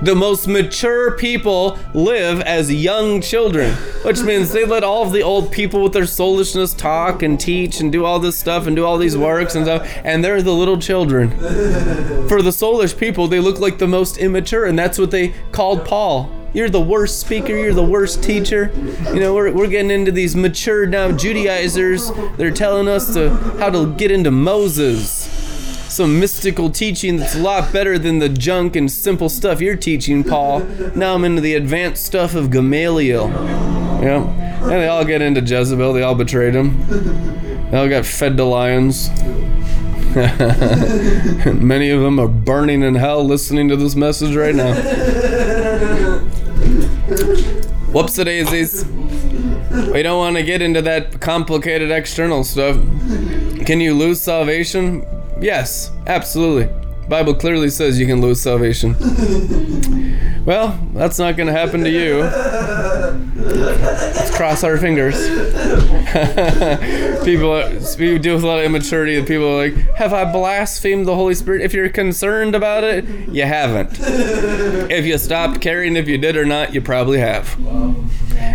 The 0.00 0.14
most 0.14 0.46
mature 0.46 1.10
people 1.16 1.76
live 1.92 2.40
as 2.42 2.72
young 2.72 3.20
children, 3.20 3.74
which 4.04 4.22
means 4.22 4.52
they 4.52 4.64
let 4.64 4.84
all 4.84 5.04
of 5.04 5.12
the 5.12 5.24
old 5.24 5.50
people 5.50 5.82
with 5.82 5.92
their 5.92 6.06
soulishness 6.06 6.72
talk 6.72 7.24
and 7.24 7.40
teach 7.40 7.80
and 7.80 7.90
do 7.90 8.04
all 8.04 8.20
this 8.20 8.38
stuff 8.38 8.68
and 8.68 8.76
do 8.76 8.84
all 8.84 8.96
these 8.96 9.16
works 9.16 9.56
and 9.56 9.64
stuff, 9.64 9.90
and 10.04 10.22
they're 10.22 10.40
the 10.40 10.54
little 10.54 10.78
children. 10.78 11.30
For 12.28 12.42
the 12.42 12.52
soulish 12.52 12.96
people, 12.96 13.26
they 13.26 13.40
look 13.40 13.58
like 13.58 13.78
the 13.78 13.88
most 13.88 14.16
immature, 14.16 14.66
and 14.66 14.78
that's 14.78 15.00
what 15.00 15.10
they 15.10 15.34
called 15.50 15.84
Paul. 15.84 16.30
You're 16.52 16.70
the 16.70 16.80
worst 16.80 17.18
speaker. 17.18 17.56
You're 17.56 17.74
the 17.74 17.82
worst 17.82 18.22
teacher. 18.22 18.70
You 19.08 19.18
know, 19.18 19.34
we're, 19.34 19.52
we're 19.52 19.66
getting 19.66 19.90
into 19.90 20.12
these 20.12 20.36
mature 20.36 20.86
now 20.86 21.10
Judaizers. 21.10 22.12
They're 22.36 22.52
telling 22.52 22.86
us 22.86 23.12
to 23.14 23.30
how 23.58 23.70
to 23.70 23.92
get 23.94 24.12
into 24.12 24.30
Moses 24.30 25.33
some 25.94 26.18
mystical 26.18 26.70
teaching 26.70 27.16
that's 27.18 27.36
a 27.36 27.38
lot 27.38 27.72
better 27.72 27.98
than 27.98 28.18
the 28.18 28.28
junk 28.28 28.74
and 28.74 28.90
simple 28.90 29.28
stuff 29.28 29.60
you're 29.60 29.76
teaching, 29.76 30.24
Paul. 30.24 30.60
Now 30.96 31.14
I'm 31.14 31.24
into 31.24 31.40
the 31.40 31.54
advanced 31.54 32.04
stuff 32.04 32.34
of 32.34 32.50
Gamaliel. 32.50 33.28
Yeah. 34.02 34.24
And 34.62 34.70
they 34.70 34.88
all 34.88 35.04
get 35.04 35.22
into 35.22 35.40
Jezebel. 35.40 35.92
They 35.92 36.02
all 36.02 36.16
betrayed 36.16 36.54
him. 36.54 37.70
They 37.70 37.78
all 37.78 37.88
got 37.88 38.04
fed 38.04 38.36
to 38.38 38.44
lions. 38.44 39.08
Many 40.14 41.90
of 41.90 42.00
them 42.00 42.18
are 42.18 42.28
burning 42.28 42.82
in 42.82 42.96
hell 42.96 43.24
listening 43.24 43.68
to 43.68 43.76
this 43.76 43.94
message 43.94 44.34
right 44.34 44.54
now. 44.54 44.74
Whoops 47.92 48.18
a 48.18 48.24
daisies. 48.24 48.84
We 49.92 50.02
don't 50.02 50.18
want 50.18 50.36
to 50.36 50.42
get 50.42 50.60
into 50.60 50.82
that 50.82 51.20
complicated 51.20 51.92
external 51.92 52.42
stuff. 52.42 52.76
Can 53.64 53.80
you 53.80 53.94
lose 53.94 54.20
salvation? 54.20 55.06
Yes, 55.40 55.90
absolutely. 56.06 56.72
Bible 57.08 57.34
clearly 57.34 57.68
says 57.68 58.00
you 58.00 58.06
can 58.06 58.20
lose 58.20 58.40
salvation. 58.40 58.96
Well, 60.44 60.78
that's 60.92 61.18
not 61.18 61.38
going 61.38 61.46
to 61.46 61.54
happen 61.54 61.84
to 61.84 61.90
you. 61.90 62.18
Let's 63.42 64.36
cross 64.36 64.62
our 64.62 64.76
fingers. 64.76 65.16
people, 67.24 67.52
we 67.98 68.18
deal 68.18 68.34
with 68.34 68.44
a 68.44 68.46
lot 68.46 68.58
of 68.58 68.66
immaturity. 68.66 69.16
And 69.16 69.26
people 69.26 69.48
are 69.48 69.68
like, 69.68 69.74
"Have 69.94 70.12
I 70.12 70.30
blasphemed 70.30 71.06
the 71.06 71.14
Holy 71.14 71.34
Spirit?" 71.34 71.62
If 71.62 71.72
you're 71.72 71.88
concerned 71.88 72.54
about 72.54 72.84
it, 72.84 73.06
you 73.30 73.44
haven't. 73.44 73.98
If 73.98 75.06
you 75.06 75.16
stopped 75.16 75.62
caring 75.62 75.96
if 75.96 76.08
you 76.08 76.18
did 76.18 76.36
or 76.36 76.44
not, 76.44 76.74
you 76.74 76.82
probably 76.82 77.20
have. 77.20 77.56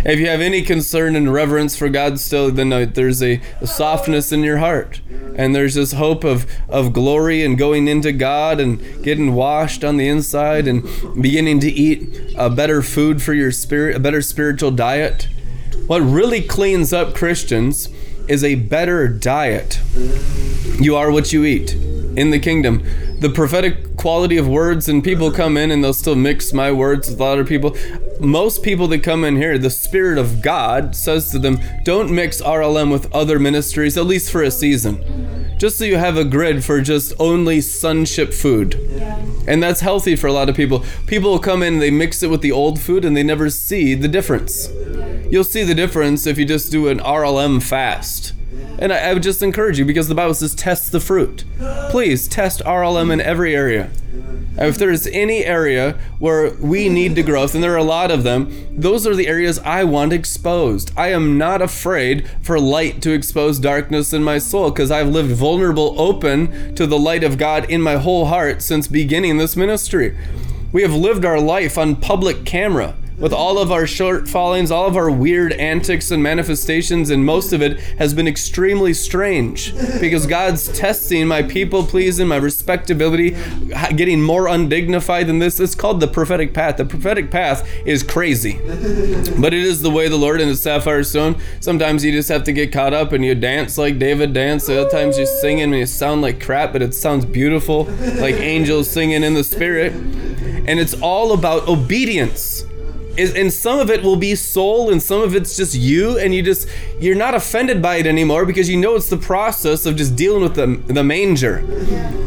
If 0.04 0.18
you 0.18 0.28
have 0.28 0.40
any 0.40 0.62
concern 0.62 1.16
and 1.16 1.32
reverence 1.32 1.76
for 1.76 1.88
God 1.88 2.18
still, 2.18 2.50
then 2.50 2.72
uh, 2.72 2.86
there's 2.92 3.22
a, 3.22 3.40
a 3.60 3.66
softness 3.66 4.32
in 4.32 4.42
your 4.42 4.58
heart 4.58 5.00
and 5.40 5.54
there's 5.54 5.74
this 5.74 5.92
hope 5.92 6.24
of, 6.24 6.46
of 6.68 6.92
glory 6.92 7.42
and 7.42 7.56
going 7.56 7.88
into 7.88 8.12
God 8.12 8.60
and 8.60 9.02
getting 9.02 9.34
washed 9.34 9.84
on 9.84 9.96
the 9.96 10.08
inside 10.08 10.66
and 10.66 10.82
beginning 11.20 11.60
to 11.60 11.70
eat 11.70 12.34
a 12.36 12.50
better 12.50 12.82
food 12.82 13.22
for 13.22 13.32
your 13.32 13.52
spirit, 13.52 13.96
a 13.96 14.00
better 14.00 14.22
spiritual 14.22 14.70
diet. 14.70 15.28
What 15.86 16.00
really 16.00 16.42
cleans 16.42 16.92
up 16.92 17.14
Christians 17.14 17.88
is 18.28 18.44
a 18.44 18.54
better 18.56 19.08
diet. 19.08 19.80
You 20.78 20.96
are 20.96 21.10
what 21.10 21.32
you 21.32 21.44
eat 21.44 21.72
in 21.72 22.30
the 22.30 22.38
kingdom. 22.38 22.82
The 23.20 23.28
prophetic 23.28 23.96
quality 23.98 24.38
of 24.38 24.48
words, 24.48 24.88
and 24.88 25.04
people 25.04 25.30
come 25.30 25.58
in 25.58 25.70
and 25.70 25.84
they'll 25.84 25.92
still 25.92 26.16
mix 26.16 26.54
my 26.54 26.72
words 26.72 27.10
with 27.10 27.20
other 27.20 27.44
people. 27.44 27.76
Most 28.18 28.62
people 28.62 28.88
that 28.88 29.02
come 29.02 29.24
in 29.24 29.36
here, 29.36 29.58
the 29.58 29.68
Spirit 29.68 30.16
of 30.16 30.40
God 30.40 30.96
says 30.96 31.30
to 31.32 31.38
them, 31.38 31.60
don't 31.84 32.10
mix 32.10 32.40
RLM 32.40 32.90
with 32.90 33.12
other 33.14 33.38
ministries, 33.38 33.98
at 33.98 34.06
least 34.06 34.32
for 34.32 34.42
a 34.42 34.50
season. 34.50 35.56
Just 35.58 35.76
so 35.76 35.84
you 35.84 35.98
have 35.98 36.16
a 36.16 36.24
grid 36.24 36.64
for 36.64 36.80
just 36.80 37.12
only 37.18 37.60
sonship 37.60 38.32
food. 38.32 38.74
And 39.46 39.62
that's 39.62 39.80
healthy 39.80 40.16
for 40.16 40.26
a 40.26 40.32
lot 40.32 40.48
of 40.48 40.56
people. 40.56 40.82
People 41.06 41.32
will 41.32 41.38
come 41.38 41.62
in, 41.62 41.78
they 41.78 41.90
mix 41.90 42.22
it 42.22 42.30
with 42.30 42.40
the 42.40 42.52
old 42.52 42.80
food, 42.80 43.04
and 43.04 43.14
they 43.14 43.22
never 43.22 43.50
see 43.50 43.94
the 43.94 44.08
difference. 44.08 44.70
You'll 45.30 45.44
see 45.44 45.62
the 45.62 45.74
difference 45.74 46.26
if 46.26 46.38
you 46.38 46.46
just 46.46 46.72
do 46.72 46.88
an 46.88 47.00
RLM 47.00 47.62
fast 47.62 48.32
and 48.78 48.92
I, 48.92 49.10
I 49.10 49.14
would 49.14 49.22
just 49.22 49.42
encourage 49.42 49.78
you 49.78 49.84
because 49.84 50.08
the 50.08 50.14
Bible 50.14 50.34
says 50.34 50.54
test 50.54 50.92
the 50.92 51.00
fruit. 51.00 51.44
Please 51.90 52.26
test 52.26 52.62
RLM 52.64 53.12
in 53.12 53.20
every 53.20 53.54
area. 53.54 53.90
If 54.56 54.76
there's 54.76 55.06
any 55.06 55.44
area 55.44 55.98
where 56.18 56.50
we 56.54 56.88
need 56.88 57.14
to 57.14 57.22
grow, 57.22 57.44
and 57.44 57.62
there 57.62 57.72
are 57.72 57.78
a 57.78 57.84
lot 57.84 58.10
of 58.10 58.24
them, 58.24 58.66
those 58.70 59.06
are 59.06 59.14
the 59.14 59.28
areas 59.28 59.58
I 59.60 59.84
want 59.84 60.12
exposed. 60.12 60.92
I 60.96 61.08
am 61.08 61.38
not 61.38 61.62
afraid 61.62 62.28
for 62.42 62.58
light 62.58 63.00
to 63.02 63.12
expose 63.12 63.58
darkness 63.58 64.12
in 64.12 64.22
my 64.24 64.38
soul 64.38 64.70
because 64.70 64.90
I've 64.90 65.08
lived 65.08 65.30
vulnerable, 65.30 65.98
open 65.98 66.74
to 66.74 66.86
the 66.86 66.98
light 66.98 67.24
of 67.24 67.38
God 67.38 67.70
in 67.70 67.80
my 67.80 67.96
whole 67.96 68.26
heart 68.26 68.60
since 68.60 68.88
beginning 68.88 69.38
this 69.38 69.56
ministry. 69.56 70.16
We 70.72 70.82
have 70.82 70.94
lived 70.94 71.24
our 71.24 71.40
life 71.40 71.78
on 71.78 71.96
public 71.96 72.44
camera 72.44 72.96
with 73.20 73.32
all 73.32 73.58
of 73.58 73.70
our 73.70 73.86
short 73.86 74.28
fallings, 74.28 74.70
all 74.70 74.86
of 74.86 74.96
our 74.96 75.10
weird 75.10 75.52
antics 75.52 76.10
and 76.10 76.22
manifestations, 76.22 77.10
and 77.10 77.24
most 77.24 77.52
of 77.52 77.62
it 77.62 77.78
has 77.98 78.14
been 78.14 78.26
extremely 78.26 78.94
strange 78.94 79.74
because 80.00 80.26
God's 80.26 80.68
testing 80.68 81.28
my 81.28 81.42
people 81.42 81.84
pleasing, 81.84 82.28
my 82.28 82.36
respectability, 82.36 83.36
getting 83.94 84.22
more 84.22 84.48
undignified 84.48 85.26
than 85.26 85.38
this. 85.38 85.60
It's 85.60 85.74
called 85.74 86.00
the 86.00 86.08
prophetic 86.08 86.54
path. 86.54 86.78
The 86.78 86.84
prophetic 86.86 87.30
path 87.30 87.68
is 87.84 88.02
crazy, 88.02 88.58
but 89.38 89.52
it 89.52 89.62
is 89.62 89.82
the 89.82 89.90
way 89.90 90.08
the 90.08 90.16
Lord 90.16 90.40
and 90.40 90.50
the 90.50 90.56
sapphire 90.56 91.04
stone. 91.04 91.36
Sometimes 91.60 92.04
you 92.04 92.12
just 92.12 92.30
have 92.30 92.44
to 92.44 92.52
get 92.52 92.72
caught 92.72 92.94
up 92.94 93.12
and 93.12 93.24
you 93.24 93.34
dance 93.34 93.76
like 93.76 93.98
David 93.98 94.32
danced. 94.32 94.70
Other 94.70 94.88
times 94.88 95.18
you 95.18 95.26
sing 95.26 95.60
and 95.60 95.74
you 95.74 95.86
sound 95.86 96.22
like 96.22 96.42
crap, 96.42 96.72
but 96.72 96.80
it 96.82 96.94
sounds 96.94 97.24
beautiful, 97.26 97.84
like 98.18 98.36
angels 98.36 98.90
singing 98.90 99.22
in 99.22 99.34
the 99.34 99.44
spirit. 99.44 99.92
And 99.92 100.78
it's 100.78 100.94
all 100.94 101.32
about 101.32 101.68
obedience 101.68 102.59
and 103.18 103.52
some 103.52 103.78
of 103.78 103.90
it 103.90 104.02
will 104.02 104.16
be 104.16 104.34
soul 104.34 104.90
and 104.90 105.02
some 105.02 105.20
of 105.20 105.34
it's 105.34 105.56
just 105.56 105.74
you 105.74 106.18
and 106.18 106.34
you 106.34 106.42
just 106.42 106.68
you're 107.00 107.16
not 107.16 107.34
offended 107.34 107.82
by 107.82 107.96
it 107.96 108.06
anymore 108.06 108.46
because 108.46 108.68
you 108.68 108.76
know 108.76 108.94
it's 108.94 109.10
the 109.10 109.16
process 109.16 109.86
of 109.86 109.96
just 109.96 110.16
dealing 110.16 110.42
with 110.42 110.54
the, 110.54 110.66
the 110.92 111.02
manger. 111.02 111.62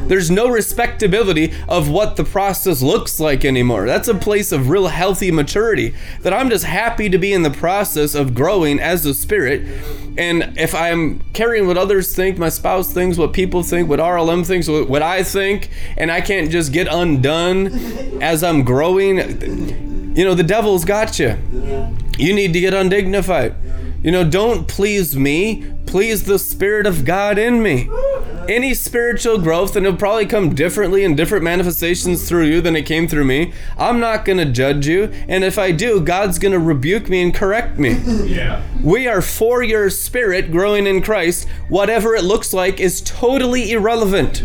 There's 0.07 0.30
no 0.30 0.49
respectability 0.49 1.53
of 1.68 1.89
what 1.89 2.18
the 2.18 2.23
process 2.23 2.81
looks 2.81 3.19
like 3.19 3.45
anymore. 3.45 3.85
That's 3.85 4.07
a 4.07 4.15
place 4.15 4.51
of 4.51 4.69
real 4.69 4.88
healthy 4.88 5.31
maturity 5.31 5.93
that 6.22 6.34
i'm 6.34 6.49
just 6.49 6.65
happy 6.65 7.10
to 7.10 7.18
be 7.18 7.34
in 7.34 7.43
the 7.43 7.49
process 7.49 8.15
of 8.15 8.34
growing 8.34 8.80
as 8.80 9.05
a 9.05 9.14
spirit. 9.14 9.61
And 10.18 10.57
if 10.57 10.76
i'm 10.76 11.19
carrying 11.34 11.68
what 11.68 11.77
others 11.77 12.15
think 12.15 12.38
my 12.38 12.49
spouse 12.49 12.93
thinks 12.93 13.18
what 13.18 13.34
people 13.34 13.64
think 13.64 13.89
what 13.89 13.99
rlm 13.99 14.45
thinks 14.45 14.68
what 14.68 15.01
i 15.01 15.23
think 15.23 15.69
and 15.97 16.11
i 16.11 16.22
can't 16.22 16.51
just 16.51 16.72
get 16.72 16.88
undone 16.88 17.68
as 18.22 18.43
i'm 18.43 18.64
growing 18.64 19.93
you 20.15 20.23
know, 20.23 20.35
the 20.35 20.44
devil's 20.44 20.85
got 20.85 21.19
you. 21.19 21.38
Yeah. 21.52 21.91
You 22.18 22.34
need 22.34 22.53
to 22.53 22.60
get 22.60 22.73
undignified. 22.73 23.56
You 24.03 24.11
know, 24.11 24.30
don't 24.30 24.68
please 24.68 25.15
me, 25.15 25.65
please 25.85 26.23
the 26.26 26.38
Spirit 26.38 26.85
of 26.85 27.06
God 27.06 27.38
in 27.38 27.64
me. 27.64 27.90
Any 28.48 28.74
spiritual 28.74 29.38
growth, 29.40 29.76
and 29.76 29.86
it'll 29.86 29.98
probably 29.98 30.26
come 30.26 30.53
differently 30.53 31.03
in 31.03 31.15
different 31.15 31.44
manifestations 31.44 32.28
through 32.28 32.45
you 32.45 32.61
than 32.61 32.76
it 32.76 32.84
came 32.84 33.07
through 33.07 33.26
me. 33.26 33.53
I'm 33.78 33.99
not 33.99 34.26
going 34.26 34.38
to 34.38 34.45
judge 34.45 34.88
you. 34.88 35.11
And 35.28 35.44
if 35.44 35.57
I 35.57 35.72
do, 35.72 36.02
God's 36.02 36.40
going 36.40 36.52
to 36.52 36.60
rebuke 36.60 37.10
me 37.10 37.22
and 37.22 37.34
correct 37.34 37.78
me. 37.80 38.02
Yeah. 38.34 38.64
We 38.82 39.07
are 39.07 39.22
for 39.22 39.61
your 39.61 39.90
spirit 39.90 40.52
growing 40.52 40.88
in 40.88 41.02
Christ. 41.02 41.48
Whatever 41.68 42.15
it 42.15 42.24
looks 42.24 42.53
like 42.53 42.80
is 42.80 43.02
totally 43.02 43.72
irrelevant. 43.72 44.41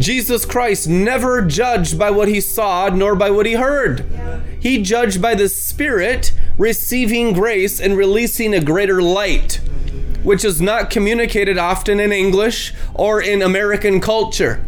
Jesus 0.00 0.44
Christ 0.44 0.88
never 0.88 1.42
judged 1.42 1.98
by 1.98 2.10
what 2.10 2.28
he 2.28 2.40
saw 2.40 2.88
nor 2.88 3.14
by 3.14 3.30
what 3.30 3.46
he 3.46 3.54
heard. 3.54 4.04
He 4.60 4.82
judged 4.82 5.22
by 5.22 5.34
the 5.34 5.48
Spirit 5.48 6.32
receiving 6.56 7.32
grace 7.32 7.80
and 7.80 7.96
releasing 7.96 8.54
a 8.54 8.60
greater 8.60 9.00
light, 9.00 9.60
which 10.22 10.44
is 10.44 10.60
not 10.60 10.90
communicated 10.90 11.58
often 11.58 12.00
in 12.00 12.12
English 12.12 12.74
or 12.94 13.20
in 13.20 13.42
American 13.42 14.00
culture. 14.00 14.64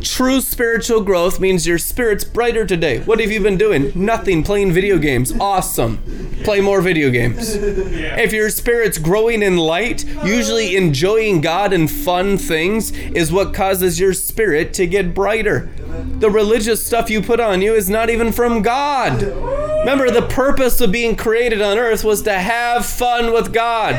True 0.00 0.40
spiritual 0.40 1.02
growth 1.02 1.40
means 1.40 1.66
your 1.66 1.78
spirit's 1.78 2.24
brighter 2.24 2.64
today. 2.64 3.00
What 3.00 3.20
have 3.20 3.30
you 3.30 3.40
been 3.40 3.58
doing? 3.58 3.92
Nothing, 3.94 4.42
playing 4.42 4.72
video 4.72 4.98
games. 4.98 5.32
Awesome. 5.38 5.98
Play 6.44 6.60
more 6.60 6.80
video 6.80 7.10
games. 7.10 7.54
If 7.56 8.32
your 8.32 8.50
spirit's 8.50 8.98
growing 8.98 9.42
in 9.42 9.56
light, 9.56 10.04
usually 10.24 10.76
enjoying 10.76 11.40
God 11.40 11.72
and 11.72 11.90
fun 11.90 12.38
things 12.38 12.90
is 12.90 13.32
what 13.32 13.54
causes 13.54 13.98
your 14.00 14.12
spirit 14.14 14.72
to 14.74 14.86
get 14.86 15.14
brighter. 15.14 15.70
The 16.18 16.30
religious 16.30 16.84
stuff 16.84 17.10
you 17.10 17.22
put 17.22 17.40
on 17.40 17.62
you 17.62 17.74
is 17.74 17.90
not 17.90 18.10
even 18.10 18.32
from 18.32 18.62
God. 18.62 19.22
Remember, 19.22 20.10
the 20.10 20.26
purpose 20.26 20.80
of 20.80 20.90
being 20.90 21.14
created 21.14 21.62
on 21.62 21.78
earth 21.78 22.02
was 22.02 22.22
to 22.22 22.32
have 22.32 22.84
fun 22.84 23.32
with 23.32 23.52
God. 23.52 23.94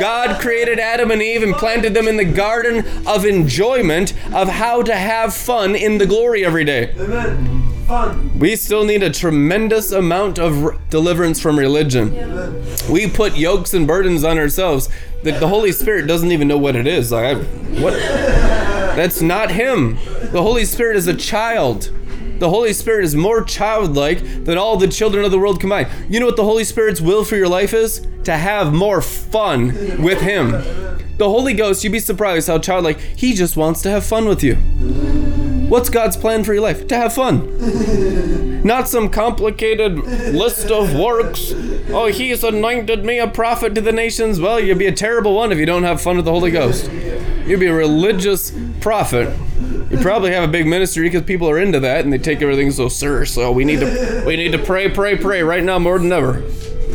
God 0.00 0.40
created 0.40 0.78
Adam 0.78 1.10
and 1.10 1.20
Eve 1.20 1.42
and 1.42 1.54
planted 1.54 1.94
them 1.94 2.06
in 2.06 2.16
the 2.16 2.24
garden 2.24 2.84
of 3.06 3.24
enjoyment 3.24 4.12
of 4.32 4.48
how 4.48 4.82
to 4.82 4.94
have 4.94 5.34
fun 5.34 5.74
in 5.74 5.98
the 5.98 6.06
glory 6.06 6.44
every 6.44 6.64
day. 6.64 6.94
Amen. 6.98 7.62
Fun. 7.86 8.38
We 8.38 8.54
still 8.54 8.84
need 8.84 9.02
a 9.02 9.10
tremendous 9.10 9.90
amount 9.90 10.38
of 10.38 10.78
deliverance 10.90 11.40
from 11.40 11.58
religion. 11.58 12.12
We 12.88 13.10
put 13.10 13.36
yokes 13.36 13.74
and 13.74 13.86
burdens 13.86 14.22
on 14.22 14.38
ourselves 14.38 14.88
that 15.22 15.40
the 15.40 15.48
Holy 15.48 15.72
Spirit 15.72 16.06
doesn't 16.06 16.32
even 16.32 16.48
know 16.48 16.58
what 16.58 16.76
it 16.76 16.86
is. 16.86 17.12
Like, 17.12 17.36
I, 17.36 17.40
what? 17.80 17.92
That's 18.96 19.22
not 19.22 19.50
Him. 19.50 19.94
The 20.32 20.42
Holy 20.42 20.64
Spirit 20.64 20.96
is 20.96 21.06
a 21.06 21.14
child. 21.14 21.90
The 22.38 22.50
Holy 22.50 22.72
Spirit 22.72 23.04
is 23.04 23.14
more 23.14 23.42
childlike 23.44 24.44
than 24.44 24.58
all 24.58 24.76
the 24.76 24.88
children 24.88 25.24
of 25.24 25.30
the 25.30 25.38
world 25.38 25.60
combined. 25.60 25.88
You 26.08 26.18
know 26.20 26.26
what 26.26 26.36
the 26.36 26.44
Holy 26.44 26.64
Spirit's 26.64 27.00
will 27.00 27.24
for 27.24 27.36
your 27.36 27.48
life 27.48 27.72
is? 27.72 28.06
To 28.24 28.36
have 28.36 28.72
more 28.72 29.00
fun 29.00 30.02
with 30.02 30.20
Him. 30.20 30.50
The 31.18 31.28
Holy 31.28 31.54
Ghost, 31.54 31.84
you'd 31.84 31.92
be 31.92 32.00
surprised 32.00 32.48
how 32.48 32.58
childlike, 32.58 32.98
He 32.98 33.34
just 33.34 33.56
wants 33.56 33.80
to 33.82 33.90
have 33.90 34.04
fun 34.04 34.26
with 34.26 34.42
you. 34.42 34.56
What's 35.72 35.88
God's 35.88 36.18
plan 36.18 36.44
for 36.44 36.52
your 36.52 36.62
life? 36.62 36.86
To 36.88 36.96
have 36.98 37.14
fun. 37.14 38.60
Not 38.62 38.88
some 38.88 39.08
complicated 39.08 39.96
list 39.96 40.70
of 40.70 40.94
works. 40.94 41.50
Oh, 41.88 42.10
He's 42.12 42.44
anointed 42.44 43.06
me 43.06 43.18
a 43.18 43.26
prophet 43.26 43.74
to 43.76 43.80
the 43.80 43.90
nations. 43.90 44.38
Well, 44.38 44.60
you'd 44.60 44.76
be 44.76 44.86
a 44.86 44.92
terrible 44.92 45.34
one 45.34 45.50
if 45.50 45.56
you 45.56 45.64
don't 45.64 45.84
have 45.84 45.98
fun 46.02 46.16
with 46.16 46.26
the 46.26 46.30
Holy 46.30 46.50
Ghost. 46.50 46.92
You'd 47.46 47.58
be 47.58 47.68
a 47.68 47.72
religious 47.72 48.52
prophet 48.82 49.34
You 49.90 49.96
probably 49.96 50.32
have 50.32 50.46
a 50.46 50.52
big 50.52 50.66
ministry 50.66 51.04
because 51.04 51.22
people 51.22 51.48
are 51.48 51.58
into 51.58 51.80
that 51.80 52.04
and 52.04 52.12
they 52.12 52.18
take 52.18 52.42
everything 52.42 52.70
so 52.70 52.90
serious. 52.90 53.32
So 53.32 53.50
we 53.50 53.64
need 53.64 53.80
to 53.80 54.24
we 54.26 54.36
need 54.36 54.52
to 54.52 54.58
pray, 54.58 54.90
pray, 54.90 55.16
pray 55.16 55.42
right 55.42 55.64
now 55.64 55.78
more 55.78 55.98
than 55.98 56.12
ever. 56.12 56.42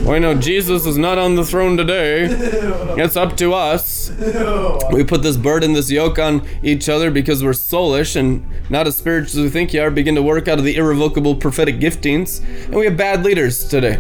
We 0.05 0.19
know 0.19 0.35
Jesus 0.35 0.85
is 0.85 0.97
not 0.97 1.17
on 1.17 1.35
the 1.35 1.45
throne 1.45 1.77
today. 1.77 2.27
It's 2.97 3.15
up 3.15 3.37
to 3.37 3.53
us. 3.53 4.09
We 4.91 5.03
put 5.03 5.21
this 5.21 5.37
burden, 5.37 5.73
this 5.73 5.91
yoke 5.91 6.17
on 6.17 6.47
each 6.63 6.89
other 6.89 7.11
because 7.11 7.43
we're 7.43 7.51
soulish 7.51 8.15
and 8.15 8.45
not 8.69 8.87
as 8.87 8.95
spiritual 8.95 9.39
as 9.39 9.43
we 9.43 9.49
think 9.49 9.73
you 9.73 9.81
are. 9.81 9.91
Begin 9.91 10.15
to 10.15 10.23
work 10.23 10.47
out 10.47 10.57
of 10.57 10.65
the 10.65 10.75
irrevocable 10.75 11.35
prophetic 11.35 11.75
giftings. 11.79 12.41
And 12.65 12.75
we 12.75 12.85
have 12.85 12.97
bad 12.97 13.23
leaders 13.23 13.67
today. 13.67 13.97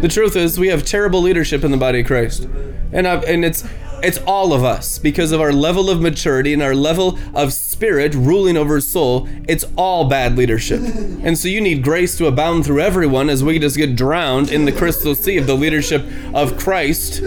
The 0.00 0.08
truth 0.08 0.36
is, 0.36 0.58
we 0.58 0.68
have 0.68 0.84
terrible 0.84 1.22
leadership 1.22 1.64
in 1.64 1.70
the 1.70 1.76
body 1.76 2.00
of 2.00 2.06
Christ. 2.06 2.48
And, 2.92 3.06
I've, 3.06 3.24
and 3.24 3.44
it's 3.44 3.64
it's 4.02 4.18
all 4.26 4.52
of 4.52 4.64
us 4.64 4.98
because 4.98 5.32
of 5.32 5.40
our 5.40 5.52
level 5.52 5.90
of 5.90 6.00
maturity 6.00 6.52
and 6.52 6.62
our 6.62 6.74
level 6.74 7.18
of 7.34 7.52
spirit 7.52 8.14
ruling 8.14 8.56
over 8.56 8.80
soul. 8.80 9.28
It's 9.48 9.64
all 9.76 10.08
bad 10.08 10.36
leadership. 10.36 10.80
And 10.80 11.36
so 11.36 11.48
you 11.48 11.60
need 11.60 11.82
grace 11.82 12.16
to 12.18 12.26
abound 12.26 12.64
through 12.64 12.80
everyone 12.80 13.28
as 13.28 13.42
we 13.42 13.58
just 13.58 13.76
get 13.76 13.96
drowned 13.96 14.50
in 14.50 14.64
the 14.64 14.72
crystal 14.72 15.14
sea 15.14 15.36
of 15.36 15.46
the 15.46 15.54
leadership 15.54 16.04
of 16.34 16.58
Christ 16.58 17.22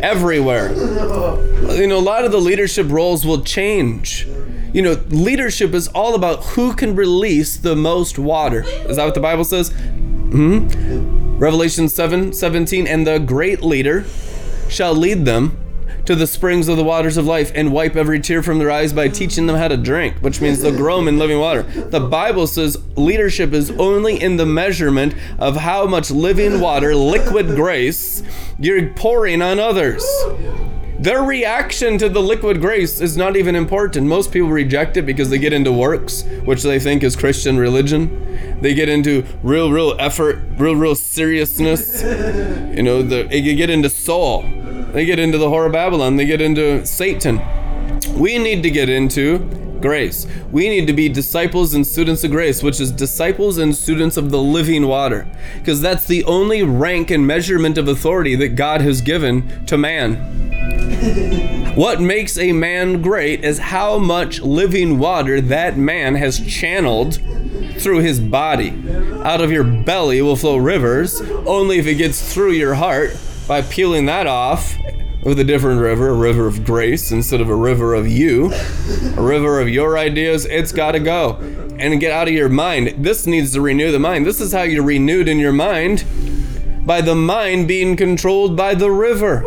everywhere. 0.00 0.72
You 0.72 1.86
know, 1.86 1.98
a 1.98 2.00
lot 2.00 2.24
of 2.24 2.32
the 2.32 2.40
leadership 2.40 2.90
roles 2.90 3.26
will 3.26 3.42
change. 3.42 4.26
You 4.72 4.82
know, 4.82 4.92
leadership 5.08 5.72
is 5.72 5.88
all 5.88 6.14
about 6.14 6.44
who 6.44 6.74
can 6.74 6.96
release 6.96 7.56
the 7.56 7.76
most 7.76 8.18
water. 8.18 8.62
Is 8.62 8.96
that 8.96 9.04
what 9.04 9.14
the 9.14 9.20
Bible 9.20 9.44
says? 9.44 9.70
hmm 9.70 10.68
Revelation 11.38 11.88
7 11.88 12.32
17, 12.32 12.86
and 12.86 13.06
the 13.06 13.18
great 13.18 13.62
leader 13.62 14.04
shall 14.68 14.94
lead 14.94 15.24
them 15.24 15.63
to 16.06 16.14
the 16.14 16.26
springs 16.26 16.68
of 16.68 16.76
the 16.76 16.84
waters 16.84 17.16
of 17.16 17.26
life 17.26 17.50
and 17.54 17.72
wipe 17.72 17.96
every 17.96 18.20
tear 18.20 18.42
from 18.42 18.58
their 18.58 18.70
eyes 18.70 18.92
by 18.92 19.08
teaching 19.08 19.46
them 19.46 19.56
how 19.56 19.68
to 19.68 19.76
drink, 19.76 20.16
which 20.18 20.40
means 20.40 20.60
they'll 20.60 20.76
grow 20.76 21.06
in 21.06 21.18
living 21.18 21.38
water. 21.38 21.62
The 21.62 22.00
Bible 22.00 22.46
says 22.46 22.76
leadership 22.96 23.52
is 23.52 23.70
only 23.72 24.20
in 24.20 24.36
the 24.36 24.46
measurement 24.46 25.14
of 25.38 25.56
how 25.56 25.86
much 25.86 26.10
living 26.10 26.60
water, 26.60 26.94
liquid 26.94 27.48
grace, 27.56 28.22
you're 28.58 28.90
pouring 28.90 29.42
on 29.42 29.58
others. 29.58 30.04
Their 30.98 31.22
reaction 31.22 31.98
to 31.98 32.08
the 32.08 32.22
liquid 32.22 32.60
grace 32.60 33.00
is 33.00 33.16
not 33.16 33.36
even 33.36 33.56
important. 33.56 34.06
Most 34.06 34.30
people 34.30 34.48
reject 34.48 34.96
it 34.96 35.02
because 35.02 35.28
they 35.28 35.38
get 35.38 35.52
into 35.52 35.72
works, 35.72 36.22
which 36.44 36.62
they 36.62 36.78
think 36.78 37.02
is 37.02 37.16
Christian 37.16 37.58
religion. 37.58 38.58
They 38.60 38.74
get 38.74 38.88
into 38.88 39.26
real, 39.42 39.72
real 39.72 39.96
effort, 39.98 40.38
real, 40.56 40.76
real 40.76 40.94
seriousness. 40.94 42.02
You 42.02 42.82
know, 42.82 43.02
the, 43.02 43.24
they 43.24 43.42
get 43.42 43.70
into 43.70 43.90
soul. 43.90 44.44
They 44.94 45.04
get 45.04 45.18
into 45.18 45.38
the 45.38 45.48
whore 45.48 45.66
of 45.66 45.72
Babylon. 45.72 46.14
They 46.14 46.24
get 46.24 46.40
into 46.40 46.86
Satan. 46.86 47.42
We 48.16 48.38
need 48.38 48.62
to 48.62 48.70
get 48.70 48.88
into 48.88 49.38
grace. 49.80 50.24
We 50.52 50.68
need 50.68 50.86
to 50.86 50.92
be 50.92 51.08
disciples 51.08 51.74
and 51.74 51.84
students 51.84 52.22
of 52.22 52.30
grace, 52.30 52.62
which 52.62 52.80
is 52.80 52.92
disciples 52.92 53.58
and 53.58 53.74
students 53.74 54.16
of 54.16 54.30
the 54.30 54.40
living 54.40 54.86
water, 54.86 55.26
because 55.58 55.80
that's 55.80 56.06
the 56.06 56.22
only 56.26 56.62
rank 56.62 57.10
and 57.10 57.26
measurement 57.26 57.76
of 57.76 57.88
authority 57.88 58.36
that 58.36 58.50
God 58.50 58.82
has 58.82 59.00
given 59.00 59.66
to 59.66 59.76
man. 59.76 60.30
What 61.74 62.00
makes 62.00 62.38
a 62.38 62.52
man 62.52 63.02
great 63.02 63.44
is 63.44 63.58
how 63.58 63.98
much 63.98 64.40
living 64.40 65.00
water 65.00 65.40
that 65.40 65.76
man 65.76 66.14
has 66.14 66.38
channeled 66.38 67.14
through 67.78 67.98
his 67.98 68.20
body. 68.20 68.70
Out 69.24 69.40
of 69.40 69.50
your 69.50 69.64
belly 69.64 70.22
will 70.22 70.36
flow 70.36 70.56
rivers, 70.56 71.20
only 71.20 71.80
if 71.80 71.88
it 71.88 71.96
gets 71.96 72.32
through 72.32 72.52
your 72.52 72.74
heart 72.74 73.16
by 73.46 73.62
peeling 73.62 74.06
that 74.06 74.26
off 74.26 74.74
with 75.22 75.38
a 75.38 75.44
different 75.44 75.80
river, 75.80 76.08
a 76.08 76.14
river 76.14 76.46
of 76.46 76.64
grace 76.64 77.10
instead 77.10 77.40
of 77.40 77.48
a 77.48 77.54
river 77.54 77.94
of 77.94 78.06
you, 78.06 78.52
a 79.16 79.22
river 79.22 79.60
of 79.60 79.68
your 79.68 79.96
ideas. 79.98 80.44
It's 80.46 80.72
got 80.72 80.92
to 80.92 81.00
go 81.00 81.36
and 81.78 81.98
get 81.98 82.12
out 82.12 82.28
of 82.28 82.34
your 82.34 82.48
mind. 82.48 83.04
This 83.04 83.26
needs 83.26 83.52
to 83.52 83.60
renew 83.60 83.90
the 83.90 83.98
mind. 83.98 84.26
This 84.26 84.40
is 84.40 84.52
how 84.52 84.62
you're 84.62 84.84
renewed 84.84 85.28
in 85.28 85.38
your 85.38 85.52
mind 85.52 86.04
by 86.86 87.00
the 87.00 87.14
mind 87.14 87.66
being 87.66 87.96
controlled 87.96 88.56
by 88.56 88.74
the 88.74 88.90
river. 88.90 89.44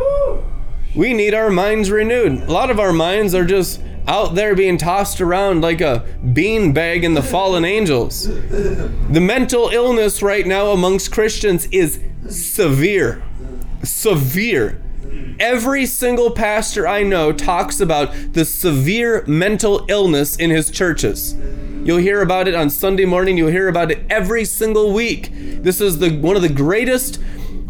We 0.95 1.13
need 1.13 1.35
our 1.35 1.51
minds 1.51 1.91
renewed. 1.91 2.41
A 2.41 2.51
lot 2.51 2.71
of 2.71 2.79
our 2.79 2.91
minds 2.91 3.35
are 3.35 3.45
just 3.45 3.81
out 4.07 4.35
there 4.35 4.55
being 4.55 4.77
tossed 4.77 5.21
around 5.21 5.61
like 5.61 5.81
a 5.81 6.05
bean 6.33 6.73
bag 6.73 7.03
in 7.03 7.13
the 7.13 7.21
fallen 7.21 7.65
angels. 7.65 8.27
The 8.27 9.21
mental 9.21 9.69
illness 9.69 10.23
right 10.23 10.47
now 10.47 10.71
amongst 10.71 11.11
Christians 11.11 11.67
is 11.67 12.01
severe. 12.29 13.21
Severe. 13.83 14.81
Every 15.39 15.85
single 15.85 16.31
pastor 16.31 16.87
I 16.87 17.03
know 17.03 17.31
talks 17.31 17.79
about 17.79 18.33
the 18.33 18.43
severe 18.43 19.23
mental 19.27 19.85
illness 19.87 20.35
in 20.35 20.49
his 20.49 20.71
churches. 20.71 21.35
You'll 21.83 21.97
hear 21.97 22.21
about 22.21 22.47
it 22.47 22.55
on 22.55 22.69
Sunday 22.69 23.05
morning, 23.05 23.37
you'll 23.37 23.49
hear 23.49 23.69
about 23.69 23.91
it 23.91 23.99
every 24.09 24.43
single 24.43 24.91
week. 24.91 25.31
This 25.31 25.79
is 25.79 25.99
the 25.99 26.17
one 26.17 26.35
of 26.35 26.41
the 26.41 26.49
greatest 26.49 27.21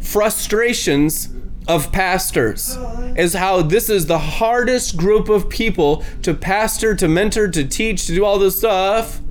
frustrations 0.01 1.29
of 1.67 1.91
pastors 1.91 2.77
is 3.17 3.33
how 3.33 3.61
this 3.61 3.89
is 3.89 4.05
the 4.05 4.17
hardest 4.17 4.95
group 4.95 5.27
of 5.27 5.49
people 5.49 6.03
to 6.21 6.33
pastor, 6.33 6.95
to 6.95 7.07
mentor, 7.07 7.47
to 7.49 7.67
teach, 7.67 8.05
to 8.07 8.15
do 8.15 8.23
all 8.23 8.39
this 8.39 8.57
stuff, 8.57 9.21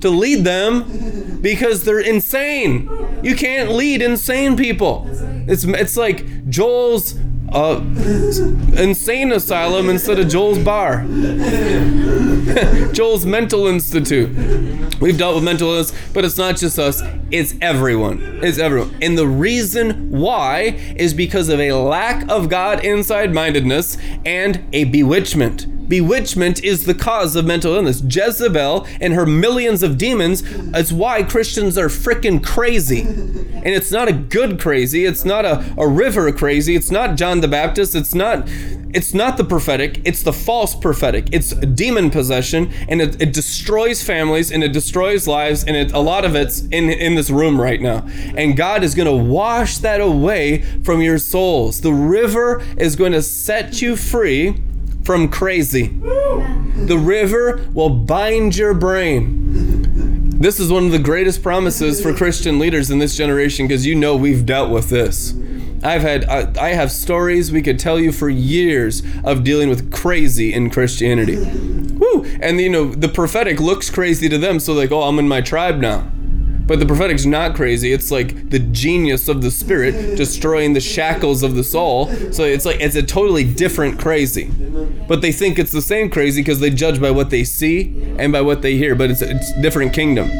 to 0.00 0.10
lead 0.10 0.44
them 0.44 1.40
because 1.40 1.84
they're 1.84 2.00
insane. 2.00 2.88
You 3.22 3.34
can't 3.36 3.72
lead 3.72 4.02
insane 4.02 4.56
people. 4.56 5.06
It's 5.48 5.64
it's 5.64 5.96
like 5.96 6.48
Joel's 6.48 7.18
uh, 7.52 7.80
insane 8.76 9.32
asylum 9.32 9.88
instead 9.88 10.18
of 10.18 10.28
Joel's 10.28 10.58
bar. 10.58 11.04
Joel's 12.92 13.26
mental 13.26 13.66
institute. 13.66 14.30
We've 15.00 15.16
dealt 15.16 15.36
with 15.36 15.44
mental 15.44 15.70
illness, 15.70 15.92
but 16.12 16.24
it's 16.24 16.36
not 16.36 16.56
just 16.56 16.78
us, 16.78 17.02
it's 17.30 17.54
everyone. 17.60 18.40
It's 18.42 18.58
everyone. 18.58 18.94
And 19.00 19.16
the 19.16 19.26
reason 19.26 20.10
why 20.10 20.78
is 20.96 21.14
because 21.14 21.48
of 21.48 21.58
a 21.58 21.72
lack 21.72 22.28
of 22.28 22.48
God 22.50 22.84
inside 22.84 23.32
mindedness 23.32 23.96
and 24.26 24.62
a 24.72 24.84
bewitchment. 24.84 25.66
Bewitchment 25.90 26.62
is 26.62 26.84
the 26.84 26.94
cause 26.94 27.34
of 27.34 27.44
mental 27.44 27.74
illness. 27.74 28.00
Jezebel 28.00 28.86
and 29.00 29.12
her 29.12 29.26
millions 29.26 29.82
of 29.82 29.98
demons 29.98 30.42
is 30.72 30.92
why 30.92 31.24
Christians 31.24 31.76
are 31.76 31.88
freaking 31.88 32.42
crazy. 32.44 33.00
And 33.00 33.66
it's 33.66 33.90
not 33.90 34.06
a 34.06 34.12
good 34.12 34.60
crazy, 34.60 35.04
it's 35.04 35.24
not 35.24 35.44
a, 35.44 35.74
a 35.76 35.88
river 35.88 36.30
crazy, 36.30 36.76
it's 36.76 36.92
not 36.92 37.16
John 37.16 37.40
the 37.40 37.48
Baptist, 37.48 37.96
it's 37.96 38.14
not 38.14 38.48
it's 38.92 39.14
not 39.14 39.36
the 39.36 39.44
prophetic, 39.44 40.00
it's 40.04 40.22
the 40.22 40.32
false 40.32 40.74
prophetic. 40.74 41.28
It's 41.32 41.50
demon 41.50 42.10
possession 42.10 42.72
and 42.88 43.00
it, 43.00 43.20
it 43.20 43.32
destroys 43.32 44.02
families 44.02 44.50
and 44.50 44.64
it 44.64 44.72
destroys 44.72 45.26
lives 45.26 45.64
and 45.64 45.76
it, 45.76 45.92
a 45.92 45.98
lot 45.98 46.24
of 46.24 46.36
it's 46.36 46.60
in 46.60 46.88
in 46.88 47.16
this 47.16 47.30
room 47.30 47.60
right 47.60 47.80
now. 47.80 48.06
And 48.36 48.56
God 48.56 48.84
is 48.84 48.94
going 48.94 49.06
to 49.06 49.30
wash 49.32 49.78
that 49.78 50.00
away 50.00 50.62
from 50.84 51.02
your 51.02 51.18
souls. 51.18 51.80
The 51.80 51.92
river 51.92 52.62
is 52.76 52.94
going 52.94 53.12
to 53.12 53.22
set 53.22 53.82
you 53.82 53.96
free 53.96 54.56
from 55.04 55.28
crazy. 55.28 55.88
The 55.88 56.98
river 56.98 57.66
will 57.72 57.90
bind 57.90 58.56
your 58.56 58.74
brain. 58.74 60.30
This 60.40 60.58
is 60.58 60.72
one 60.72 60.86
of 60.86 60.92
the 60.92 60.98
greatest 60.98 61.42
promises 61.42 62.02
for 62.02 62.14
Christian 62.14 62.58
leaders 62.58 62.90
in 62.90 62.98
this 62.98 63.16
generation 63.16 63.66
because 63.66 63.84
you 63.84 63.94
know 63.94 64.16
we've 64.16 64.46
dealt 64.46 64.70
with 64.70 64.88
this. 64.88 65.34
I've 65.82 66.02
had 66.02 66.24
I, 66.26 66.52
I, 66.60 66.68
have 66.70 66.92
stories 66.92 67.50
we 67.50 67.62
could 67.62 67.78
tell 67.78 67.98
you 67.98 68.12
for 68.12 68.28
years 68.28 69.02
of 69.24 69.44
dealing 69.44 69.70
with 69.70 69.90
crazy 69.90 70.52
in 70.52 70.68
Christianity. 70.68 71.36
Woo! 71.36 72.24
And 72.40 72.60
you 72.60 72.68
know 72.68 72.90
the 72.90 73.08
prophetic 73.08 73.60
looks 73.60 73.88
crazy 73.88 74.28
to 74.28 74.36
them, 74.36 74.60
so 74.60 74.74
like, 74.74 74.92
oh, 74.92 75.02
I'm 75.02 75.18
in 75.18 75.28
my 75.28 75.40
tribe 75.40 75.78
now. 75.78 76.10
But 76.70 76.78
the 76.78 76.86
prophetic's 76.86 77.26
not 77.26 77.56
crazy. 77.56 77.92
It's 77.92 78.12
like 78.12 78.48
the 78.48 78.60
genius 78.60 79.26
of 79.26 79.42
the 79.42 79.50
spirit 79.50 80.16
destroying 80.16 80.72
the 80.72 80.80
shackles 80.80 81.42
of 81.42 81.56
the 81.56 81.64
soul. 81.64 82.06
So 82.30 82.44
it's 82.44 82.64
like 82.64 82.80
it's 82.80 82.94
a 82.94 83.02
totally 83.02 83.42
different 83.42 83.98
crazy. 83.98 84.52
But 85.08 85.20
they 85.20 85.32
think 85.32 85.58
it's 85.58 85.72
the 85.72 85.82
same 85.82 86.08
crazy 86.10 86.42
because 86.42 86.60
they 86.60 86.70
judge 86.70 87.00
by 87.00 87.10
what 87.10 87.30
they 87.30 87.42
see 87.42 88.14
and 88.20 88.30
by 88.30 88.42
what 88.42 88.62
they 88.62 88.76
hear. 88.76 88.94
But 88.94 89.10
it's 89.10 89.20
it's 89.20 89.52
different 89.60 89.92
kingdom. 89.92 90.30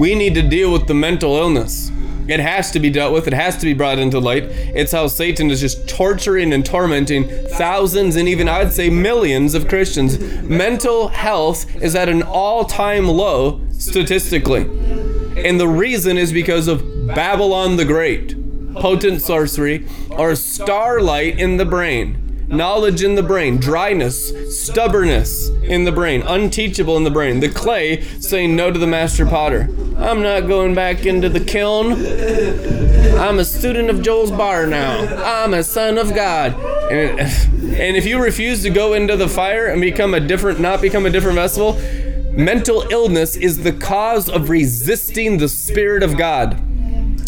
We 0.00 0.14
need 0.14 0.34
to 0.36 0.42
deal 0.42 0.72
with 0.72 0.86
the 0.86 0.94
mental 0.94 1.36
illness. 1.36 1.92
It 2.28 2.40
has 2.40 2.70
to 2.70 2.80
be 2.80 2.88
dealt 2.88 3.12
with. 3.12 3.26
It 3.26 3.34
has 3.34 3.58
to 3.58 3.66
be 3.66 3.74
brought 3.74 3.98
into 3.98 4.18
light. 4.18 4.44
It's 4.44 4.92
how 4.92 5.06
Satan 5.06 5.50
is 5.50 5.60
just 5.60 5.86
torturing 5.86 6.54
and 6.54 6.64
tormenting 6.64 7.28
thousands 7.58 8.16
and 8.16 8.26
even 8.26 8.48
I'd 8.48 8.72
say 8.72 8.88
millions 8.88 9.52
of 9.52 9.68
Christians. 9.68 10.18
Mental 10.44 11.08
health 11.08 11.66
is 11.82 11.94
at 11.94 12.08
an 12.08 12.22
all 12.22 12.64
time 12.64 13.06
low 13.06 13.60
statistically. 13.72 14.97
And 15.44 15.58
the 15.58 15.68
reason 15.68 16.18
is 16.18 16.32
because 16.32 16.68
of 16.68 16.82
Babylon 17.06 17.76
the 17.76 17.84
Great, 17.84 18.34
potent 18.74 19.22
sorcery, 19.22 19.86
or 20.10 20.34
starlight 20.34 21.38
in 21.38 21.56
the 21.56 21.64
brain 21.64 22.28
knowledge 22.48 23.02
in 23.02 23.14
the 23.14 23.22
brain, 23.22 23.58
dryness, 23.58 24.32
stubbornness 24.64 25.48
in 25.62 25.84
the 25.84 25.92
brain, 25.92 26.22
unteachable 26.22 26.96
in 26.96 27.04
the 27.04 27.10
brain. 27.10 27.40
The 27.40 27.48
clay 27.48 28.02
saying 28.20 28.56
no 28.56 28.70
to 28.70 28.78
the 28.78 28.86
master 28.86 29.26
potter. 29.26 29.68
I'm 29.98 30.22
not 30.22 30.48
going 30.48 30.74
back 30.74 31.06
into 31.06 31.28
the 31.28 31.40
kiln. 31.40 31.92
I'm 33.18 33.38
a 33.38 33.44
student 33.44 33.90
of 33.90 34.02
Joel's 34.02 34.30
bar 34.30 34.66
now. 34.66 35.00
I'm 35.42 35.54
a 35.54 35.62
son 35.62 35.98
of 35.98 36.14
God. 36.14 36.54
And, 36.90 37.20
and 37.20 37.96
if 37.96 38.06
you 38.06 38.22
refuse 38.22 38.62
to 38.62 38.70
go 38.70 38.94
into 38.94 39.16
the 39.16 39.28
fire 39.28 39.66
and 39.66 39.80
become 39.80 40.14
a 40.14 40.20
different, 40.20 40.60
not 40.60 40.80
become 40.80 41.04
a 41.04 41.10
different 41.10 41.36
vessel, 41.36 41.78
Mental 42.38 42.86
illness 42.92 43.34
is 43.34 43.64
the 43.64 43.72
cause 43.72 44.28
of 44.28 44.48
resisting 44.48 45.38
the 45.38 45.48
Spirit 45.48 46.04
of 46.04 46.16
God. 46.16 46.56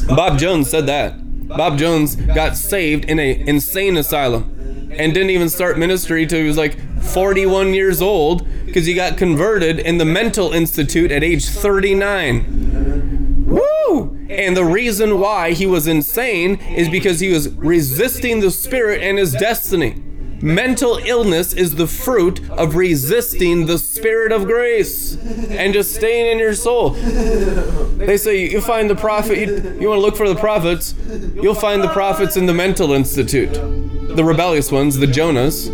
Bob 0.07 0.39
Jones 0.39 0.71
said 0.71 0.87
that. 0.87 1.49
Bob 1.49 1.77
Jones 1.77 2.15
got 2.15 2.57
saved 2.57 3.07
in 3.07 3.19
a 3.19 3.45
insane 3.45 3.97
asylum 3.97 4.89
and 4.93 5.13
didn't 5.13 5.31
even 5.31 5.49
start 5.49 5.77
ministry 5.77 6.29
till 6.29 6.39
he 6.39 6.47
was 6.47 6.57
like 6.57 6.79
41 7.03 7.75
years 7.75 8.01
old 8.01 8.47
because 8.65 8.87
he 8.87 8.95
got 8.95 9.19
converted 9.19 9.81
in 9.81 9.99
the 9.99 10.05
mental 10.05 10.53
institute 10.53 11.11
at 11.11 11.25
age 11.25 11.45
39. 11.45 13.47
Woo! 13.49 14.17
And 14.31 14.57
the 14.57 14.65
reason 14.65 15.19
why 15.19 15.55
he 15.55 15.67
was 15.67 15.89
insane 15.89 16.55
is 16.77 16.89
because 16.89 17.19
he 17.19 17.33
was 17.33 17.49
resisting 17.55 18.39
the 18.39 18.53
spirit 18.53 19.03
and 19.03 19.19
his 19.19 19.33
destiny. 19.33 20.01
Mental 20.43 20.97
illness 21.05 21.53
is 21.53 21.75
the 21.75 21.87
fruit 21.87 22.49
of 22.51 22.75
resisting 22.75 23.67
the 23.67 23.77
spirit 23.77 24.33
of 24.33 24.47
grace 24.47 25.19
and 25.51 25.75
just 25.75 25.95
staying 25.95 26.33
in 26.33 26.39
your 26.39 26.55
soul. 26.55 26.91
They 26.91 28.17
say 28.17 28.49
you 28.49 28.63
find 28.63 28.89
the 28.89 28.97
prophet, 28.97 29.37
you, 29.37 29.79
you 29.79 29.89
want 29.89 29.99
to 29.99 30.03
look 30.03 30.17
for 30.17 30.27
the 30.27 30.41
prophets, 30.41 30.95
you'll 31.35 31.55
find 31.55 31.83
the 31.83 31.89
prophets 31.89 32.39
in 32.39 32.47
the 32.47 32.55
mental 32.55 32.93
institute. 32.93 33.53
The 33.53 34.25
rebellious 34.25 34.73
ones, 34.73 34.97
the 34.97 35.07
Jonahs, 35.07 35.69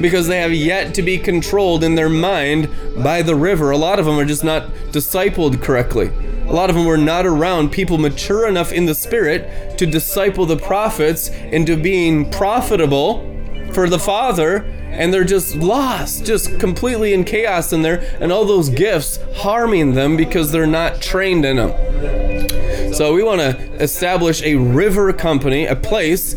because 0.00 0.28
they 0.28 0.40
have 0.40 0.54
yet 0.54 0.94
to 0.94 1.02
be 1.02 1.18
controlled 1.18 1.84
in 1.84 1.94
their 1.94 2.08
mind 2.08 2.70
by 3.02 3.20
the 3.20 3.34
river. 3.34 3.70
A 3.70 3.76
lot 3.76 3.98
of 3.98 4.06
them 4.06 4.18
are 4.18 4.24
just 4.24 4.44
not 4.44 4.70
discipled 4.92 5.62
correctly. 5.62 6.10
A 6.46 6.52
lot 6.54 6.70
of 6.70 6.76
them 6.76 6.86
were 6.86 6.96
not 6.96 7.26
around 7.26 7.70
people 7.70 7.98
mature 7.98 8.48
enough 8.48 8.72
in 8.72 8.86
the 8.86 8.94
spirit 8.94 9.76
to 9.76 9.84
disciple 9.84 10.46
the 10.46 10.56
prophets 10.56 11.28
into 11.28 11.76
being 11.76 12.30
profitable 12.30 13.35
for 13.76 13.90
the 13.90 13.98
Father, 13.98 14.64
and 14.88 15.12
they're 15.12 15.22
just 15.22 15.54
lost, 15.54 16.24
just 16.24 16.58
completely 16.58 17.12
in 17.12 17.24
chaos 17.24 17.74
in 17.74 17.82
there, 17.82 18.00
and 18.22 18.32
all 18.32 18.46
those 18.46 18.70
gifts 18.70 19.18
harming 19.34 19.92
them 19.92 20.16
because 20.16 20.50
they're 20.50 20.66
not 20.66 21.02
trained 21.02 21.44
in 21.44 21.56
them. 21.56 22.94
So 22.94 23.12
we 23.12 23.22
want 23.22 23.42
to 23.42 23.74
establish 23.74 24.42
a 24.42 24.54
river 24.54 25.12
company, 25.12 25.66
a 25.66 25.76
place 25.76 26.34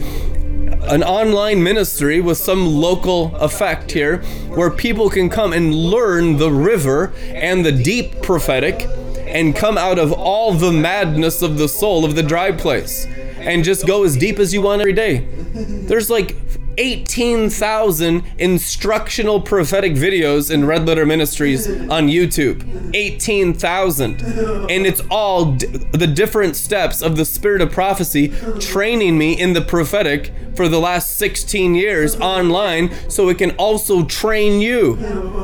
an 0.89 1.01
online 1.01 1.63
ministry 1.63 2.19
with 2.19 2.37
some 2.37 2.67
local 2.67 3.33
effect 3.37 3.91
here 3.91 4.17
where 4.49 4.69
people 4.69 5.09
can 5.09 5.29
come 5.29 5.53
and 5.53 5.73
learn 5.73 6.35
the 6.35 6.51
river 6.51 7.13
and 7.27 7.65
the 7.65 7.71
deep 7.71 8.21
prophetic 8.21 8.85
and 9.27 9.55
come 9.55 9.77
out 9.77 9.97
of 9.97 10.11
all 10.11 10.51
the 10.53 10.73
madness 10.73 11.41
of 11.41 11.57
the 11.57 11.69
soul 11.69 12.03
of 12.03 12.15
the 12.15 12.23
dry 12.23 12.51
place 12.51 13.05
and 13.37 13.63
just 13.63 13.87
go 13.87 14.03
as 14.03 14.17
deep 14.17 14.39
as 14.39 14.53
you 14.53 14.61
want 14.61 14.81
every 14.81 14.91
day. 14.91 15.19
There's 15.53 16.09
like 16.09 16.35
18,000 16.79 18.23
instructional 18.37 19.41
prophetic 19.41 19.93
videos 19.93 20.49
in 20.49 20.65
Red 20.65 20.87
Letter 20.87 21.05
Ministries 21.05 21.67
on 21.67 22.07
YouTube. 22.07 22.91
18,000. 22.95 24.21
And 24.21 24.87
it's 24.87 25.01
all 25.11 25.51
d- 25.53 25.67
the 25.91 26.07
different 26.07 26.55
steps 26.55 27.01
of 27.01 27.17
the 27.17 27.25
spirit 27.25 27.61
of 27.61 27.71
prophecy 27.71 28.29
training 28.59 29.17
me 29.17 29.39
in 29.39 29.53
the 29.53 29.61
prophetic 29.61 30.31
for 30.55 30.67
the 30.69 30.79
last 30.79 31.17
16 31.17 31.75
years 31.75 32.15
online 32.19 32.91
so 33.09 33.29
it 33.29 33.37
can 33.37 33.51
also 33.51 34.05
train 34.05 34.61
you. 34.61 34.95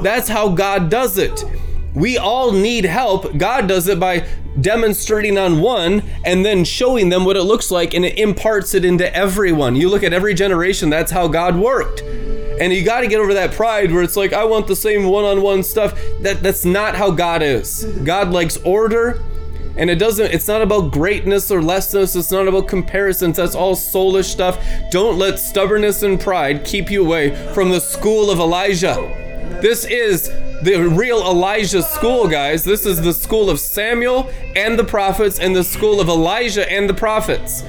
That's 0.02 0.30
how 0.30 0.50
God 0.50 0.90
does 0.90 1.18
it. 1.18 1.44
We 1.96 2.18
all 2.18 2.52
need 2.52 2.86
help. 2.86 3.38
God 3.38 3.68
does 3.68 3.88
it 3.88 4.00
by 4.00 4.28
demonstrating 4.60 5.38
on 5.38 5.62
one 5.62 6.04
and 6.26 6.46
then 6.46 6.64
showing 6.64 7.10
them 7.10 7.26
what 7.26 7.38
it 7.38 7.44
looks 7.44 7.72
like 7.72 7.94
and 7.94 8.06
it 8.06 8.18
imparts 8.20 8.74
it 8.74 8.86
into 8.86 9.14
everyone. 9.16 9.76
You 9.76 9.90
look 9.90 10.04
at 10.04 10.14
every 10.14 10.34
generation, 10.34 10.90
that's 10.90 11.12
how 11.12 11.28
God 11.28 11.56
worked. 11.56 12.02
And 12.02 12.72
you 12.72 12.84
got 12.84 13.02
to 13.02 13.08
get 13.08 13.20
over 13.20 13.34
that 13.34 13.52
pride 13.52 13.92
where 13.92 14.04
it's 14.04 14.16
like 14.16 14.34
I 14.34 14.46
want 14.46 14.68
the 14.68 14.76
same 14.76 15.06
one-on-one 15.06 15.64
stuff. 15.64 16.00
That 16.22 16.42
that's 16.42 16.64
not 16.66 16.96
how 16.96 17.12
God 17.12 17.42
is. 17.42 17.84
God 18.04 18.32
likes 18.32 18.58
order 18.58 19.22
and 19.78 19.90
it 19.90 19.96
doesn't 19.96 20.32
it's 20.34 20.48
not 20.48 20.62
about 20.62 20.92
greatness 20.92 21.52
or 21.52 21.62
lessness 21.62 22.16
it's 22.16 22.32
not 22.32 22.48
about 22.48 22.68
comparisons 22.68 23.36
that's 23.36 23.56
all 23.56 23.76
soulish 23.76 24.32
stuff 24.32 24.58
don't 24.90 25.18
let 25.18 25.38
stubbornness 25.38 26.02
and 26.04 26.20
pride 26.20 26.64
keep 26.64 26.90
you 26.90 27.04
away 27.04 27.36
from 27.54 27.70
the 27.70 27.80
school 27.82 28.32
of 28.32 28.40
elijah 28.40 28.94
this 29.62 29.84
is 29.86 30.30
the 30.64 30.88
real 30.90 31.20
Elijah 31.20 31.82
school, 31.82 32.28
guys. 32.28 32.64
This 32.64 32.86
is 32.86 33.02
the 33.02 33.14
school 33.14 33.50
of 33.50 33.60
Samuel 33.60 34.30
and 34.56 34.78
the 34.78 34.84
prophets, 34.84 35.40
and 35.40 35.56
the 35.56 35.64
school 35.64 36.00
of 36.00 36.08
Elijah 36.08 36.70
and 36.72 36.90
the 36.90 36.94
prophets. 36.94 37.64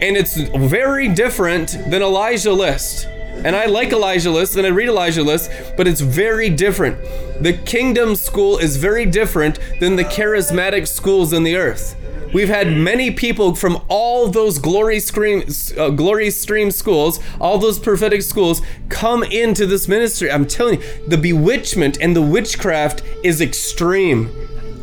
And 0.00 0.16
it's 0.16 0.36
very 0.36 1.08
different 1.08 1.76
than 1.90 2.02
Elijah 2.02 2.52
list. 2.52 3.06
And 3.44 3.54
I 3.54 3.66
like 3.66 3.92
Elijah 3.92 4.32
list 4.32 4.56
and 4.56 4.66
I 4.66 4.70
read 4.70 4.88
Elijah 4.88 5.22
list, 5.22 5.50
but 5.76 5.86
it's 5.86 6.00
very 6.00 6.50
different. 6.50 7.00
The 7.40 7.52
kingdom 7.64 8.16
school 8.16 8.58
is 8.58 8.76
very 8.76 9.06
different 9.06 9.60
than 9.78 9.94
the 9.94 10.04
charismatic 10.04 10.88
schools 10.88 11.32
in 11.32 11.44
the 11.44 11.56
earth. 11.56 11.94
We've 12.32 12.48
had 12.48 12.76
many 12.76 13.10
people 13.10 13.54
from 13.54 13.80
all 13.88 14.28
those 14.28 14.58
glory 14.58 15.00
stream, 15.00 15.44
uh, 15.78 15.90
glory 15.90 16.30
stream 16.30 16.70
schools, 16.70 17.20
all 17.40 17.58
those 17.58 17.78
prophetic 17.78 18.20
schools, 18.20 18.60
come 18.90 19.22
into 19.22 19.64
this 19.66 19.88
ministry. 19.88 20.30
I'm 20.30 20.46
telling 20.46 20.80
you, 20.80 20.86
the 21.06 21.16
bewitchment 21.16 21.98
and 22.00 22.14
the 22.14 22.22
witchcraft 22.22 23.02
is 23.24 23.40
extreme. 23.40 24.30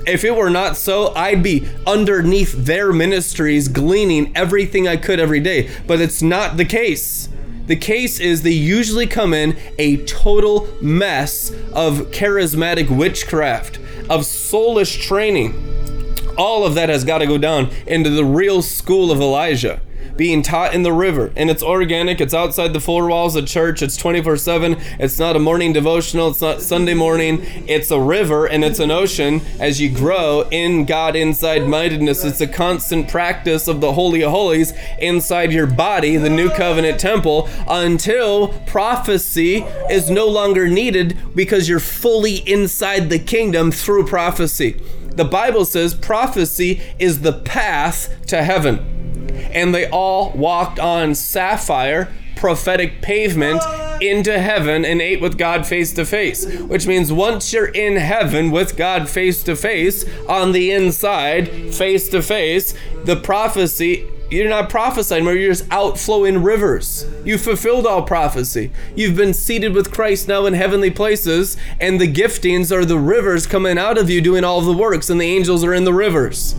If 0.07 0.23
it 0.23 0.35
were 0.35 0.49
not 0.49 0.75
so, 0.75 1.13
I'd 1.15 1.43
be 1.43 1.67
underneath 1.85 2.53
their 2.65 2.91
ministries, 2.91 3.67
gleaning 3.67 4.35
everything 4.35 4.87
I 4.87 4.97
could 4.97 5.19
every 5.19 5.39
day. 5.39 5.69
But 5.85 6.01
it's 6.01 6.23
not 6.23 6.57
the 6.57 6.65
case. 6.65 7.29
The 7.67 7.75
case 7.75 8.19
is 8.19 8.41
they 8.41 8.51
usually 8.51 9.07
come 9.07 9.33
in 9.33 9.57
a 9.77 9.97
total 10.05 10.67
mess 10.81 11.51
of 11.73 12.11
charismatic 12.11 12.95
witchcraft, 12.95 13.77
of 14.09 14.21
soulish 14.21 15.01
training 15.01 15.75
all 16.37 16.65
of 16.65 16.75
that 16.75 16.89
has 16.89 17.03
got 17.03 17.19
to 17.19 17.27
go 17.27 17.37
down 17.37 17.69
into 17.87 18.09
the 18.09 18.25
real 18.25 18.61
school 18.61 19.11
of 19.11 19.19
Elijah. 19.19 19.81
Being 20.15 20.43
taught 20.43 20.73
in 20.73 20.83
the 20.83 20.93
river 20.93 21.33
and 21.35 21.49
it's 21.49 21.61
organic 21.61 22.21
it's 22.21 22.33
outside 22.33 22.71
the 22.71 22.79
four 22.79 23.07
walls 23.07 23.35
of 23.35 23.47
church 23.47 23.81
it's 23.81 24.01
24-7 24.01 24.81
it's 24.97 25.19
not 25.19 25.35
a 25.35 25.39
morning 25.39 25.73
devotional 25.73 26.29
it's 26.29 26.39
not 26.39 26.61
sunday 26.61 26.93
morning 26.93 27.41
it's 27.67 27.91
a 27.91 27.99
river 27.99 28.45
and 28.45 28.63
it's 28.63 28.79
an 28.79 28.91
ocean. 28.91 29.41
As 29.59 29.81
you 29.81 29.89
grow 29.89 30.47
in 30.51 30.85
god 30.85 31.17
inside 31.17 31.67
mindedness 31.67 32.23
it's 32.23 32.39
a 32.39 32.47
constant 32.47 33.09
practice 33.09 33.67
of 33.67 33.81
the 33.81 33.91
holy 33.91 34.21
of 34.23 34.31
holies 34.31 34.71
inside 34.99 35.51
your 35.51 35.67
body 35.67 36.15
the 36.15 36.29
new 36.29 36.49
covenant 36.49 36.97
temple 36.97 37.49
until 37.67 38.49
prophecy 38.67 39.65
is 39.89 40.09
no 40.09 40.27
longer 40.27 40.69
needed 40.69 41.17
because 41.35 41.67
you're 41.67 41.79
fully 41.79 42.37
inside 42.49 43.09
the 43.09 43.19
kingdom 43.19 43.69
through 43.69 44.05
prophecy 44.07 44.81
the 45.15 45.25
Bible 45.25 45.65
says 45.65 45.93
prophecy 45.93 46.81
is 46.99 47.21
the 47.21 47.33
path 47.33 48.13
to 48.27 48.43
heaven. 48.43 49.31
And 49.53 49.73
they 49.73 49.89
all 49.89 50.31
walked 50.31 50.79
on 50.79 51.15
sapphire, 51.15 52.11
prophetic 52.35 53.01
pavement, 53.01 53.61
into 54.01 54.37
heaven 54.37 54.83
and 54.83 55.01
ate 55.01 55.21
with 55.21 55.37
God 55.37 55.65
face 55.65 55.93
to 55.93 56.05
face. 56.05 56.45
Which 56.61 56.87
means 56.87 57.11
once 57.11 57.53
you're 57.53 57.67
in 57.67 57.95
heaven 57.95 58.51
with 58.51 58.75
God 58.75 59.09
face 59.09 59.43
to 59.43 59.55
face, 59.55 60.05
on 60.27 60.51
the 60.51 60.71
inside, 60.71 61.73
face 61.73 62.09
to 62.09 62.21
face, 62.21 62.73
the 63.05 63.15
prophecy 63.15 64.07
you're 64.31 64.49
not 64.49 64.69
prophesying 64.69 65.23
where 65.25 65.35
you're 65.35 65.51
just 65.53 65.71
outflowing 65.71 66.41
rivers. 66.41 67.05
You've 67.23 67.41
fulfilled 67.41 67.85
all 67.85 68.03
prophecy. 68.03 68.71
You've 68.95 69.15
been 69.15 69.33
seated 69.33 69.73
with 69.73 69.93
Christ 69.93 70.27
now 70.27 70.45
in 70.45 70.53
heavenly 70.53 70.89
places, 70.89 71.57
and 71.79 72.01
the 72.01 72.11
giftings 72.11 72.71
are 72.71 72.85
the 72.85 72.97
rivers 72.97 73.45
coming 73.45 73.77
out 73.77 73.97
of 73.97 74.09
you 74.09 74.21
doing 74.21 74.43
all 74.43 74.61
the 74.61 74.73
works, 74.73 75.09
and 75.09 75.21
the 75.21 75.25
angels 75.25 75.63
are 75.63 75.73
in 75.73 75.83
the 75.83 75.93
rivers. 75.93 76.55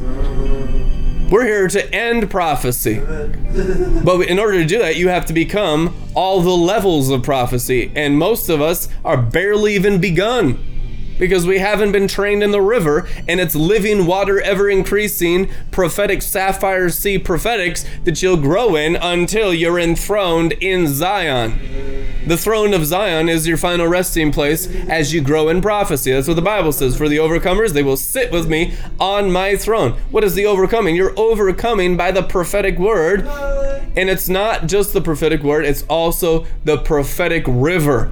We're 1.31 1.45
here 1.45 1.67
to 1.67 1.93
end 1.93 2.31
prophecy. 2.31 3.01
But 3.01 4.21
in 4.29 4.39
order 4.39 4.59
to 4.59 4.65
do 4.65 4.79
that, 4.79 4.95
you 4.95 5.09
have 5.09 5.27
to 5.27 5.33
become 5.33 5.95
all 6.15 6.41
the 6.41 6.51
levels 6.51 7.11
of 7.11 7.25
prophecy, 7.25 7.91
and 7.97 8.17
most 8.17 8.49
of 8.49 8.61
us 8.61 8.89
are 9.05 9.17
barely 9.17 9.75
even 9.75 10.01
begun 10.01 10.76
because 11.19 11.47
we 11.47 11.59
haven't 11.59 11.93
been 11.93 12.09
trained 12.09 12.43
in 12.43 12.51
the 12.51 12.61
river 12.61 13.09
and 13.29 13.41
it's 13.41 13.55
living 13.55 14.07
water 14.07 14.41
ever 14.41 14.69
increasing 14.69 15.51
prophetic 15.71 16.23
sapphire 16.23 16.89
sea 16.89 17.19
prophetics 17.19 17.85
that 18.05 18.23
you'll 18.23 18.37
grow 18.37 18.77
in 18.77 18.97
until 18.97 19.53
you're 19.53 19.79
enthroned 19.79 20.53
in 20.53 20.87
Zion. 20.89 22.07
The 22.27 22.37
throne 22.37 22.75
of 22.75 22.85
Zion 22.85 23.29
is 23.29 23.47
your 23.47 23.57
final 23.57 23.87
resting 23.87 24.33
place 24.33 24.67
as 24.89 25.15
you 25.15 25.21
grow 25.21 25.49
in 25.49 25.63
prophecy. 25.63 26.11
That's 26.11 26.27
what 26.27 26.35
the 26.35 26.43
Bible 26.43 26.73
says. 26.73 26.97
For 26.97 27.09
the 27.09 27.19
overcomers, 27.19 27.73
they 27.73 27.85
will 27.85 27.97
sit 27.97 28.33
with 28.33 28.49
me 28.49 28.75
on 28.99 29.31
my 29.31 29.55
throne. 29.55 29.93
What 30.11 30.25
is 30.25 30.35
the 30.35 30.45
overcoming? 30.45 30.97
You're 30.97 31.17
overcoming 31.17 31.97
by 31.97 32.11
the 32.11 32.25
prophetic 32.25 32.79
word. 32.79 33.27
And 33.97 34.11
it's 34.11 34.29
not 34.29 34.67
just 34.67 34.93
the 34.93 35.01
prophetic 35.01 35.45
word, 35.45 35.65
it's 35.65 35.85
also 35.85 36.47
the 36.65 36.79
prophetic 36.79 37.45
river. 37.47 38.11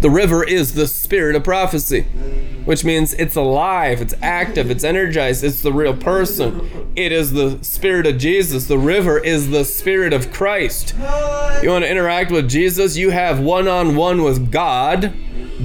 The 0.00 0.10
river 0.10 0.44
is 0.44 0.74
the 0.74 0.86
spirit 0.86 1.36
of 1.36 1.44
prophecy, 1.44 2.06
which 2.66 2.84
means 2.84 3.14
it's 3.14 3.36
alive, 3.36 4.02
it's 4.02 4.14
active, 4.20 4.70
it's 4.70 4.84
energized, 4.84 5.42
it's 5.42 5.62
the 5.62 5.72
real 5.72 5.96
person. 5.96 6.90
It 6.94 7.12
is 7.12 7.32
the 7.32 7.58
spirit 7.62 8.06
of 8.06 8.18
Jesus. 8.18 8.66
The 8.66 8.78
river 8.78 9.18
is 9.18 9.50
the 9.50 9.64
spirit 9.64 10.12
of 10.12 10.32
Christ. 10.32 10.94
You 11.62 11.70
want 11.70 11.84
to 11.84 11.90
interact 11.90 12.30
with 12.30 12.50
Jesus? 12.50 12.96
You 12.96 13.10
have 13.10 13.40
one 13.40 13.68
on 13.68 13.96
one 13.96 14.22
with 14.22 14.50
God 14.50 15.14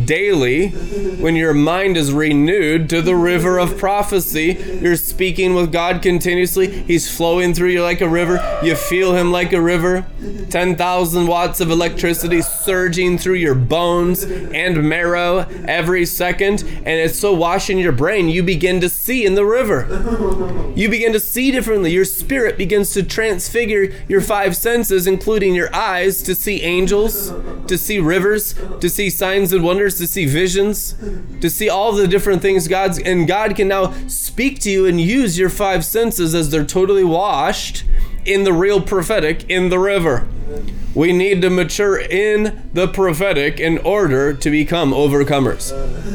daily 0.05 0.69
when 0.69 1.35
your 1.35 1.53
mind 1.53 1.97
is 1.97 2.13
renewed 2.13 2.89
to 2.89 3.01
the 3.01 3.15
river 3.15 3.59
of 3.59 3.77
prophecy. 3.77 4.57
You're 4.81 4.95
speaking 4.95 5.53
with 5.53 5.71
God 5.71 6.01
continuously. 6.01 6.69
He's 6.83 7.13
flowing 7.13 7.53
through 7.53 7.69
you 7.69 7.83
like 7.83 8.01
a 8.01 8.07
river. 8.07 8.59
You 8.63 8.75
feel 8.75 9.13
Him 9.13 9.31
like 9.31 9.53
a 9.53 9.61
river. 9.61 10.05
10,000 10.49 11.27
watts 11.27 11.61
of 11.61 11.71
electricity 11.71 12.41
surging 12.41 13.17
through 13.17 13.35
your 13.35 13.55
bones 13.55 14.23
and 14.23 14.87
marrow 14.87 15.47
every 15.67 16.05
second. 16.05 16.63
It's 16.99 17.19
so 17.19 17.33
washing 17.33 17.77
your 17.77 17.91
brain, 17.91 18.29
you 18.29 18.43
begin 18.43 18.81
to 18.81 18.89
see 18.89 19.25
in 19.25 19.35
the 19.35 19.45
river. 19.45 20.57
You 20.71 20.87
begin 20.87 21.11
to 21.11 21.19
see 21.19 21.51
differently. 21.51 21.91
Your 21.91 22.05
spirit 22.05 22.57
begins 22.57 22.93
to 22.93 23.03
transfigure 23.03 23.93
your 24.07 24.21
five 24.21 24.55
senses, 24.55 25.05
including 25.05 25.53
your 25.53 25.73
eyes, 25.75 26.23
to 26.23 26.33
see 26.33 26.61
angels, 26.61 27.33
to 27.67 27.77
see 27.77 27.99
rivers, 27.99 28.55
to 28.79 28.89
see 28.89 29.09
signs 29.09 29.51
and 29.51 29.65
wonders, 29.65 29.97
to 29.97 30.07
see 30.07 30.25
visions, 30.25 30.95
to 31.41 31.49
see 31.49 31.67
all 31.67 31.91
the 31.91 32.07
different 32.07 32.41
things 32.41 32.69
God's 32.69 32.99
and 32.99 33.27
God 33.27 33.57
can 33.57 33.67
now 33.67 33.91
speak 34.07 34.59
to 34.61 34.71
you 34.71 34.85
and 34.85 34.99
use 34.99 35.37
your 35.37 35.49
five 35.49 35.83
senses 35.83 36.33
as 36.33 36.49
they're 36.49 36.63
totally 36.63 37.03
washed 37.03 37.83
in 38.25 38.43
the 38.43 38.53
real 38.53 38.81
prophetic 38.81 39.49
in 39.49 39.69
the 39.69 39.79
river. 39.79 40.27
We 40.93 41.13
need 41.13 41.41
to 41.43 41.49
mature 41.49 41.99
in 41.99 42.69
the 42.73 42.87
prophetic 42.87 43.59
in 43.59 43.77
order 43.79 44.33
to 44.33 44.49
become 44.49 44.91
overcomers. 44.91 45.71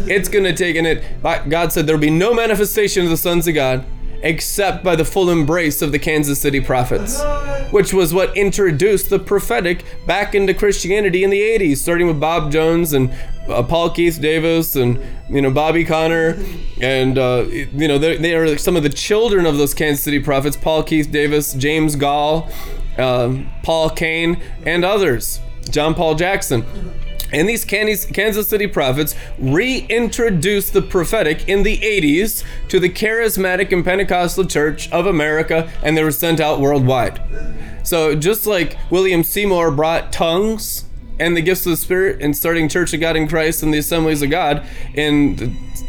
It's 0.08 0.28
going 0.28 0.44
to 0.44 0.54
take, 0.54 0.76
and 0.76 0.86
it, 0.86 1.04
God 1.22 1.72
said 1.72 1.86
there'll 1.86 2.00
be 2.00 2.10
no 2.10 2.34
manifestation 2.34 3.04
of 3.04 3.10
the 3.10 3.16
sons 3.16 3.48
of 3.48 3.54
God 3.54 3.84
except 4.22 4.82
by 4.82 4.96
the 4.96 5.04
full 5.04 5.30
embrace 5.30 5.82
of 5.82 5.92
the 5.92 5.98
Kansas 5.98 6.40
City 6.40 6.60
prophets, 6.60 7.22
which 7.70 7.92
was 7.92 8.12
what 8.12 8.36
introduced 8.36 9.08
the 9.08 9.18
prophetic 9.18 9.84
back 10.06 10.34
into 10.34 10.52
Christianity 10.52 11.22
in 11.22 11.30
the 11.30 11.40
80s, 11.40 11.78
starting 11.78 12.06
with 12.06 12.20
Bob 12.20 12.50
Jones 12.50 12.92
and 12.92 13.14
uh, 13.48 13.62
Paul 13.62 13.90
Keith 13.90 14.20
Davis 14.20 14.76
and 14.76 15.00
you 15.28 15.42
know 15.42 15.50
Bobby 15.50 15.84
Conner, 15.84 16.36
and 16.80 17.18
uh, 17.18 17.44
you 17.48 17.88
know 17.88 17.98
they 17.98 18.34
are 18.34 18.58
some 18.58 18.76
of 18.76 18.82
the 18.82 18.88
children 18.88 19.46
of 19.46 19.58
those 19.58 19.74
Kansas 19.74 20.04
City 20.04 20.20
prophets: 20.20 20.56
Paul 20.56 20.82
Keith 20.82 21.10
Davis, 21.10 21.54
James 21.54 21.96
Goll, 21.96 22.48
uh, 22.98 23.36
Paul 23.62 23.90
Cain, 23.90 24.40
and 24.64 24.84
others. 24.84 25.40
John 25.70 25.94
Paul 25.94 26.14
Jackson. 26.14 26.64
And 27.32 27.48
these 27.48 27.64
Kansas 27.64 28.48
City 28.48 28.68
prophets 28.68 29.16
reintroduced 29.38 30.72
the 30.72 30.82
prophetic 30.82 31.48
in 31.48 31.64
the 31.64 31.78
80s 31.78 32.44
to 32.68 32.78
the 32.78 32.88
charismatic 32.88 33.72
and 33.72 33.84
Pentecostal 33.84 34.44
Church 34.46 34.90
of 34.92 35.06
America, 35.06 35.68
and 35.82 35.96
they 35.96 36.04
were 36.04 36.12
sent 36.12 36.38
out 36.38 36.60
worldwide. 36.60 37.20
So, 37.82 38.14
just 38.14 38.46
like 38.46 38.76
William 38.90 39.24
Seymour 39.24 39.72
brought 39.72 40.12
tongues 40.12 40.84
and 41.18 41.36
the 41.36 41.42
gifts 41.42 41.66
of 41.66 41.70
the 41.70 41.76
Spirit 41.76 42.20
and 42.20 42.36
starting 42.36 42.68
Church 42.68 42.92
of 42.92 43.00
God 43.00 43.16
in 43.16 43.28
Christ 43.28 43.62
and 43.62 43.72
the 43.72 43.78
Assemblies 43.78 44.22
of 44.22 44.30
God 44.30 44.66
in 44.94 45.36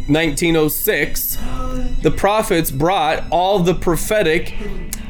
1906, 0.07 1.37
the 2.01 2.13
prophets 2.15 2.71
brought 2.71 3.23
all 3.29 3.59
the 3.59 3.73
prophetic 3.73 4.53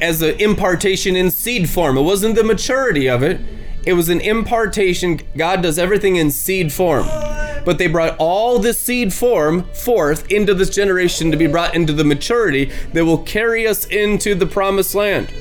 as 0.00 0.22
an 0.22 0.38
impartation 0.40 1.16
in 1.16 1.30
seed 1.30 1.68
form. 1.68 1.96
It 1.96 2.02
wasn't 2.02 2.34
the 2.34 2.44
maturity 2.44 3.08
of 3.08 3.22
it 3.22 3.40
it 3.88 3.94
was 3.94 4.10
an 4.10 4.20
impartation. 4.20 5.18
God 5.34 5.62
does 5.62 5.78
everything 5.78 6.16
in 6.16 6.30
seed 6.30 6.74
form. 6.74 7.06
But 7.64 7.78
they 7.78 7.86
brought 7.86 8.16
all 8.18 8.58
the 8.58 8.74
seed 8.74 9.14
form 9.14 9.64
forth 9.72 10.30
into 10.30 10.52
this 10.52 10.68
generation 10.68 11.30
to 11.30 11.38
be 11.38 11.46
brought 11.46 11.74
into 11.74 11.94
the 11.94 12.04
maturity 12.04 12.70
that 12.92 13.06
will 13.06 13.22
carry 13.22 13.66
us 13.66 13.86
into 13.86 14.34
the 14.34 14.44
promised 14.44 14.94
land. 14.94 15.32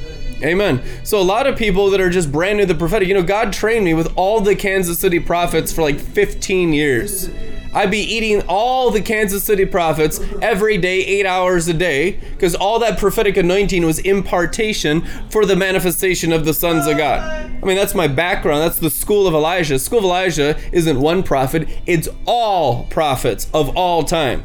Amen. 0.43 0.84
So 1.03 1.19
a 1.19 1.23
lot 1.23 1.47
of 1.47 1.57
people 1.57 1.89
that 1.89 1.99
are 1.99 2.09
just 2.09 2.31
brand 2.31 2.57
new 2.57 2.65
to 2.65 2.73
the 2.73 2.77
prophetic, 2.77 3.07
you 3.07 3.14
know, 3.14 3.23
God 3.23 3.51
trained 3.51 3.85
me 3.85 3.93
with 3.93 4.11
all 4.15 4.39
the 4.39 4.55
Kansas 4.55 4.99
City 4.99 5.19
prophets 5.19 5.72
for 5.72 5.81
like 5.81 5.99
15 5.99 6.73
years. 6.73 7.30
I'd 7.73 7.91
be 7.91 7.99
eating 7.99 8.41
all 8.48 8.91
the 8.91 9.02
Kansas 9.02 9.44
City 9.44 9.65
prophets 9.65 10.19
every 10.41 10.77
day, 10.77 10.99
eight 11.02 11.26
hours 11.26 11.68
a 11.68 11.73
day, 11.73 12.19
because 12.31 12.56
all 12.56 12.80
that 12.80 12.98
prophetic 12.98 13.38
anointing 13.38 13.85
was 13.85 13.99
impartation 13.99 15.06
for 15.30 15.45
the 15.45 15.56
manifestation 15.56 16.31
of 16.31 16.45
the 16.45 16.53
sons 16.53 16.88
of 16.88 16.98
God. 16.98 17.22
I 17.22 17.65
mean, 17.65 17.76
that's 17.76 17.95
my 17.95 18.07
background. 18.07 18.61
That's 18.61 18.80
the 18.80 18.89
school 18.89 19.27
of 19.27 19.34
Elijah. 19.34 19.80
School 19.80 19.99
of 19.99 20.06
Elijah 20.06 20.57
isn't 20.72 20.99
one 20.99 21.23
prophet, 21.23 21.68
it's 21.85 22.07
all 22.26 22.85
prophets 22.85 23.48
of 23.53 23.76
all 23.76 24.03
time. 24.03 24.44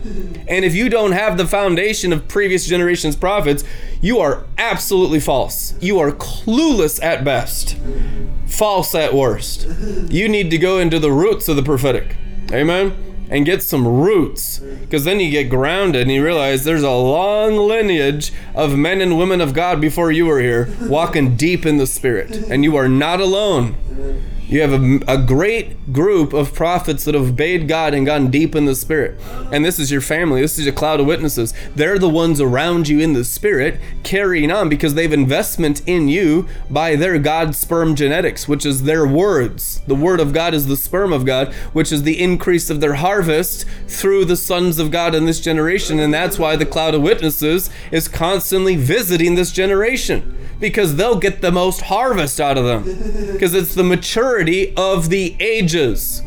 And 0.48 0.64
if 0.64 0.74
you 0.74 0.88
don't 0.88 1.12
have 1.12 1.36
the 1.36 1.46
foundation 1.46 2.12
of 2.12 2.26
previous 2.28 2.66
generations' 2.66 3.16
prophets, 3.16 3.64
you 4.00 4.18
are 4.18 4.44
absolutely 4.58 5.20
false. 5.20 5.74
You 5.80 5.98
are 6.00 6.12
clueless 6.12 7.02
at 7.02 7.24
best, 7.24 7.76
false 8.46 8.94
at 8.94 9.14
worst. 9.14 9.68
You 10.10 10.28
need 10.28 10.50
to 10.50 10.58
go 10.58 10.78
into 10.78 10.98
the 10.98 11.12
roots 11.12 11.48
of 11.48 11.56
the 11.56 11.62
prophetic. 11.62 12.16
Amen 12.50 13.11
and 13.32 13.46
get 13.46 13.62
some 13.62 13.88
roots 13.88 14.58
because 14.58 15.04
then 15.04 15.18
you 15.18 15.30
get 15.30 15.44
grounded 15.44 16.02
and 16.02 16.12
you 16.12 16.22
realize 16.22 16.64
there's 16.64 16.82
a 16.82 16.90
long 16.90 17.56
lineage 17.56 18.30
of 18.54 18.76
men 18.76 19.00
and 19.00 19.16
women 19.16 19.40
of 19.40 19.54
God 19.54 19.80
before 19.80 20.12
you 20.12 20.26
were 20.26 20.38
here 20.38 20.68
walking 20.82 21.34
deep 21.34 21.64
in 21.64 21.78
the 21.78 21.86
spirit 21.86 22.36
and 22.50 22.62
you 22.62 22.76
are 22.76 22.88
not 22.88 23.20
alone. 23.20 23.74
You 24.52 24.60
have 24.60 24.74
a, 24.74 25.00
a, 25.08 25.16
great 25.16 25.94
group 25.94 26.34
of 26.34 26.52
prophets 26.52 27.06
that 27.06 27.14
have 27.14 27.30
obeyed 27.30 27.68
God 27.68 27.94
and 27.94 28.04
gone 28.04 28.30
deep 28.30 28.54
in 28.54 28.66
the 28.66 28.74
Spirit. 28.74 29.18
And 29.50 29.64
this 29.64 29.78
is 29.78 29.90
your 29.90 30.02
family. 30.02 30.42
This 30.42 30.58
is 30.58 30.66
a 30.66 30.72
cloud 30.72 31.00
of 31.00 31.06
witnesses. 31.06 31.54
They're 31.74 31.98
the 31.98 32.10
ones 32.10 32.38
around 32.38 32.86
you 32.86 33.00
in 33.00 33.14
the 33.14 33.24
Spirit 33.24 33.80
carrying 34.02 34.50
on 34.50 34.68
because 34.68 34.92
they've 34.92 35.10
investment 35.10 35.80
in 35.86 36.06
you 36.08 36.46
by 36.68 36.96
their 36.96 37.18
God 37.18 37.54
sperm 37.54 37.94
genetics, 37.94 38.46
which 38.46 38.66
is 38.66 38.82
their 38.82 39.06
words. 39.06 39.80
The 39.86 39.94
Word 39.94 40.20
of 40.20 40.34
God 40.34 40.52
is 40.52 40.66
the 40.66 40.76
sperm 40.76 41.14
of 41.14 41.24
God, 41.24 41.54
which 41.72 41.90
is 41.90 42.02
the 42.02 42.20
increase 42.20 42.68
of 42.68 42.82
their 42.82 42.96
harvest 42.96 43.64
through 43.88 44.26
the 44.26 44.36
sons 44.36 44.78
of 44.78 44.90
God 44.90 45.14
in 45.14 45.24
this 45.24 45.40
generation. 45.40 45.98
And 45.98 46.12
that's 46.12 46.38
why 46.38 46.56
the 46.56 46.66
cloud 46.66 46.94
of 46.94 47.00
witnesses 47.00 47.70
is 47.90 48.06
constantly 48.06 48.76
visiting 48.76 49.34
this 49.34 49.50
generation 49.50 50.40
because 50.62 50.94
they'll 50.94 51.18
get 51.18 51.40
the 51.40 51.50
most 51.50 51.82
harvest 51.82 52.40
out 52.40 52.56
of 52.56 52.64
them 52.64 52.84
because 53.32 53.52
it's 53.52 53.74
the 53.74 53.82
maturity 53.82 54.41
of 54.76 55.08
the 55.08 55.36
ages. 55.40 56.22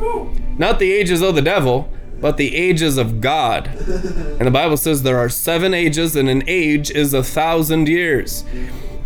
Not 0.57 0.79
the 0.79 0.91
ages 0.91 1.21
of 1.21 1.35
the 1.35 1.41
devil, 1.41 1.89
but 2.19 2.37
the 2.37 2.55
ages 2.55 2.97
of 2.97 3.21
God. 3.21 3.67
And 3.67 4.47
the 4.47 4.51
Bible 4.51 4.77
says 4.77 5.03
there 5.03 5.19
are 5.19 5.29
seven 5.29 5.73
ages, 5.73 6.15
and 6.15 6.29
an 6.29 6.43
age 6.47 6.91
is 6.91 7.13
a 7.13 7.23
thousand 7.23 7.87
years. 7.87 8.43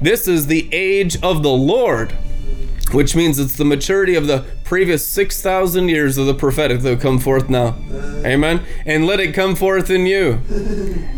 This 0.02 0.28
is 0.28 0.48
the 0.48 0.70
age 0.72 1.22
of 1.22 1.44
the 1.44 1.50
Lord, 1.50 2.14
which 2.92 3.16
means 3.16 3.40
it's 3.40 3.58
the 3.58 3.66
maturity 3.66 4.16
of 4.16 4.28
the 4.28 4.46
previous 4.64 5.06
6,000 5.08 5.90
years 5.90 6.18
of 6.18 6.28
the 6.28 6.34
prophetic 6.34 6.82
that 6.82 7.02
come 7.02 7.20
forth 7.20 7.50
now. 7.50 7.76
Amen. 8.26 8.64
And 8.86 9.06
let 9.06 9.20
it 9.20 9.34
come 9.34 9.56
forth 9.56 9.90
in 9.90 10.06
you. 10.06 10.40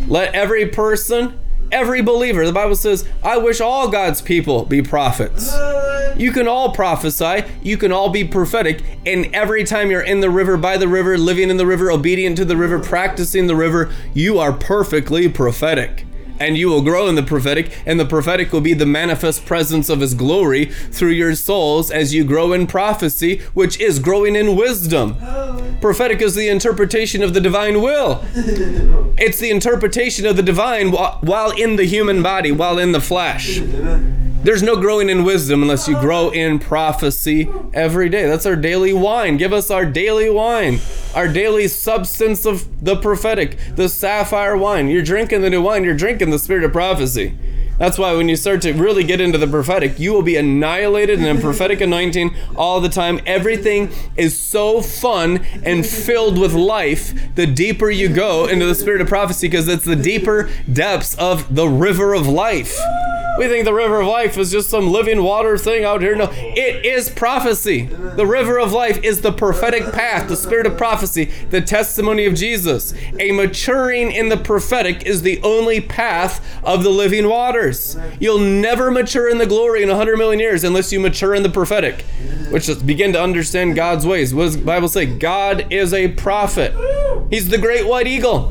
Let 0.07 0.34
every 0.34 0.65
person 0.68 1.38
every 1.72 2.02
believer. 2.02 2.45
The 2.45 2.52
Bible 2.52 2.76
says, 2.76 3.07
I 3.23 3.38
wish 3.38 3.61
all 3.61 3.89
God's 3.89 4.22
people 4.22 4.65
be 4.65 4.81
prophets. 4.81 5.53
You 6.18 6.31
can 6.31 6.48
all 6.48 6.73
prophesy, 6.73 7.45
you 7.64 7.77
can 7.77 7.91
all 7.91 8.10
be 8.10 8.23
prophetic, 8.23 8.84
and 9.06 9.34
every 9.34 9.64
time 9.64 9.89
you're 9.89 10.02
in 10.02 10.19
the 10.19 10.30
river, 10.30 10.57
by 10.57 10.77
the 10.77 10.88
river, 10.88 11.18
living 11.18 11.49
in 11.49 11.57
the 11.57 11.65
river, 11.65 11.89
obedient 11.89 12.38
to 12.38 12.45
the 12.45 12.57
river, 12.57 12.80
practicing 12.80 13.48
the 13.48 13.56
river, 13.56 13.91
you 14.14 14.38
are 14.38 14.52
perfectly 14.52 15.30
prophetic 15.30 16.06
and 16.41 16.57
you 16.57 16.68
will 16.68 16.81
grow 16.81 17.07
in 17.07 17.13
the 17.15 17.23
prophetic, 17.23 17.72
and 17.85 17.99
the 17.99 18.05
prophetic 18.05 18.51
will 18.51 18.61
be 18.61 18.73
the 18.73 18.85
manifest 18.85 19.45
presence 19.45 19.89
of 19.89 19.99
His 19.99 20.15
glory 20.15 20.65
through 20.65 21.11
your 21.11 21.35
souls 21.35 21.91
as 21.91 22.13
you 22.13 22.23
grow 22.23 22.51
in 22.51 22.65
prophecy, 22.65 23.38
which 23.53 23.80
is 23.80 23.99
growing 23.99 24.35
in 24.35 24.55
wisdom. 24.55 25.15
Prophetic 25.80 26.22
is 26.22 26.34
the 26.35 26.49
interpretation 26.49 27.22
of 27.22 27.34
the 27.35 27.41
divine 27.41 27.81
will, 27.81 28.26
it's 29.18 29.39
the 29.39 29.51
interpretation 29.51 30.26
of 30.26 30.35
the 30.35 30.43
divine 30.43 30.91
while 30.91 31.51
in 31.51 31.76
the 31.76 31.85
human 31.85 32.23
body, 32.23 32.51
while 32.51 32.80
in 32.80 32.91
the 32.91 33.01
flesh. 33.01 33.59
There's 34.43 34.63
no 34.63 34.76
growing 34.76 35.07
in 35.09 35.23
wisdom 35.23 35.61
unless 35.61 35.88
you 35.88 35.99
grow 35.99 36.31
in 36.31 36.57
prophecy 36.57 37.47
every 37.76 38.09
day. 38.09 38.26
That's 38.27 38.47
our 38.47 38.55
daily 38.55 38.91
wine. 38.91 39.38
Give 39.38 39.53
us 39.53 39.69
our 39.69 39.85
daily 39.85 40.31
wine, 40.31 40.80
our 41.13 41.27
daily 41.27 41.68
substance 41.68 42.43
of 42.43 42.84
the 42.84 42.95
prophetic, 42.95 43.59
the 43.76 43.88
sapphire 43.88 44.57
wine. 44.57 44.88
You're 44.88 45.03
drinking 45.03 45.41
the 45.41 45.51
new 45.51 45.61
wine, 45.61 45.84
you're 45.84 45.93
drinking 45.93 46.31
the 46.31 46.39
spirit 46.39 46.63
of 46.63 46.72
prophecy. 46.72 47.38
That's 47.82 47.98
why 47.98 48.14
when 48.14 48.30
you 48.30 48.36
start 48.36 48.62
to 48.62 48.74
really 48.74 49.03
get 49.03 49.20
into 49.20 49.40
the 49.40 49.48
prophetic, 49.48 49.98
you 49.98 50.14
will 50.14 50.22
be 50.22 50.36
annihilated 50.36 51.18
in 51.18 51.36
a 51.36 51.41
prophetic 51.41 51.82
anointing 51.82 52.36
all 52.56 52.80
the 52.80 52.90
time. 52.90 53.20
Everything 53.26 53.90
is 54.16 54.38
so 54.38 54.84
fun 54.84 55.44
and 55.64 55.84
filled 55.84 56.38
with 56.38 56.53
life 56.53 57.12
the 57.34 57.48
deeper 57.48 57.90
you 57.90 58.08
go 58.08 58.45
into 58.45 58.68
the 58.68 58.76
spirit 58.76 59.02
of 59.02 59.08
prophecy 59.08 59.48
because 59.48 59.68
it's 59.68 59.84
the 59.84 59.95
deeper 59.95 60.48
depths 60.72 61.16
of 61.16 61.56
the 61.56 61.68
river 61.68 62.14
of 62.14 62.28
life. 62.28 62.80
We 63.38 63.48
think 63.48 63.64
the 63.64 63.74
river 63.74 64.02
of 64.02 64.08
life 64.08 64.38
is 64.38 64.52
just 64.52 64.70
some 64.70 64.91
living 64.91 65.24
water 65.24 65.58
thing 65.58 65.86
out 65.86 66.02
here. 66.02 66.16
No, 66.16 66.30
it 66.32 66.86
is 66.86 67.10
prophecy. 67.10 67.84
The 67.84 68.26
river 68.26 68.60
of 68.60 68.74
life 68.74 69.02
is 69.03 69.22
the 69.22 69.32
prophetic 69.32 69.94
path, 69.94 70.28
the 70.28 70.36
spirit 70.36 70.66
of 70.66 70.78
prophecy, 70.78 71.32
the 71.49 71.62
testimony 71.62 72.26
of 72.26 72.36
Jesus. 72.36 72.94
A 73.20 73.32
maturing 73.32 74.12
in 74.12 74.28
the 74.28 74.38
prophetic 74.38 75.06
is 75.06 75.22
the 75.22 75.41
only 75.44 75.80
path 75.80 76.45
of 76.64 76.84
the 76.84 76.90
living 76.90 77.30
waters. 77.30 77.70
You'll 78.19 78.39
never 78.39 78.91
mature 78.91 79.30
in 79.30 79.38
the 79.38 79.45
glory 79.45 79.84
in 79.84 79.89
100 79.89 80.18
million 80.18 80.39
years 80.39 80.64
unless 80.64 80.91
you 80.91 80.99
mature 80.99 81.34
in 81.34 81.43
the 81.43 81.49
prophetic, 81.49 82.02
which 82.49 82.68
is 82.69 82.81
begin 82.81 83.14
to 83.14 83.22
understand 83.22 83.76
God's 83.76 84.06
ways. 84.06 84.34
What 84.34 84.43
does 84.43 84.57
the 84.57 84.65
Bible 84.65 84.88
say? 84.88 85.06
God 85.06 85.72
is 85.72 85.93
a 85.93 86.10
prophet. 86.10 86.73
He's 87.30 87.49
the 87.49 87.57
great 87.57 87.88
white 87.88 88.07
eagle. 88.07 88.49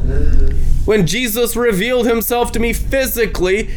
When 0.85 1.07
Jesus 1.07 1.57
revealed 1.57 2.07
himself 2.07 2.53
to 2.53 2.59
me 2.59 2.73
physically, 2.73 3.71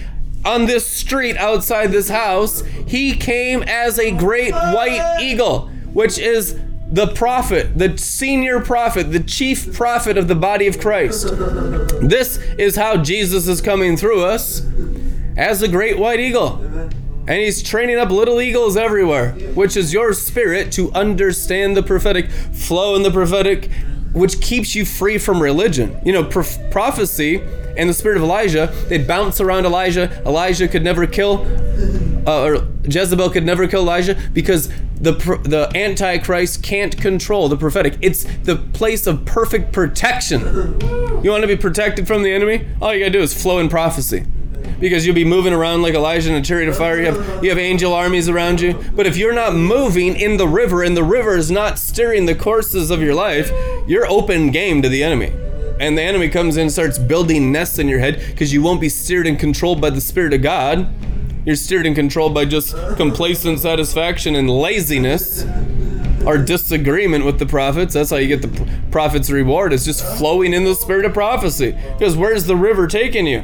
on 0.45 0.65
this 0.65 0.85
street 0.85 1.37
outside 1.37 1.91
this 1.91 2.09
house, 2.09 2.61
he 2.87 3.15
came 3.15 3.63
as 3.63 3.97
a 3.97 4.11
great 4.11 4.53
white 4.53 5.19
eagle, 5.21 5.69
which 5.93 6.17
is 6.17 6.59
the 6.91 7.07
prophet, 7.07 7.77
the 7.77 7.97
senior 7.97 8.59
prophet, 8.59 9.11
the 9.11 9.19
chief 9.19 9.73
prophet 9.73 10.17
of 10.17 10.27
the 10.27 10.35
body 10.35 10.67
of 10.67 10.79
Christ. 10.79 11.27
This 12.01 12.37
is 12.57 12.75
how 12.75 12.97
Jesus 12.97 13.47
is 13.47 13.61
coming 13.61 13.97
through 13.97 14.23
us 14.23 14.61
as 15.37 15.59
the 15.59 15.67
great 15.67 15.97
white 15.97 16.19
eagle. 16.19 16.59
And 17.25 17.41
he's 17.41 17.63
training 17.63 17.97
up 17.97 18.09
little 18.09 18.41
eagles 18.41 18.75
everywhere, 18.75 19.31
which 19.53 19.77
is 19.77 19.93
your 19.93 20.13
spirit 20.13 20.71
to 20.73 20.91
understand 20.91 21.77
the 21.77 21.83
prophetic, 21.83 22.29
flow 22.29 22.95
in 22.95 23.03
the 23.03 23.11
prophetic, 23.11 23.71
which 24.11 24.41
keeps 24.41 24.75
you 24.75 24.85
free 24.85 25.17
from 25.17 25.41
religion. 25.41 25.97
You 26.03 26.11
know, 26.11 26.23
prof- 26.25 26.59
prophecy 26.69 27.41
and 27.77 27.89
the 27.89 27.93
spirit 27.93 28.17
of 28.17 28.23
Elijah, 28.23 28.73
they'd 28.89 29.07
bounce 29.07 29.39
around 29.39 29.65
Elijah. 29.65 30.21
Elijah 30.25 30.67
could 30.67 30.83
never 30.83 31.07
kill, 31.07 31.47
uh, 32.27 32.43
or 32.43 32.67
Jezebel 32.83 33.29
could 33.29 33.45
never 33.45 33.67
kill 33.67 33.81
Elijah 33.81 34.19
because 34.33 34.67
the 34.99 35.13
the 35.43 35.71
Antichrist 35.75 36.61
can't 36.61 36.95
control 36.95 37.47
the 37.47 37.57
prophetic. 37.57 37.97
It's 38.01 38.25
the 38.43 38.57
place 38.57 39.07
of 39.07 39.25
perfect 39.25 39.71
protection. 39.71 40.41
You 41.23 41.31
want 41.31 41.41
to 41.41 41.47
be 41.47 41.57
protected 41.57 42.05
from 42.05 42.21
the 42.21 42.31
enemy? 42.31 42.67
All 42.81 42.93
you 42.93 42.99
gotta 42.99 43.11
do 43.11 43.21
is 43.21 43.33
flow 43.33 43.59
in 43.59 43.69
prophecy 43.69 44.25
because 44.79 45.05
you'll 45.05 45.15
be 45.15 45.25
moving 45.25 45.53
around 45.53 45.81
like 45.81 45.93
Elijah 45.93 46.29
in 46.29 46.35
a 46.35 46.41
chariot 46.41 46.69
of 46.69 46.77
fire. 46.77 46.99
You 46.99 47.05
have, 47.11 47.43
you 47.43 47.49
have 47.49 47.59
angel 47.59 47.93
armies 47.93 48.29
around 48.29 48.61
you. 48.61 48.73
But 48.95 49.07
if 49.07 49.17
you're 49.17 49.33
not 49.33 49.55
moving 49.55 50.15
in 50.15 50.37
the 50.37 50.47
river 50.47 50.83
and 50.83 50.95
the 50.95 51.03
river 51.03 51.35
is 51.35 51.49
not 51.51 51.79
steering 51.79 52.25
the 52.25 52.35
courses 52.35 52.91
of 52.91 53.01
your 53.01 53.15
life, 53.15 53.51
you're 53.87 54.07
open 54.07 54.51
game 54.51 54.81
to 54.81 54.89
the 54.89 55.03
enemy. 55.03 55.31
And 55.79 55.97
the 55.97 56.03
enemy 56.03 56.29
comes 56.29 56.55
in 56.57 56.63
and 56.63 56.71
starts 56.71 56.97
building 56.97 57.51
nests 57.51 57.79
in 57.79 57.87
your 57.87 57.99
head 57.99 58.23
because 58.27 58.53
you 58.53 58.61
won't 58.61 58.79
be 58.79 58.89
steered 58.89 59.27
and 59.27 59.39
controlled 59.39 59.81
by 59.81 59.89
the 59.89 60.01
Spirit 60.01 60.33
of 60.33 60.41
God. 60.41 60.87
You're 61.45 61.55
steered 61.55 61.85
and 61.85 61.95
controlled 61.95 62.33
by 62.33 62.45
just 62.45 62.75
complacent 62.95 63.59
satisfaction 63.59 64.35
and 64.35 64.49
laziness 64.49 65.43
or 66.25 66.37
disagreement 66.37 67.25
with 67.25 67.37
the 67.39 67.45
prophets. 67.45 67.93
That's 67.93 68.11
how 68.11 68.15
you 68.15 68.27
get 68.27 68.41
the 68.41 68.69
prophet's 68.91 69.29
reward. 69.29 69.73
It's 69.73 69.83
just 69.83 70.05
flowing 70.17 70.53
in 70.53 70.63
the 70.63 70.75
spirit 70.75 71.05
of 71.05 71.13
prophecy. 71.13 71.77
Because 71.97 72.15
where's 72.15 72.45
the 72.45 72.55
river 72.55 72.87
taking 72.87 73.27
you? 73.27 73.43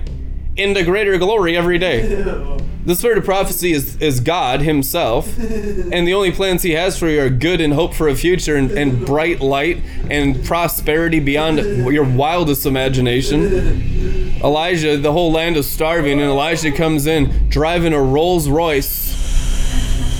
Into 0.59 0.83
greater 0.83 1.17
glory 1.17 1.57
every 1.57 1.77
day. 1.77 2.57
The 2.85 2.95
spirit 2.95 3.17
of 3.17 3.25
prophecy 3.25 3.71
is, 3.71 3.97
is 3.97 4.19
God 4.19 4.61
Himself, 4.61 5.37
and 5.37 6.07
the 6.07 6.13
only 6.13 6.31
plans 6.31 6.63
He 6.63 6.71
has 6.71 6.97
for 6.97 7.07
you 7.07 7.21
are 7.21 7.29
good 7.29 7.61
and 7.61 7.73
hope 7.73 7.93
for 7.93 8.07
a 8.07 8.15
future 8.15 8.55
and, 8.55 8.71
and 8.71 9.05
bright 9.05 9.41
light 9.41 9.83
and 10.09 10.43
prosperity 10.45 11.19
beyond 11.19 11.59
your 11.59 12.05
wildest 12.05 12.65
imagination. 12.65 14.39
Elijah, 14.41 14.97
the 14.97 15.11
whole 15.11 15.31
land 15.31 15.57
is 15.57 15.69
starving, 15.69 16.13
and 16.13 16.29
Elijah 16.29 16.71
comes 16.71 17.05
in 17.05 17.49
driving 17.49 17.93
a 17.93 18.01
Rolls 18.01 18.47
Royce. 18.47 19.17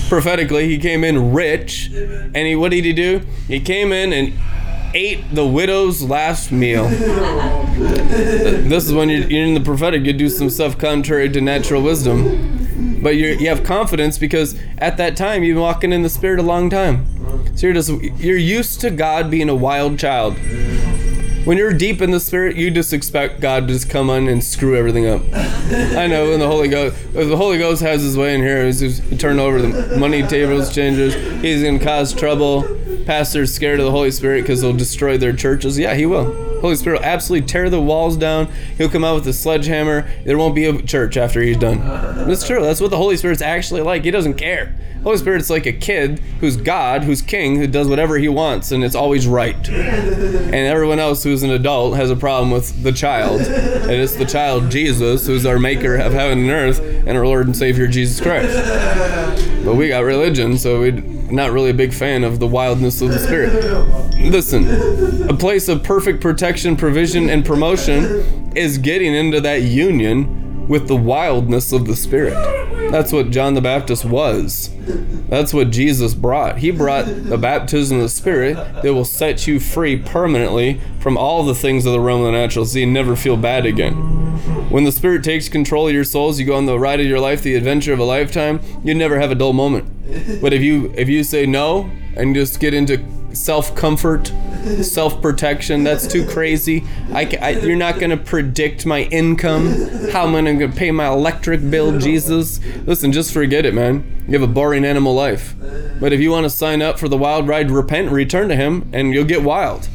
Prophetically, 0.08 0.68
he 0.68 0.78
came 0.78 1.02
in 1.02 1.32
rich, 1.32 1.90
and 1.92 2.36
he 2.36 2.54
what 2.54 2.72
did 2.72 2.84
he 2.84 2.92
do? 2.92 3.20
He 3.48 3.60
came 3.60 3.92
in 3.92 4.12
and 4.12 4.34
ate 4.94 5.34
the 5.34 5.46
widow's 5.46 6.02
last 6.02 6.52
meal. 6.52 6.88
this 7.78 8.86
is 8.86 8.92
when 8.92 9.08
you're, 9.08 9.28
you're, 9.28 9.46
in 9.46 9.54
the 9.54 9.60
prophetic, 9.60 10.04
you 10.04 10.12
do 10.12 10.28
some 10.28 10.50
stuff 10.50 10.78
contrary 10.78 11.28
to 11.30 11.40
natural 11.40 11.82
wisdom. 11.82 12.58
But 13.02 13.16
you 13.16 13.28
you 13.28 13.48
have 13.48 13.64
confidence 13.64 14.18
because 14.18 14.58
at 14.78 14.98
that 14.98 15.16
time 15.16 15.42
you've 15.42 15.54
been 15.54 15.62
walking 15.62 15.92
in 15.92 16.02
the 16.02 16.10
spirit 16.10 16.38
a 16.38 16.42
long 16.42 16.68
time. 16.68 17.06
So 17.56 17.66
you're 17.66 17.74
just 17.74 17.90
you're 17.90 18.36
used 18.36 18.80
to 18.82 18.90
God 18.90 19.30
being 19.30 19.48
a 19.48 19.54
wild 19.54 19.98
child. 19.98 20.36
When 21.44 21.56
you're 21.56 21.72
deep 21.72 22.02
in 22.02 22.10
the 22.10 22.20
spirit, 22.20 22.56
you 22.56 22.70
just 22.70 22.92
expect 22.92 23.40
God 23.40 23.66
to 23.66 23.72
just 23.72 23.88
come 23.88 24.10
on 24.10 24.28
and 24.28 24.44
screw 24.44 24.76
everything 24.76 25.06
up. 25.06 25.22
I 25.32 26.06
know 26.06 26.28
when 26.28 26.38
the 26.38 26.46
Holy 26.46 26.68
Ghost, 26.68 27.14
the 27.14 27.36
Holy 27.36 27.56
Ghost 27.56 27.80
has 27.80 28.02
his 28.02 28.18
way 28.18 28.34
in 28.34 28.42
here, 28.42 28.66
he's 28.66 28.80
just 28.80 29.18
turn 29.18 29.38
over 29.38 29.62
the 29.62 29.96
money 29.96 30.22
tables, 30.22 30.74
changes. 30.74 31.14
He's 31.40 31.62
gonna 31.62 31.78
cause 31.78 32.12
trouble 32.12 32.64
pastor's 33.04 33.52
scared 33.52 33.80
of 33.80 33.86
the 33.86 33.90
Holy 33.90 34.10
Spirit 34.10 34.42
because 34.42 34.60
they'll 34.60 34.72
destroy 34.72 35.16
their 35.18 35.32
churches. 35.32 35.78
Yeah, 35.78 35.94
he 35.94 36.06
will. 36.06 36.60
Holy 36.60 36.76
Spirit 36.76 37.00
will 37.00 37.06
absolutely 37.06 37.46
tear 37.46 37.70
the 37.70 37.80
walls 37.80 38.16
down. 38.16 38.46
He'll 38.76 38.88
come 38.88 39.04
out 39.04 39.14
with 39.16 39.26
a 39.28 39.32
sledgehammer. 39.32 40.08
There 40.24 40.38
won't 40.38 40.54
be 40.54 40.66
a 40.66 40.82
church 40.82 41.16
after 41.16 41.40
he's 41.42 41.56
done. 41.56 41.80
That's 41.80 42.46
true. 42.46 42.62
That's 42.62 42.80
what 42.80 42.90
the 42.90 42.96
Holy 42.96 43.16
Spirit's 43.16 43.42
actually 43.42 43.82
like. 43.82 44.04
He 44.04 44.10
doesn't 44.10 44.34
care. 44.34 44.76
Holy 45.02 45.16
Spirit's 45.16 45.48
like 45.48 45.64
a 45.64 45.72
kid 45.72 46.18
who's 46.40 46.58
God, 46.58 47.04
who's 47.04 47.22
king, 47.22 47.56
who 47.56 47.66
does 47.66 47.88
whatever 47.88 48.18
he 48.18 48.28
wants, 48.28 48.70
and 48.70 48.84
it's 48.84 48.94
always 48.94 49.26
right. 49.26 49.66
And 49.66 50.54
everyone 50.54 50.98
else 50.98 51.22
who's 51.22 51.42
an 51.42 51.50
adult 51.50 51.96
has 51.96 52.10
a 52.10 52.16
problem 52.16 52.50
with 52.50 52.82
the 52.82 52.92
child. 52.92 53.40
And 53.40 53.92
it's 53.92 54.16
the 54.16 54.26
child, 54.26 54.70
Jesus, 54.70 55.26
who's 55.26 55.46
our 55.46 55.58
maker 55.58 55.96
of 55.96 56.12
heaven 56.12 56.40
and 56.40 56.50
earth, 56.50 56.80
and 56.80 57.16
our 57.16 57.26
Lord 57.26 57.46
and 57.46 57.56
Savior, 57.56 57.86
Jesus 57.86 58.20
Christ. 58.20 58.54
But 59.64 59.76
we 59.76 59.88
got 59.88 60.00
religion, 60.00 60.58
so 60.58 60.80
we're 60.80 61.02
not 61.32 61.52
really 61.52 61.70
a 61.70 61.74
big 61.74 61.92
fan 61.92 62.24
of 62.24 62.38
the 62.38 62.46
wildness 62.46 63.00
of 63.02 63.10
the 63.10 63.18
Spirit. 63.18 63.52
Listen, 64.18 65.28
a 65.28 65.34
place 65.34 65.68
of 65.68 65.82
perfect 65.82 66.20
protection, 66.20 66.76
provision, 66.76 67.30
and 67.30 67.44
promotion 67.44 68.52
is 68.56 68.78
getting 68.78 69.14
into 69.14 69.40
that 69.40 69.62
union 69.62 70.49
with 70.70 70.86
the 70.86 70.94
wildness 70.94 71.72
of 71.72 71.84
the 71.84 71.96
Spirit. 71.96 72.32
That's 72.92 73.12
what 73.12 73.30
John 73.30 73.54
the 73.54 73.60
Baptist 73.60 74.04
was. 74.04 74.70
That's 75.28 75.52
what 75.52 75.70
Jesus 75.70 76.14
brought. 76.14 76.58
He 76.58 76.70
brought 76.70 77.06
the 77.06 77.36
baptism 77.36 77.96
of 77.96 78.04
the 78.04 78.08
Spirit 78.08 78.54
that 78.54 78.94
will 78.94 79.04
set 79.04 79.48
you 79.48 79.58
free 79.58 79.96
permanently 79.96 80.80
from 81.00 81.18
all 81.18 81.42
the 81.42 81.56
things 81.56 81.86
of 81.86 81.92
the 81.92 81.98
realm 81.98 82.20
of 82.20 82.26
the 82.26 82.32
natural, 82.32 82.64
so 82.64 82.84
never 82.84 83.16
feel 83.16 83.36
bad 83.36 83.66
again. 83.66 83.94
When 84.70 84.84
the 84.84 84.92
Spirit 84.92 85.24
takes 85.24 85.48
control 85.48 85.88
of 85.88 85.92
your 85.92 86.04
souls, 86.04 86.38
you 86.38 86.46
go 86.46 86.54
on 86.54 86.66
the 86.66 86.78
ride 86.78 87.00
of 87.00 87.06
your 87.06 87.18
life, 87.18 87.42
the 87.42 87.56
adventure 87.56 87.92
of 87.92 87.98
a 87.98 88.04
lifetime, 88.04 88.60
you 88.84 88.94
never 88.94 89.18
have 89.18 89.32
a 89.32 89.34
dull 89.34 89.52
moment. 89.52 90.40
But 90.40 90.52
if 90.52 90.62
you 90.62 90.94
if 90.96 91.08
you 91.08 91.24
say 91.24 91.46
no 91.46 91.90
and 92.16 92.32
just 92.32 92.60
get 92.60 92.74
into 92.74 93.04
self 93.34 93.74
comfort, 93.74 94.32
self 94.82 95.20
protection. 95.22 95.84
That's 95.84 96.06
too 96.06 96.26
crazy. 96.26 96.84
I, 97.12 97.36
I, 97.40 97.50
you're 97.50 97.76
not 97.76 97.98
going 97.98 98.10
to 98.10 98.16
predict 98.16 98.86
my 98.86 99.02
income, 99.04 99.72
how 100.10 100.24
I'm 100.24 100.32
going 100.32 100.58
to 100.58 100.68
pay 100.68 100.90
my 100.90 101.08
electric 101.08 101.68
bill, 101.70 101.98
Jesus. 101.98 102.60
Listen, 102.86 103.12
just 103.12 103.32
forget 103.32 103.64
it, 103.66 103.74
man. 103.74 104.24
You 104.26 104.38
have 104.38 104.48
a 104.48 104.52
boring 104.52 104.84
animal 104.84 105.14
life. 105.14 105.54
But 106.00 106.12
if 106.12 106.20
you 106.20 106.30
want 106.30 106.44
to 106.44 106.50
sign 106.50 106.82
up 106.82 106.98
for 106.98 107.08
the 107.08 107.16
wild 107.16 107.48
ride, 107.48 107.70
repent, 107.70 108.10
return 108.10 108.48
to 108.48 108.56
Him, 108.56 108.88
and 108.92 109.12
you'll 109.12 109.24
get 109.24 109.42
wild. 109.42 109.88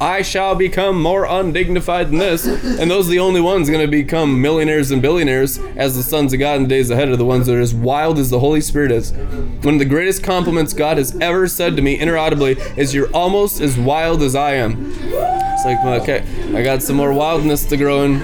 I 0.00 0.22
shall 0.22 0.54
become 0.54 1.00
more 1.02 1.24
undignified 1.24 2.10
than 2.10 2.18
this. 2.18 2.46
And 2.46 2.90
those 2.90 3.08
are 3.08 3.10
the 3.10 3.18
only 3.18 3.40
ones 3.40 3.68
going 3.68 3.84
to 3.84 3.90
become 3.90 4.40
millionaires 4.40 4.90
and 4.90 5.02
billionaires 5.02 5.58
as 5.76 5.96
the 5.96 6.02
sons 6.02 6.32
of 6.32 6.38
God 6.38 6.56
in 6.56 6.62
the 6.62 6.68
days 6.68 6.90
ahead 6.90 7.08
are 7.08 7.16
the 7.16 7.24
ones 7.24 7.46
that 7.46 7.56
are 7.56 7.60
as 7.60 7.74
wild 7.74 8.18
as 8.18 8.30
the 8.30 8.38
Holy 8.38 8.60
Spirit 8.60 8.92
is. 8.92 9.12
One 9.12 9.74
of 9.74 9.80
the 9.80 9.84
greatest 9.84 10.22
compliments 10.22 10.72
God 10.72 10.98
has 10.98 11.16
ever 11.20 11.48
said 11.48 11.76
to 11.76 11.82
me 11.82 11.98
interaudibly 11.98 12.52
is, 12.76 12.94
You're 12.94 13.10
almost 13.12 13.60
as 13.60 13.76
wild 13.76 14.22
as 14.22 14.34
I 14.34 14.54
am. 14.54 14.92
It's 15.58 15.64
like, 15.64 16.02
okay, 16.02 16.24
I 16.56 16.62
got 16.62 16.82
some 16.84 16.94
more 16.94 17.12
wildness 17.12 17.64
to 17.66 17.76
grow 17.76 18.04
in. 18.04 18.20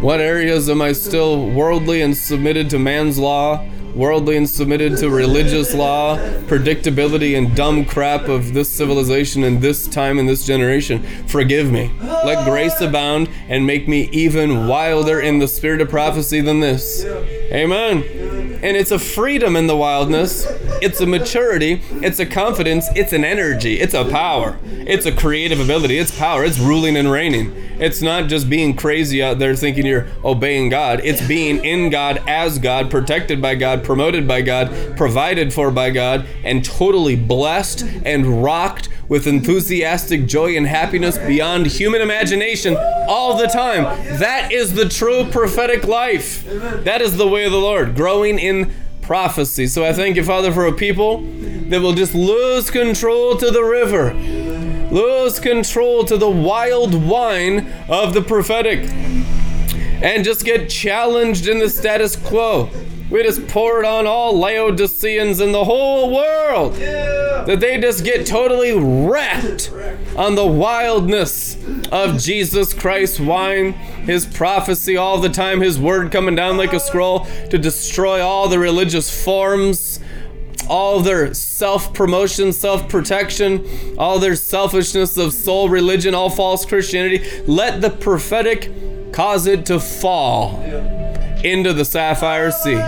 What 0.00 0.20
areas 0.20 0.70
am 0.70 0.80
I 0.80 0.92
still 0.92 1.50
worldly 1.50 2.00
and 2.00 2.16
submitted 2.16 2.70
to 2.70 2.78
man's 2.78 3.18
law? 3.18 3.62
Worldly 3.94 4.36
and 4.36 4.48
submitted 4.48 4.96
to 4.98 5.10
religious 5.10 5.74
law, 5.74 6.16
predictability, 6.46 7.36
and 7.36 7.54
dumb 7.54 7.84
crap 7.84 8.28
of 8.28 8.54
this 8.54 8.70
civilization 8.70 9.44
and 9.44 9.60
this 9.60 9.86
time 9.86 10.18
and 10.18 10.28
this 10.28 10.46
generation. 10.46 11.02
Forgive 11.26 11.70
me. 11.70 11.92
Let 12.00 12.44
grace 12.44 12.80
abound 12.80 13.28
and 13.48 13.66
make 13.66 13.88
me 13.88 14.08
even 14.12 14.66
wilder 14.66 15.20
in 15.20 15.38
the 15.38 15.48
spirit 15.48 15.80
of 15.80 15.88
prophecy 15.88 16.40
than 16.40 16.60
this. 16.60 17.04
Amen. 17.52 18.41
And 18.62 18.76
it's 18.76 18.92
a 18.92 18.98
freedom 18.98 19.56
in 19.56 19.66
the 19.66 19.76
wildness. 19.76 20.46
It's 20.80 21.00
a 21.00 21.06
maturity. 21.06 21.82
It's 21.90 22.20
a 22.20 22.26
confidence. 22.26 22.86
It's 22.94 23.12
an 23.12 23.24
energy. 23.24 23.80
It's 23.80 23.94
a 23.94 24.04
power. 24.04 24.58
It's 24.64 25.04
a 25.04 25.12
creative 25.12 25.58
ability. 25.58 25.98
It's 25.98 26.16
power. 26.16 26.44
It's 26.44 26.58
ruling 26.58 26.96
and 26.96 27.10
reigning. 27.10 27.52
It's 27.80 28.00
not 28.00 28.28
just 28.28 28.48
being 28.48 28.76
crazy 28.76 29.22
out 29.22 29.40
there 29.40 29.56
thinking 29.56 29.84
you're 29.84 30.06
obeying 30.24 30.68
God. 30.68 31.00
It's 31.02 31.26
being 31.26 31.64
in 31.64 31.90
God 31.90 32.22
as 32.28 32.60
God, 32.60 32.90
protected 32.90 33.42
by 33.42 33.56
God, 33.56 33.82
promoted 33.82 34.28
by 34.28 34.42
God, 34.42 34.96
provided 34.96 35.52
for 35.52 35.72
by 35.72 35.90
God, 35.90 36.26
and 36.44 36.64
totally 36.64 37.16
blessed 37.16 37.82
and 38.04 38.44
rocked 38.44 38.88
with 39.08 39.26
enthusiastic 39.26 40.26
joy 40.26 40.56
and 40.56 40.66
happiness 40.66 41.18
beyond 41.18 41.66
human 41.66 42.00
imagination 42.00 42.76
all 43.08 43.36
the 43.36 43.46
time. 43.46 43.84
That 44.18 44.52
is 44.52 44.74
the 44.74 44.88
true 44.88 45.24
prophetic 45.24 45.84
life. 45.84 46.44
That 46.84 47.02
is 47.02 47.16
the 47.16 47.28
way 47.28 47.44
of 47.44 47.52
the 47.52 47.58
Lord, 47.58 47.94
growing 47.94 48.38
in 48.38 48.72
prophecy. 49.02 49.66
So 49.66 49.84
I 49.84 49.92
thank 49.92 50.16
you, 50.16 50.24
Father, 50.24 50.52
for 50.52 50.66
a 50.66 50.72
people 50.72 51.22
that 51.68 51.80
will 51.80 51.92
just 51.92 52.14
lose 52.14 52.70
control 52.70 53.36
to 53.36 53.50
the 53.50 53.62
river, 53.62 54.14
lose 54.14 55.38
control 55.38 56.04
to 56.04 56.16
the 56.16 56.30
wild 56.30 56.94
wine 56.94 57.72
of 57.88 58.14
the 58.14 58.22
prophetic, 58.22 58.88
and 60.02 60.24
just 60.24 60.44
get 60.44 60.68
challenged 60.68 61.46
in 61.46 61.58
the 61.58 61.68
status 61.68 62.16
quo. 62.16 62.70
We 63.12 63.22
just 63.22 63.46
pour 63.46 63.78
it 63.78 63.84
on 63.84 64.06
all 64.06 64.38
Laodiceans 64.38 65.38
in 65.42 65.52
the 65.52 65.64
whole 65.64 66.14
world. 66.14 66.76
That 66.76 67.60
they 67.60 67.78
just 67.78 68.06
get 68.06 68.26
totally 68.26 68.72
wrecked 68.72 69.70
on 70.16 70.34
the 70.34 70.46
wildness 70.46 71.58
of 71.92 72.18
Jesus 72.18 72.72
Christ 72.72 73.20
wine, 73.20 73.74
his 73.74 74.24
prophecy 74.24 74.96
all 74.96 75.18
the 75.18 75.28
time, 75.28 75.60
his 75.60 75.78
word 75.78 76.10
coming 76.10 76.34
down 76.34 76.56
like 76.56 76.72
a 76.72 76.80
scroll 76.80 77.26
to 77.50 77.58
destroy 77.58 78.22
all 78.22 78.48
the 78.48 78.58
religious 78.58 79.24
forms 79.24 80.00
all 80.68 81.00
their 81.00 81.34
self 81.34 81.92
promotion, 81.92 82.52
self 82.52 82.88
protection, 82.88 83.66
all 83.98 84.20
their 84.20 84.36
selfishness 84.36 85.18
of 85.18 85.32
soul 85.34 85.68
religion, 85.68 86.14
all 86.14 86.30
false 86.30 86.64
Christianity. 86.64 87.42
Let 87.46 87.82
the 87.82 87.90
prophetic 87.90 89.12
cause 89.12 89.46
it 89.46 89.66
to 89.66 89.80
fall 89.80 91.01
into 91.44 91.72
the 91.72 91.84
sapphire 91.84 92.50
sea. 92.50 92.80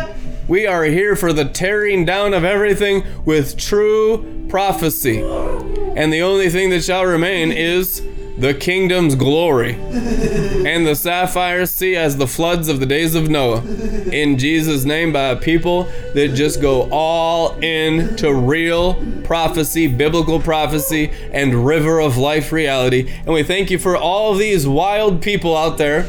We 0.47 0.67
are 0.67 0.85
here 0.85 1.17
for 1.17 1.33
the 1.33 1.47
tearing 1.47 2.05
down 2.05 2.35
of 2.35 2.45
everything 2.45 3.05
with 3.25 3.57
true 3.57 4.47
prophecy. 4.49 5.23
And 5.23 6.13
the 6.13 6.23
only 6.23 6.51
thing 6.51 6.71
that 6.71 6.85
shall 6.85 7.07
remain 7.07 7.51
is 7.51 8.03
the 8.37 8.53
kingdom's 8.53 9.15
glory 9.15 9.75
and 9.75 10.87
the 10.87 10.97
sapphire 10.97 11.67
sea 11.67 11.97
as 11.97 12.17
the 12.17 12.27
floods 12.27 12.69
of 12.69 12.81
the 12.81 12.87
days 12.87 13.15
of 13.15 13.31
Noah. 13.31 13.65
In 14.11 14.39
Jesus' 14.39 14.85
name, 14.85 15.13
by 15.13 15.29
a 15.29 15.37
people 15.37 15.85
that 16.15 16.35
just 16.35 16.61
go 16.61 16.89
all 16.91 17.53
in 17.61 18.17
to 18.17 18.35
real 18.35 18.95
prophecy, 19.23 19.87
biblical 19.87 20.41
prophecy, 20.41 21.11
and 21.33 21.65
river 21.65 22.01
of 22.01 22.17
life 22.17 22.51
reality. 22.51 23.09
And 23.19 23.29
we 23.29 23.45
thank 23.45 23.71
you 23.71 23.79
for 23.79 23.97
all 23.97 24.35
these 24.35 24.67
wild 24.67 25.23
people 25.23 25.57
out 25.57 25.79
there, 25.79 26.07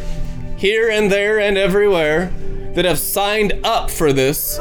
here 0.66 0.90
and 0.90 1.12
there 1.12 1.40
and 1.40 1.60
everywhere 1.60 2.34
that 2.74 2.86
have 2.86 2.98
signed 2.98 3.54
up 3.64 3.92
for 3.92 4.12
this 4.12 4.60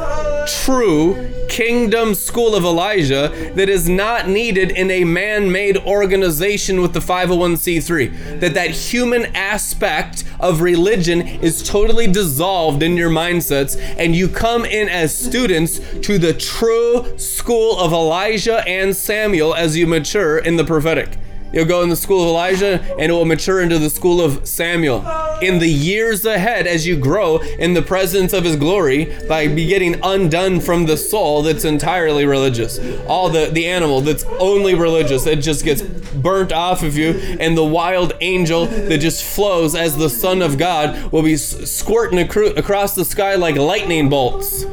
true 0.63 1.31
kingdom 1.49 2.13
school 2.13 2.53
of 2.53 2.63
Elijah 2.63 3.51
that 3.55 3.69
is 3.69 3.89
not 3.89 4.27
needed 4.27 4.69
in 4.69 4.91
a 4.91 5.03
man-made 5.03 5.77
organization 5.77 6.79
with 6.79 6.93
the 6.93 6.99
501c3 6.99 8.39
that 8.39 8.53
that 8.53 8.69
human 8.69 9.25
aspect 9.35 10.23
of 10.39 10.61
religion 10.61 11.21
is 11.21 11.67
totally 11.67 12.05
dissolved 12.05 12.83
in 12.83 12.95
your 12.95 13.09
mindsets 13.09 13.75
and 13.97 14.15
you 14.15 14.29
come 14.29 14.63
in 14.63 14.87
as 14.87 15.17
students 15.17 15.79
to 16.01 16.19
the 16.19 16.35
true 16.35 17.17
school 17.17 17.79
of 17.79 17.91
Elijah 17.91 18.63
and 18.67 18.95
Samuel 18.95 19.55
as 19.55 19.75
you 19.75 19.87
mature 19.87 20.37
in 20.37 20.55
the 20.55 20.63
prophetic 20.63 21.17
You'll 21.55 21.65
go 21.65 21.81
in 21.83 21.89
the 21.89 21.95
school 21.95 22.23
of 22.23 22.27
Elijah 22.27 22.81
and 22.99 23.09
it 23.09 23.13
will 23.13 23.23
mature 23.23 23.61
into 23.61 23.79
the 23.79 23.89
school 23.89 24.19
of 24.19 24.45
Samuel. 24.45 25.07
In 25.41 25.59
the 25.59 25.69
years 25.69 26.25
ahead, 26.25 26.67
as 26.67 26.85
you 26.85 26.97
grow 26.97 27.37
in 27.37 27.73
the 27.73 27.81
presence 27.81 28.33
of 28.33 28.43
his 28.43 28.57
glory, 28.57 29.05
by 29.29 29.47
be 29.47 29.65
getting 29.65 29.97
undone 30.03 30.59
from 30.59 30.85
the 30.85 30.97
soul 30.97 31.43
that's 31.43 31.63
entirely 31.63 32.25
religious. 32.25 32.77
All 33.07 33.29
the, 33.29 33.45
the 33.45 33.67
animal 33.67 34.01
that's 34.01 34.25
only 34.39 34.75
religious, 34.75 35.25
it 35.25 35.37
just 35.37 35.63
gets 35.63 35.81
burnt 35.81 36.51
off 36.51 36.83
of 36.83 36.97
you, 36.97 37.11
and 37.39 37.57
the 37.57 37.63
wild 37.63 38.13
angel 38.19 38.65
that 38.65 38.97
just 38.97 39.23
flows 39.23 39.75
as 39.75 39.97
the 39.97 40.09
Son 40.09 40.41
of 40.41 40.57
God 40.57 41.11
will 41.11 41.23
be 41.23 41.37
squirting 41.37 42.19
across 42.19 42.95
the 42.95 43.05
sky 43.05 43.35
like 43.35 43.55
lightning 43.55 44.09
bolts, 44.09 44.65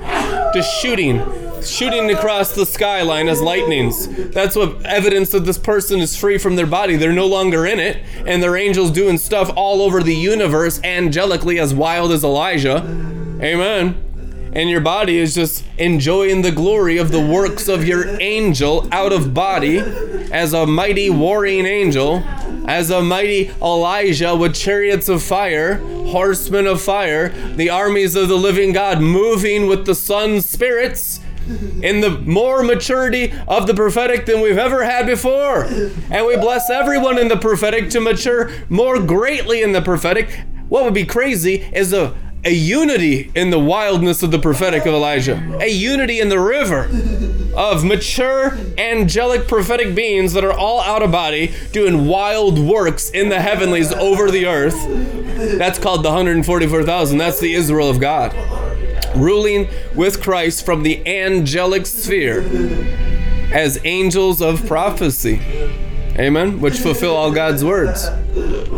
just 0.52 0.80
shooting 0.80 1.20
shooting 1.66 2.10
across 2.10 2.52
the 2.52 2.66
skyline 2.66 3.28
as 3.28 3.40
lightnings. 3.40 4.08
That's 4.30 4.56
what 4.56 4.84
evidence 4.84 5.30
that 5.30 5.44
this 5.44 5.58
person 5.58 6.00
is 6.00 6.16
free 6.16 6.38
from 6.38 6.56
their 6.56 6.66
body. 6.66 6.96
They're 6.96 7.12
no 7.12 7.26
longer 7.26 7.66
in 7.66 7.78
it, 7.78 8.02
and 8.26 8.42
their 8.42 8.56
angels 8.56 8.90
doing 8.90 9.18
stuff 9.18 9.50
all 9.56 9.82
over 9.82 10.02
the 10.02 10.14
universe 10.14 10.80
angelically 10.80 11.60
as 11.60 11.74
wild 11.74 12.12
as 12.12 12.24
Elijah. 12.24 12.78
Amen. 13.40 14.02
And 14.54 14.68
your 14.68 14.82
body 14.82 15.16
is 15.16 15.34
just 15.34 15.64
enjoying 15.78 16.42
the 16.42 16.52
glory 16.52 16.98
of 16.98 17.10
the 17.10 17.24
works 17.24 17.68
of 17.68 17.86
your 17.86 18.20
angel 18.20 18.86
out 18.92 19.10
of 19.10 19.32
body 19.32 19.78
as 19.78 20.52
a 20.52 20.66
mighty 20.66 21.08
warring 21.08 21.64
angel, 21.64 22.22
as 22.68 22.90
a 22.90 23.00
mighty 23.00 23.50
Elijah 23.62 24.36
with 24.36 24.54
chariots 24.54 25.08
of 25.08 25.22
fire, 25.22 25.76
horsemen 26.08 26.66
of 26.66 26.82
fire, 26.82 27.30
the 27.56 27.70
armies 27.70 28.14
of 28.14 28.28
the 28.28 28.36
living 28.36 28.74
God 28.74 29.00
moving 29.00 29.68
with 29.68 29.86
the 29.86 29.94
sun's 29.94 30.46
spirits 30.46 31.20
in 31.82 32.00
the 32.00 32.18
more 32.24 32.62
maturity 32.62 33.32
of 33.48 33.66
the 33.66 33.74
prophetic 33.74 34.26
than 34.26 34.40
we've 34.40 34.58
ever 34.58 34.84
had 34.84 35.06
before. 35.06 35.64
And 35.64 36.26
we 36.26 36.36
bless 36.36 36.70
everyone 36.70 37.18
in 37.18 37.28
the 37.28 37.36
prophetic 37.36 37.90
to 37.90 38.00
mature 38.00 38.50
more 38.68 39.00
greatly 39.00 39.62
in 39.62 39.72
the 39.72 39.82
prophetic. 39.82 40.40
What 40.68 40.84
would 40.84 40.94
be 40.94 41.04
crazy 41.04 41.56
is 41.72 41.92
a 41.92 42.14
a 42.44 42.50
unity 42.50 43.30
in 43.34 43.50
the 43.50 43.58
wildness 43.58 44.22
of 44.22 44.30
the 44.30 44.38
prophetic 44.38 44.84
of 44.84 44.94
Elijah, 44.94 45.58
a 45.60 45.68
unity 45.68 46.18
in 46.18 46.28
the 46.28 46.40
river 46.40 46.90
of 47.56 47.84
mature 47.84 48.58
angelic 48.78 49.46
prophetic 49.46 49.94
beings 49.94 50.32
that 50.32 50.44
are 50.44 50.52
all 50.52 50.80
out 50.80 51.02
of 51.02 51.12
body 51.12 51.54
doing 51.70 52.08
wild 52.08 52.58
works 52.58 53.10
in 53.10 53.28
the 53.28 53.40
heavenlies 53.40 53.92
over 53.92 54.30
the 54.30 54.46
earth. 54.46 54.74
That's 55.58 55.78
called 55.78 56.02
the 56.04 56.08
144,000. 56.08 57.18
That's 57.18 57.40
the 57.40 57.54
Israel 57.54 57.88
of 57.88 58.00
God 58.00 58.34
ruling 59.16 59.68
with 59.94 60.22
Christ 60.22 60.64
from 60.64 60.82
the 60.82 61.06
angelic 61.06 61.86
sphere 61.86 62.42
as 63.52 63.78
angels 63.84 64.40
of 64.40 64.66
prophecy. 64.66 65.40
Amen. 66.18 66.60
Which 66.60 66.78
fulfill 66.78 67.16
all 67.16 67.32
God's 67.32 67.64
words. 67.64 68.04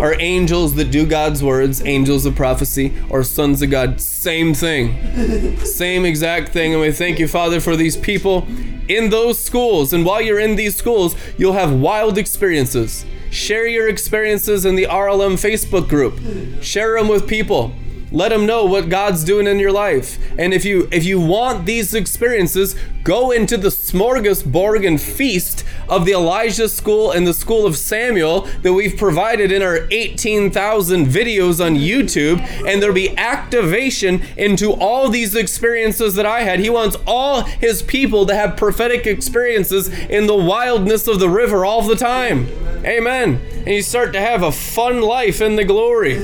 Are 0.00 0.14
angels 0.20 0.74
that 0.76 0.90
do 0.90 1.04
God's 1.04 1.42
words, 1.42 1.84
angels 1.84 2.26
of 2.26 2.36
prophecy, 2.36 2.96
or 3.10 3.24
sons 3.24 3.60
of 3.62 3.70
God? 3.70 4.00
Same 4.00 4.54
thing. 4.54 5.58
Same 5.58 6.04
exact 6.04 6.50
thing. 6.50 6.72
And 6.72 6.80
we 6.80 6.92
thank 6.92 7.18
you, 7.18 7.26
Father, 7.26 7.60
for 7.60 7.74
these 7.76 7.96
people 7.96 8.46
in 8.88 9.10
those 9.10 9.38
schools. 9.38 9.92
And 9.92 10.04
while 10.04 10.20
you're 10.20 10.38
in 10.38 10.56
these 10.56 10.76
schools, 10.76 11.16
you'll 11.36 11.54
have 11.54 11.72
wild 11.72 12.18
experiences. 12.18 13.04
Share 13.30 13.66
your 13.66 13.88
experiences 13.88 14.64
in 14.64 14.76
the 14.76 14.84
RLM 14.84 15.34
Facebook 15.34 15.88
group. 15.88 16.20
Share 16.62 16.96
them 16.96 17.08
with 17.08 17.26
people 17.26 17.74
let 18.14 18.28
them 18.28 18.46
know 18.46 18.64
what 18.64 18.88
God's 18.88 19.24
doing 19.24 19.48
in 19.48 19.58
your 19.58 19.72
life. 19.72 20.18
And 20.38 20.54
if 20.54 20.64
you 20.64 20.88
if 20.92 21.04
you 21.04 21.20
want 21.20 21.66
these 21.66 21.94
experiences, 21.94 22.76
go 23.02 23.32
into 23.32 23.56
the 23.56 23.68
smorgasbord 23.68 24.86
and 24.86 25.00
feast 25.00 25.64
of 25.88 26.06
the 26.06 26.12
Elijah 26.12 26.68
School 26.68 27.10
and 27.10 27.26
the 27.26 27.34
School 27.34 27.66
of 27.66 27.76
Samuel 27.76 28.42
that 28.62 28.72
we've 28.72 28.96
provided 28.96 29.50
in 29.50 29.62
our 29.62 29.88
18,000 29.90 31.06
videos 31.06 31.64
on 31.64 31.74
YouTube, 31.74 32.38
and 32.66 32.80
there'll 32.80 32.94
be 32.94 33.16
activation 33.18 34.22
into 34.36 34.72
all 34.72 35.08
these 35.08 35.34
experiences 35.34 36.14
that 36.14 36.24
I 36.24 36.42
had. 36.42 36.60
He 36.60 36.70
wants 36.70 36.96
all 37.06 37.42
his 37.42 37.82
people 37.82 38.26
to 38.26 38.34
have 38.34 38.56
prophetic 38.56 39.06
experiences 39.06 39.88
in 39.88 40.26
the 40.26 40.36
wildness 40.36 41.08
of 41.08 41.18
the 41.18 41.28
river 41.28 41.64
all 41.64 41.82
the 41.82 41.96
time. 41.96 42.46
Amen. 42.84 43.40
And 43.58 43.68
you 43.68 43.82
start 43.82 44.12
to 44.12 44.20
have 44.20 44.42
a 44.42 44.52
fun 44.52 45.00
life 45.00 45.40
in 45.40 45.56
the 45.56 45.64
glory. 45.64 46.20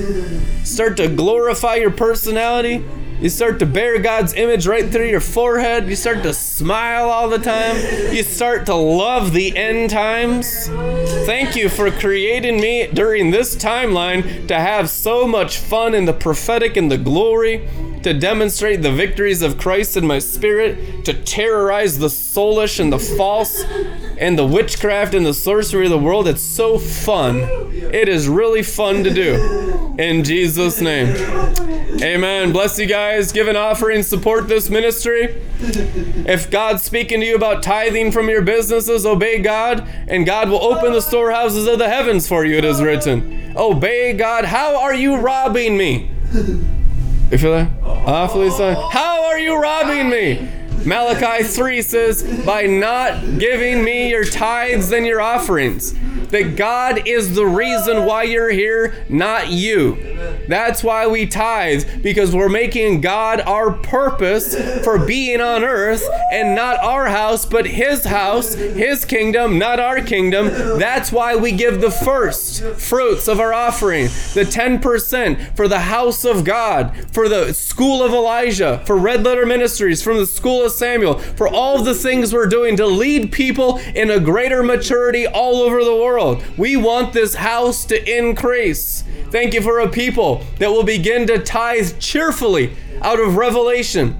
Start 0.63 0.97
to 0.97 1.07
glorify 1.07 1.75
your 1.81 1.91
personality 1.91 2.85
you 3.21 3.29
start 3.29 3.59
to 3.59 3.67
bear 3.67 3.99
God's 3.99 4.33
image 4.33 4.65
right 4.65 4.91
through 4.91 5.07
your 5.07 5.19
forehead. 5.19 5.87
You 5.87 5.95
start 5.95 6.23
to 6.23 6.33
smile 6.33 7.11
all 7.11 7.29
the 7.29 7.37
time. 7.37 7.75
You 8.11 8.23
start 8.23 8.65
to 8.65 8.73
love 8.73 9.31
the 9.31 9.55
end 9.55 9.91
times. 9.91 10.67
Thank 11.27 11.55
you 11.55 11.69
for 11.69 11.91
creating 11.91 12.59
me 12.59 12.87
during 12.87 13.29
this 13.29 13.55
timeline 13.55 14.47
to 14.47 14.55
have 14.55 14.89
so 14.89 15.27
much 15.27 15.57
fun 15.57 15.93
in 15.93 16.05
the 16.05 16.13
prophetic 16.13 16.77
and 16.77 16.91
the 16.91 16.97
glory, 16.97 17.69
to 18.03 18.13
demonstrate 18.13 18.81
the 18.81 18.91
victories 18.91 19.41
of 19.41 19.57
Christ 19.57 19.97
in 19.97 20.05
my 20.05 20.19
spirit, 20.19 21.05
to 21.05 21.13
terrorize 21.13 21.99
the 21.99 22.07
soulish 22.07 22.79
and 22.79 22.91
the 22.91 22.99
false 22.99 23.63
and 24.17 24.37
the 24.37 24.45
witchcraft 24.45 25.13
and 25.13 25.25
the 25.25 25.33
sorcery 25.33 25.85
of 25.85 25.91
the 25.91 25.97
world. 25.97 26.27
It's 26.27 26.41
so 26.41 26.77
fun. 26.77 27.41
It 27.71 28.07
is 28.07 28.27
really 28.27 28.63
fun 28.63 29.03
to 29.03 29.13
do. 29.13 29.95
In 29.97 30.23
Jesus' 30.23 30.81
name. 30.81 31.15
Amen. 32.01 32.51
Bless 32.51 32.79
you 32.79 32.85
guys. 32.85 33.31
Give 33.31 33.47
an 33.47 33.55
offering, 33.55 34.01
support 34.03 34.47
this 34.47 34.69
ministry. 34.69 35.41
If 35.59 36.49
God's 36.49 36.83
speaking 36.83 37.19
to 37.19 37.25
you 37.25 37.35
about 37.35 37.61
tithing 37.61 38.11
from 38.11 38.29
your 38.29 38.41
businesses, 38.41 39.05
obey 39.05 39.39
God, 39.39 39.87
and 40.07 40.25
God 40.25 40.49
will 40.49 40.63
open 40.63 40.93
the 40.93 41.01
storehouses 41.01 41.67
of 41.67 41.79
the 41.79 41.89
heavens 41.89 42.27
for 42.27 42.45
you, 42.45 42.57
it 42.57 42.65
is 42.65 42.81
written. 42.81 43.53
Obey 43.55 44.13
God. 44.13 44.45
How 44.45 44.79
are 44.79 44.95
you 44.95 45.17
robbing 45.17 45.77
me? 45.77 46.09
You 47.31 47.37
feel 47.37 47.51
that? 47.51 47.69
Awfully 47.83 48.49
son. 48.49 48.75
How 48.91 49.23
are 49.23 49.39
you 49.39 49.55
robbing 49.55 50.09
me? 50.09 50.49
Malachi 50.85 51.43
3 51.43 51.81
says, 51.81 52.45
By 52.45 52.63
not 52.63 53.39
giving 53.39 53.83
me 53.83 54.09
your 54.09 54.25
tithes 54.25 54.91
and 54.91 55.05
your 55.05 55.21
offerings. 55.21 55.93
That 56.31 56.55
God 56.55 57.07
is 57.07 57.35
the 57.35 57.45
reason 57.45 58.05
why 58.05 58.23
you're 58.23 58.49
here, 58.49 58.95
not 59.09 59.49
you. 59.49 59.97
That's 60.47 60.81
why 60.81 61.05
we 61.07 61.27
tithe, 61.27 62.01
because 62.01 62.33
we're 62.33 62.49
making 62.49 63.01
God 63.01 63.41
our 63.41 63.71
purpose 63.71 64.55
for 64.83 64.97
being 64.97 65.41
on 65.41 65.63
earth 65.65 66.07
and 66.31 66.55
not 66.55 66.79
our 66.79 67.07
house, 67.07 67.45
but 67.45 67.65
His 67.67 68.05
house, 68.05 68.53
His 68.53 69.03
kingdom, 69.03 69.59
not 69.59 69.81
our 69.81 70.01
kingdom. 70.01 70.45
That's 70.79 71.11
why 71.11 71.35
we 71.35 71.51
give 71.51 71.81
the 71.81 71.91
first 71.91 72.63
fruits 72.63 73.27
of 73.27 73.41
our 73.41 73.53
offering, 73.53 74.05
the 74.33 74.47
10% 74.49 75.55
for 75.57 75.67
the 75.67 75.81
house 75.81 76.23
of 76.23 76.45
God, 76.45 76.95
for 77.11 77.27
the 77.27 77.53
school 77.53 78.01
of 78.01 78.13
Elijah, 78.13 78.81
for 78.85 78.95
Red 78.95 79.23
Letter 79.23 79.45
Ministries, 79.45 80.01
from 80.01 80.17
the 80.17 80.25
school 80.25 80.63
of 80.63 80.70
Samuel, 80.77 81.19
for 81.19 81.47
all 81.47 81.79
of 81.79 81.85
the 81.85 81.93
things 81.93 82.33
we're 82.33 82.47
doing 82.47 82.75
to 82.77 82.85
lead 82.85 83.31
people 83.31 83.77
in 83.95 84.09
a 84.09 84.19
greater 84.19 84.63
maturity 84.63 85.27
all 85.27 85.57
over 85.57 85.83
the 85.83 85.95
world. 85.95 86.43
We 86.57 86.77
want 86.77 87.13
this 87.13 87.35
house 87.35 87.85
to 87.85 88.17
increase. 88.17 89.03
Thank 89.29 89.53
you 89.53 89.61
for 89.61 89.79
a 89.79 89.89
people 89.89 90.43
that 90.59 90.69
will 90.69 90.83
begin 90.83 91.27
to 91.27 91.39
tithe 91.39 91.99
cheerfully 91.99 92.75
out 93.01 93.19
of 93.19 93.35
revelation 93.35 94.17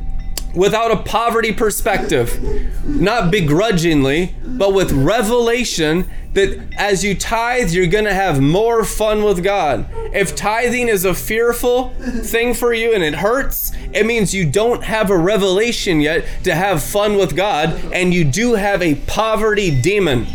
without 0.55 0.91
a 0.91 0.97
poverty 0.97 1.53
perspective, 1.53 2.39
not 2.85 3.31
begrudgingly, 3.31 4.35
but 4.43 4.73
with 4.73 4.91
revelation 4.91 6.09
that 6.33 6.73
as 6.77 7.03
you 7.03 7.13
tithe, 7.13 7.71
you're 7.71 7.87
going 7.87 8.05
to 8.05 8.13
have 8.13 8.41
more 8.41 8.83
fun 8.85 9.23
with 9.23 9.43
God. 9.43 9.85
If 10.13 10.35
tithing 10.35 10.87
is 10.87 11.03
a 11.03 11.13
fearful 11.13 11.89
thing 12.23 12.53
for 12.53 12.73
you 12.73 12.93
and 12.93 13.03
it 13.03 13.15
hurts, 13.15 13.71
it 13.93 14.05
means 14.05 14.33
you 14.33 14.49
don't 14.49 14.83
have 14.83 15.09
a 15.09 15.17
revelation 15.17 15.99
yet 15.99 16.25
to 16.43 16.55
have 16.55 16.81
fun 16.81 17.17
with 17.17 17.35
God, 17.35 17.69
and 17.93 18.13
you 18.13 18.23
do 18.23 18.53
have 18.53 18.81
a 18.81 18.95
poverty 18.95 19.81
demon. 19.81 20.25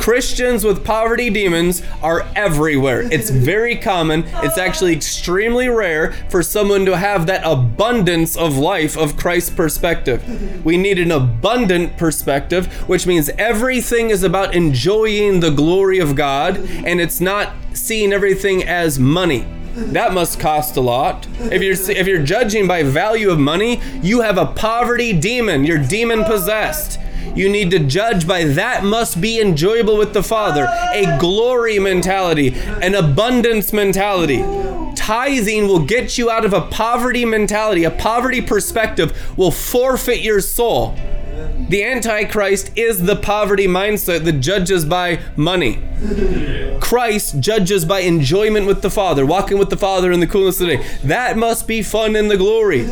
Christians 0.00 0.64
with 0.64 0.84
poverty 0.84 1.30
demons 1.30 1.82
are 2.02 2.26
everywhere. 2.34 3.02
It's 3.02 3.30
very 3.30 3.76
common. 3.76 4.24
It's 4.42 4.58
actually 4.58 4.92
extremely 4.94 5.68
rare 5.68 6.12
for 6.28 6.42
someone 6.42 6.84
to 6.86 6.96
have 6.96 7.26
that 7.26 7.42
abundance 7.44 8.36
of 8.36 8.56
life 8.56 8.96
of 8.96 9.16
Christ's 9.16 9.50
perspective. 9.50 10.64
We 10.64 10.76
need 10.76 10.98
an 10.98 11.12
abundant 11.12 11.96
perspective, 11.96 12.66
which 12.88 13.06
means 13.06 13.28
everything 13.38 14.10
is 14.10 14.24
about 14.24 14.54
enjoying 14.54 15.11
the 15.20 15.50
glory 15.50 15.98
of 15.98 16.16
God 16.16 16.56
and 16.56 17.00
it's 17.00 17.20
not 17.20 17.52
seeing 17.74 18.12
everything 18.12 18.64
as 18.64 18.98
money. 18.98 19.46
That 19.74 20.12
must 20.12 20.38
cost 20.38 20.76
a 20.76 20.80
lot. 20.80 21.26
If 21.40 21.62
you're 21.62 21.96
if 21.96 22.06
you're 22.06 22.22
judging 22.22 22.66
by 22.66 22.82
value 22.82 23.30
of 23.30 23.38
money, 23.38 23.80
you 24.02 24.20
have 24.20 24.36
a 24.36 24.46
poverty 24.46 25.12
demon. 25.12 25.64
You're 25.64 25.78
demon 25.78 26.24
possessed. 26.24 26.98
You 27.34 27.48
need 27.48 27.70
to 27.70 27.78
judge 27.78 28.26
by 28.26 28.44
that 28.44 28.84
must 28.84 29.20
be 29.20 29.40
enjoyable 29.40 29.96
with 29.96 30.12
the 30.12 30.22
Father, 30.22 30.66
a 30.92 31.16
glory 31.18 31.78
mentality, 31.78 32.54
an 32.82 32.94
abundance 32.94 33.72
mentality. 33.72 34.44
Tithing 34.94 35.66
will 35.66 35.84
get 35.84 36.18
you 36.18 36.30
out 36.30 36.44
of 36.44 36.52
a 36.52 36.60
poverty 36.60 37.24
mentality, 37.24 37.84
a 37.84 37.90
poverty 37.90 38.42
perspective 38.42 39.18
will 39.38 39.50
forfeit 39.50 40.20
your 40.20 40.40
soul. 40.40 40.94
The 41.68 41.84
Antichrist 41.84 42.70
is 42.76 43.02
the 43.02 43.16
poverty 43.16 43.66
mindset 43.66 44.24
that 44.24 44.40
judges 44.40 44.84
by 44.84 45.20
money. 45.36 45.82
Christ 46.80 47.40
judges 47.40 47.84
by 47.84 48.00
enjoyment 48.00 48.66
with 48.66 48.82
the 48.82 48.90
Father, 48.90 49.24
walking 49.24 49.56
with 49.56 49.70
the 49.70 49.76
Father 49.76 50.12
in 50.12 50.20
the 50.20 50.26
coolness 50.26 50.60
of 50.60 50.66
the 50.66 50.76
day. 50.76 50.98
That 51.04 51.38
must 51.38 51.66
be 51.66 51.80
fun 51.80 52.16
in 52.16 52.28
the 52.28 52.36
glory. 52.36 52.82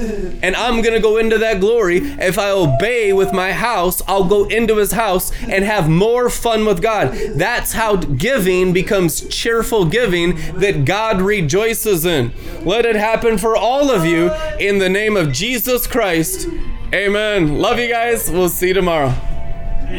And 0.42 0.56
I'm 0.56 0.80
going 0.80 0.94
to 0.94 1.00
go 1.00 1.18
into 1.18 1.36
that 1.38 1.60
glory. 1.60 1.98
If 1.98 2.38
I 2.38 2.50
obey 2.50 3.12
with 3.12 3.32
my 3.32 3.52
house, 3.52 4.00
I'll 4.06 4.24
go 4.24 4.44
into 4.44 4.78
his 4.78 4.92
house 4.92 5.32
and 5.42 5.64
have 5.64 5.88
more 5.88 6.30
fun 6.30 6.64
with 6.64 6.80
God. 6.80 7.12
That's 7.34 7.72
how 7.72 7.96
giving 7.96 8.72
becomes 8.72 9.28
cheerful 9.28 9.84
giving 9.84 10.36
that 10.58 10.84
God 10.84 11.20
rejoices 11.20 12.06
in. 12.06 12.32
Let 12.64 12.86
it 12.86 12.96
happen 12.96 13.36
for 13.38 13.56
all 13.56 13.90
of 13.90 14.06
you 14.06 14.32
in 14.58 14.78
the 14.78 14.88
name 14.88 15.16
of 15.16 15.32
Jesus 15.32 15.86
Christ. 15.86 16.48
Amen. 16.92 17.58
Love 17.58 17.78
you 17.78 17.88
guys. 17.88 18.28
We'll 18.28 18.48
see 18.48 18.68
you 18.68 18.74
tomorrow. 18.74 19.14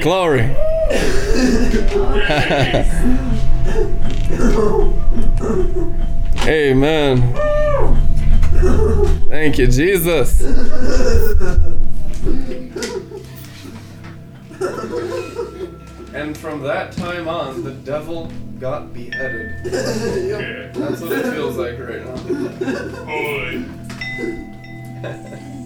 Glory. 0.01 0.41
Amen. 6.45 7.33
Thank 9.29 9.57
you, 9.57 9.67
Jesus. 9.67 10.41
And 16.13 16.37
from 16.37 16.61
that 16.63 16.91
time 16.91 17.29
on, 17.29 17.63
the 17.63 17.71
devil 17.71 18.29
got 18.59 18.93
beheaded. 18.93 19.63
That's 20.75 20.99
what 20.99 21.13
it 21.13 21.23
feels 21.31 21.55
like 21.55 21.79
right 21.79 22.05
now. 22.05 22.17
Holy. 23.05 23.65